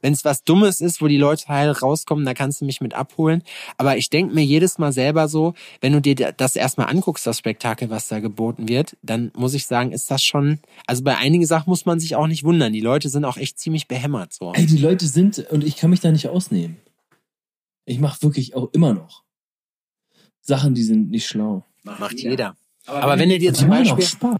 Wenn 0.00 0.12
es 0.12 0.24
was 0.24 0.44
Dummes 0.44 0.80
ist, 0.80 1.00
wo 1.00 1.08
die 1.08 1.16
Leute 1.16 1.48
heil 1.48 1.70
rauskommen, 1.70 2.24
da 2.24 2.34
kannst 2.34 2.60
du 2.60 2.64
mich 2.64 2.80
mit 2.80 2.94
abholen. 2.94 3.42
Aber 3.78 3.96
ich 3.96 4.10
denk 4.10 4.34
mir 4.34 4.44
jedes 4.44 4.78
Mal 4.78 4.92
selber 4.92 5.28
so, 5.28 5.54
wenn 5.80 5.92
du 5.92 6.00
dir 6.00 6.14
das 6.14 6.56
erstmal 6.56 6.88
anguckst, 6.88 7.26
das 7.26 7.38
Spektakel, 7.38 7.90
was 7.90 8.08
da 8.08 8.20
geboten 8.20 8.68
wird, 8.68 8.96
dann 9.02 9.30
muss 9.36 9.54
ich 9.54 9.66
sagen, 9.66 9.92
ist 9.92 10.10
das 10.10 10.22
schon, 10.22 10.58
also 10.86 11.02
bei 11.02 11.16
einigen 11.16 11.46
Sachen 11.46 11.70
muss 11.70 11.86
man 11.86 12.00
sich 12.00 12.16
auch 12.16 12.26
nicht 12.26 12.44
wundern. 12.44 12.72
Die 12.72 12.80
Leute 12.80 13.08
sind 13.08 13.24
auch 13.24 13.36
echt 13.36 13.58
ziemlich 13.58 13.88
behämmert 13.88 14.32
so. 14.32 14.52
Ey, 14.54 14.66
die 14.66 14.78
Leute 14.78 15.06
sind, 15.06 15.38
und 15.50 15.64
ich 15.64 15.76
kann 15.76 15.90
mich 15.90 16.00
da 16.00 16.10
nicht 16.12 16.28
ausnehmen. 16.28 16.76
Ich 17.84 17.98
mache 17.98 18.22
wirklich 18.22 18.54
auch 18.54 18.70
immer 18.72 18.94
noch 18.94 19.24
Sachen, 20.40 20.74
die 20.74 20.82
sind 20.82 21.10
nicht 21.10 21.26
schlau. 21.26 21.64
Macht 21.82 22.20
jeder. 22.20 22.56
Aber 22.86 23.18
wenn 23.18 23.30
ihr 23.30 23.38
dir 23.38 23.52
Die 23.52 23.58
zum 23.58 23.68
Beispiel, 23.68 24.04
Spaß. 24.04 24.38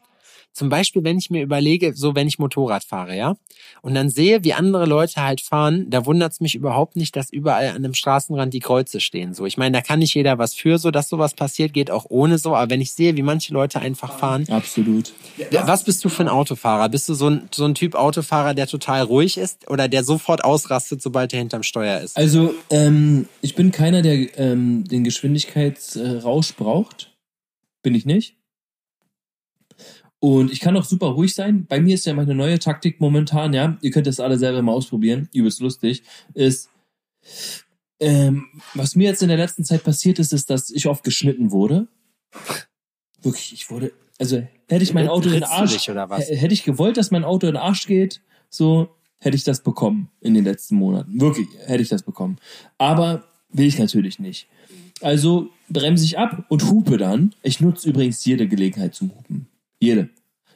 Zum 0.53 0.68
Beispiel, 0.68 1.05
wenn 1.05 1.16
ich 1.16 1.30
mir 1.30 1.42
überlege, 1.42 1.92
so 1.94 2.14
wenn 2.14 2.26
ich 2.26 2.38
Motorrad 2.38 2.82
fahre, 2.82 3.16
ja, 3.16 3.36
und 3.82 3.94
dann 3.94 4.11
sehe, 4.11 4.42
wie 4.42 4.53
andere 4.53 4.84
Leute 4.84 5.22
halt 5.22 5.40
fahren, 5.40 5.88
da 5.90 6.07
wundert's 6.07 6.40
mich 6.40 6.55
überhaupt 6.55 6.96
nicht, 6.96 7.14
dass 7.14 7.30
überall 7.30 7.68
an 7.68 7.82
dem 7.82 7.94
Straßenrand 7.94 8.53
die 8.53 8.61
Kreuze 8.61 9.01
stehen. 9.01 9.32
So, 9.32 9.46
ich 9.46 9.57
meine, 9.57 9.76
da 9.76 9.80
kann 9.80 10.01
nicht 10.01 10.14
jeder 10.14 10.38
was 10.38 10.55
für, 10.55 10.78
so 10.78 10.90
dass 10.90 11.09
sowas 11.09 11.34
passiert, 11.34 11.72
geht 11.72 11.90
auch 11.90 12.07
ohne 12.09 12.38
so. 12.38 12.55
Aber 12.57 12.70
wenn 12.70 12.80
ich 12.80 12.92
sehe, 12.92 13.16
wie 13.16 13.22
manche 13.22 13.53
Leute 13.53 13.80
einfach 13.80 14.18
fahren, 14.18 14.46
Absolut. 14.51 15.12
was 15.51 15.84
bist 15.84 16.05
du 16.05 16.09
für 16.09 16.24
ein 16.24 16.28
Autofahrer? 16.28 16.88
Bist 16.88 17.09
du 17.09 17.14
so 17.14 17.30
ein, 17.30 17.48
so 17.53 17.64
ein 17.64 17.74
Typ 17.74 17.94
Autofahrer, 17.94 18.55
der 18.55 18.66
total 18.66 19.03
ruhig 19.03 19.36
ist 19.36 19.70
oder 19.70 19.88
der 19.88 20.03
sofort 20.03 20.44
ausrastet, 20.44 21.01
sobald 21.01 21.32
er 21.32 21.38
hinterm 21.38 21.62
Steuer 21.62 22.01
ist? 22.01 22.16
Also, 22.16 22.55
ähm, 22.70 23.28
ich 23.40 23.55
bin 23.55 23.70
keiner, 23.70 24.03
der 24.03 24.38
ähm, 24.38 24.84
den 24.84 25.05
Geschwindigkeitsrausch 25.05 26.55
braucht. 26.55 27.12
Bin 27.82 27.94
ich 27.94 28.05
nicht. 28.05 28.39
Und 30.21 30.53
ich 30.53 30.61
kann 30.61 30.77
auch 30.77 30.85
super 30.85 31.07
ruhig 31.09 31.35
sein. 31.35 31.66
Bei 31.66 31.81
mir 31.81 31.95
ist 31.95 32.05
ja 32.05 32.12
meine 32.12 32.35
neue 32.35 32.59
Taktik 32.59 33.01
momentan, 33.01 33.55
ja, 33.55 33.79
ihr 33.81 33.91
könnt 33.91 34.07
das 34.07 34.21
alle 34.21 34.39
selber 34.39 34.61
mal 34.61 34.73
ausprobieren, 34.73 35.29
übelst 35.33 35.61
lustig, 35.61 36.03
ist, 36.35 36.68
ähm, 38.01 38.47
was 38.75 38.97
mir 38.97 39.09
jetzt 39.09 39.23
in 39.23 39.29
der 39.29 39.39
letzten 39.39 39.64
Zeit 39.64 39.83
passiert 39.83 40.18
ist, 40.18 40.33
ist, 40.33 40.51
dass 40.51 40.71
ich 40.71 40.87
oft 40.87 41.05
geschnitten 41.05 41.51
wurde. 41.51 41.89
Wirklich, 43.23 43.53
ich 43.53 43.71
wurde, 43.71 43.93
also 44.18 44.43
hätte 44.68 44.83
ich 44.83 44.95
mein 44.95 45.09
Auto 45.09 45.29
in 45.29 45.35
den 45.35 45.45
Arsch, 45.45 45.73
dich 45.73 45.89
hätte 45.89 46.55
ich 46.55 46.64
gewollt, 46.64 46.97
dass 46.97 47.11
mein 47.11 47.25
Auto 47.25 47.47
in 47.47 47.55
den 47.55 47.62
Arsch 47.62 47.87
geht, 47.87 48.21
so 48.51 48.89
hätte 49.18 49.37
ich 49.37 49.45
das 49.45 49.62
bekommen 49.62 50.11
in 50.21 50.35
den 50.35 50.45
letzten 50.45 50.77
Monaten. 50.77 51.21
Wirklich, 51.21 51.49
hätte 51.66 51.83
ich 51.83 51.89
das 51.89 52.03
bekommen. 52.03 52.39
Aber 52.79 53.25
will 53.51 53.66
ich 53.66 53.79
natürlich 53.79 54.18
nicht. 54.18 54.49
Also 55.03 55.51
bremse 55.68 56.05
ich 56.05 56.18
ab 56.18 56.45
und 56.49 56.71
hupe 56.71 56.97
dann. 56.97 57.35
Ich 57.43 57.61
nutze 57.61 57.89
übrigens 57.89 58.25
jede 58.25 58.49
Gelegenheit 58.49 58.95
zum 58.95 59.14
Hupen. 59.14 59.47
Jede. 59.81 60.11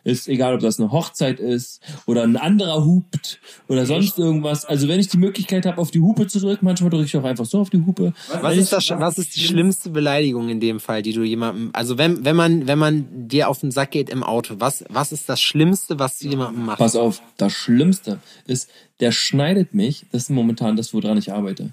Ist 0.06 0.28
egal, 0.28 0.52
ob 0.54 0.60
das 0.60 0.78
eine 0.78 0.92
Hochzeit 0.92 1.40
ist 1.40 1.80
oder 2.04 2.24
ein 2.24 2.36
anderer 2.36 2.84
hupt 2.84 3.40
oder 3.68 3.86
sonst 3.86 4.18
irgendwas. 4.18 4.66
Also 4.66 4.86
wenn 4.86 5.00
ich 5.00 5.08
die 5.08 5.16
Möglichkeit 5.16 5.64
habe, 5.64 5.80
auf 5.80 5.90
die 5.90 6.00
Hupe 6.00 6.26
zu 6.26 6.40
drücken, 6.40 6.66
manchmal 6.66 6.90
drücke 6.90 7.06
ich 7.06 7.16
auch 7.16 7.24
einfach 7.24 7.46
so 7.46 7.60
auf 7.60 7.70
die 7.70 7.82
Hupe. 7.86 8.12
Was 8.42 8.58
ist 8.58 8.70
das, 8.70 8.90
was 8.90 9.16
ist 9.16 9.34
die 9.34 9.40
schlimmste 9.40 9.88
Beleidigung 9.88 10.50
in 10.50 10.60
dem 10.60 10.78
Fall, 10.78 11.00
die 11.00 11.14
du 11.14 11.22
jemandem, 11.22 11.70
also 11.72 11.96
wenn, 11.96 12.22
wenn 12.22 12.36
man, 12.36 12.66
wenn 12.66 12.78
man 12.78 13.28
dir 13.28 13.48
auf 13.48 13.60
den 13.60 13.70
Sack 13.70 13.92
geht 13.92 14.10
im 14.10 14.22
Auto, 14.22 14.56
was, 14.58 14.84
was 14.90 15.10
ist 15.10 15.26
das 15.26 15.40
Schlimmste, 15.40 15.98
was 15.98 16.18
du 16.18 16.28
jemandem 16.28 16.66
machst? 16.66 16.80
Pass 16.80 16.96
auf, 16.96 17.22
das 17.38 17.54
Schlimmste 17.54 18.18
ist, 18.46 18.68
der 19.00 19.10
schneidet 19.10 19.72
mich, 19.72 20.04
das 20.12 20.24
ist 20.24 20.30
momentan 20.30 20.76
das, 20.76 20.92
woran 20.92 21.16
ich 21.16 21.32
arbeite. 21.32 21.72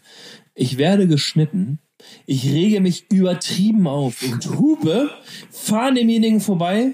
Ich 0.55 0.77
werde 0.77 1.05
geschnitten, 1.05 1.79
ich 2.25 2.45
rege 2.45 2.79
mich 2.79 3.11
übertrieben 3.11 3.87
auf 3.87 4.23
und 4.23 4.57
hupe, 4.57 5.09
fahre 5.51 5.95
demjenigen 5.95 6.39
vorbei 6.39 6.93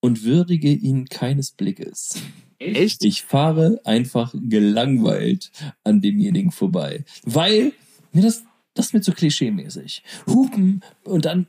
und 0.00 0.24
würdige 0.24 0.72
ihn 0.72 1.06
keines 1.08 1.52
Blickes. 1.52 2.14
Echt? 2.58 3.04
Ich 3.04 3.22
fahre 3.22 3.80
einfach 3.84 4.34
gelangweilt 4.34 5.50
an 5.84 6.00
demjenigen 6.00 6.50
vorbei, 6.52 7.04
weil 7.24 7.72
mir 8.12 8.22
das, 8.22 8.44
das 8.74 8.86
ist 8.86 8.94
mir 8.94 9.00
zu 9.00 9.12
klischeemäßig. 9.12 10.02
Hupen 10.26 10.82
und 11.04 11.24
dann 11.24 11.46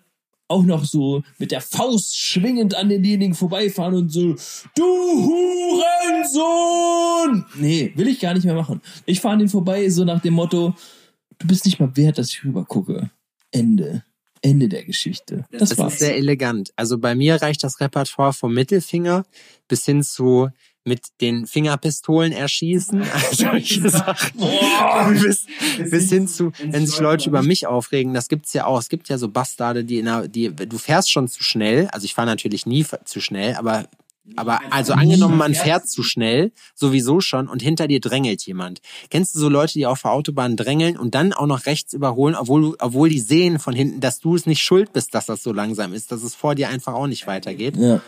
auch 0.48 0.64
noch 0.64 0.86
so 0.86 1.24
mit 1.38 1.52
der 1.52 1.62
Faust 1.62 2.18
schwingend 2.18 2.76
an 2.76 2.90
denjenigen 2.90 3.34
vorbeifahren 3.34 3.96
und 3.96 4.12
so, 4.12 4.36
du 4.76 4.84
Hurensohn! 6.14 7.46
Nee, 7.56 7.94
will 7.96 8.08
ich 8.08 8.20
gar 8.20 8.34
nicht 8.34 8.44
mehr 8.44 8.54
machen. 8.54 8.82
Ich 9.06 9.22
fahre 9.22 9.34
an 9.34 9.40
den 9.40 9.50
vorbei 9.50 9.90
so 9.90 10.04
nach 10.04 10.22
dem 10.22 10.34
Motto, 10.34 10.76
du 11.40 11.48
bist 11.48 11.66
nicht 11.66 11.80
mal 11.80 11.96
wert, 11.96 12.18
dass 12.18 12.32
ich 12.32 12.44
rüber 12.44 12.66
gucke. 12.66 13.10
Ende. 13.52 14.04
Ende 14.42 14.70
der 14.70 14.84
Geschichte. 14.84 15.46
Das, 15.52 15.70
Das 15.70 15.78
war's. 15.78 15.94
ist 15.94 16.00
sehr 16.00 16.18
elegant. 16.18 16.74
Also 16.76 16.98
bei 16.98 17.16
mir 17.16 17.42
reicht 17.42 17.64
das 17.64 17.80
Repertoire 17.80 18.34
vom 18.34 18.54
Mittelfinger 18.54 19.24
bis 19.68 19.86
hin 19.86 20.04
zu 20.04 20.50
mit 20.84 21.02
den 21.22 21.46
Fingerpistolen 21.46 22.32
erschießen. 22.32 23.04
Also 23.14 23.46
solche 23.46 23.90
Sachen. 23.90 24.40
bis, 25.22 25.46
bis 25.78 26.10
hin 26.10 26.28
zu, 26.28 26.52
wenn 26.64 26.88
sich 26.88 27.00
Leute 27.00 27.30
über 27.30 27.44
mich 27.44 27.68
aufregen, 27.68 28.14
das 28.14 28.28
gibt's 28.30 28.54
ja 28.54 28.66
auch. 28.66 28.80
Es 28.80 28.90
gibt 28.90 29.10
ja 29.10 29.18
so 29.18 29.28
Bastarde, 29.30 29.84
die 29.86 30.00
in 30.00 30.06
der, 30.06 30.28
die, 30.28 30.50
du 30.54 30.78
fährst 30.78 31.12
schon 31.12 31.28
zu 31.28 31.44
schnell. 31.44 31.88
Also 31.92 32.06
ich 32.06 32.16
fahre 32.16 32.28
natürlich 32.28 32.66
nie 32.66 32.86
zu 33.06 33.22
schnell, 33.22 33.56
aber 33.56 33.88
aber 34.36 34.62
also 34.72 34.94
angenommen, 34.94 35.38
man 35.38 35.56
fährt 35.56 35.90
zu 35.90 36.04
schnell, 36.04 36.52
sowieso 36.76 37.22
schon, 37.22 37.48
und 37.48 37.62
hinter 37.62 37.88
dir 37.88 38.00
drängelt 38.00 38.46
jemand. 38.46 38.80
Kennst 39.10 39.36
du 39.36 39.40
so 39.40 39.50
Leute, 39.50 39.74
die 39.74 39.86
auf 39.86 40.04
der 40.04 40.12
Autobahn 40.12 40.56
drängeln 40.56 40.98
und 40.98 41.16
dann 41.16 41.34
auch 41.34 41.48
noch 41.48 41.66
rechts 41.66 41.94
überholen, 41.94 42.36
obwohl, 42.36 42.76
obwohl 42.80 43.10
die 43.10 43.20
sehen 43.20 43.60
von 43.60 43.76
hinten, 43.76 44.00
dass 44.00 44.20
du 44.20 44.36
es 44.36 44.46
nicht 44.46 44.62
schuld 44.62 44.94
bist, 44.94 45.16
dass 45.16 45.26
das 45.26 45.44
so 45.44 45.52
langsam 45.52 45.94
ist, 45.94 46.12
dass 46.12 46.24
es 46.24 46.36
vor 46.36 46.56
dir 46.56 46.70
einfach 46.70 46.94
auch 46.94 47.08
nicht 47.08 47.28
weitergeht? 47.28 47.76
Ja. 47.78 48.02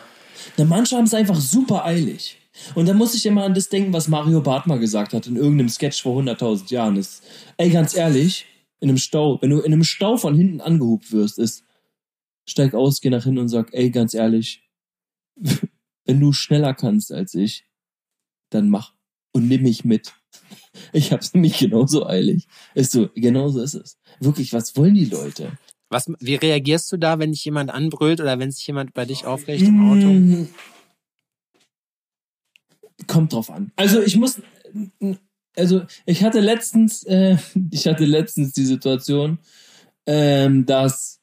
Na, 0.58 0.66
manche 0.66 0.96
haben 0.96 1.06
es 1.06 1.14
einfach 1.14 1.40
super 1.40 1.86
eilig. 1.86 2.38
Und 2.76 2.88
da 2.88 2.94
muss 2.94 3.16
ich 3.16 3.26
immer 3.26 3.44
an 3.44 3.56
das 3.56 3.70
denken, 3.70 3.94
was 3.94 4.08
Mario 4.08 4.42
Barth 4.42 4.68
mal 4.68 4.80
gesagt 4.80 5.14
hat 5.14 5.26
in 5.26 5.36
irgendeinem 5.36 5.70
Sketch 5.70 6.04
vor 6.04 6.22
100.000 6.22 6.72
Jahren. 6.72 6.96
Ist, 6.98 7.24
ey, 7.58 7.70
ganz 7.70 7.96
ehrlich, 7.96 8.46
in 8.80 8.90
einem 8.90 8.98
Stau, 8.98 9.42
wenn 9.42 9.50
du 9.50 9.60
in 9.60 9.74
einem 9.74 9.84
Stau 9.84 10.18
von 10.18 10.36
hinten 10.36 10.62
angehupt 10.62 11.12
wirst, 11.12 11.40
ist, 11.40 11.64
steig 12.46 12.76
aus, 12.76 13.02
geh 13.02 13.10
nach 13.10 13.24
hinten 13.24 13.40
und 13.40 13.50
sag, 13.50 13.74
ey, 13.74 13.90
ganz 13.90 14.14
ehrlich, 14.14 14.62
wenn 16.06 16.20
du 16.20 16.34
schneller 16.34 16.74
kannst 16.74 17.12
als 17.12 17.34
ich, 17.34 17.66
dann 18.50 18.70
mach 18.70 18.94
und 19.32 19.48
nimm 19.48 19.64
mich 19.64 19.86
mit. 19.86 20.14
Ich 20.92 21.12
hab's 21.12 21.34
nämlich 21.34 21.60
genauso 21.60 22.08
eilig. 22.08 22.48
Ist 22.74 22.92
so, 22.92 23.10
genauso 23.14 23.62
ist 23.62 23.76
es. 23.76 24.00
Wirklich, 24.20 24.54
was 24.54 24.76
wollen 24.76 24.96
die 24.96 25.06
Leute? 25.06 25.58
Was, 25.90 26.12
wie 26.20 26.36
reagierst 26.36 26.92
du 26.92 26.98
da, 26.98 27.20
wenn 27.20 27.32
dich 27.32 27.46
jemand 27.46 27.70
anbrüllt 27.70 28.20
oder 28.20 28.40
wenn 28.40 28.52
sich 28.52 28.66
jemand 28.66 28.94
bei 28.94 29.06
dich 29.06 29.26
aufregt 29.26 29.62
im 29.62 29.92
Auto? 29.92 30.08
Mm, 30.08 30.50
Kommt 33.08 33.34
drauf 33.34 33.50
an. 33.50 33.72
Also 33.76 34.02
ich 34.02 34.18
muss, 34.18 34.42
also 35.56 35.84
ich 36.06 36.24
hatte 36.24 36.40
letztens, 36.40 37.04
äh, 37.04 37.38
ich 37.72 37.88
hatte 37.88 38.06
letztens 38.06 38.54
die 38.54 38.66
Situation, 38.66 39.40
ähm, 40.06 40.66
dass 40.66 41.22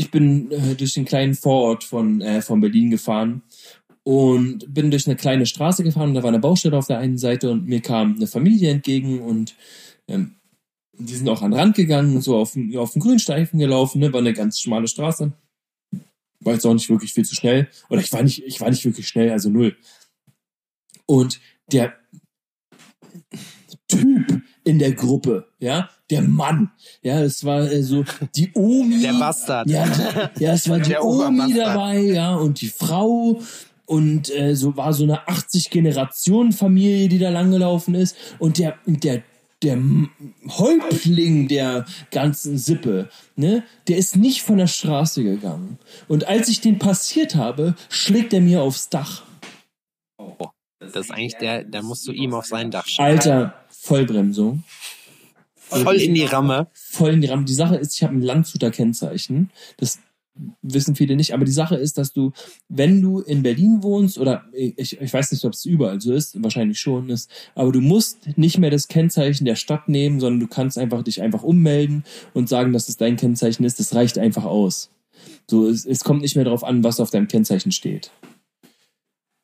ich 0.00 0.10
bin 0.10 0.50
äh, 0.50 0.74
durch 0.74 0.94
den 0.94 1.04
kleinen 1.04 1.34
Vorort 1.34 1.84
von, 1.84 2.22
äh, 2.22 2.40
von 2.40 2.60
Berlin 2.62 2.90
gefahren 2.90 3.42
und 4.02 4.72
bin 4.72 4.90
durch 4.90 5.06
eine 5.06 5.16
kleine 5.16 5.44
Straße 5.44 5.84
gefahren 5.84 6.08
und 6.08 6.14
da 6.14 6.22
war 6.22 6.30
eine 6.30 6.38
Baustelle 6.38 6.78
auf 6.78 6.86
der 6.86 6.98
einen 6.98 7.18
Seite 7.18 7.50
und 7.50 7.66
mir 7.66 7.82
kam 7.82 8.16
eine 8.16 8.26
Familie 8.26 8.70
entgegen 8.70 9.20
und 9.20 9.54
ähm, 10.08 10.36
die 10.94 11.14
sind 11.14 11.28
auch 11.28 11.42
an 11.42 11.50
den 11.50 11.60
Rand 11.60 11.76
gegangen, 11.76 12.18
so 12.22 12.36
auf, 12.36 12.56
auf 12.76 12.92
den 12.92 13.02
Grünstreifen 13.02 13.58
gelaufen, 13.58 14.00
ne, 14.00 14.10
war 14.10 14.20
eine 14.20 14.32
ganz 14.32 14.58
schmale 14.58 14.88
Straße. 14.88 15.32
War 16.40 16.54
jetzt 16.54 16.64
auch 16.64 16.72
nicht 16.72 16.88
wirklich 16.88 17.12
viel 17.12 17.26
zu 17.26 17.34
schnell. 17.34 17.68
Oder 17.90 18.00
ich 18.00 18.10
war 18.10 18.22
nicht, 18.22 18.42
ich 18.44 18.58
war 18.62 18.70
nicht 18.70 18.84
wirklich 18.86 19.06
schnell, 19.06 19.30
also 19.30 19.50
null. 19.50 19.76
Und 21.04 21.40
der 21.70 21.94
Typ 23.86 24.42
in 24.70 24.78
der 24.78 24.92
Gruppe, 24.92 25.48
ja, 25.58 25.90
der 26.10 26.22
Mann, 26.22 26.70
ja, 27.02 27.20
es 27.20 27.44
war 27.44 27.62
äh, 27.62 27.82
so 27.82 28.04
die 28.36 28.52
Omi. 28.54 29.00
Der 29.02 29.14
Bastard. 29.14 29.68
Ja, 29.68 29.84
ja, 30.38 30.52
es 30.52 30.68
war 30.68 30.78
die 30.78 30.90
Der 30.90 31.04
Omi 31.04 31.52
dabei, 31.54 31.98
ja, 31.98 32.36
und 32.36 32.60
die 32.60 32.68
Frau. 32.68 33.40
Und 33.84 34.32
äh, 34.32 34.54
so 34.54 34.76
war 34.76 34.92
so 34.92 35.02
eine 35.02 35.26
80-Generationen-Familie, 35.26 37.08
die 37.08 37.18
da 37.18 37.30
langgelaufen 37.30 37.96
ist. 37.96 38.16
Und 38.38 38.58
der, 38.58 38.78
der, 38.86 39.24
der 39.64 39.82
Häuptling 40.46 41.48
der 41.48 41.84
ganzen 42.12 42.56
Sippe, 42.56 43.08
ne, 43.34 43.64
der 43.88 43.96
ist 43.96 44.14
nicht 44.14 44.42
von 44.42 44.58
der 44.58 44.68
Straße 44.68 45.24
gegangen. 45.24 45.80
Und 46.06 46.28
als 46.28 46.48
ich 46.48 46.60
den 46.60 46.78
passiert 46.78 47.34
habe, 47.34 47.74
schlägt 47.88 48.32
er 48.32 48.40
mir 48.40 48.62
aufs 48.62 48.88
Dach. 48.88 49.24
Oh, 50.18 50.36
das 50.78 50.94
ist 50.94 51.10
eigentlich 51.10 51.36
der, 51.36 51.64
da 51.64 51.82
musst 51.82 52.06
du 52.06 52.12
ihm 52.12 52.32
auf 52.32 52.46
sein 52.46 52.70
Dach 52.70 52.86
schauen. 52.86 53.06
Alter, 53.06 53.54
Vollbremsung. 53.82 54.62
Voll 55.54 55.96
in 55.96 56.14
die 56.14 56.24
Ramme. 56.24 56.68
voll 56.74 57.14
in 57.14 57.20
die 57.20 57.28
Ramme. 57.28 57.44
Die 57.44 57.54
Sache 57.54 57.76
ist, 57.76 57.94
ich 57.94 58.02
habe 58.02 58.14
ein 58.14 58.22
Landshuter 58.22 58.70
Kennzeichen. 58.70 59.50
Das 59.78 60.00
wissen 60.62 60.96
viele 60.96 61.16
nicht, 61.16 61.32
aber 61.32 61.44
die 61.44 61.52
Sache 61.52 61.76
ist, 61.76 61.96
dass 61.96 62.12
du, 62.12 62.32
wenn 62.68 63.00
du 63.00 63.20
in 63.20 63.42
Berlin 63.42 63.82
wohnst, 63.82 64.18
oder 64.18 64.44
ich, 64.52 65.00
ich 65.00 65.12
weiß 65.12 65.32
nicht, 65.32 65.44
ob 65.44 65.52
es 65.52 65.64
überall 65.64 66.00
so 66.00 66.12
ist, 66.12 66.42
wahrscheinlich 66.42 66.78
schon 66.78 67.08
ist, 67.08 67.30
aber 67.54 67.72
du 67.72 67.80
musst 67.80 68.36
nicht 68.36 68.58
mehr 68.58 68.70
das 68.70 68.88
Kennzeichen 68.88 69.44
der 69.44 69.56
Stadt 69.56 69.88
nehmen, 69.88 70.20
sondern 70.20 70.40
du 70.40 70.46
kannst 70.46 70.76
einfach 70.76 71.02
dich 71.02 71.22
einfach 71.22 71.42
ummelden 71.42 72.04
und 72.34 72.48
sagen, 72.48 72.72
dass 72.72 72.88
es 72.88 72.96
dein 72.96 73.16
Kennzeichen 73.16 73.64
ist. 73.64 73.80
Das 73.80 73.94
reicht 73.94 74.18
einfach 74.18 74.44
aus. 74.44 74.90
So, 75.48 75.68
es, 75.68 75.86
es 75.86 76.04
kommt 76.04 76.22
nicht 76.22 76.36
mehr 76.36 76.44
darauf 76.44 76.64
an, 76.64 76.84
was 76.84 77.00
auf 77.00 77.10
deinem 77.10 77.28
Kennzeichen 77.28 77.72
steht. 77.72 78.10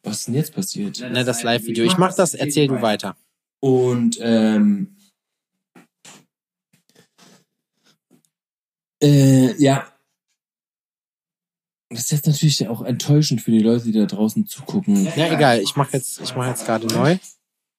Was 0.03 0.19
ist 0.19 0.27
denn 0.29 0.35
jetzt 0.35 0.55
passiert? 0.55 1.01
Ne, 1.01 1.25
das 1.25 1.43
Live-Video. 1.43 1.85
Ich 1.85 1.99
mach 1.99 2.15
das, 2.15 2.35
erzähl 2.35 2.69
du 2.69 2.81
weiter. 2.81 3.17
Und 3.67 4.17
ähm, 4.21 4.97
äh, 9.03 9.61
ja, 9.61 9.93
das 11.91 12.03
ist 12.03 12.13
jetzt 12.13 12.27
natürlich 12.29 12.69
auch 12.69 12.83
enttäuschend 12.83 13.43
für 13.43 13.51
die 13.51 13.59
Leute, 13.59 13.87
die 13.87 13.93
da 13.93 14.07
draußen 14.07 14.47
zugucken. 14.47 15.07
Ja, 15.17 15.33
egal. 15.33 15.61
Ich 15.63 15.75
mach 15.75 15.93
jetzt, 15.93 16.21
ich 16.21 16.37
mach 16.37 16.47
jetzt 16.47 16.65
gerade 16.65 16.87
neu. 16.87 17.19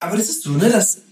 Aber 0.02 0.18
das 0.18 0.28
ist 0.28 0.44
so, 0.44 0.52
ne? 0.52 0.70
Das, 0.70 1.04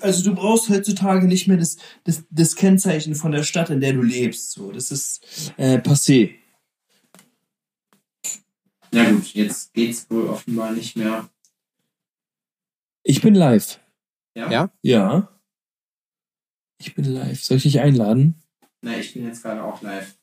also 0.00 0.22
du 0.22 0.34
brauchst 0.34 0.68
heutzutage 0.68 1.26
nicht 1.26 1.48
mehr 1.48 1.56
das, 1.56 1.78
das, 2.04 2.24
das 2.28 2.54
Kennzeichen 2.54 3.14
von 3.14 3.32
der 3.32 3.44
Stadt, 3.44 3.70
in 3.70 3.80
der 3.80 3.94
du 3.94 4.02
lebst. 4.02 4.50
So, 4.50 4.72
das 4.72 4.90
ist 4.90 5.54
äh, 5.56 5.78
passé. 5.78 6.34
Na 8.90 9.10
gut, 9.10 9.32
jetzt 9.32 9.72
geht's 9.72 10.10
wohl 10.10 10.28
offenbar 10.28 10.72
nicht 10.72 10.96
mehr. 10.96 11.30
Ich 13.04 13.22
bin 13.22 13.34
live. 13.34 13.78
Ja? 14.34 14.50
Ja? 14.50 14.70
Ja. 14.82 15.40
Ich 16.78 16.94
bin 16.94 17.04
live. 17.04 17.42
Soll 17.42 17.58
ich 17.58 17.62
dich 17.64 17.80
einladen? 17.80 18.42
Na, 18.80 18.96
ich 18.98 19.14
bin 19.14 19.24
jetzt 19.24 19.42
gerade 19.42 19.62
auch 19.62 19.80
live. 19.82 20.16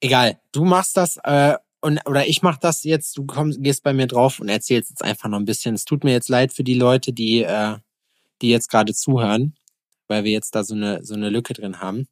Egal. 0.00 0.40
Du 0.52 0.64
machst 0.64 0.96
das, 0.96 1.18
äh, 1.24 1.56
und, 1.80 2.00
oder 2.06 2.26
ich 2.26 2.42
mach 2.42 2.56
das 2.56 2.84
jetzt, 2.84 3.16
du 3.16 3.26
kommst, 3.26 3.62
gehst 3.62 3.82
bei 3.82 3.92
mir 3.92 4.06
drauf 4.06 4.40
und 4.40 4.48
erzählst 4.48 4.90
jetzt 4.90 5.02
einfach 5.02 5.28
noch 5.28 5.38
ein 5.38 5.44
bisschen. 5.44 5.74
Es 5.74 5.84
tut 5.84 6.04
mir 6.04 6.12
jetzt 6.12 6.28
leid 6.28 6.52
für 6.52 6.64
die 6.64 6.74
Leute, 6.74 7.12
die, 7.12 7.42
äh, 7.42 7.76
die 8.40 8.50
jetzt 8.50 8.68
gerade 8.68 8.94
zuhören, 8.94 9.54
weil 10.06 10.24
wir 10.24 10.32
jetzt 10.32 10.54
da 10.54 10.64
so 10.64 10.74
eine, 10.74 11.04
so 11.04 11.14
eine 11.14 11.30
Lücke 11.30 11.54
drin 11.54 11.80
haben. 11.80 12.08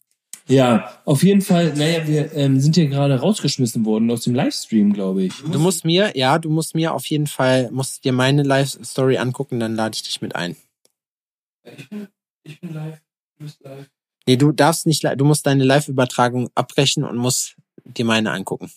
Ja, 0.49 1.01
auf 1.05 1.23
jeden 1.23 1.43
Fall. 1.43 1.75
Naja, 1.75 2.07
wir 2.07 2.33
ähm, 2.35 2.61
sind 2.61 2.77
hier 2.77 2.87
gerade 2.89 3.19
rausgeschmissen 3.19 3.85
worden 3.85 4.11
aus 4.11 4.23
dem 4.23 4.35
Livestream, 4.35 4.93
glaube 4.93 5.25
ich. 5.25 5.35
Du 5.43 5.59
musst 5.59 5.85
mir, 5.85 6.17
ja, 6.17 6.39
du 6.39 6.51
musst 6.51 6.75
mir 6.75 6.95
auf 6.95 7.07
jeden 7.07 7.27
Fall, 7.27 7.71
musst 7.73 8.05
dir 8.05 8.13
meine 8.13 8.45
Live-Story 8.45 9.19
angucken, 9.19 9.59
dann 9.59 9.75
lade 9.75 9.97
ich 9.97 10.03
dich 10.03 10.21
mit 10.21 10.37
ein. 10.37 10.57
Ich 11.77 11.89
bin, 11.89 12.09
ich 12.45 12.61
bin 12.61 12.73
live. 12.73 13.01
Du 13.39 13.45
bist 13.45 13.61
live. 13.65 13.91
Nee, 14.29 14.37
du 14.37 14.53
darfst 14.53 14.87
nicht, 14.87 15.05
du 15.05 15.25
musst 15.25 15.47
deine 15.47 15.65
Live-Übertragung 15.65 16.49
abbrechen 16.55 17.05
und 17.05 17.17
musst 17.17 17.57
dir 17.85 18.05
meine 18.05 18.31
angucken. 18.31 18.71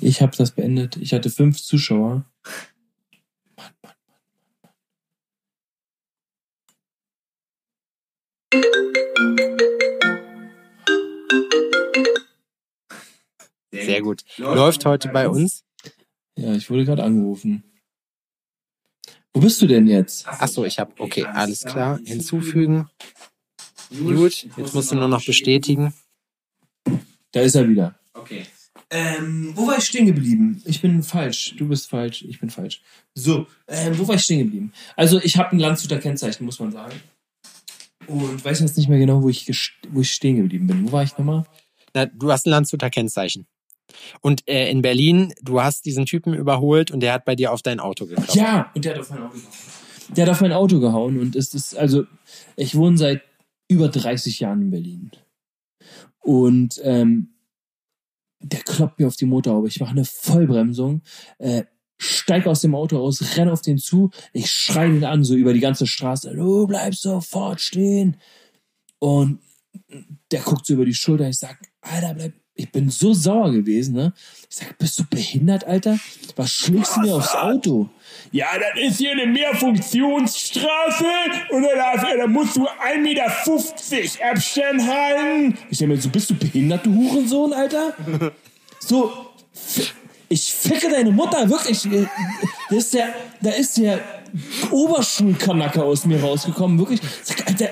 Ich 0.00 0.22
habe 0.22 0.36
das 0.36 0.52
beendet. 0.52 0.96
Ich 0.96 1.12
hatte 1.12 1.30
fünf 1.30 1.60
Zuschauer. 1.60 2.24
Sehr 13.70 14.02
gut. 14.02 14.24
Läuft 14.38 14.86
heute 14.86 15.08
bei 15.08 15.28
uns. 15.28 15.64
Ja, 16.36 16.54
ich 16.54 16.70
wurde 16.70 16.84
gerade 16.84 17.04
angerufen. 17.04 17.64
Wo 19.34 19.40
bist 19.40 19.60
du 19.60 19.66
denn 19.66 19.86
jetzt? 19.86 20.26
Ach 20.26 20.48
so, 20.48 20.64
ich 20.64 20.78
habe, 20.78 20.92
okay, 20.98 21.24
alles 21.24 21.64
klar. 21.64 22.00
Hinzufügen. 22.04 22.88
Gut, 23.90 24.46
jetzt 24.56 24.74
musst 24.74 24.92
du 24.92 24.96
nur 24.96 25.08
noch 25.08 25.24
bestätigen. 25.24 25.92
Da 27.32 27.40
ist 27.40 27.54
er 27.54 27.68
wieder. 27.68 27.98
Okay. 28.14 28.46
Ähm, 28.90 29.52
wo 29.54 29.66
war 29.66 29.76
ich 29.76 29.84
stehen 29.84 30.06
geblieben? 30.06 30.62
Ich 30.64 30.80
bin 30.80 31.02
falsch. 31.02 31.54
Du 31.58 31.68
bist 31.68 31.90
falsch. 31.90 32.22
Ich 32.22 32.40
bin 32.40 32.48
falsch. 32.48 32.80
So, 33.14 33.46
ähm, 33.66 33.98
wo 33.98 34.08
war 34.08 34.14
ich 34.14 34.22
stehen 34.22 34.38
geblieben? 34.38 34.72
Also, 34.96 35.20
ich 35.20 35.36
habe 35.36 35.52
ein 35.52 35.58
Landshuter 35.58 35.98
Kennzeichen, 35.98 36.46
muss 36.46 36.58
man 36.58 36.72
sagen. 36.72 36.98
Und 38.08 38.44
weiß 38.44 38.60
jetzt 38.60 38.76
nicht 38.76 38.88
mehr 38.88 38.98
genau, 38.98 39.22
wo 39.22 39.28
ich, 39.28 39.46
wo 39.90 40.00
ich 40.00 40.10
stehen 40.10 40.36
geblieben 40.36 40.66
bin. 40.66 40.86
Wo 40.86 40.92
war 40.92 41.02
ich 41.02 41.16
nochmal? 41.18 41.44
Na, 41.94 42.06
du 42.06 42.30
hast 42.32 42.46
ein 42.46 42.50
Landshuter 42.50 42.90
Kennzeichen. 42.90 43.46
Und 44.20 44.46
äh, 44.48 44.70
in 44.70 44.82
Berlin, 44.82 45.32
du 45.42 45.60
hast 45.60 45.84
diesen 45.84 46.06
Typen 46.06 46.34
überholt 46.34 46.90
und 46.90 47.00
der 47.00 47.12
hat 47.12 47.24
bei 47.24 47.34
dir 47.34 47.52
auf 47.52 47.62
dein 47.62 47.80
Auto 47.80 48.06
geklopft. 48.06 48.34
Ja, 48.34 48.70
und 48.74 48.84
der 48.84 48.94
hat 48.94 49.00
auf 49.00 49.10
mein 49.10 49.22
Auto 49.22 49.34
gehauen. 49.34 50.16
Der 50.16 50.26
hat 50.26 50.32
auf 50.32 50.40
mein 50.40 50.52
Auto 50.52 50.80
gehauen 50.80 51.18
und 51.20 51.36
es 51.36 51.54
ist, 51.54 51.76
also, 51.76 52.04
ich 52.56 52.74
wohne 52.74 52.96
seit 52.96 53.22
über 53.68 53.88
30 53.88 54.40
Jahren 54.40 54.62
in 54.62 54.70
Berlin. 54.70 55.10
Und 56.20 56.80
ähm, 56.82 57.34
der 58.40 58.60
kloppt 58.60 58.98
mir 58.98 59.06
auf 59.06 59.16
die 59.16 59.26
Motorhaube. 59.26 59.68
Ich 59.68 59.80
mache 59.80 59.90
eine 59.90 60.04
Vollbremsung, 60.04 61.02
äh, 61.38 61.64
steig 61.98 62.46
aus 62.46 62.60
dem 62.60 62.74
Auto 62.74 62.98
aus, 62.98 63.36
renn 63.36 63.48
auf 63.48 63.62
den 63.62 63.78
zu, 63.78 64.10
ich 64.32 64.50
schreie 64.50 64.88
ihn 64.88 65.04
an, 65.04 65.24
so 65.24 65.34
über 65.34 65.52
die 65.52 65.60
ganze 65.60 65.86
Straße, 65.86 66.32
du 66.34 66.66
bleibst 66.66 67.02
sofort 67.02 67.60
stehen. 67.60 68.16
Und 69.00 69.40
der 70.30 70.40
guckt 70.40 70.66
so 70.66 70.74
über 70.74 70.84
die 70.84 70.94
Schulter, 70.94 71.28
ich 71.28 71.38
sag, 71.38 71.58
Alter, 71.80 72.14
bleib, 72.14 72.32
ich 72.54 72.72
bin 72.72 72.90
so 72.90 73.12
sauer 73.12 73.52
gewesen, 73.52 73.94
ne? 73.94 74.12
Ich 74.50 74.56
sag, 74.56 74.76
bist 74.78 74.98
du 74.98 75.04
behindert, 75.08 75.64
Alter? 75.64 75.98
Was 76.34 76.50
schlägst 76.50 76.96
du 76.96 77.00
mir 77.02 77.14
aufs 77.14 77.34
Auto? 77.34 77.88
Ja, 78.32 78.48
das 78.58 78.82
ist 78.82 78.98
hier 78.98 79.12
eine 79.12 79.26
Mehrfunktionsstraße 79.26 81.04
und 81.50 81.62
da, 81.62 81.74
darf, 81.76 82.04
da 82.16 82.26
musst 82.26 82.56
du 82.56 82.66
1,50 82.66 83.00
Meter 83.00 83.26
Abstand 84.28 84.86
halten. 84.88 85.58
Ich 85.70 85.78
denke 85.78 85.94
mir 85.94 86.00
so, 86.00 86.08
bist 86.08 86.30
du 86.30 86.34
behindert, 86.34 86.84
du 86.84 86.94
Hurensohn, 86.94 87.52
Alter? 87.52 87.94
So, 88.80 89.12
ich 90.28 90.52
ficke 90.52 90.88
deine 90.90 91.10
Mutter, 91.10 91.48
wirklich. 91.48 91.84
äh, 91.86 92.06
Da 92.70 92.76
ist 92.76 92.94
der, 92.94 93.08
da 93.40 93.50
ist 93.50 93.78
der 93.78 94.00
Oberschulkanacke 94.70 95.82
aus 95.82 96.04
mir 96.04 96.20
rausgekommen, 96.20 96.78
wirklich. 96.78 97.00
Ich 97.02 97.08
Sag, 97.36 97.46
Alter, 97.46 97.68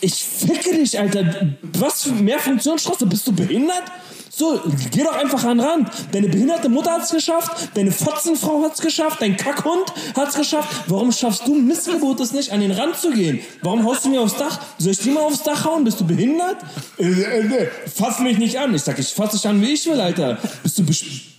ich 0.00 0.14
ficke 0.14 0.74
dich, 0.76 0.98
Alter. 0.98 1.54
Was 1.74 2.04
für 2.04 2.12
Mehrfunktionsstraße? 2.12 3.06
Bist 3.06 3.26
du 3.26 3.32
behindert? 3.32 3.84
So, 4.30 4.60
geh 4.92 5.02
doch 5.02 5.16
einfach 5.16 5.42
an 5.44 5.56
den 5.56 5.66
Rand. 5.66 5.90
Deine 6.12 6.28
behinderte 6.28 6.68
Mutter 6.68 6.92
hat's 6.92 7.10
geschafft, 7.10 7.70
deine 7.72 7.90
Fotzenfrau 7.90 8.62
hat's 8.64 8.82
geschafft, 8.82 9.22
dein 9.22 9.34
Kackhund 9.34 9.86
hat's 10.14 10.36
geschafft. 10.36 10.84
Warum 10.88 11.10
schaffst 11.10 11.46
du 11.46 11.54
Missgeburt 11.54 12.20
es 12.20 12.32
nicht, 12.32 12.52
an 12.52 12.60
den 12.60 12.70
Rand 12.72 12.96
zu 12.98 13.10
gehen? 13.12 13.40
Warum 13.62 13.86
haust 13.86 14.04
du 14.04 14.10
mir 14.10 14.20
aufs 14.20 14.36
Dach? 14.36 14.60
Soll 14.76 14.92
ich 14.92 14.98
dir 14.98 15.12
mal 15.12 15.22
aufs 15.22 15.42
Dach 15.42 15.64
hauen? 15.64 15.84
Bist 15.84 15.98
du 16.00 16.06
behindert? 16.06 16.58
Äh, 16.98 17.04
äh, 17.04 17.68
fass 17.92 18.18
mich 18.20 18.36
nicht 18.36 18.58
an. 18.58 18.74
Ich 18.74 18.82
sag, 18.82 18.98
ich 18.98 19.08
fass 19.08 19.30
dich 19.30 19.48
an, 19.48 19.62
wie 19.62 19.72
ich 19.72 19.86
will, 19.86 19.98
Alter. 19.98 20.36
Bist 20.62 20.78
du 20.78 20.84
besch 20.84 21.35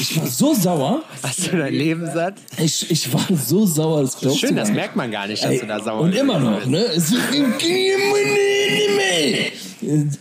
Ich 0.00 0.18
war 0.18 0.26
so 0.26 0.54
sauer. 0.54 1.02
Hast 1.22 1.46
du 1.46 1.58
dein 1.58 1.74
Leben 1.74 2.06
satt? 2.06 2.36
Ich, 2.56 2.90
ich 2.90 3.12
war 3.12 3.26
so 3.36 3.66
sauer. 3.66 4.00
Das 4.00 4.16
glaubst 4.18 4.40
Schön, 4.40 4.56
das 4.56 4.70
merkt 4.70 4.96
man 4.96 5.10
gar 5.10 5.26
nicht, 5.26 5.44
dass 5.44 5.50
Ey, 5.50 5.60
du 5.60 5.66
da 5.66 5.78
sauer 5.82 6.00
Und 6.00 6.12
bist. 6.12 6.22
immer 6.22 6.38
noch, 6.38 6.64
ne? 6.64 6.86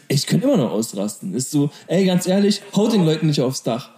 Ich 0.10 0.28
könnte 0.28 0.48
immer 0.48 0.58
noch 0.58 0.72
ausrasten. 0.72 1.34
Ist 1.34 1.52
so, 1.52 1.70
ey, 1.88 2.06
ganz 2.06 2.28
ehrlich, 2.28 2.62
haut 2.76 2.92
den 2.92 3.06
Leuten 3.06 3.28
nicht 3.28 3.40
aufs 3.40 3.64
Dach. 3.64 3.92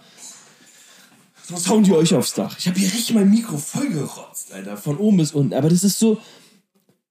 Sonst 1.42 1.68
hauen 1.68 1.82
die 1.82 1.92
euch 1.92 2.14
aufs 2.14 2.34
Dach. 2.34 2.56
Ich 2.58 2.68
habe 2.68 2.78
hier 2.78 2.86
richtig 2.86 3.14
mein 3.14 3.28
Mikro 3.28 3.56
vollgerotzt, 3.56 4.52
Alter, 4.52 4.76
von 4.76 4.98
oben 4.98 5.16
bis 5.16 5.32
unten. 5.32 5.52
Aber 5.52 5.68
das 5.68 5.82
ist 5.82 5.98
so, 5.98 6.18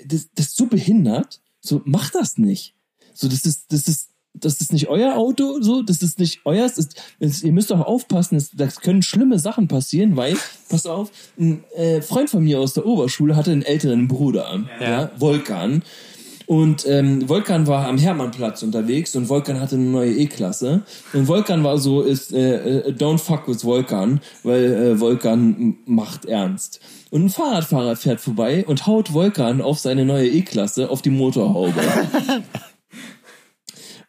das, 0.05 0.29
das 0.33 0.47
ist 0.47 0.55
so 0.55 0.67
behindert. 0.67 1.41
So, 1.59 1.81
macht 1.83 2.15
das 2.15 2.37
nicht. 2.37 2.73
So, 3.13 3.27
das 3.27 3.45
ist, 3.45 3.65
das 3.73 3.89
ist, 3.89 4.10
das 4.33 4.61
ist 4.61 4.73
nicht 4.73 4.87
euer 4.87 5.15
Auto, 5.17 5.61
so, 5.61 5.81
das 5.81 6.01
ist 6.01 6.19
nicht 6.19 6.41
euer, 6.45 6.63
das 6.63 6.77
ist, 6.77 7.01
das, 7.19 7.43
ihr 7.43 7.51
müsst 7.51 7.71
auch 7.71 7.85
aufpassen, 7.85 8.35
das, 8.35 8.51
das 8.51 8.79
können 8.79 9.01
schlimme 9.01 9.39
Sachen 9.39 9.67
passieren, 9.67 10.15
weil, 10.15 10.35
pass 10.69 10.85
auf, 10.85 11.11
ein 11.39 11.63
äh, 11.75 12.01
Freund 12.01 12.29
von 12.29 12.43
mir 12.43 12.59
aus 12.59 12.73
der 12.73 12.85
Oberschule 12.85 13.35
hatte 13.35 13.51
einen 13.51 13.63
älteren 13.63 14.07
Bruder, 14.07 14.61
ja, 14.79 15.11
Volkan. 15.17 15.83
Und 16.47 16.85
ähm, 16.85 17.29
Volkan 17.29 17.65
war 17.65 17.87
am 17.87 17.97
Hermannplatz 17.97 18.61
unterwegs 18.61 19.15
und 19.15 19.29
Volkan 19.29 19.61
hatte 19.61 19.75
eine 19.75 19.85
neue 19.85 20.11
E-Klasse. 20.11 20.81
Und 21.13 21.27
Volkan 21.27 21.63
war 21.63 21.77
so, 21.77 22.01
ist 22.01 22.33
äh, 22.33 22.89
äh, 22.89 22.91
don't 22.91 23.19
fuck 23.19 23.47
with 23.47 23.63
Volkan, 23.63 24.19
weil 24.43 24.65
äh, 24.65 24.99
Volkan 24.99 25.77
macht 25.85 26.25
ernst. 26.25 26.81
Und 27.09 27.23
ein 27.23 27.29
Fahrradfahrer 27.29 27.95
fährt 27.95 28.19
vorbei 28.19 28.65
und 28.67 28.85
haut 28.85 29.13
Volkan 29.13 29.61
auf 29.61 29.79
seine 29.79 30.03
neue 30.03 30.27
E-Klasse 30.27 30.89
auf 30.89 31.01
die 31.01 31.09
Motorhaube. 31.09 31.79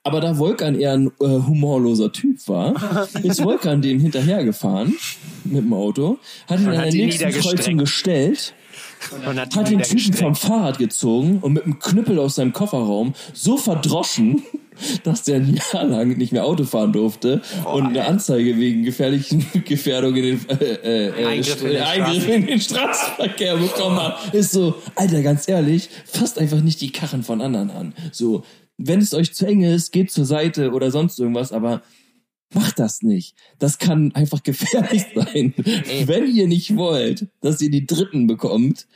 Aber 0.05 0.21
da 0.21 0.37
Volkan 0.37 0.79
eher 0.79 0.95
ein 0.95 1.13
äh, 1.21 1.27
humorloser 1.27 2.11
Typ 2.11 2.37
war, 2.49 3.09
ist 3.23 3.43
Volkan 3.43 3.83
dem 3.83 4.01
hinterhergefahren 4.01 4.97
mit 5.45 5.63
dem 5.65 5.73
Auto, 5.73 6.19
hat 6.49 6.61
ihn 6.61 6.69
an 6.69 6.75
der 6.75 6.93
nächsten. 6.93 7.31
Kreuzung 7.31 7.79
gestellt 7.79 8.55
Und 9.27 9.39
hat, 9.39 9.55
hat 9.55 9.71
ihn 9.71 9.79
den 9.79 9.87
Typen 9.87 10.13
vom 10.15 10.35
Fahrrad 10.35 10.79
gezogen 10.79 11.39
und 11.41 11.53
mit 11.53 11.65
einem 11.65 11.79
Knüppel 11.79 12.19
aus 12.19 12.35
seinem 12.35 12.53
Kofferraum 12.53 13.15
so 13.33 13.57
verdroschen, 13.57 14.43
dass 15.05 15.23
der 15.23 15.37
ein 15.37 15.55
Jahr 15.73 15.85
lang 15.85 16.17
nicht 16.17 16.33
mehr 16.33 16.45
Auto 16.45 16.65
fahren 16.65 16.93
durfte 16.93 17.41
und 17.73 17.87
eine 17.87 18.05
Anzeige 18.05 18.57
wegen 18.57 18.83
gefährlichen 18.83 19.47
Gefährdung 19.65 20.17
in 20.17 20.23
den 20.23 20.49
äh, 20.49 21.09
äh, 21.09 21.27
Eingriff 21.27 21.63
in 21.63 21.69
den 21.69 21.77
äh, 21.77 21.81
Eingriff 21.81 22.29
in 22.29 22.47
den 22.47 22.61
Straßenverkehr 22.61 23.57
bekommen 23.57 24.03
hat. 24.03 24.35
Ist 24.35 24.53
so, 24.53 24.75
Alter, 24.97 25.23
ganz 25.23 25.49
ehrlich, 25.49 25.89
fasst 26.07 26.39
einfach 26.39 26.61
nicht 26.61 26.81
die 26.81 26.91
Karren 26.91 27.23
von 27.23 27.41
anderen 27.41 27.71
an. 27.71 27.95
So, 28.11 28.43
wenn 28.79 29.01
es 29.01 29.14
euch 29.14 29.35
zu 29.35 29.47
eng 29.47 29.62
ist, 29.62 29.93
geht 29.93 30.11
zur 30.11 30.25
Seite 30.25 30.73
oder 30.73 30.91
sonst 30.91 31.18
irgendwas, 31.18 31.53
aber 31.53 31.83
Macht 32.55 32.79
das 32.79 33.03
nicht. 33.03 33.35
Das 33.59 33.79
kann 33.79 34.14
einfach 34.14 34.43
gefährlich 34.43 35.05
sein. 35.14 35.55
Wenn 36.05 36.35
ihr 36.35 36.47
nicht 36.47 36.77
wollt, 36.77 37.29
dass 37.41 37.61
ihr 37.61 37.70
die 37.70 37.87
Dritten 37.87 38.27
bekommt, 38.27 38.87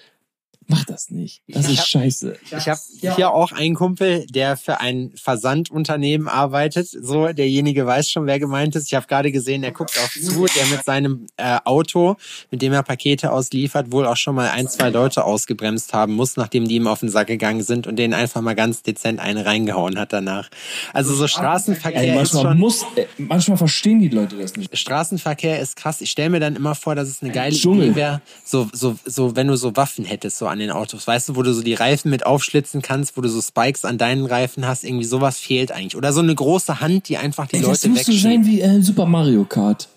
macht 0.68 0.90
das 0.90 1.10
nicht. 1.10 1.42
Das 1.48 1.66
Ich 1.66 1.72
ist 1.74 1.78
hab- 1.80 1.86
scheiße. 1.86 2.36
Ich 2.50 2.68
habe 2.68 2.80
hier 3.16 3.30
auch 3.32 3.52
einen 3.52 3.74
Kumpel, 3.74 4.26
der 4.26 4.56
für 4.56 4.80
ein 4.80 5.12
Versandunternehmen 5.16 6.28
arbeitet. 6.28 6.88
So, 6.88 7.32
derjenige 7.32 7.86
weiß 7.86 8.10
schon, 8.10 8.26
wer 8.26 8.38
gemeint 8.38 8.76
ist. 8.76 8.86
Ich 8.86 8.94
habe 8.94 9.06
gerade 9.06 9.32
gesehen, 9.32 9.62
der 9.62 9.72
guckt 9.72 9.98
auch 9.98 10.10
zu, 10.10 10.46
der 10.46 10.66
mit 10.66 10.84
seinem 10.84 11.26
äh, 11.36 11.58
Auto, 11.64 12.16
mit 12.50 12.62
dem 12.62 12.72
er 12.72 12.82
Pakete 12.82 13.32
ausliefert, 13.32 13.92
wohl 13.92 14.06
auch 14.06 14.16
schon 14.16 14.34
mal 14.34 14.50
ein, 14.50 14.68
zwei 14.68 14.90
Leute 14.90 15.24
ausgebremst 15.24 15.92
haben 15.94 16.14
muss, 16.14 16.36
nachdem 16.36 16.68
die 16.68 16.76
ihm 16.76 16.86
auf 16.86 17.00
den 17.00 17.08
Sack 17.08 17.28
gegangen 17.28 17.62
sind 17.62 17.86
und 17.86 17.96
denen 17.96 18.14
einfach 18.14 18.40
mal 18.40 18.54
ganz 18.54 18.82
dezent 18.82 19.20
eine 19.20 19.46
reingehauen 19.46 19.98
hat 19.98 20.12
danach. 20.12 20.48
Also 20.92 21.14
so 21.14 21.26
Straßenverkehr 21.28 22.00
Ey, 22.02 22.08
ist 22.10 22.14
manchmal 22.34 22.42
schon... 22.42 22.58
muss, 22.58 22.82
äh, 22.96 23.06
manchmal 23.18 23.56
verstehen 23.58 24.00
die 24.00 24.08
Leute 24.08 24.36
das 24.36 24.56
nicht. 24.56 24.76
Straßenverkehr 24.76 25.60
ist 25.60 25.76
krass. 25.76 26.00
Ich 26.00 26.10
stelle 26.10 26.30
mir 26.30 26.40
dann 26.40 26.56
immer 26.56 26.74
vor, 26.74 26.94
dass 26.94 27.08
es 27.08 27.22
eine 27.22 27.32
geile. 27.32 27.54
Idee 27.56 27.94
wäre, 27.94 28.20
so, 28.44 28.68
so, 28.72 28.96
so, 29.04 29.36
wenn 29.36 29.46
du 29.48 29.56
so 29.56 29.76
Waffen 29.76 30.04
hättest, 30.04 30.38
so 30.38 30.46
an 30.56 30.60
den 30.60 30.70
Autos, 30.70 31.06
weißt 31.06 31.28
du, 31.28 31.36
wo 31.36 31.42
du 31.42 31.52
so 31.52 31.62
die 31.62 31.74
Reifen 31.74 32.10
mit 32.10 32.24
aufschlitzen 32.24 32.82
kannst, 32.82 33.16
wo 33.16 33.20
du 33.20 33.28
so 33.28 33.40
Spikes 33.40 33.84
an 33.84 33.98
deinen 33.98 34.24
Reifen 34.26 34.66
hast, 34.66 34.84
irgendwie 34.84 35.04
sowas 35.04 35.38
fehlt 35.38 35.70
eigentlich. 35.70 35.96
Oder 35.96 36.12
so 36.12 36.20
eine 36.20 36.34
große 36.34 36.80
Hand, 36.80 37.08
die 37.08 37.18
einfach 37.18 37.46
die 37.46 37.56
Ey, 37.56 37.62
das 37.62 37.84
Leute 37.84 37.88
muss 37.90 38.00
so 38.00 38.12
wegschiebt 38.12 38.22
sein 38.22 38.46
wie 38.46 38.60
äh, 38.60 38.80
Super 38.80 39.06
Mario 39.06 39.44
Kart. 39.44 39.88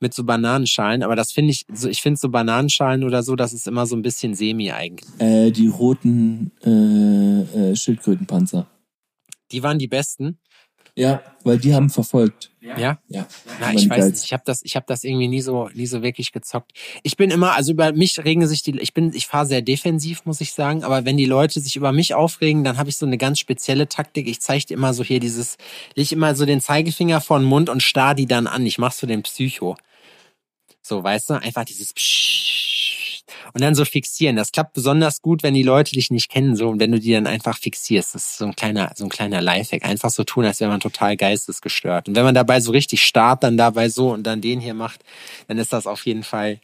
mit 0.00 0.12
so 0.12 0.24
Bananenschalen. 0.24 1.02
Aber 1.02 1.16
das 1.16 1.32
finde 1.32 1.52
ich, 1.52 1.64
so, 1.72 1.88
ich 1.88 2.02
finde 2.02 2.20
so 2.20 2.28
Bananenschalen 2.28 3.02
oder 3.04 3.22
so, 3.22 3.34
das 3.34 3.52
ist 3.52 3.66
immer 3.66 3.86
so 3.86 3.96
ein 3.96 4.02
bisschen 4.02 4.34
semi 4.34 4.70
eigentlich. 4.70 5.08
Äh, 5.18 5.50
die 5.50 5.68
roten 5.68 6.52
äh, 6.64 7.70
äh, 7.70 7.76
Schildkrötenpanzer. 7.76 8.66
Die 9.52 9.62
waren 9.62 9.78
die 9.78 9.88
besten. 9.88 10.38
Ja, 10.94 11.22
weil 11.42 11.58
die 11.58 11.74
haben 11.74 11.88
verfolgt. 11.88 12.50
Ja. 12.60 12.78
Ja. 12.78 12.98
Na, 13.08 13.66
waren 13.66 13.78
ich 13.78 13.88
weiß 13.88 14.10
nicht. 14.10 14.24
Ich 14.24 14.32
habe 14.32 14.42
das, 14.44 14.62
ich 14.62 14.76
habe 14.76 14.84
das 14.86 15.04
irgendwie 15.04 15.26
nie 15.26 15.40
so, 15.40 15.68
nie 15.74 15.86
so 15.86 16.02
wirklich 16.02 16.32
gezockt. 16.32 16.72
Ich 17.02 17.16
bin 17.16 17.30
immer, 17.30 17.54
also 17.54 17.72
über 17.72 17.92
mich 17.92 18.22
regen 18.22 18.46
sich 18.46 18.62
die, 18.62 18.78
ich 18.78 18.92
bin, 18.92 19.12
ich 19.14 19.26
fahre 19.26 19.46
sehr 19.46 19.62
defensiv, 19.62 20.26
muss 20.26 20.40
ich 20.42 20.52
sagen. 20.52 20.84
Aber 20.84 21.04
wenn 21.04 21.16
die 21.16 21.24
Leute 21.24 21.60
sich 21.60 21.76
über 21.76 21.92
mich 21.92 22.14
aufregen, 22.14 22.62
dann 22.62 22.76
habe 22.76 22.90
ich 22.90 22.98
so 22.98 23.06
eine 23.06 23.16
ganz 23.16 23.38
spezielle 23.38 23.88
Taktik. 23.88 24.28
Ich 24.28 24.40
zeige 24.40 24.66
dir 24.66 24.74
immer 24.74 24.92
so 24.92 25.02
hier 25.02 25.18
dieses, 25.18 25.56
leg 25.94 26.12
immer 26.12 26.34
so 26.34 26.44
den 26.44 26.60
Zeigefinger 26.60 27.20
vor 27.22 27.38
den 27.38 27.48
Mund 27.48 27.70
und 27.70 27.82
starr 27.82 28.14
die 28.14 28.26
dann 28.26 28.46
an. 28.46 28.66
Ich 28.66 28.78
mach 28.78 28.92
so 28.92 29.06
den 29.06 29.22
Psycho. 29.22 29.76
So, 30.82 31.02
weißt 31.02 31.30
du, 31.30 31.34
einfach 31.34 31.64
dieses 31.64 31.94
Psst. 31.94 32.71
Und 33.52 33.60
dann 33.60 33.74
so 33.74 33.84
fixieren. 33.84 34.36
Das 34.36 34.52
klappt 34.52 34.72
besonders 34.74 35.22
gut, 35.22 35.42
wenn 35.42 35.54
die 35.54 35.62
Leute 35.62 35.92
dich 35.92 36.10
nicht 36.10 36.30
kennen, 36.30 36.56
so 36.56 36.68
und 36.68 36.80
wenn 36.80 36.92
du 36.92 36.98
die 37.00 37.12
dann 37.12 37.26
einfach 37.26 37.58
fixierst. 37.58 38.14
Das 38.14 38.24
ist 38.24 38.38
so 38.38 38.46
ein 38.46 38.56
kleiner, 38.56 38.92
so 38.94 39.04
ein 39.04 39.10
kleiner 39.10 39.40
Lifehack. 39.40 39.84
Einfach 39.84 40.10
so 40.10 40.24
tun, 40.24 40.44
als 40.44 40.60
wäre 40.60 40.70
man 40.70 40.80
total 40.80 41.16
geistesgestört. 41.16 42.08
Und 42.08 42.16
wenn 42.16 42.24
man 42.24 42.34
dabei 42.34 42.60
so 42.60 42.72
richtig 42.72 43.02
starrt, 43.02 43.42
dann 43.42 43.56
dabei 43.56 43.88
so 43.88 44.12
und 44.12 44.24
dann 44.24 44.40
den 44.40 44.60
hier 44.60 44.74
macht, 44.74 45.00
dann 45.48 45.58
ist 45.58 45.72
das 45.72 45.86
auf 45.86 46.04
jeden 46.06 46.22
Fall 46.22 46.60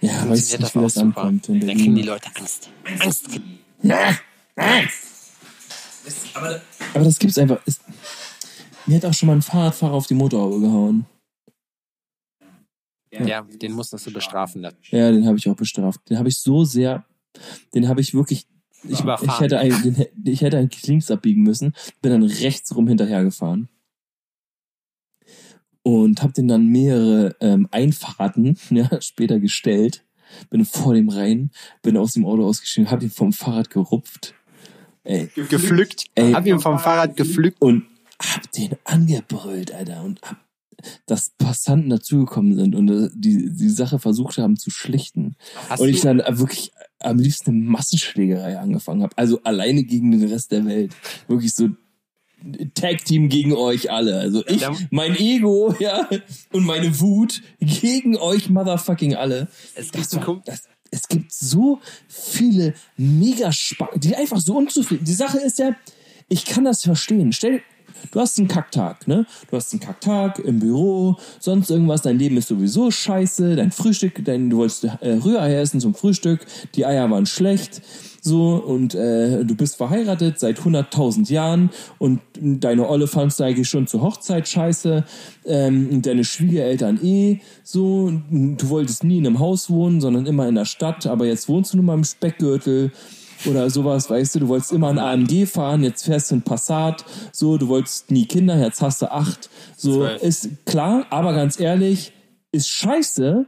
Ja, 0.00 0.10
weiß 0.28 0.50
funktioniert 0.52 0.60
nicht, 0.60 0.74
wie 0.74 0.80
das 0.82 0.96
ankommt. 0.98 1.48
in 1.48 1.66
Dann 1.66 1.76
kriegen 1.76 1.94
die. 1.94 2.02
Leute 2.02 2.30
Angst. 2.38 2.70
Angst. 3.00 3.28
Aber, 6.34 6.60
aber 6.94 7.04
das 7.04 7.18
gibt's 7.18 7.38
einfach. 7.38 7.58
Es, 7.66 7.80
mir 8.86 8.96
hat 8.96 9.04
auch 9.04 9.14
schon 9.14 9.26
mal 9.26 9.34
ein 9.34 9.42
Fahrradfahrer 9.42 9.94
auf 9.94 10.06
die 10.06 10.14
Motorhaube 10.14 10.60
gehauen. 10.60 11.06
Ja, 13.10 13.42
den 13.42 13.72
musstest 13.72 14.06
du 14.06 14.12
bestrafen. 14.12 14.62
Das. 14.62 14.74
Ja, 14.90 15.10
den 15.10 15.26
habe 15.26 15.38
ich 15.38 15.48
auch 15.48 15.56
bestraft. 15.56 16.00
Den 16.10 16.18
habe 16.18 16.28
ich 16.28 16.38
so 16.38 16.64
sehr, 16.64 17.04
den 17.74 17.88
habe 17.88 18.00
ich 18.00 18.14
wirklich, 18.14 18.46
ich, 18.84 19.00
Überfahren. 19.00 19.28
ich 19.28 19.40
hätte 19.40 19.58
ein, 19.58 19.82
den, 19.82 20.06
ich 20.24 20.42
hätte 20.42 20.58
eigentlich 20.58 20.86
links 20.86 21.10
abbiegen 21.10 21.42
müssen, 21.42 21.74
bin 22.02 22.12
dann 22.12 22.22
rechts 22.22 22.74
rum 22.74 22.88
hinterhergefahren 22.88 23.68
und 25.86 26.20
habe 26.20 26.32
den 26.32 26.48
dann 26.48 26.66
mehrere 26.66 27.36
ähm, 27.40 27.68
Einfahrten 27.70 28.58
ja, 28.70 29.00
später 29.00 29.38
gestellt, 29.38 30.04
bin 30.50 30.64
vor 30.64 30.94
dem 30.94 31.08
rein, 31.08 31.52
bin 31.80 31.96
aus 31.96 32.14
dem 32.14 32.26
Auto 32.26 32.44
ausgestiegen, 32.44 32.90
habe 32.90 33.04
ihn 33.04 33.10
vom 33.10 33.32
Fahrrad 33.32 33.70
gerupft, 33.70 34.34
ey, 35.04 35.30
Gepflückt. 35.48 36.06
Ey. 36.16 36.32
Hab 36.32 36.44
ihn 36.44 36.58
vom 36.58 36.80
Fahrrad 36.80 37.16
gepflückt. 37.16 37.62
und 37.62 37.86
hab 38.20 38.50
den 38.50 38.74
angebrüllt, 38.82 39.72
Alter, 39.72 40.02
und 40.02 40.20
hab, 40.22 40.38
dass 41.06 41.30
Passanten 41.38 41.90
dazugekommen 41.90 42.54
sind 42.54 42.74
und 42.74 42.88
äh, 42.88 43.08
die, 43.14 43.50
die 43.54 43.68
Sache 43.68 43.98
versucht 43.98 44.38
haben 44.38 44.56
zu 44.56 44.70
schlichten. 44.70 45.36
Hast 45.68 45.80
und 45.80 45.88
ich 45.88 46.00
dann 46.00 46.18
wirklich 46.18 46.72
am 47.00 47.18
liebsten 47.18 47.50
eine 47.50 47.60
Massenschlägerei 47.60 48.58
angefangen 48.58 49.02
habe. 49.02 49.16
Also 49.16 49.40
alleine 49.42 49.84
gegen 49.84 50.10
den 50.12 50.24
Rest 50.24 50.52
der 50.52 50.64
Welt. 50.64 50.92
Wirklich 51.28 51.54
so 51.54 51.68
Tag-Team 52.74 53.28
gegen 53.28 53.52
euch 53.52 53.90
alle. 53.90 54.18
Also 54.18 54.44
ich, 54.46 54.64
mein 54.90 55.16
Ego, 55.16 55.74
ja, 55.80 56.08
und 56.52 56.64
meine 56.64 57.00
Wut 57.00 57.42
gegen 57.60 58.16
euch 58.16 58.50
motherfucking 58.50 59.14
alle. 59.14 59.48
es 59.74 59.90
gibt 59.90 60.14
war, 60.14 60.42
das, 60.44 60.62
es 60.90 61.08
gibt 61.08 61.32
so 61.32 61.80
viele 62.08 62.74
mega 62.96 63.50
die 63.96 64.16
einfach 64.16 64.40
so 64.40 64.56
unzufrieden. 64.56 65.04
Die 65.04 65.12
Sache 65.12 65.38
ist 65.38 65.58
ja, 65.58 65.74
ich 66.28 66.44
kann 66.44 66.64
das 66.64 66.82
verstehen. 66.82 67.32
Stell, 67.32 67.62
du 68.10 68.20
hast 68.20 68.38
einen 68.38 68.48
Kacktag, 68.48 69.06
ne? 69.08 69.26
Du 69.50 69.56
hast 69.56 69.72
einen 69.72 69.80
Kacktag 69.80 70.38
im 70.38 70.58
Büro, 70.58 71.16
sonst 71.40 71.70
irgendwas, 71.70 72.02
dein 72.02 72.18
Leben 72.18 72.36
ist 72.36 72.48
sowieso 72.48 72.90
scheiße, 72.90 73.56
dein 73.56 73.70
Frühstück, 73.70 74.24
dein, 74.24 74.50
du 74.50 74.58
wolltest 74.58 74.84
äh, 74.84 75.12
Rührei 75.12 75.54
essen 75.56 75.80
zum 75.80 75.94
Frühstück, 75.94 76.46
die 76.74 76.86
Eier 76.86 77.10
waren 77.10 77.26
schlecht, 77.26 77.82
so, 78.26 78.56
und 78.56 78.94
äh, 78.96 79.44
du 79.44 79.54
bist 79.54 79.76
verheiratet 79.76 80.40
seit 80.40 80.58
100.000 80.58 81.30
Jahren 81.30 81.70
und 81.98 82.20
deine 82.40 82.88
Olle 82.88 83.06
fandst 83.06 83.38
du 83.38 83.44
eigentlich 83.44 83.68
schon 83.68 83.86
zur 83.86 84.02
Hochzeit 84.02 84.48
scheiße, 84.48 85.04
ähm, 85.44 86.02
deine 86.02 86.24
Schwiegereltern 86.24 86.98
eh, 87.04 87.38
so, 87.62 88.10
du 88.30 88.68
wolltest 88.68 89.04
nie 89.04 89.18
in 89.18 89.26
einem 89.26 89.38
Haus 89.38 89.70
wohnen, 89.70 90.00
sondern 90.00 90.26
immer 90.26 90.48
in 90.48 90.56
der 90.56 90.64
Stadt, 90.64 91.06
aber 91.06 91.26
jetzt 91.26 91.48
wohnst 91.48 91.72
du 91.72 91.76
nun 91.76 91.86
mal 91.86 91.94
im 91.94 92.02
Speckgürtel 92.02 92.90
oder 93.44 93.68
sowas, 93.70 94.08
weißt 94.08 94.34
du, 94.34 94.40
du 94.40 94.48
wolltest 94.48 94.72
immer 94.72 94.88
ein 94.88 94.98
AMG 94.98 95.46
fahren, 95.46 95.82
jetzt 95.82 96.04
fährst 96.04 96.30
du 96.30 96.36
ein 96.36 96.42
Passat, 96.42 97.04
so, 97.32 97.58
du 97.58 97.68
wolltest 97.68 98.10
nie 98.10 98.26
Kinder, 98.26 98.58
jetzt 98.58 98.80
hast 98.80 99.02
du 99.02 99.10
acht, 99.10 99.50
so, 99.76 99.98
Zwölf. 99.98 100.22
ist 100.22 100.48
klar, 100.64 101.06
aber 101.10 101.34
ganz 101.34 101.60
ehrlich, 101.60 102.12
ist 102.52 102.68
scheiße, 102.68 103.46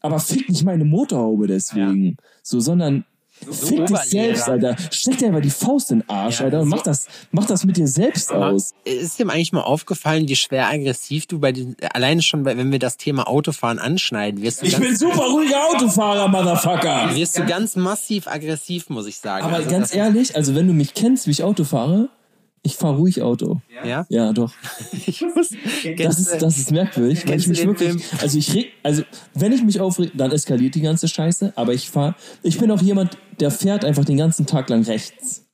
aber 0.00 0.18
fick 0.18 0.48
nicht 0.48 0.64
meine 0.64 0.84
Motorhaube 0.84 1.46
deswegen, 1.46 2.16
so, 2.42 2.58
sondern 2.60 3.04
fick 3.50 3.86
dich 3.86 3.98
selbst, 3.98 4.48
Alter, 4.48 4.76
steck 4.90 5.18
dir 5.18 5.28
einfach 5.28 5.40
die 5.40 5.50
Faust 5.50 5.90
in 5.90 6.00
den 6.00 6.08
Arsch, 6.08 6.40
Ja, 6.40 6.46
Alter, 6.46 6.60
und 6.60 6.68
mach 6.68 6.82
das, 6.82 7.06
mach 7.32 7.46
das 7.46 7.64
mit 7.64 7.76
dir 7.76 7.86
selbst 7.88 8.32
aus. 8.32 8.72
Ist 8.84 9.18
dir 9.18 9.28
eigentlich 9.30 9.52
mal 9.52 9.62
aufgefallen, 9.62 10.28
wie 10.28 10.36
schwer 10.36 10.68
aggressiv 10.68 11.26
du 11.26 11.38
bei 11.38 11.52
den, 11.52 11.76
alleine 11.92 12.22
schon, 12.22 12.42
bei, 12.42 12.56
wenn 12.56 12.70
wir 12.72 12.78
das 12.78 12.96
Thema 12.96 13.26
Autofahren 13.28 13.78
anschneiden, 13.78 14.42
wirst 14.42 14.62
du, 14.62 14.66
Ich 14.66 14.76
bin 14.78 14.96
super 14.96 15.24
ruhiger 15.24 15.66
Autofahrer, 15.70 16.28
Motherfucker. 16.28 17.14
wirst 17.14 17.38
du 17.38 17.44
ganz 17.46 17.76
massiv 17.76 18.26
aggressiv, 18.26 18.88
muss 18.90 19.06
ich 19.06 19.18
sagen. 19.18 19.44
Aber 19.44 19.56
Also 19.56 19.70
ganz 19.70 19.94
ehrlich, 19.94 20.36
also 20.36 20.54
wenn 20.54 20.66
du 20.66 20.72
mich 20.72 20.94
kennst, 20.94 21.26
wie 21.26 21.30
ich 21.32 21.42
Auto 21.42 21.64
fahre, 21.64 22.08
ich 22.62 22.76
fahre 22.76 22.96
ruhig 22.96 23.22
Auto. 23.22 23.60
Ja? 23.84 24.06
Ja, 24.08 24.32
doch. 24.32 24.52
Ich 25.06 25.22
muss, 25.22 25.50
Das 25.98 26.18
ist, 26.18 26.38
das 26.42 26.58
ist 26.58 26.70
merkwürdig, 26.72 27.26
weil 27.26 27.38
ich 27.38 27.46
mich 27.48 27.64
wirklich, 27.66 28.02
also 28.20 28.38
ich 28.38 28.54
reg, 28.54 28.72
also 28.82 29.02
wenn 29.34 29.52
ich 29.52 29.62
mich 29.62 29.80
aufreg, 29.80 30.12
dann 30.14 30.30
eskaliert 30.32 30.74
die 30.74 30.82
ganze 30.82 31.08
Scheiße, 31.08 31.52
aber 31.56 31.72
ich 31.72 31.88
fahr, 31.90 32.14
ich 32.42 32.58
bin 32.58 32.70
auch 32.70 32.82
jemand, 32.82 33.16
der 33.40 33.50
fährt 33.50 33.84
einfach 33.84 34.04
den 34.04 34.16
ganzen 34.18 34.46
Tag 34.46 34.68
lang 34.68 34.82
rechts. 34.84 35.46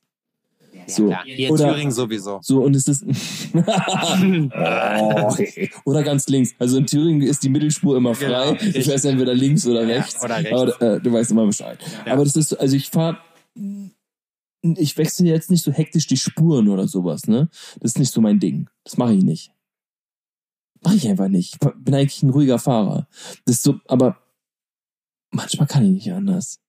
So. 0.89 1.09
Ja, 1.09 1.21
hier 1.25 1.47
in 1.49 1.53
Oder, 1.53 1.73
Thüringen 1.73 1.91
sowieso. 1.91 2.39
so, 2.41 2.61
und 2.63 2.73
es 2.75 2.87
ist, 2.87 3.03
oder 5.85 6.03
ganz 6.03 6.27
links. 6.27 6.53
Also 6.59 6.77
in 6.77 6.85
Thüringen 6.85 7.21
ist 7.23 7.43
die 7.43 7.49
Mittelspur 7.49 7.97
immer 7.97 8.15
frei. 8.15 8.55
Genau, 8.57 8.71
du 8.73 8.81
fährst 8.83 9.05
entweder 9.05 9.33
links 9.33 9.65
oder 9.67 9.83
Ja, 9.83 9.97
rechts. 9.97 10.23
oder 10.23 10.37
rechts. 10.37 10.51
Aber 10.53 10.81
äh, 10.81 10.99
du 11.01 11.11
weißt 11.11 11.31
immer 11.31 11.45
Bescheid. 11.45 11.77
Ja. 12.05 12.13
Aber 12.13 12.23
das 12.23 12.35
ist, 12.35 12.49
so- 12.49 12.57
also 12.57 12.75
ich 12.75 12.89
fahre, 12.89 13.17
ich 14.61 14.97
wechsle 14.97 15.27
jetzt 15.27 15.49
nicht 15.51 15.63
so 15.63 15.71
hektisch 15.71 16.07
die 16.07 16.17
Spuren 16.17 16.67
oder 16.67 16.87
sowas, 16.87 17.27
ne? 17.27 17.49
Das 17.79 17.91
ist 17.91 17.99
nicht 17.99 18.11
so 18.11 18.21
mein 18.21 18.39
Ding. 18.39 18.69
Das 18.83 18.97
mache 18.97 19.13
ich 19.13 19.23
nicht. 19.23 19.51
Mache 20.83 20.95
ich 20.95 21.07
einfach 21.07 21.27
nicht. 21.27 21.53
Ich 21.55 21.59
bin 21.59 21.95
eigentlich 21.95 22.21
ein 22.23 22.29
ruhiger 22.29 22.59
Fahrer. 22.59 23.07
Das 23.45 23.55
ist 23.55 23.63
so, 23.63 23.79
aber 23.87 24.17
manchmal 25.31 25.67
kann 25.67 25.83
ich 25.85 25.91
nicht 25.91 26.11
anders. 26.11 26.59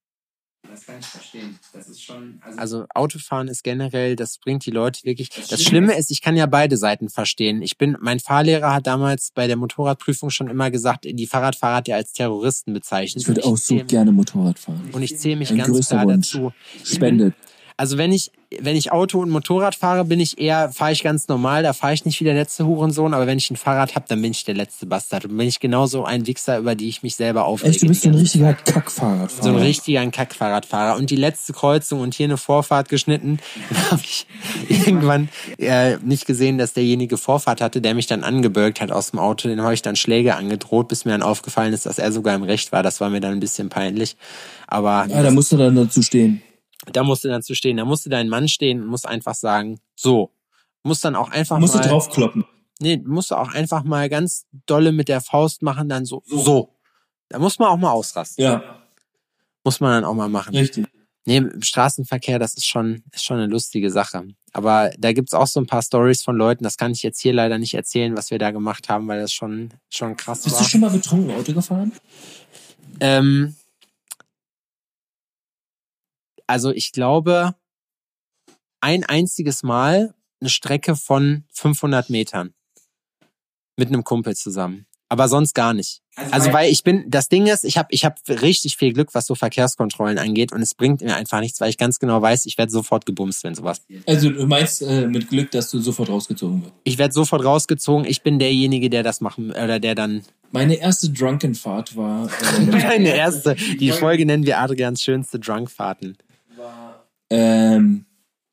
Das 0.69 0.85
kann 0.85 0.99
ich 0.99 1.05
verstehen. 1.05 1.57
Das 1.73 1.87
ist 1.89 2.01
schon. 2.03 2.39
Also, 2.43 2.59
Also 2.59 2.85
Autofahren 2.93 3.47
ist 3.47 3.63
generell, 3.63 4.15
das 4.15 4.37
bringt 4.37 4.65
die 4.65 4.71
Leute 4.71 5.03
wirklich. 5.03 5.29
Das 5.29 5.47
Schlimme 5.47 5.63
Schlimme 5.63 5.97
ist, 5.97 6.11
ich 6.11 6.21
kann 6.21 6.35
ja 6.35 6.45
beide 6.45 6.77
Seiten 6.77 7.09
verstehen. 7.09 7.61
Ich 7.61 7.77
bin, 7.77 7.97
mein 8.01 8.19
Fahrlehrer 8.19 8.73
hat 8.73 8.85
damals 8.85 9.31
bei 9.33 9.47
der 9.47 9.55
Motorradprüfung 9.55 10.29
schon 10.29 10.47
immer 10.47 10.69
gesagt, 10.69 11.05
die 11.05 11.27
Fahrradfahrer 11.27 11.77
hat 11.77 11.87
er 11.87 11.95
als 11.95 12.11
Terroristen 12.13 12.73
bezeichnet. 12.73 13.23
Ich 13.23 13.27
würde 13.27 13.43
auch 13.45 13.57
so 13.57 13.75
zähl- 13.77 13.85
gerne 13.85 14.11
Motorrad 14.11 14.59
fahren. 14.59 14.89
Und 14.91 15.01
ich 15.01 15.17
zähle 15.17 15.37
mich 15.37 15.49
Ein 15.51 15.57
ganz 15.57 15.87
klar 15.87 16.05
Wunsch. 16.05 16.31
dazu. 16.31 16.51
Ich 16.75 16.83
bin, 16.83 16.95
Spendet. 16.95 17.33
Also 17.79 17.97
wenn 17.97 18.11
ich, 18.11 18.33
wenn 18.59 18.75
ich 18.75 18.91
Auto 18.91 19.21
und 19.21 19.29
Motorrad 19.29 19.73
fahre, 19.73 20.03
bin 20.03 20.19
ich 20.19 20.37
eher, 20.37 20.69
fahre 20.69 20.91
ich 20.91 21.01
ganz 21.01 21.29
normal, 21.29 21.63
da 21.63 21.71
fahre 21.71 21.93
ich 21.93 22.03
nicht 22.03 22.19
wie 22.19 22.25
der 22.25 22.33
letzte 22.33 22.65
Hurensohn, 22.65 23.13
aber 23.13 23.25
wenn 23.25 23.37
ich 23.37 23.49
ein 23.51 23.55
Fahrrad 23.55 23.95
habe, 23.95 24.05
dann 24.09 24.21
bin 24.21 24.31
ich 24.31 24.43
der 24.43 24.55
letzte 24.55 24.85
Bastard. 24.85 25.23
Und 25.23 25.37
bin 25.37 25.47
ich 25.47 25.61
genauso 25.61 26.03
ein 26.03 26.27
Wichser, 26.27 26.57
über 26.57 26.75
die 26.75 26.89
ich 26.89 27.03
mich 27.03 27.15
selber 27.15 27.45
aufrege. 27.45 27.71
Echt, 27.71 27.83
du 27.83 27.87
bist 27.87 28.01
so 28.01 28.09
ein 28.09 28.15
richtiger 28.15 28.53
Kackfahrradfahrer. 28.53 29.43
so 29.43 29.49
ein 29.57 29.63
richtiger 29.63 30.05
Kackfahrradfahrer. 30.11 30.97
Und 30.97 31.09
die 31.09 31.15
letzte 31.15 31.53
Kreuzung 31.53 32.01
und 32.01 32.13
hier 32.13 32.25
eine 32.25 32.35
Vorfahrt 32.35 32.89
geschnitten, 32.89 33.39
da 33.69 33.91
habe 33.91 34.01
ich 34.03 34.27
irgendwann 34.67 35.29
äh, 35.57 35.95
nicht 35.99 36.25
gesehen, 36.25 36.57
dass 36.57 36.73
derjenige 36.73 37.15
Vorfahrt 37.15 37.61
hatte, 37.61 37.79
der 37.79 37.95
mich 37.95 38.07
dann 38.07 38.25
angebölkt 38.25 38.81
hat 38.81 38.91
aus 38.91 39.11
dem 39.11 39.19
Auto. 39.19 39.47
Den 39.47 39.61
habe 39.61 39.73
ich 39.73 39.83
dann 39.83 39.95
Schläge 39.95 40.35
angedroht, 40.35 40.89
bis 40.89 41.05
mir 41.05 41.11
dann 41.11 41.23
aufgefallen 41.23 41.71
ist, 41.71 41.85
dass 41.85 41.97
er 41.97 42.11
sogar 42.11 42.35
im 42.35 42.43
Recht 42.43 42.73
war. 42.73 42.83
Das 42.83 42.99
war 42.99 43.09
mir 43.09 43.21
dann 43.21 43.31
ein 43.31 43.39
bisschen 43.39 43.69
peinlich. 43.69 44.17
Aber 44.67 45.05
Ja, 45.07 45.23
da 45.23 45.31
musst 45.31 45.53
du 45.53 45.55
dann 45.55 45.77
dazu 45.77 46.01
stehen. 46.01 46.41
Da 46.91 47.03
musste 47.03 47.27
dann 47.27 47.43
zu 47.43 47.55
stehen. 47.55 47.77
Da 47.77 47.85
musste 47.85 48.09
dein 48.09 48.29
Mann 48.29 48.47
stehen 48.47 48.81
und 48.81 48.87
muss 48.87 49.05
einfach 49.05 49.35
sagen, 49.35 49.79
so. 49.95 50.31
Muss 50.83 51.01
dann 51.01 51.15
auch 51.15 51.29
einfach 51.29 51.59
Musst 51.59 51.73
du 51.75 51.79
mal. 51.79 51.87
draufkloppen. 51.87 52.45
Nee, 52.79 52.97
musst 53.05 53.31
du 53.31 53.35
auch 53.35 53.51
einfach 53.53 53.83
mal 53.83 54.07
ganz 54.09 54.45
dolle 54.65 54.93
mit 54.93 55.09
der 55.09 55.19
Faust 55.19 55.61
machen, 55.61 55.89
dann 55.89 56.05
so. 56.05 56.23
So. 56.25 56.73
Da 57.27 57.37
muss 57.37 57.59
man 57.59 57.67
auch 57.67 57.77
mal 57.77 57.91
ausrasten. 57.91 58.43
Ja, 58.43 58.81
Muss 59.65 59.81
man 59.81 59.91
dann 59.91 60.05
auch 60.05 60.13
mal 60.15 60.29
machen. 60.29 60.55
richtig. 60.55 60.87
Nee, 61.25 61.37
im 61.37 61.61
Straßenverkehr, 61.61 62.39
das 62.39 62.53
ist 62.55 62.65
schon, 62.65 63.03
ist 63.13 63.25
schon 63.25 63.37
eine 63.37 63.47
lustige 63.47 63.91
Sache. 63.91 64.25
Aber 64.53 64.89
da 64.97 65.11
gibt's 65.11 65.33
auch 65.33 65.45
so 65.45 65.59
ein 65.59 65.67
paar 65.67 65.81
Stories 65.83 66.23
von 66.23 66.35
Leuten, 66.37 66.63
das 66.63 66.77
kann 66.77 66.91
ich 66.93 67.03
jetzt 67.03 67.19
hier 67.19 67.33
leider 67.33 67.59
nicht 67.59 67.73
erzählen, 67.75 68.15
was 68.17 68.31
wir 68.31 68.39
da 68.39 68.49
gemacht 68.51 68.87
haben, 68.89 69.07
weil 69.09 69.19
das 69.19 69.31
schon, 69.33 69.69
schon 69.89 70.15
krass 70.17 70.43
Bist 70.43 70.55
war. 70.55 70.63
du 70.63 70.69
schon 70.69 70.79
mal 70.81 70.89
betrunken 70.89 71.35
Auto 71.35 71.53
gefahren? 71.53 71.91
Ähm, 73.01 73.55
also 76.49 76.71
ich 76.71 76.91
glaube, 76.91 77.53
ein 78.81 79.03
einziges 79.03 79.61
Mal 79.61 80.15
eine 80.41 80.49
Strecke 80.49 80.95
von 80.95 81.43
500 81.53 82.09
Metern 82.09 82.53
mit 83.77 83.89
einem 83.89 84.03
Kumpel 84.03 84.35
zusammen. 84.35 84.87
Aber 85.09 85.27
sonst 85.27 85.53
gar 85.53 85.73
nicht. 85.73 86.01
Also 86.31 86.51
weil 86.51 86.71
ich 86.71 86.83
bin, 86.83 87.05
das 87.09 87.29
Ding 87.29 87.47
ist, 87.47 87.63
ich 87.63 87.77
habe 87.77 87.87
ich 87.91 88.03
hab 88.03 88.19
richtig 88.27 88.77
viel 88.77 88.93
Glück, 88.93 89.09
was 89.13 89.25
so 89.25 89.35
Verkehrskontrollen 89.35 90.17
angeht 90.17 90.51
und 90.51 90.61
es 90.61 90.75
bringt 90.75 91.01
mir 91.01 91.15
einfach 91.15 91.39
nichts, 91.39 91.61
weil 91.61 91.69
ich 91.69 91.77
ganz 91.77 91.99
genau 91.99 92.21
weiß, 92.21 92.45
ich 92.45 92.57
werde 92.57 92.71
sofort 92.71 93.05
gebumst, 93.05 93.43
wenn 93.43 93.55
sowas. 93.55 93.81
Also 94.05 94.29
du 94.29 94.45
meinst 94.45 94.81
äh, 94.81 95.07
mit 95.07 95.29
Glück, 95.29 95.49
dass 95.51 95.71
du 95.71 95.79
sofort 95.79 96.09
rausgezogen 96.09 96.63
wirst. 96.63 96.73
Ich 96.83 96.97
werde 96.97 97.13
sofort 97.13 97.43
rausgezogen, 97.43 98.05
ich 98.05 98.21
bin 98.21 98.37
derjenige, 98.37 98.89
der 98.89 99.03
das 99.03 99.21
machen, 99.21 99.51
oder 99.51 99.79
der 99.79 99.95
dann 99.95 100.23
Meine 100.51 100.75
erste 100.75 101.09
Drunkenfahrt 101.09 101.95
war, 101.95 102.29
ähm, 102.57 102.69
meine 102.71 103.15
erste, 103.15 103.55
die 103.79 103.91
Folge 103.91 104.25
nennen 104.25 104.45
wir 104.45 104.59
Adrians 104.59 105.01
schönste 105.01 105.39
Drunkfahrten. 105.39 106.17
Ähm, 107.29 108.05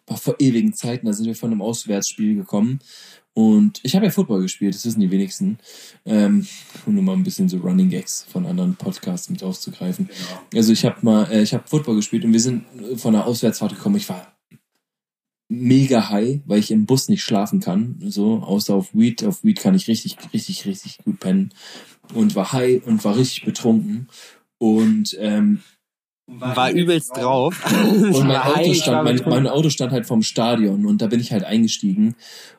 war 0.06 0.16
vor 0.16 0.36
ewigen 0.38 0.74
Zeiten. 0.74 1.06
Da 1.06 1.12
sind 1.12 1.26
wir 1.26 1.34
von 1.34 1.50
einem 1.50 1.62
Auswärtsspiel 1.62 2.36
gekommen. 2.36 2.80
Und 3.34 3.80
ich 3.82 3.94
habe 3.94 4.06
ja 4.06 4.10
Football 4.10 4.40
gespielt, 4.40 4.74
das 4.74 4.86
wissen 4.86 5.00
die 5.00 5.10
wenigsten. 5.10 5.58
Ähm, 6.06 6.46
um 6.86 6.94
nur 6.94 7.02
mal 7.02 7.12
ein 7.12 7.22
bisschen 7.22 7.50
so 7.50 7.58
Running 7.58 7.90
Gags 7.90 8.24
von 8.30 8.46
anderen 8.46 8.76
Podcasts 8.76 9.28
mit 9.28 9.42
aufzugreifen. 9.42 10.08
Also 10.54 10.72
ich 10.72 10.86
habe 10.86 10.96
mal, 11.02 11.30
äh, 11.30 11.42
ich 11.42 11.52
habe 11.52 11.68
Football 11.68 11.96
gespielt 11.96 12.24
und 12.24 12.32
wir 12.32 12.40
sind 12.40 12.64
von 12.96 13.14
einer 13.14 13.26
Auswärtsfahrt 13.26 13.74
gekommen. 13.74 13.96
Ich 13.96 14.08
war 14.08 14.36
mega 15.48 16.08
high, 16.08 16.40
weil 16.46 16.60
ich 16.60 16.70
im 16.70 16.86
Bus 16.86 17.10
nicht 17.10 17.22
schlafen 17.22 17.60
kann. 17.60 17.96
So, 18.00 18.38
außer 18.38 18.74
auf 18.74 18.94
Weed. 18.94 19.22
Auf 19.24 19.44
Weed 19.44 19.60
kann 19.60 19.74
ich 19.74 19.86
richtig, 19.86 20.16
richtig, 20.32 20.64
richtig 20.64 20.98
gut 21.04 21.20
pennen. 21.20 21.52
Und 22.14 22.34
war 22.36 22.52
high 22.52 22.86
und 22.86 23.04
war 23.04 23.16
richtig 23.16 23.44
betrunken. 23.44 24.08
Und 24.58 25.14
ähm, 25.20 25.60
War 26.26 26.70
übelst 26.70 27.16
drauf. 27.16 27.64
und 27.72 28.26
mein 28.26 28.36
Auto, 28.36 28.74
stand, 28.74 29.04
mein, 29.04 29.22
mein 29.28 29.46
Auto 29.46 29.70
stand 29.70 29.92
halt 29.92 30.06
vom 30.06 30.22
Stadion 30.22 30.86
und 30.86 31.00
da 31.00 31.06
bin 31.06 31.20
ich 31.20 31.32
halt 31.32 31.44
eingestiegen 31.44 32.16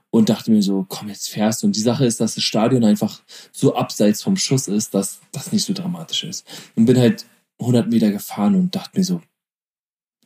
und 0.10 0.30
dachte 0.30 0.52
mir 0.52 0.62
so, 0.62 0.86
komm, 0.88 1.10
jetzt 1.10 1.30
fährst 1.30 1.62
du. 1.62 1.68
Und 1.68 1.76
die 1.76 1.82
Sache 1.82 2.06
ist, 2.06 2.22
dass 2.22 2.36
das 2.36 2.44
Stadion 2.44 2.86
einfach 2.86 3.22
so 3.52 3.76
abseits 3.76 4.24
vom 4.24 4.38
Schuss 4.38 4.68
ist, 4.68 4.94
dass 4.94 5.20
das 5.32 5.52
nicht 5.52 5.66
so 5.66 5.74
dramatisch 5.74 6.24
ist. 6.24 6.48
Und 6.76 6.86
bin 6.86 6.98
halt 6.98 7.26
100 7.60 7.90
Meter 7.90 8.12
gefahren 8.12 8.56
und 8.56 8.74
dachte 8.76 8.98
mir 8.98 9.04
so, 9.04 9.22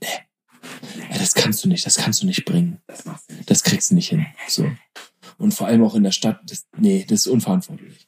nee, 0.01 0.07
ey, 1.09 1.17
das 1.17 1.33
kannst 1.33 1.63
du 1.63 1.67
nicht, 1.67 1.85
das 1.85 1.95
kannst 1.95 2.21
du 2.21 2.27
nicht 2.27 2.45
bringen. 2.45 2.79
Das. 2.87 3.03
Das 3.47 3.63
kriegst 3.63 3.91
du 3.91 3.95
nicht 3.95 4.09
hin. 4.09 4.25
So. 4.47 4.69
Und 5.37 5.53
vor 5.53 5.67
allem 5.67 5.83
auch 5.83 5.95
in 5.95 6.03
der 6.03 6.11
Stadt, 6.11 6.39
das, 6.45 6.67
nee, 6.77 7.05
das 7.07 7.25
ist 7.25 7.27
unverantwortlich. 7.27 8.07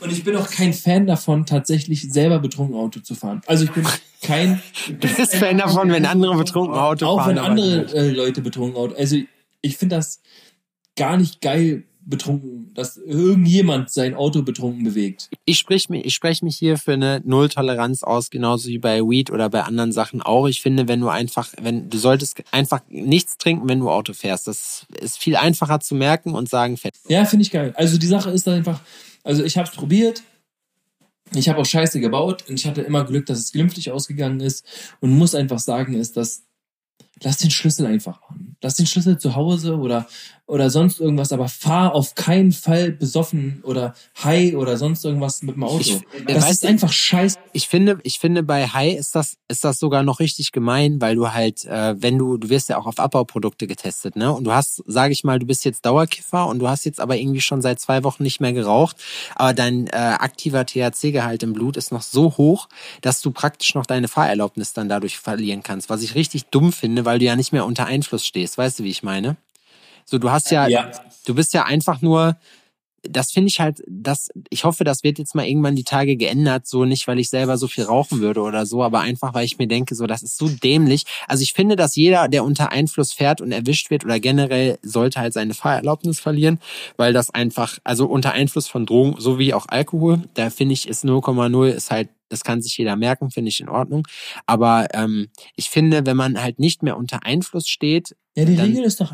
Und 0.00 0.12
ich 0.12 0.24
bin 0.24 0.36
auch 0.36 0.50
kein 0.50 0.72
Fan 0.72 1.06
davon, 1.06 1.46
tatsächlich 1.46 2.12
selber 2.12 2.38
betrunken 2.38 2.76
Auto 2.76 3.00
zu 3.00 3.14
fahren. 3.14 3.42
Also 3.46 3.64
ich 3.64 3.72
bin 3.72 3.86
kein 4.22 4.62
Du 4.88 5.08
bist 5.08 5.36
Fan 5.36 5.58
davon, 5.58 5.90
wenn 5.90 6.06
andere 6.06 6.36
betrunken 6.36 6.76
Auto 6.76 7.06
auch 7.06 7.18
fahren. 7.18 7.30
wenn 7.30 7.38
aber 7.38 7.48
andere 7.48 7.94
äh, 7.94 8.10
Leute 8.10 8.40
betrunken 8.40 8.76
Auto. 8.76 8.94
Also 8.96 9.16
ich 9.62 9.76
finde 9.76 9.96
das 9.96 10.20
gar 10.96 11.16
nicht 11.16 11.40
geil 11.40 11.84
betrunken, 12.06 12.72
dass 12.74 12.96
irgendjemand 12.98 13.90
sein 13.90 14.14
Auto 14.14 14.42
betrunken 14.42 14.84
bewegt. 14.84 15.30
Ich 15.46 15.58
sprich 15.58 15.88
mich, 15.88 16.04
ich 16.04 16.14
spreche 16.14 16.44
mich 16.44 16.56
hier 16.56 16.76
für 16.76 16.92
eine 16.92 17.22
Nulltoleranz 17.24 18.02
aus, 18.02 18.30
genauso 18.30 18.68
wie 18.68 18.78
bei 18.78 19.00
Weed 19.00 19.30
oder 19.30 19.48
bei 19.48 19.62
anderen 19.62 19.92
Sachen 19.92 20.20
auch. 20.20 20.46
Ich 20.46 20.60
finde, 20.60 20.86
wenn 20.86 21.00
du 21.00 21.08
einfach, 21.08 21.48
wenn 21.60 21.88
du 21.88 21.98
solltest 21.98 22.42
einfach 22.50 22.82
nichts 22.88 23.38
trinken, 23.38 23.68
wenn 23.68 23.80
du 23.80 23.90
Auto 23.90 24.12
fährst. 24.12 24.46
Das 24.46 24.86
ist 25.00 25.18
viel 25.18 25.36
einfacher 25.36 25.80
zu 25.80 25.94
merken 25.94 26.34
und 26.34 26.48
sagen, 26.48 26.76
fett. 26.76 26.94
Ja, 27.08 27.24
finde 27.24 27.44
ich 27.44 27.50
geil. 27.50 27.72
Also 27.76 27.96
die 27.96 28.06
Sache 28.06 28.30
ist 28.30 28.46
einfach, 28.48 28.80
also 29.24 29.42
ich 29.42 29.56
habe 29.56 29.68
es 29.68 29.74
probiert. 29.74 30.22
Ich 31.34 31.48
habe 31.48 31.58
auch 31.58 31.66
Scheiße 31.66 31.98
gebaut 32.00 32.44
und 32.48 32.60
ich 32.60 32.66
hatte 32.66 32.82
immer 32.82 33.04
Glück, 33.04 33.26
dass 33.26 33.38
es 33.38 33.50
glimpflich 33.50 33.90
ausgegangen 33.90 34.40
ist 34.40 34.64
und 35.00 35.10
muss 35.10 35.34
einfach 35.34 35.58
sagen, 35.58 35.94
ist, 35.94 36.16
dass 36.16 36.44
lass 37.22 37.38
den 37.38 37.50
Schlüssel 37.50 37.86
einfach 37.86 38.20
machen. 38.20 38.56
Lass 38.62 38.76
den 38.76 38.86
Schlüssel 38.86 39.18
zu 39.18 39.34
Hause 39.36 39.76
oder, 39.76 40.06
oder 40.46 40.70
sonst 40.70 41.00
irgendwas, 41.00 41.32
aber 41.32 41.48
fahr 41.48 41.94
auf 41.94 42.14
keinen 42.14 42.52
Fall 42.52 42.92
besoffen 42.92 43.60
oder 43.62 43.94
high 44.22 44.54
oder 44.54 44.76
sonst 44.76 45.04
irgendwas 45.04 45.42
mit 45.42 45.54
dem 45.56 45.64
Auto. 45.64 45.78
Ich- 45.80 46.00
das 46.26 46.50
ist 46.50 46.64
einfach 46.66 46.92
scheiße. 46.92 47.36
Ich 47.52 47.68
finde, 47.68 48.00
ich 48.02 48.18
finde 48.18 48.42
bei 48.42 48.66
High 48.66 48.98
ist 48.98 49.14
das, 49.14 49.36
ist 49.48 49.62
das 49.62 49.78
sogar 49.78 50.02
noch 50.02 50.18
richtig 50.18 50.50
gemein, 50.50 51.00
weil 51.00 51.14
du 51.14 51.32
halt, 51.32 51.64
äh, 51.66 51.94
wenn 52.02 52.18
du, 52.18 52.36
du 52.36 52.48
wirst 52.48 52.68
ja 52.68 52.78
auch 52.78 52.86
auf 52.86 52.98
Abbauprodukte 52.98 53.66
getestet, 53.68 54.16
ne? 54.16 54.32
Und 54.32 54.42
du 54.44 54.52
hast, 54.52 54.82
sage 54.86 55.12
ich 55.12 55.22
mal, 55.22 55.38
du 55.38 55.46
bist 55.46 55.64
jetzt 55.64 55.86
Dauerkiffer 55.86 56.46
und 56.48 56.58
du 56.58 56.68
hast 56.68 56.84
jetzt 56.84 56.98
aber 57.00 57.16
irgendwie 57.16 57.40
schon 57.40 57.62
seit 57.62 57.78
zwei 57.78 58.02
Wochen 58.02 58.24
nicht 58.24 58.40
mehr 58.40 58.52
geraucht, 58.52 58.96
aber 59.36 59.52
dein 59.54 59.86
äh, 59.86 59.92
aktiver 59.92 60.66
THC-Gehalt 60.66 61.44
im 61.44 61.52
Blut 61.52 61.76
ist 61.76 61.92
noch 61.92 62.02
so 62.02 62.36
hoch, 62.36 62.68
dass 63.02 63.20
du 63.20 63.30
praktisch 63.30 63.74
noch 63.76 63.86
deine 63.86 64.08
Fahrerlaubnis 64.08 64.72
dann 64.72 64.88
dadurch 64.88 65.18
verlieren 65.18 65.62
kannst, 65.62 65.88
was 65.90 66.02
ich 66.02 66.16
richtig 66.16 66.46
dumm 66.46 66.72
finde, 66.72 67.03
weil 67.04 67.18
du 67.18 67.24
ja 67.24 67.36
nicht 67.36 67.52
mehr 67.52 67.64
unter 67.64 67.86
Einfluss 67.86 68.26
stehst. 68.26 68.58
Weißt 68.58 68.78
du, 68.78 68.84
wie 68.84 68.90
ich 68.90 69.02
meine? 69.02 69.36
So, 70.04 70.18
du 70.18 70.30
hast 70.30 70.50
ja, 70.50 70.66
Ja. 70.68 70.90
du 71.26 71.34
bist 71.34 71.54
ja 71.54 71.64
einfach 71.64 72.00
nur, 72.02 72.36
das 73.08 73.32
finde 73.32 73.48
ich 73.48 73.60
halt, 73.60 73.82
das, 73.86 74.30
ich 74.50 74.64
hoffe, 74.64 74.84
das 74.84 75.02
wird 75.02 75.18
jetzt 75.18 75.34
mal 75.34 75.46
irgendwann 75.46 75.76
die 75.76 75.84
Tage 75.84 76.16
geändert, 76.16 76.66
so 76.66 76.84
nicht, 76.84 77.06
weil 77.06 77.18
ich 77.18 77.30
selber 77.30 77.58
so 77.58 77.68
viel 77.68 77.84
rauchen 77.84 78.20
würde 78.20 78.40
oder 78.40 78.66
so, 78.66 78.82
aber 78.82 79.00
einfach, 79.00 79.34
weil 79.34 79.44
ich 79.44 79.58
mir 79.58 79.68
denke, 79.68 79.94
so, 79.94 80.06
das 80.06 80.22
ist 80.22 80.36
so 80.36 80.48
dämlich. 80.48 81.04
Also 81.28 81.42
ich 81.42 81.52
finde, 81.52 81.76
dass 81.76 81.96
jeder, 81.96 82.28
der 82.28 82.44
unter 82.44 82.72
Einfluss 82.72 83.12
fährt 83.12 83.40
und 83.40 83.52
erwischt 83.52 83.90
wird 83.90 84.04
oder 84.04 84.20
generell 84.20 84.78
sollte 84.82 85.20
halt 85.20 85.32
seine 85.32 85.54
Fahrerlaubnis 85.54 86.20
verlieren, 86.20 86.58
weil 86.96 87.12
das 87.12 87.30
einfach, 87.30 87.78
also 87.84 88.06
unter 88.06 88.32
Einfluss 88.32 88.68
von 88.68 88.86
Drogen, 88.86 89.16
so 89.18 89.38
wie 89.38 89.54
auch 89.54 89.66
Alkohol, 89.68 90.22
da 90.34 90.50
finde 90.50 90.74
ich, 90.74 90.88
ist 90.88 91.04
0,0 91.04 91.68
ist 91.68 91.90
halt, 91.90 92.08
das 92.28 92.42
kann 92.42 92.62
sich 92.62 92.76
jeder 92.78 92.96
merken, 92.96 93.30
finde 93.30 93.50
ich 93.50 93.60
in 93.60 93.68
Ordnung. 93.68 94.06
Aber 94.46 94.88
ähm, 94.92 95.28
ich 95.56 95.70
finde, 95.70 96.06
wenn 96.06 96.16
man 96.16 96.42
halt 96.42 96.58
nicht 96.58 96.82
mehr 96.82 96.96
unter 96.96 97.24
Einfluss 97.24 97.68
steht, 97.68 98.16
Ja, 98.34 98.44
die 98.44 98.56
Regel 98.56 98.82
ist 98.84 99.00
doch 99.00 99.12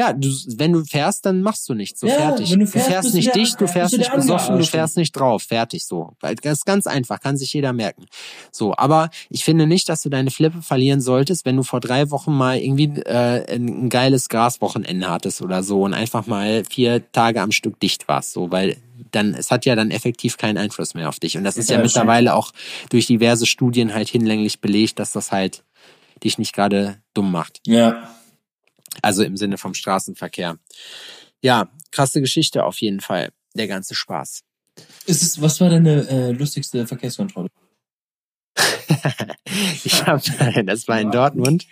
ja, 0.00 0.12
du, 0.14 0.28
wenn 0.56 0.72
du 0.72 0.82
fährst, 0.84 1.26
dann 1.26 1.42
machst 1.42 1.68
du 1.68 1.74
nichts. 1.74 2.00
So 2.00 2.06
Ja, 2.06 2.14
fertig. 2.14 2.50
wenn 2.50 2.60
du 2.60 2.64
du 2.64 2.70
fährst, 2.70 2.88
fährst, 2.88 3.10
du 3.12 3.16
nicht 3.16 3.26
der- 3.26 3.34
dicht, 3.34 3.60
du 3.60 3.68
fährst 3.68 3.96
nicht 3.98 4.12
besoffen, 4.14 4.56
du 4.58 4.64
fährst 4.64 4.96
nicht 4.96 5.12
drauf. 5.12 5.42
Fertig 5.42 5.84
so. 5.84 6.14
Das 6.20 6.58
ist 6.58 6.64
ganz 6.66 6.86
einfach, 6.86 7.20
kann 7.20 7.36
sich 7.36 7.52
jeder 7.52 7.72
merken. 7.74 8.06
So, 8.50 8.74
aber 8.76 9.10
ich 9.28 9.44
finde 9.44 9.66
nicht, 9.66 9.88
dass 9.90 10.00
du 10.02 10.08
deine 10.08 10.30
Flippe 10.30 10.62
verlieren 10.62 11.00
solltest, 11.02 11.44
wenn 11.44 11.56
du 11.56 11.62
vor 11.62 11.80
drei 11.80 12.10
Wochen 12.10 12.32
mal 12.32 12.56
irgendwie 12.58 12.98
äh, 13.02 13.44
ein, 13.54 13.68
ein 13.84 13.88
geiles 13.90 14.28
Graswochenende 14.30 15.08
hattest 15.10 15.42
oder 15.42 15.62
so 15.62 15.82
und 15.82 15.92
einfach 15.92 16.26
mal 16.26 16.64
vier 16.70 17.02
Tage 17.12 17.42
am 17.42 17.52
Stück 17.52 17.78
dicht 17.78 18.08
warst. 18.08 18.32
So, 18.32 18.50
weil 18.50 18.76
dann, 19.12 19.34
es 19.34 19.50
hat 19.50 19.66
ja 19.66 19.74
dann 19.76 19.90
effektiv 19.90 20.36
keinen 20.38 20.56
Einfluss 20.56 20.94
mehr 20.94 21.08
auf 21.08 21.18
dich. 21.20 21.36
Und 21.36 21.44
das 21.44 21.56
ist 21.56 21.68
ja, 21.68 21.76
Ja, 21.76 21.82
mittlerweile 21.82 22.34
auch 22.34 22.52
durch 22.90 23.06
diverse 23.06 23.44
Studien 23.46 23.92
halt 23.92 24.08
hinlänglich 24.08 24.60
belegt, 24.60 24.98
dass 24.98 25.12
das 25.12 25.30
halt 25.32 25.62
dich 26.24 26.38
nicht 26.38 26.54
gerade 26.54 26.96
dumm 27.14 27.30
macht. 27.32 27.60
Ja. 27.66 28.08
Also 29.02 29.22
im 29.22 29.36
Sinne 29.36 29.58
vom 29.58 29.74
Straßenverkehr. 29.74 30.58
Ja, 31.40 31.70
krasse 31.90 32.20
Geschichte 32.20 32.64
auf 32.64 32.80
jeden 32.80 33.00
Fall. 33.00 33.30
Der 33.54 33.66
ganze 33.66 33.94
Spaß. 33.94 34.42
Ist 35.06 35.22
es, 35.22 35.40
was 35.40 35.60
war 35.60 35.70
deine 35.70 36.08
äh, 36.08 36.32
lustigste 36.32 36.86
Verkehrskontrolle? 36.86 37.48
ich 39.84 40.04
hab, 40.06 40.22
das 40.66 40.88
war 40.88 41.00
in 41.00 41.10
Dortmund 41.10 41.66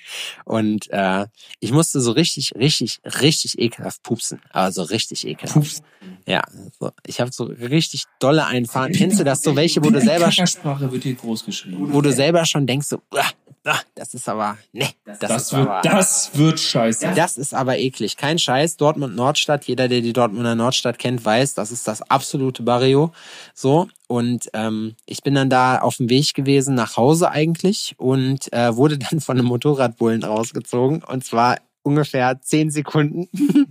und 0.44 0.90
äh, 0.90 1.26
ich 1.60 1.72
musste 1.72 2.00
so 2.00 2.12
richtig, 2.12 2.52
richtig, 2.56 3.00
richtig 3.20 3.58
ekelhaft 3.58 4.02
pupsen. 4.02 4.40
Also 4.50 4.82
richtig 4.82 5.26
ekelhaft. 5.26 5.54
Pups. 5.54 5.82
Ja, 6.26 6.42
so. 6.78 6.90
ich 7.06 7.20
habe 7.20 7.32
so 7.32 7.44
richtig 7.44 8.04
dolle 8.20 8.46
einfahren. 8.46 8.92
Kennst 8.92 9.18
du 9.18 9.24
das 9.24 9.42
so 9.42 9.56
welche, 9.56 9.84
wo 9.84 9.90
du 9.90 10.00
selber, 10.00 10.26
Kackersprache 10.26 10.90
wird 10.92 11.02
hier 11.02 11.14
groß 11.14 11.44
geschrieben. 11.44 11.92
wo 11.92 12.00
du 12.00 12.12
selber 12.12 12.44
schon 12.44 12.66
denkst 12.66 12.86
so, 12.86 13.00
"Uah, 13.12 13.30
ah, 13.64 13.80
das 13.94 14.14
ist 14.14 14.28
aber, 14.28 14.56
ne, 14.72 14.88
das, 15.04 15.18
Das 15.18 15.42
ist 15.42 15.52
wird, 15.52 15.68
aber, 15.68 15.80
das 15.82 16.30
wird 16.34 16.60
scheiße. 16.60 17.12
Das 17.14 17.38
ist 17.38 17.54
aber 17.54 17.78
eklig. 17.78 18.16
Kein 18.16 18.38
Scheiß. 18.38 18.76
Dortmund 18.76 19.16
Nordstadt. 19.16 19.64
Jeder, 19.64 19.88
der 19.88 20.00
die 20.00 20.12
Dortmunder 20.12 20.54
Nordstadt 20.54 20.98
kennt, 20.98 21.24
weiß, 21.24 21.54
das 21.54 21.70
ist 21.70 21.86
das 21.88 22.02
absolute 22.02 22.62
Barrio. 22.62 23.12
So. 23.54 23.88
Und 24.08 24.48
ähm, 24.54 24.96
ich 25.06 25.22
bin 25.22 25.34
dann 25.34 25.50
da 25.50 25.78
auf 25.78 25.98
dem 25.98 26.08
Weg 26.08 26.34
gewesen 26.34 26.74
nach 26.74 26.96
Hause 26.96 27.30
eigentlich 27.30 27.94
und 27.98 28.52
äh, 28.52 28.74
wurde 28.74 28.98
dann 29.10 29.20
von 29.20 29.38
einem 29.38 29.46
Motorradbullen 29.46 30.24
rausgezogen. 30.24 31.04
Und 31.04 31.24
zwar 31.24 31.58
ungefähr 31.82 32.40
zehn 32.40 32.70
Sekunden, 32.70 33.28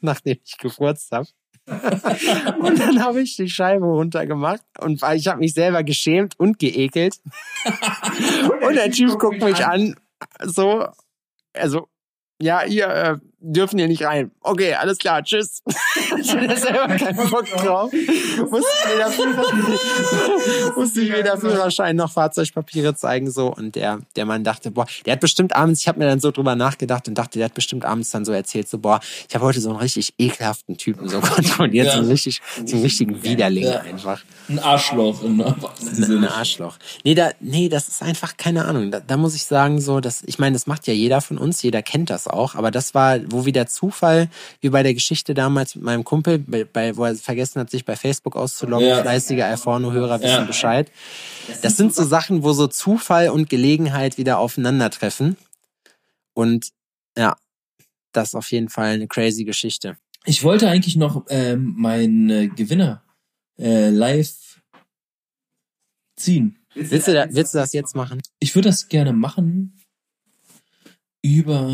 nachdem 0.00 0.38
ich 0.44 0.56
gefurzt 0.56 1.12
habe. 1.12 1.26
und 1.66 2.80
dann 2.80 3.04
habe 3.04 3.22
ich 3.22 3.36
die 3.36 3.48
Scheibe 3.48 3.84
runtergemacht 3.86 4.62
und 4.80 5.00
ich 5.14 5.28
habe 5.28 5.38
mich 5.38 5.54
selber 5.54 5.84
geschämt 5.84 6.38
und 6.38 6.58
geekelt. 6.58 7.20
und 8.66 8.74
der 8.74 8.90
Typ 8.90 9.16
guckt 9.18 9.40
mich 9.40 9.64
an, 9.64 9.94
so, 10.42 10.86
also, 11.52 11.86
ja, 12.40 12.64
ihr 12.64 12.88
äh, 12.88 13.18
dürfen 13.44 13.78
hier 13.78 13.88
nicht 13.88 14.04
rein. 14.04 14.30
Okay, 14.40 14.74
alles 14.74 14.98
klar, 14.98 15.22
tschüss. 15.22 15.62
ich 16.20 16.32
hatte 16.34 16.56
selber 16.56 16.86
keinen 16.96 17.28
Bock 17.30 17.46
drauf. 17.46 17.92
Musste 17.92 18.68
ich 18.84 18.94
weder, 18.94 19.10
Führer, 19.10 20.72
musste 20.76 21.00
weder 21.12 21.36
Führerschein 21.38 21.96
noch 21.96 22.12
Fahrzeugpapiere 22.12 22.94
zeigen 22.94 23.30
so 23.30 23.52
und 23.52 23.74
der 23.74 24.00
der 24.16 24.24
Mann 24.26 24.44
dachte, 24.44 24.70
boah, 24.70 24.86
der 25.06 25.14
hat 25.14 25.20
bestimmt 25.20 25.54
abends, 25.56 25.80
ich 25.82 25.88
habe 25.88 25.98
mir 25.98 26.06
dann 26.06 26.20
so 26.20 26.30
drüber 26.30 26.54
nachgedacht 26.54 27.08
und 27.08 27.14
dachte, 27.16 27.38
der 27.38 27.46
hat 27.46 27.54
bestimmt 27.54 27.84
abends 27.84 28.10
dann 28.10 28.24
so 28.24 28.32
erzählt 28.32 28.68
so, 28.68 28.78
boah, 28.78 29.00
ich 29.28 29.34
habe 29.34 29.44
heute 29.44 29.60
so 29.60 29.70
einen 29.70 29.78
richtig 29.78 30.14
ekelhaften 30.18 30.76
Typen 30.76 31.08
so 31.08 31.20
kontrolliert, 31.20 31.86
Ja. 31.86 31.92
so 31.94 31.98
einen 32.00 32.08
richtig 32.08 32.40
so 32.64 32.74
einen 32.76 32.84
richtigen 32.84 33.22
Widerling 33.22 33.64
Ja. 33.64 33.80
einfach. 33.80 34.22
Ein 34.48 34.58
Arschloch 34.58 35.22
im 35.22 35.40
Ein. 35.40 36.24
Arschloch. 36.24 36.76
Nee, 37.04 37.14
da, 37.14 37.30
nee, 37.40 37.68
das 37.68 37.88
ist 37.88 38.02
einfach 38.02 38.36
keine 38.36 38.64
Ahnung. 38.64 38.90
Da, 38.90 39.00
da 39.00 39.16
muss 39.16 39.34
ich 39.34 39.44
sagen, 39.44 39.80
so, 39.80 40.00
dass, 40.00 40.22
ich 40.26 40.38
meine, 40.38 40.54
das 40.54 40.66
macht 40.66 40.86
ja 40.86 40.94
jeder 40.94 41.20
von 41.20 41.38
uns, 41.38 41.62
jeder 41.62 41.82
kennt 41.82 42.10
das 42.10 42.26
auch, 42.28 42.54
aber 42.54 42.70
das 42.70 42.94
war, 42.94 43.18
wo 43.32 43.44
wieder 43.46 43.66
Zufall, 43.66 44.28
wie 44.60 44.68
bei 44.70 44.82
der 44.82 44.94
Geschichte 44.94 45.34
damals 45.34 45.74
mit 45.74 45.84
meinem 45.84 46.04
Kumpel, 46.04 46.38
bei, 46.38 46.96
wo 46.96 47.04
er 47.04 47.16
vergessen 47.16 47.60
hat, 47.60 47.70
sich 47.70 47.84
bei 47.84 47.96
Facebook 47.96 48.36
auszuloggen, 48.36 48.88
Ja. 48.88 49.02
fleißige 49.02 49.40
Alforno-Hörer 49.42 50.20
wissen 50.20 50.30
Ja. 50.32 50.44
Bescheid. 50.44 50.90
Das 51.62 51.76
sind 51.76 51.94
so 51.94 52.04
Sachen, 52.04 52.42
wo 52.42 52.52
so 52.52 52.66
Zufall 52.68 53.30
und 53.30 53.50
Gelegenheit 53.50 54.18
wieder 54.18 54.38
aufeinandertreffen. 54.38 55.36
Und 56.34 56.68
ja, 57.18 57.36
das 58.12 58.28
ist 58.28 58.34
auf 58.34 58.50
jeden 58.52 58.68
Fall 58.68 58.94
eine 58.94 59.08
crazy 59.08 59.44
Geschichte. 59.44 59.96
Ich 60.24 60.44
wollte 60.44 60.68
eigentlich 60.68 60.96
noch 60.96 61.24
ähm, 61.30 61.74
meinen 61.76 62.30
äh, 62.30 62.48
Gewinner 62.48 63.02
äh, 63.58 63.90
live 63.90 64.60
ziehen. 66.16 66.58
Willst 66.74 67.08
du, 67.08 67.12
da, 67.12 67.26
willst 67.30 67.54
du 67.54 67.58
das 67.58 67.72
jetzt 67.72 67.94
machen? 67.94 68.20
Ich 68.38 68.54
würde 68.54 68.68
das 68.68 68.88
gerne 68.88 69.12
machen 69.12 69.76
über, 71.22 71.70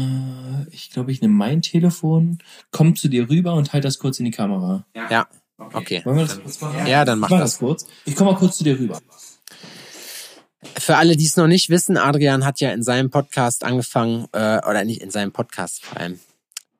ich 0.70 0.90
glaube, 0.90 1.10
ich 1.10 1.22
nehme 1.22 1.34
mein 1.34 1.62
Telefon, 1.62 2.38
komm 2.70 2.94
zu 2.96 3.08
dir 3.08 3.28
rüber 3.30 3.54
und 3.54 3.72
halt 3.72 3.84
das 3.84 3.98
kurz 3.98 4.18
in 4.18 4.26
die 4.26 4.30
Kamera. 4.30 4.84
Ja, 4.94 5.26
okay. 5.72 6.02
Wollen 6.04 6.18
wir 6.18 6.24
das 6.26 6.40
kurz 6.40 6.60
machen? 6.60 6.86
Ja, 6.86 7.04
dann 7.06 7.18
mach 7.18 7.28
Ich 7.28 7.32
mach 7.32 7.40
das. 7.40 7.52
das 7.52 7.58
kurz. 7.58 7.86
Ich 8.04 8.14
komme 8.14 8.32
mal 8.32 8.38
kurz 8.38 8.58
zu 8.58 8.64
dir 8.64 8.78
rüber. 8.78 9.00
Für 10.76 10.96
alle, 10.96 11.16
die 11.16 11.24
es 11.24 11.36
noch 11.36 11.46
nicht 11.46 11.70
wissen, 11.70 11.96
Adrian 11.96 12.44
hat 12.44 12.60
ja 12.60 12.72
in 12.72 12.82
seinem 12.82 13.10
Podcast 13.10 13.64
angefangen, 13.64 14.26
äh, 14.32 14.58
oder 14.68 14.84
nicht 14.84 15.00
in 15.00 15.10
seinem 15.10 15.32
Podcast 15.32 15.84
vor 15.84 15.98
allem. 15.98 16.20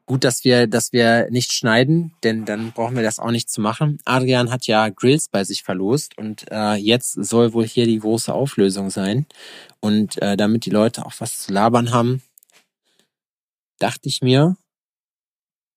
Gut, 0.05 0.25
dass 0.25 0.43
wir, 0.43 0.67
dass 0.67 0.93
wir 0.93 1.29
nicht 1.31 1.53
schneiden, 1.53 2.13
denn 2.25 2.45
dann 2.45 2.73
brauchen 2.73 2.97
wir 2.97 3.03
das 3.03 3.19
auch 3.19 3.31
nicht 3.31 3.51
zu 3.51 3.61
machen. 3.61 3.99
Adrian 4.07 4.51
hat 4.51 4.67
ja 4.67 4.89
Grills 4.89 5.29
bei 5.29 5.45
sich 5.45 5.63
verlost 5.63 6.17
und 6.17 6.47
äh, 6.51 6.75
jetzt 6.75 7.13
soll 7.13 7.53
wohl 7.53 7.67
hier 7.67 7.85
die 7.85 7.99
große 7.99 8.33
Auflösung 8.33 8.89
sein. 8.91 9.27
Und 9.81 10.21
äh, 10.23 10.37
damit 10.37 10.65
die 10.65 10.71
Leute 10.71 11.05
auch 11.05 11.13
was 11.19 11.41
zu 11.43 11.53
labern 11.53 11.93
haben, 11.93 12.23
dachte 13.79 14.09
ich 14.09 14.21
mir, 14.23 14.57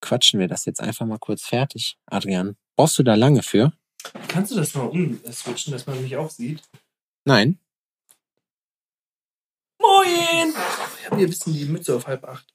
quatschen 0.01 0.39
wir 0.39 0.47
das 0.47 0.65
jetzt 0.65 0.81
einfach 0.81 1.05
mal 1.05 1.19
kurz 1.19 1.43
fertig. 1.43 1.97
Adrian, 2.07 2.57
brauchst 2.75 2.97
du 2.99 3.03
da 3.03 3.15
lange 3.15 3.43
für? 3.43 3.73
Kannst 4.27 4.51
du 4.51 4.55
das 4.55 4.73
mal 4.73 4.87
umswitchen, 4.87 5.71
dass 5.73 5.85
man 5.85 6.01
mich 6.01 6.17
auch 6.17 6.29
sieht? 6.29 6.61
Nein? 7.25 7.59
Moin! 9.79 10.53
Ich 10.99 11.05
habe 11.05 11.17
hier 11.17 11.27
ein 11.27 11.29
bisschen 11.29 11.53
die 11.53 11.65
Mütze 11.65 11.95
auf 11.95 12.07
halb 12.07 12.23
acht. 12.23 12.45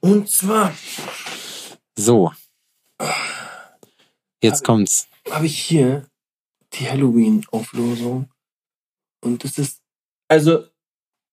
Und 0.00 0.30
zwar 0.30 0.74
So. 1.96 2.32
Jetzt 4.42 4.64
kommt's. 4.64 5.08
habe 5.30 5.46
ich 5.46 5.58
hier 5.58 6.06
die 6.74 6.88
Halloween-Auflösung. 6.88 8.30
Und 9.22 9.44
das 9.44 9.58
ist, 9.58 9.80
also, 10.28 10.66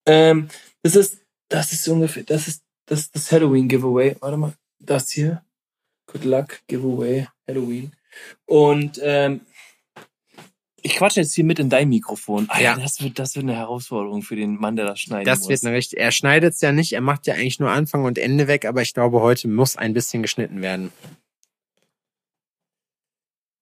ähm, 0.06 0.50
das 0.84 0.96
ist, 0.96 1.20
das 1.52 1.72
ist 1.74 1.88
ungefähr, 1.88 2.24
das 2.24 2.48
ist, 2.48 2.64
das 2.86 3.02
ist 3.02 3.16
das 3.16 3.32
Halloween-Giveaway. 3.32 4.18
Warte 4.20 4.38
mal, 4.38 4.54
das 4.80 5.10
hier. 5.12 5.44
Good 6.12 6.26
luck, 6.26 6.60
Giveaway, 6.68 7.28
Halloween. 7.48 7.92
Und, 8.46 9.00
ähm, 9.04 9.42
ich 10.84 10.96
quatsche 10.96 11.22
jetzt 11.22 11.36
hier 11.36 11.44
mit 11.44 11.60
in 11.60 11.70
dein 11.70 11.90
Mikrofon. 11.90 12.48
Ah, 12.50 12.60
Ja. 12.60 12.76
Das 12.76 13.02
wird, 13.04 13.20
das 13.20 13.36
wird 13.36 13.44
eine 13.44 13.56
Herausforderung 13.56 14.24
für 14.24 14.36
den 14.36 14.56
Mann, 14.56 14.76
der 14.76 14.86
das 14.88 15.00
schneiden 15.00 15.26
Das 15.26 15.42
muss. 15.42 15.50
wird 15.50 15.64
eine 15.66 15.76
richtig. 15.78 16.00
Er 16.00 16.12
schneidet 16.12 16.56
es 16.56 16.62
ja 16.62 16.72
nicht, 16.72 16.94
er 16.94 17.02
macht 17.02 17.28
ja 17.28 17.36
eigentlich 17.36 17.60
nur 17.60 17.70
Anfang 17.70 18.04
und 18.04 18.18
Ende 18.18 18.48
weg, 18.48 18.66
aber 18.66 18.82
ich 18.82 18.94
glaube, 18.96 19.22
heute 19.22 19.48
muss 19.48 19.76
ein 19.78 19.94
bisschen 19.94 20.24
geschnitten 20.24 20.62
werden. 20.64 20.92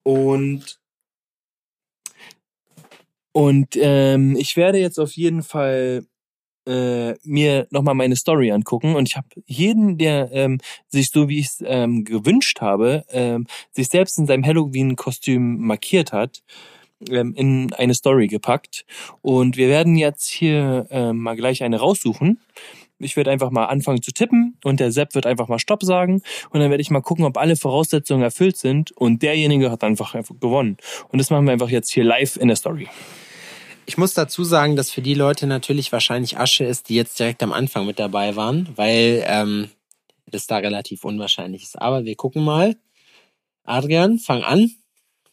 Und 0.02 0.80
und 3.32 3.76
ähm, 3.76 4.34
ich 4.36 4.56
werde 4.56 4.78
jetzt 4.78 4.98
auf 4.98 5.12
jeden 5.12 5.42
Fall 5.42 6.04
äh, 6.70 7.14
mir 7.24 7.66
nochmal 7.70 7.94
meine 7.94 8.16
Story 8.16 8.52
angucken 8.52 8.94
und 8.94 9.08
ich 9.08 9.16
habe 9.16 9.26
jeden, 9.46 9.98
der 9.98 10.30
ähm, 10.32 10.58
sich 10.88 11.10
so 11.10 11.28
wie 11.28 11.40
ich 11.40 11.46
es 11.46 11.64
ähm, 11.66 12.04
gewünscht 12.04 12.60
habe, 12.60 13.04
ähm, 13.10 13.46
sich 13.72 13.88
selbst 13.88 14.18
in 14.18 14.26
seinem 14.26 14.44
Halloween-Kostüm 14.44 15.58
markiert 15.58 16.12
hat, 16.12 16.42
ähm, 17.08 17.34
in 17.34 17.72
eine 17.72 17.94
Story 17.94 18.28
gepackt. 18.28 18.84
Und 19.22 19.56
wir 19.56 19.68
werden 19.68 19.96
jetzt 19.96 20.28
hier 20.28 20.86
ähm, 20.90 21.18
mal 21.18 21.36
gleich 21.36 21.62
eine 21.62 21.78
raussuchen. 21.78 22.40
Ich 22.98 23.16
werde 23.16 23.30
einfach 23.30 23.50
mal 23.50 23.64
anfangen 23.64 24.02
zu 24.02 24.12
tippen 24.12 24.58
und 24.62 24.78
der 24.78 24.92
Sepp 24.92 25.14
wird 25.14 25.24
einfach 25.24 25.48
mal 25.48 25.58
Stopp 25.58 25.82
sagen 25.82 26.22
und 26.50 26.60
dann 26.60 26.70
werde 26.70 26.82
ich 26.82 26.90
mal 26.90 27.00
gucken, 27.00 27.24
ob 27.24 27.38
alle 27.38 27.56
Voraussetzungen 27.56 28.22
erfüllt 28.22 28.58
sind 28.58 28.92
und 28.92 29.22
derjenige 29.22 29.70
hat 29.70 29.82
einfach, 29.82 30.14
einfach 30.14 30.38
gewonnen. 30.38 30.76
Und 31.08 31.18
das 31.18 31.30
machen 31.30 31.46
wir 31.46 31.52
einfach 31.52 31.70
jetzt 31.70 31.90
hier 31.90 32.04
live 32.04 32.36
in 32.36 32.48
der 32.48 32.56
Story. 32.56 32.88
Ich 33.86 33.98
muss 33.98 34.14
dazu 34.14 34.44
sagen, 34.44 34.76
dass 34.76 34.90
für 34.90 35.02
die 35.02 35.14
Leute 35.14 35.46
natürlich 35.46 35.90
wahrscheinlich 35.92 36.38
Asche 36.38 36.64
ist, 36.64 36.88
die 36.88 36.94
jetzt 36.94 37.18
direkt 37.18 37.42
am 37.42 37.52
Anfang 37.52 37.86
mit 37.86 37.98
dabei 37.98 38.36
waren, 38.36 38.68
weil 38.76 39.24
ähm, 39.26 39.70
das 40.26 40.46
da 40.46 40.58
relativ 40.58 41.04
unwahrscheinlich 41.04 41.62
ist. 41.64 41.80
Aber 41.80 42.04
wir 42.04 42.14
gucken 42.14 42.44
mal. 42.44 42.76
Adrian, 43.64 44.18
fang 44.18 44.42
an. 44.42 44.70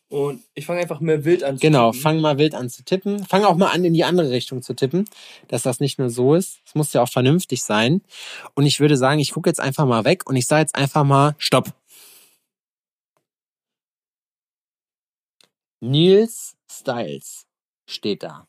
Und 0.10 0.42
ich 0.54 0.66
fange 0.66 0.80
einfach 0.82 1.02
mal 1.02 1.26
wild 1.26 1.44
an 1.44 1.58
zu 1.58 1.62
Genau, 1.62 1.92
tippen. 1.92 2.02
fang 2.02 2.22
mal 2.22 2.38
wild 2.38 2.56
an 2.56 2.70
zu 2.70 2.84
tippen. 2.84 3.26
Fang 3.26 3.44
auch 3.44 3.58
mal 3.58 3.72
an, 3.72 3.84
in 3.84 3.94
die 3.94 4.06
andere 4.06 4.32
Richtung 4.32 4.62
zu 4.62 4.74
tippen, 4.74 5.06
dass 5.50 5.64
das 5.64 5.80
nicht 5.80 6.00
nur 6.00 6.10
so 6.10 6.34
ist. 6.34 6.60
Es 6.66 6.76
muss 6.76 6.94
ja 6.94 7.02
auch 7.04 7.10
vernünftig 7.10 7.62
sein. 7.64 8.02
Und 8.56 8.66
ich 8.66 8.80
würde 8.80 8.96
sagen, 8.98 9.20
ich 9.20 9.32
gucke 9.32 9.50
jetzt 9.50 9.60
einfach 9.60 9.86
mal 9.86 10.06
weg 10.06 10.28
und 10.30 10.36
ich 10.38 10.48
sage 10.48 10.62
jetzt 10.62 10.76
einfach 10.76 11.04
mal 11.04 11.36
Stopp. 11.40 11.74
Nils 15.82 16.56
Styles 16.70 17.47
steht 17.88 18.24
da. 18.24 18.48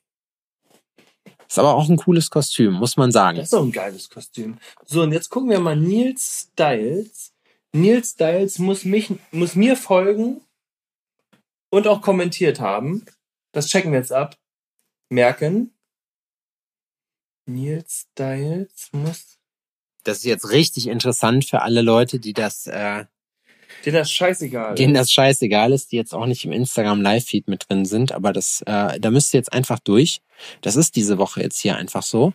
Ist 1.49 1.59
aber 1.59 1.75
auch 1.75 1.89
ein 1.89 1.97
cooles 1.97 2.29
Kostüm, 2.29 2.75
muss 2.75 2.99
man 2.99 3.11
sagen. 3.11 3.39
Das 3.39 3.47
ist 3.47 3.53
doch 3.55 3.63
ein 3.63 3.73
geiles 3.73 4.11
Kostüm. 4.11 4.59
So, 4.85 5.03
und 5.03 5.13
jetzt 5.13 5.31
gucken 5.31 5.49
wir 5.49 5.61
mal 5.61 5.77
Nils 5.77 6.51
Styles. 6.53 7.33
Nils 7.73 8.11
Styles 8.11 8.59
muss 8.59 8.85
mich, 8.85 9.11
muss 9.31 9.55
mir 9.55 9.77
folgen 9.77 10.43
und 11.71 11.87
auch 11.87 12.03
kommentiert 12.03 12.61
haben. 12.61 13.07
Das 13.53 13.69
checken 13.69 13.93
wir 13.93 13.99
jetzt 13.99 14.13
ab. 14.13 14.37
Merken. 15.09 15.73
Nils 17.47 18.09
Styles 18.13 18.91
muss. 18.93 19.39
Das 20.05 20.19
ist 20.19 20.25
jetzt 20.25 20.51
richtig 20.51 20.87
interessant 20.87 21.47
für 21.47 21.63
alle 21.63 21.81
Leute, 21.81 22.19
die 22.19 22.35
das, 22.35 22.67
äh, 22.67 23.07
Denen 23.85 23.97
das 23.97 24.11
scheißegal. 24.11 24.75
denen 24.75 24.95
das 24.95 25.13
scheißegal 25.13 25.73
ist, 25.73 25.93
die 25.93 25.97
jetzt 25.97 26.15
auch 26.15 26.27
nicht 26.27 26.45
im 26.45 26.53
Instagram 26.53 27.01
Live-Feed 27.01 27.49
mit 27.49 27.69
drin 27.69 27.85
sind, 27.85 28.13
aber 28.13 28.33
das, 28.33 28.63
äh, 28.67 28.99
da 28.99 29.11
müsst 29.11 29.33
ihr 29.35 29.39
jetzt 29.39 29.53
einfach 29.53 29.79
durch. 29.79 30.21
Das 30.61 30.77
ist 30.77 30.97
diese 30.97 31.19
Woche 31.19 31.43
jetzt 31.43 31.59
hier 31.61 31.77
einfach 31.77 32.03
so. 32.03 32.33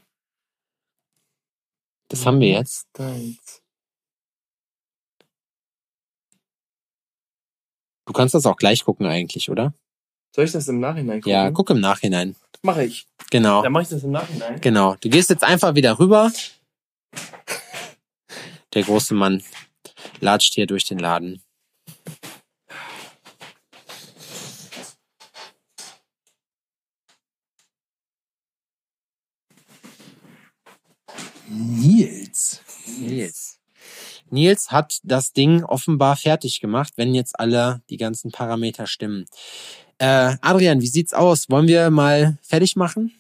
Das 2.07 2.25
haben 2.25 2.39
wir 2.39 2.49
jetzt. 2.49 2.87
Styles. 2.91 3.61
Du 8.05 8.13
kannst 8.13 8.35
das 8.35 8.45
auch 8.45 8.57
gleich 8.57 8.83
gucken 8.83 9.05
eigentlich, 9.05 9.49
oder? 9.49 9.73
Soll 10.35 10.45
ich 10.45 10.51
das 10.51 10.67
im 10.67 10.79
Nachhinein 10.79 11.21
gucken? 11.21 11.31
Ja, 11.31 11.51
guck 11.51 11.69
im 11.69 11.79
Nachhinein. 11.79 12.35
Mache 12.63 12.85
ich. 12.85 13.05
Genau. 13.29 13.61
Dann 13.61 13.71
mache 13.71 13.83
ich 13.83 13.89
das 13.89 14.03
im 14.03 14.11
Nachhinein. 14.11 14.59
Genau. 14.61 14.95
Du 14.99 15.09
gehst 15.09 15.29
jetzt 15.29 15.43
einfach 15.43 15.75
wieder 15.75 15.99
rüber. 15.99 16.31
Der 18.73 18.83
große 18.83 19.13
Mann 19.13 19.43
latscht 20.19 20.53
hier 20.53 20.67
durch 20.67 20.85
den 20.85 20.99
Laden. 20.99 21.41
Nils. 31.49 32.61
Nils. 32.99 33.59
Nils 34.29 34.71
hat 34.71 34.99
das 35.03 35.33
Ding 35.33 35.63
offenbar 35.63 36.15
fertig 36.15 36.59
gemacht, 36.59 36.93
wenn 36.95 37.13
jetzt 37.13 37.39
alle 37.39 37.81
die 37.89 37.97
ganzen 37.97 38.31
Parameter 38.31 38.87
stimmen. 38.87 39.25
Äh, 39.99 40.35
Adrian, 40.41 40.81
wie 40.81 40.87
sieht's 40.87 41.13
aus? 41.13 41.49
Wollen 41.49 41.67
wir 41.67 41.91
mal 41.91 42.37
fertig 42.41 42.75
machen? 42.75 43.11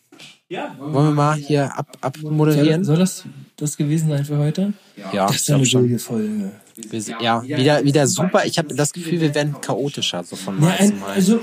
Ja. 0.49 0.75
Wollen 0.79 1.09
wir 1.09 1.11
mal 1.11 1.35
hier 1.35 1.77
ab, 1.77 1.87
Soll, 2.01 2.29
abmoderieren? 2.29 2.83
soll 2.83 2.97
das 2.97 3.25
das 3.55 3.77
gewesen 3.77 4.09
sein 4.09 4.25
für 4.25 4.37
heute? 4.37 4.73
Ja, 4.95 5.27
Das 5.27 5.35
ist 5.37 5.47
ja 5.47 5.55
eine 5.55 5.65
wilde 5.71 5.99
Folge. 5.99 6.51
Wir 6.75 6.99
Ja, 7.21 7.43
wieder, 7.43 7.83
wieder 7.83 8.07
super. 8.07 8.45
Ich 8.45 8.57
habe 8.57 8.73
das 8.73 8.93
Gefühl, 8.93 9.21
wir 9.21 9.35
werden 9.35 9.55
chaotischer, 9.61 10.23
so 10.23 10.35
von 10.35 10.55
Ja, 10.55 10.61
Mal 10.61 10.77
zu 10.77 10.83
ein, 10.83 10.99
Mal. 10.99 11.11
also 11.11 11.39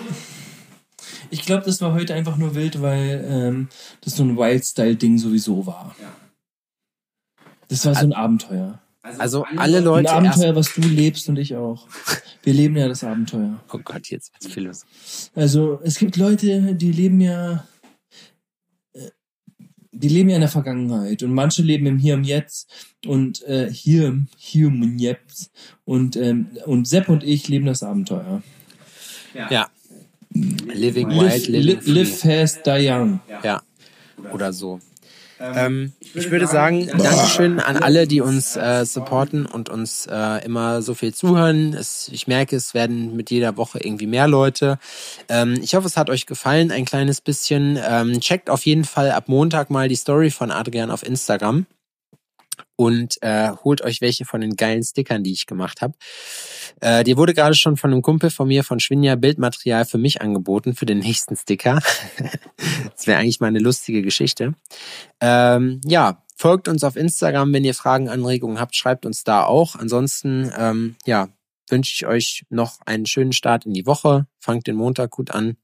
ich 1.31 1.43
glaube, 1.43 1.65
das 1.65 1.81
war 1.81 1.93
heute 1.93 2.15
einfach 2.15 2.37
nur 2.37 2.55
wild, 2.55 2.83
weil 2.83 3.25
ähm, 3.29 3.69
das 4.01 4.17
so 4.17 4.23
ein 4.25 4.37
Wild-Style-Ding 4.37 5.19
sowieso 5.19 5.67
war. 5.67 5.95
Das 7.69 7.87
war 7.87 7.95
so 7.95 8.01
ein 8.01 8.13
Abenteuer. 8.13 8.81
Also 9.03 9.45
alle 9.57 9.79
Ein 9.79 9.85
Leute 9.85 10.07
erst. 10.09 10.17
Abenteuer, 10.17 10.57
was 10.57 10.75
du 10.75 10.83
lebst 10.83 11.29
und 11.29 11.39
ich 11.39 11.55
auch. 11.57 11.87
Wir 12.43 12.53
leben 12.53 12.77
ja 12.77 12.87
das 12.89 13.03
Abenteuer. 13.05 13.61
Oh 13.73 13.79
Gott, 13.83 14.09
jetzt 14.09 14.33
wird's 14.35 14.53
viel 14.53 14.67
los. 14.67 14.85
Also 15.35 15.81
es 15.83 15.99
gibt 15.99 16.17
Leute, 16.17 16.75
die 16.75 16.93
leben 16.93 17.21
ja, 17.21 17.65
die 20.01 20.09
leben 20.09 20.29
ja 20.31 20.37
in 20.37 20.41
der 20.41 20.51
Vergangenheit 20.51 21.23
und 21.23 21.33
manche 21.33 21.63
leben 21.63 21.87
im 21.87 21.99
Hier 21.99 22.15
und 22.15 22.25
Jetzt 22.25 22.71
und 23.07 23.43
äh, 23.43 23.71
hier, 23.71 24.19
hier 24.37 24.69
und 24.69 24.99
Jetzt 24.99 25.51
und 25.85 26.17
ähm, 26.17 26.49
und 26.67 26.89
Sepp 26.89 27.09
und 27.09 27.23
ich 27.23 27.49
leben 27.49 27.67
das 27.67 27.83
Abenteuer. 27.83 28.43
Ja. 29.35 29.69
Living 30.33 31.11
Live, 31.11 31.47
wild, 31.47 31.49
living 31.49 31.77
live, 31.77 31.87
live 31.87 32.19
fast, 32.19 32.67
die 32.67 32.89
young. 32.89 33.21
Ja. 33.43 33.63
Oder 34.33 34.53
so. 34.53 34.81
Ähm, 35.41 35.93
ich 36.01 36.31
würde 36.31 36.47
sagen, 36.47 36.87
Dankeschön 36.87 37.61
an 37.61 37.79
alle, 37.79 38.07
die 38.07 38.21
uns 38.21 38.57
äh, 38.57 38.85
supporten 38.85 39.47
und 39.47 39.69
uns 39.69 40.07
äh, 40.07 40.45
immer 40.45 40.83
so 40.83 40.95
viel 40.95 41.15
zuhören. 41.15 41.73
Es, 41.73 42.11
ich 42.13 42.27
merke, 42.27 42.57
es 42.57 42.75
werden 42.75 43.17
mit 43.17 43.31
jeder 43.31 43.57
Woche 43.57 43.79
irgendwie 43.83 44.07
mehr 44.07 44.29
Leute. 44.29 44.79
Ähm, 45.29 45.59
ich 45.63 45.75
hoffe, 45.75 45.87
es 45.87 45.97
hat 45.97 46.11
euch 46.11 46.27
gefallen, 46.27 46.71
ein 46.71 46.85
kleines 46.85 47.21
bisschen. 47.21 47.79
Ähm, 47.83 48.21
checkt 48.21 48.51
auf 48.51 48.67
jeden 48.67 48.85
Fall 48.85 49.11
ab 49.13 49.29
Montag 49.29 49.71
mal 49.71 49.89
die 49.89 49.97
Story 49.97 50.31
von 50.31 50.51
Adrian 50.51 50.91
auf 50.91 51.03
Instagram 51.03 51.67
und 52.81 53.23
äh, 53.23 53.51
holt 53.63 53.83
euch 53.83 54.01
welche 54.01 54.25
von 54.25 54.41
den 54.41 54.57
geilen 54.57 54.83
Stickern, 54.83 55.23
die 55.23 55.33
ich 55.33 55.45
gemacht 55.45 55.83
habe. 55.83 55.93
Äh, 56.81 57.05
dir 57.05 57.19
wurde 57.19 57.35
gerade 57.35 57.55
schon 57.55 57.77
von 57.77 57.93
einem 57.93 58.01
Kumpel 58.01 58.31
von 58.31 58.49
mir 58.49 58.65
von 58.65 58.81
Schwinja 58.81 59.17
Bildmaterial 59.17 59.85
für 59.85 59.99
mich 59.99 60.23
angeboten 60.23 60.75
für 60.75 60.87
den 60.87 61.01
nächsten 61.01 61.37
Sticker. 61.37 61.83
das 62.97 63.07
wäre 63.07 63.21
eigentlich 63.21 63.39
mal 63.39 63.49
eine 63.49 63.59
lustige 63.59 64.01
Geschichte. 64.01 64.55
Ähm, 65.21 65.83
ja, 65.85 66.25
folgt 66.35 66.69
uns 66.69 66.83
auf 66.83 66.97
Instagram, 66.97 67.53
wenn 67.53 67.65
ihr 67.65 67.75
Fragen, 67.75 68.09
Anregungen 68.09 68.59
habt, 68.59 68.75
schreibt 68.75 69.05
uns 69.05 69.25
da 69.25 69.45
auch. 69.45 69.77
Ansonsten, 69.77 70.51
ähm, 70.57 70.97
ja, 71.05 71.29
wünsche 71.69 71.93
ich 71.93 72.07
euch 72.07 72.47
noch 72.49 72.79
einen 72.87 73.05
schönen 73.05 73.33
Start 73.33 73.67
in 73.67 73.75
die 73.75 73.85
Woche. 73.85 74.27
Fangt 74.39 74.67
den 74.67 74.77
Montag 74.77 75.11
gut 75.11 75.33
an. 75.33 75.59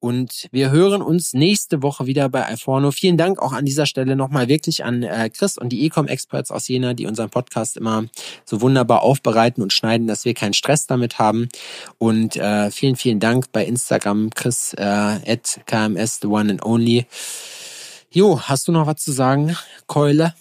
Und 0.00 0.48
wir 0.52 0.70
hören 0.70 1.02
uns 1.02 1.32
nächste 1.32 1.82
Woche 1.82 2.06
wieder 2.06 2.28
bei 2.28 2.46
Alforno. 2.46 2.92
Vielen 2.92 3.16
Dank 3.16 3.40
auch 3.40 3.52
an 3.52 3.64
dieser 3.64 3.86
Stelle 3.86 4.14
nochmal 4.14 4.48
wirklich 4.48 4.84
an 4.84 5.02
äh, 5.02 5.28
Chris 5.28 5.58
und 5.58 5.70
die 5.70 5.84
Ecom-Experts 5.86 6.52
aus 6.52 6.68
Jena, 6.68 6.94
die 6.94 7.06
unseren 7.06 7.30
Podcast 7.30 7.76
immer 7.76 8.04
so 8.44 8.60
wunderbar 8.60 9.02
aufbereiten 9.02 9.62
und 9.62 9.72
schneiden, 9.72 10.06
dass 10.06 10.24
wir 10.24 10.34
keinen 10.34 10.54
Stress 10.54 10.86
damit 10.86 11.18
haben. 11.18 11.48
Und 11.98 12.36
äh, 12.36 12.70
vielen, 12.70 12.94
vielen 12.94 13.18
Dank 13.18 13.50
bei 13.50 13.64
Instagram, 13.64 14.30
Chris 14.30 14.72
äh, 14.74 14.82
at 14.82 15.60
KMS, 15.66 16.20
the 16.22 16.28
one 16.28 16.50
and 16.50 16.64
only. 16.64 17.06
Jo, 18.10 18.40
hast 18.40 18.68
du 18.68 18.72
noch 18.72 18.86
was 18.86 19.02
zu 19.02 19.10
sagen, 19.10 19.56
Keule? 19.86 20.34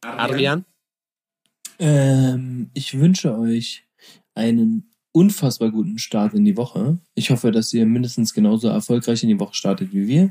Adrian? 0.00 0.64
Ähm, 1.78 2.70
ich 2.72 2.98
wünsche 2.98 3.36
euch 3.36 3.84
einen 4.34 4.90
unfassbar 5.16 5.70
guten 5.70 5.98
Start 5.98 6.34
in 6.34 6.44
die 6.44 6.56
Woche. 6.58 6.98
Ich 7.14 7.30
hoffe, 7.30 7.50
dass 7.50 7.72
ihr 7.72 7.86
mindestens 7.86 8.34
genauso 8.34 8.68
erfolgreich 8.68 9.22
in 9.22 9.30
die 9.30 9.40
Woche 9.40 9.54
startet 9.54 9.94
wie 9.94 10.06
wir. 10.06 10.30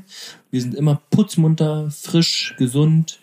Wir 0.52 0.60
sind 0.60 0.74
immer 0.76 1.02
putzmunter, 1.10 1.90
frisch, 1.90 2.54
gesund, 2.56 3.18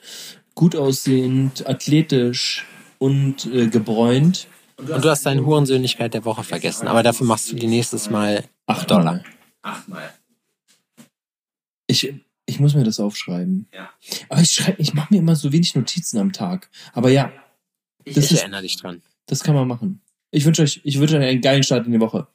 gut 0.56 0.76
aussehend, 0.76 1.65
athletisch 1.68 2.65
und 2.99 3.45
äh, 3.45 3.68
gebräunt. 3.68 4.48
Und 4.77 4.90
du 5.06 5.10
hast 5.10 5.26
deine 5.26 5.45
Hurensöhnlichkeit 5.45 6.14
der 6.14 6.26
Woche 6.26 6.44
vergessen, 6.44 6.88
aber 6.90 7.02
dafür 7.02 7.26
machst 7.27 7.49
du 7.52 7.56
die 7.56 7.68
nächstes 7.68 8.10
Mal 8.10 8.44
Acht 8.65 8.91
Dollar. 8.91 9.03
Dollar. 9.19 9.23
Achtmal. 9.61 10.10
Ich, 11.88 12.14
ich 12.45 12.60
muss 12.60 12.76
mir 12.76 12.84
das 12.84 12.99
aufschreiben. 12.99 13.68
Ja. 13.73 13.90
Aber 14.30 14.41
ich 14.41 14.52
schreibe, 14.52 14.81
ich 14.81 14.94
mache 14.94 15.14
mir 15.14 15.19
immer 15.19 15.35
so 15.38 15.52
wenig 15.53 15.76
Notizen 15.76 16.18
am 16.18 16.34
Tag. 16.34 16.69
Aber 16.94 17.10
ja, 17.10 17.31
Ich, 18.03 18.15
Das 18.15 18.26
ich 18.26 18.31
ist- 18.34 18.40
erinnere 18.41 18.64
dich 18.64 18.76
dran. 18.77 19.02
das 19.27 19.44
kann 19.44 19.56
man 19.56 19.68
machen. 19.68 20.02
Ich 20.36 20.46
wünsche 20.46 20.64
euch, 20.64 20.82
ich 20.84 21.00
wünsche 21.00 21.18
euch 21.18 21.24
einen 21.24 21.42
geilen 21.42 21.62
Start 21.62 21.86
in 21.86 21.92
die 21.92 22.00
Woche. 22.00 22.26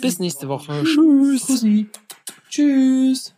Bis 0.00 0.20
nächste 0.20 0.46
Woche. 0.46 0.84
Tschüss. 0.84 1.44
Tschüssi. 1.44 1.88
Tschüss. 2.48 3.34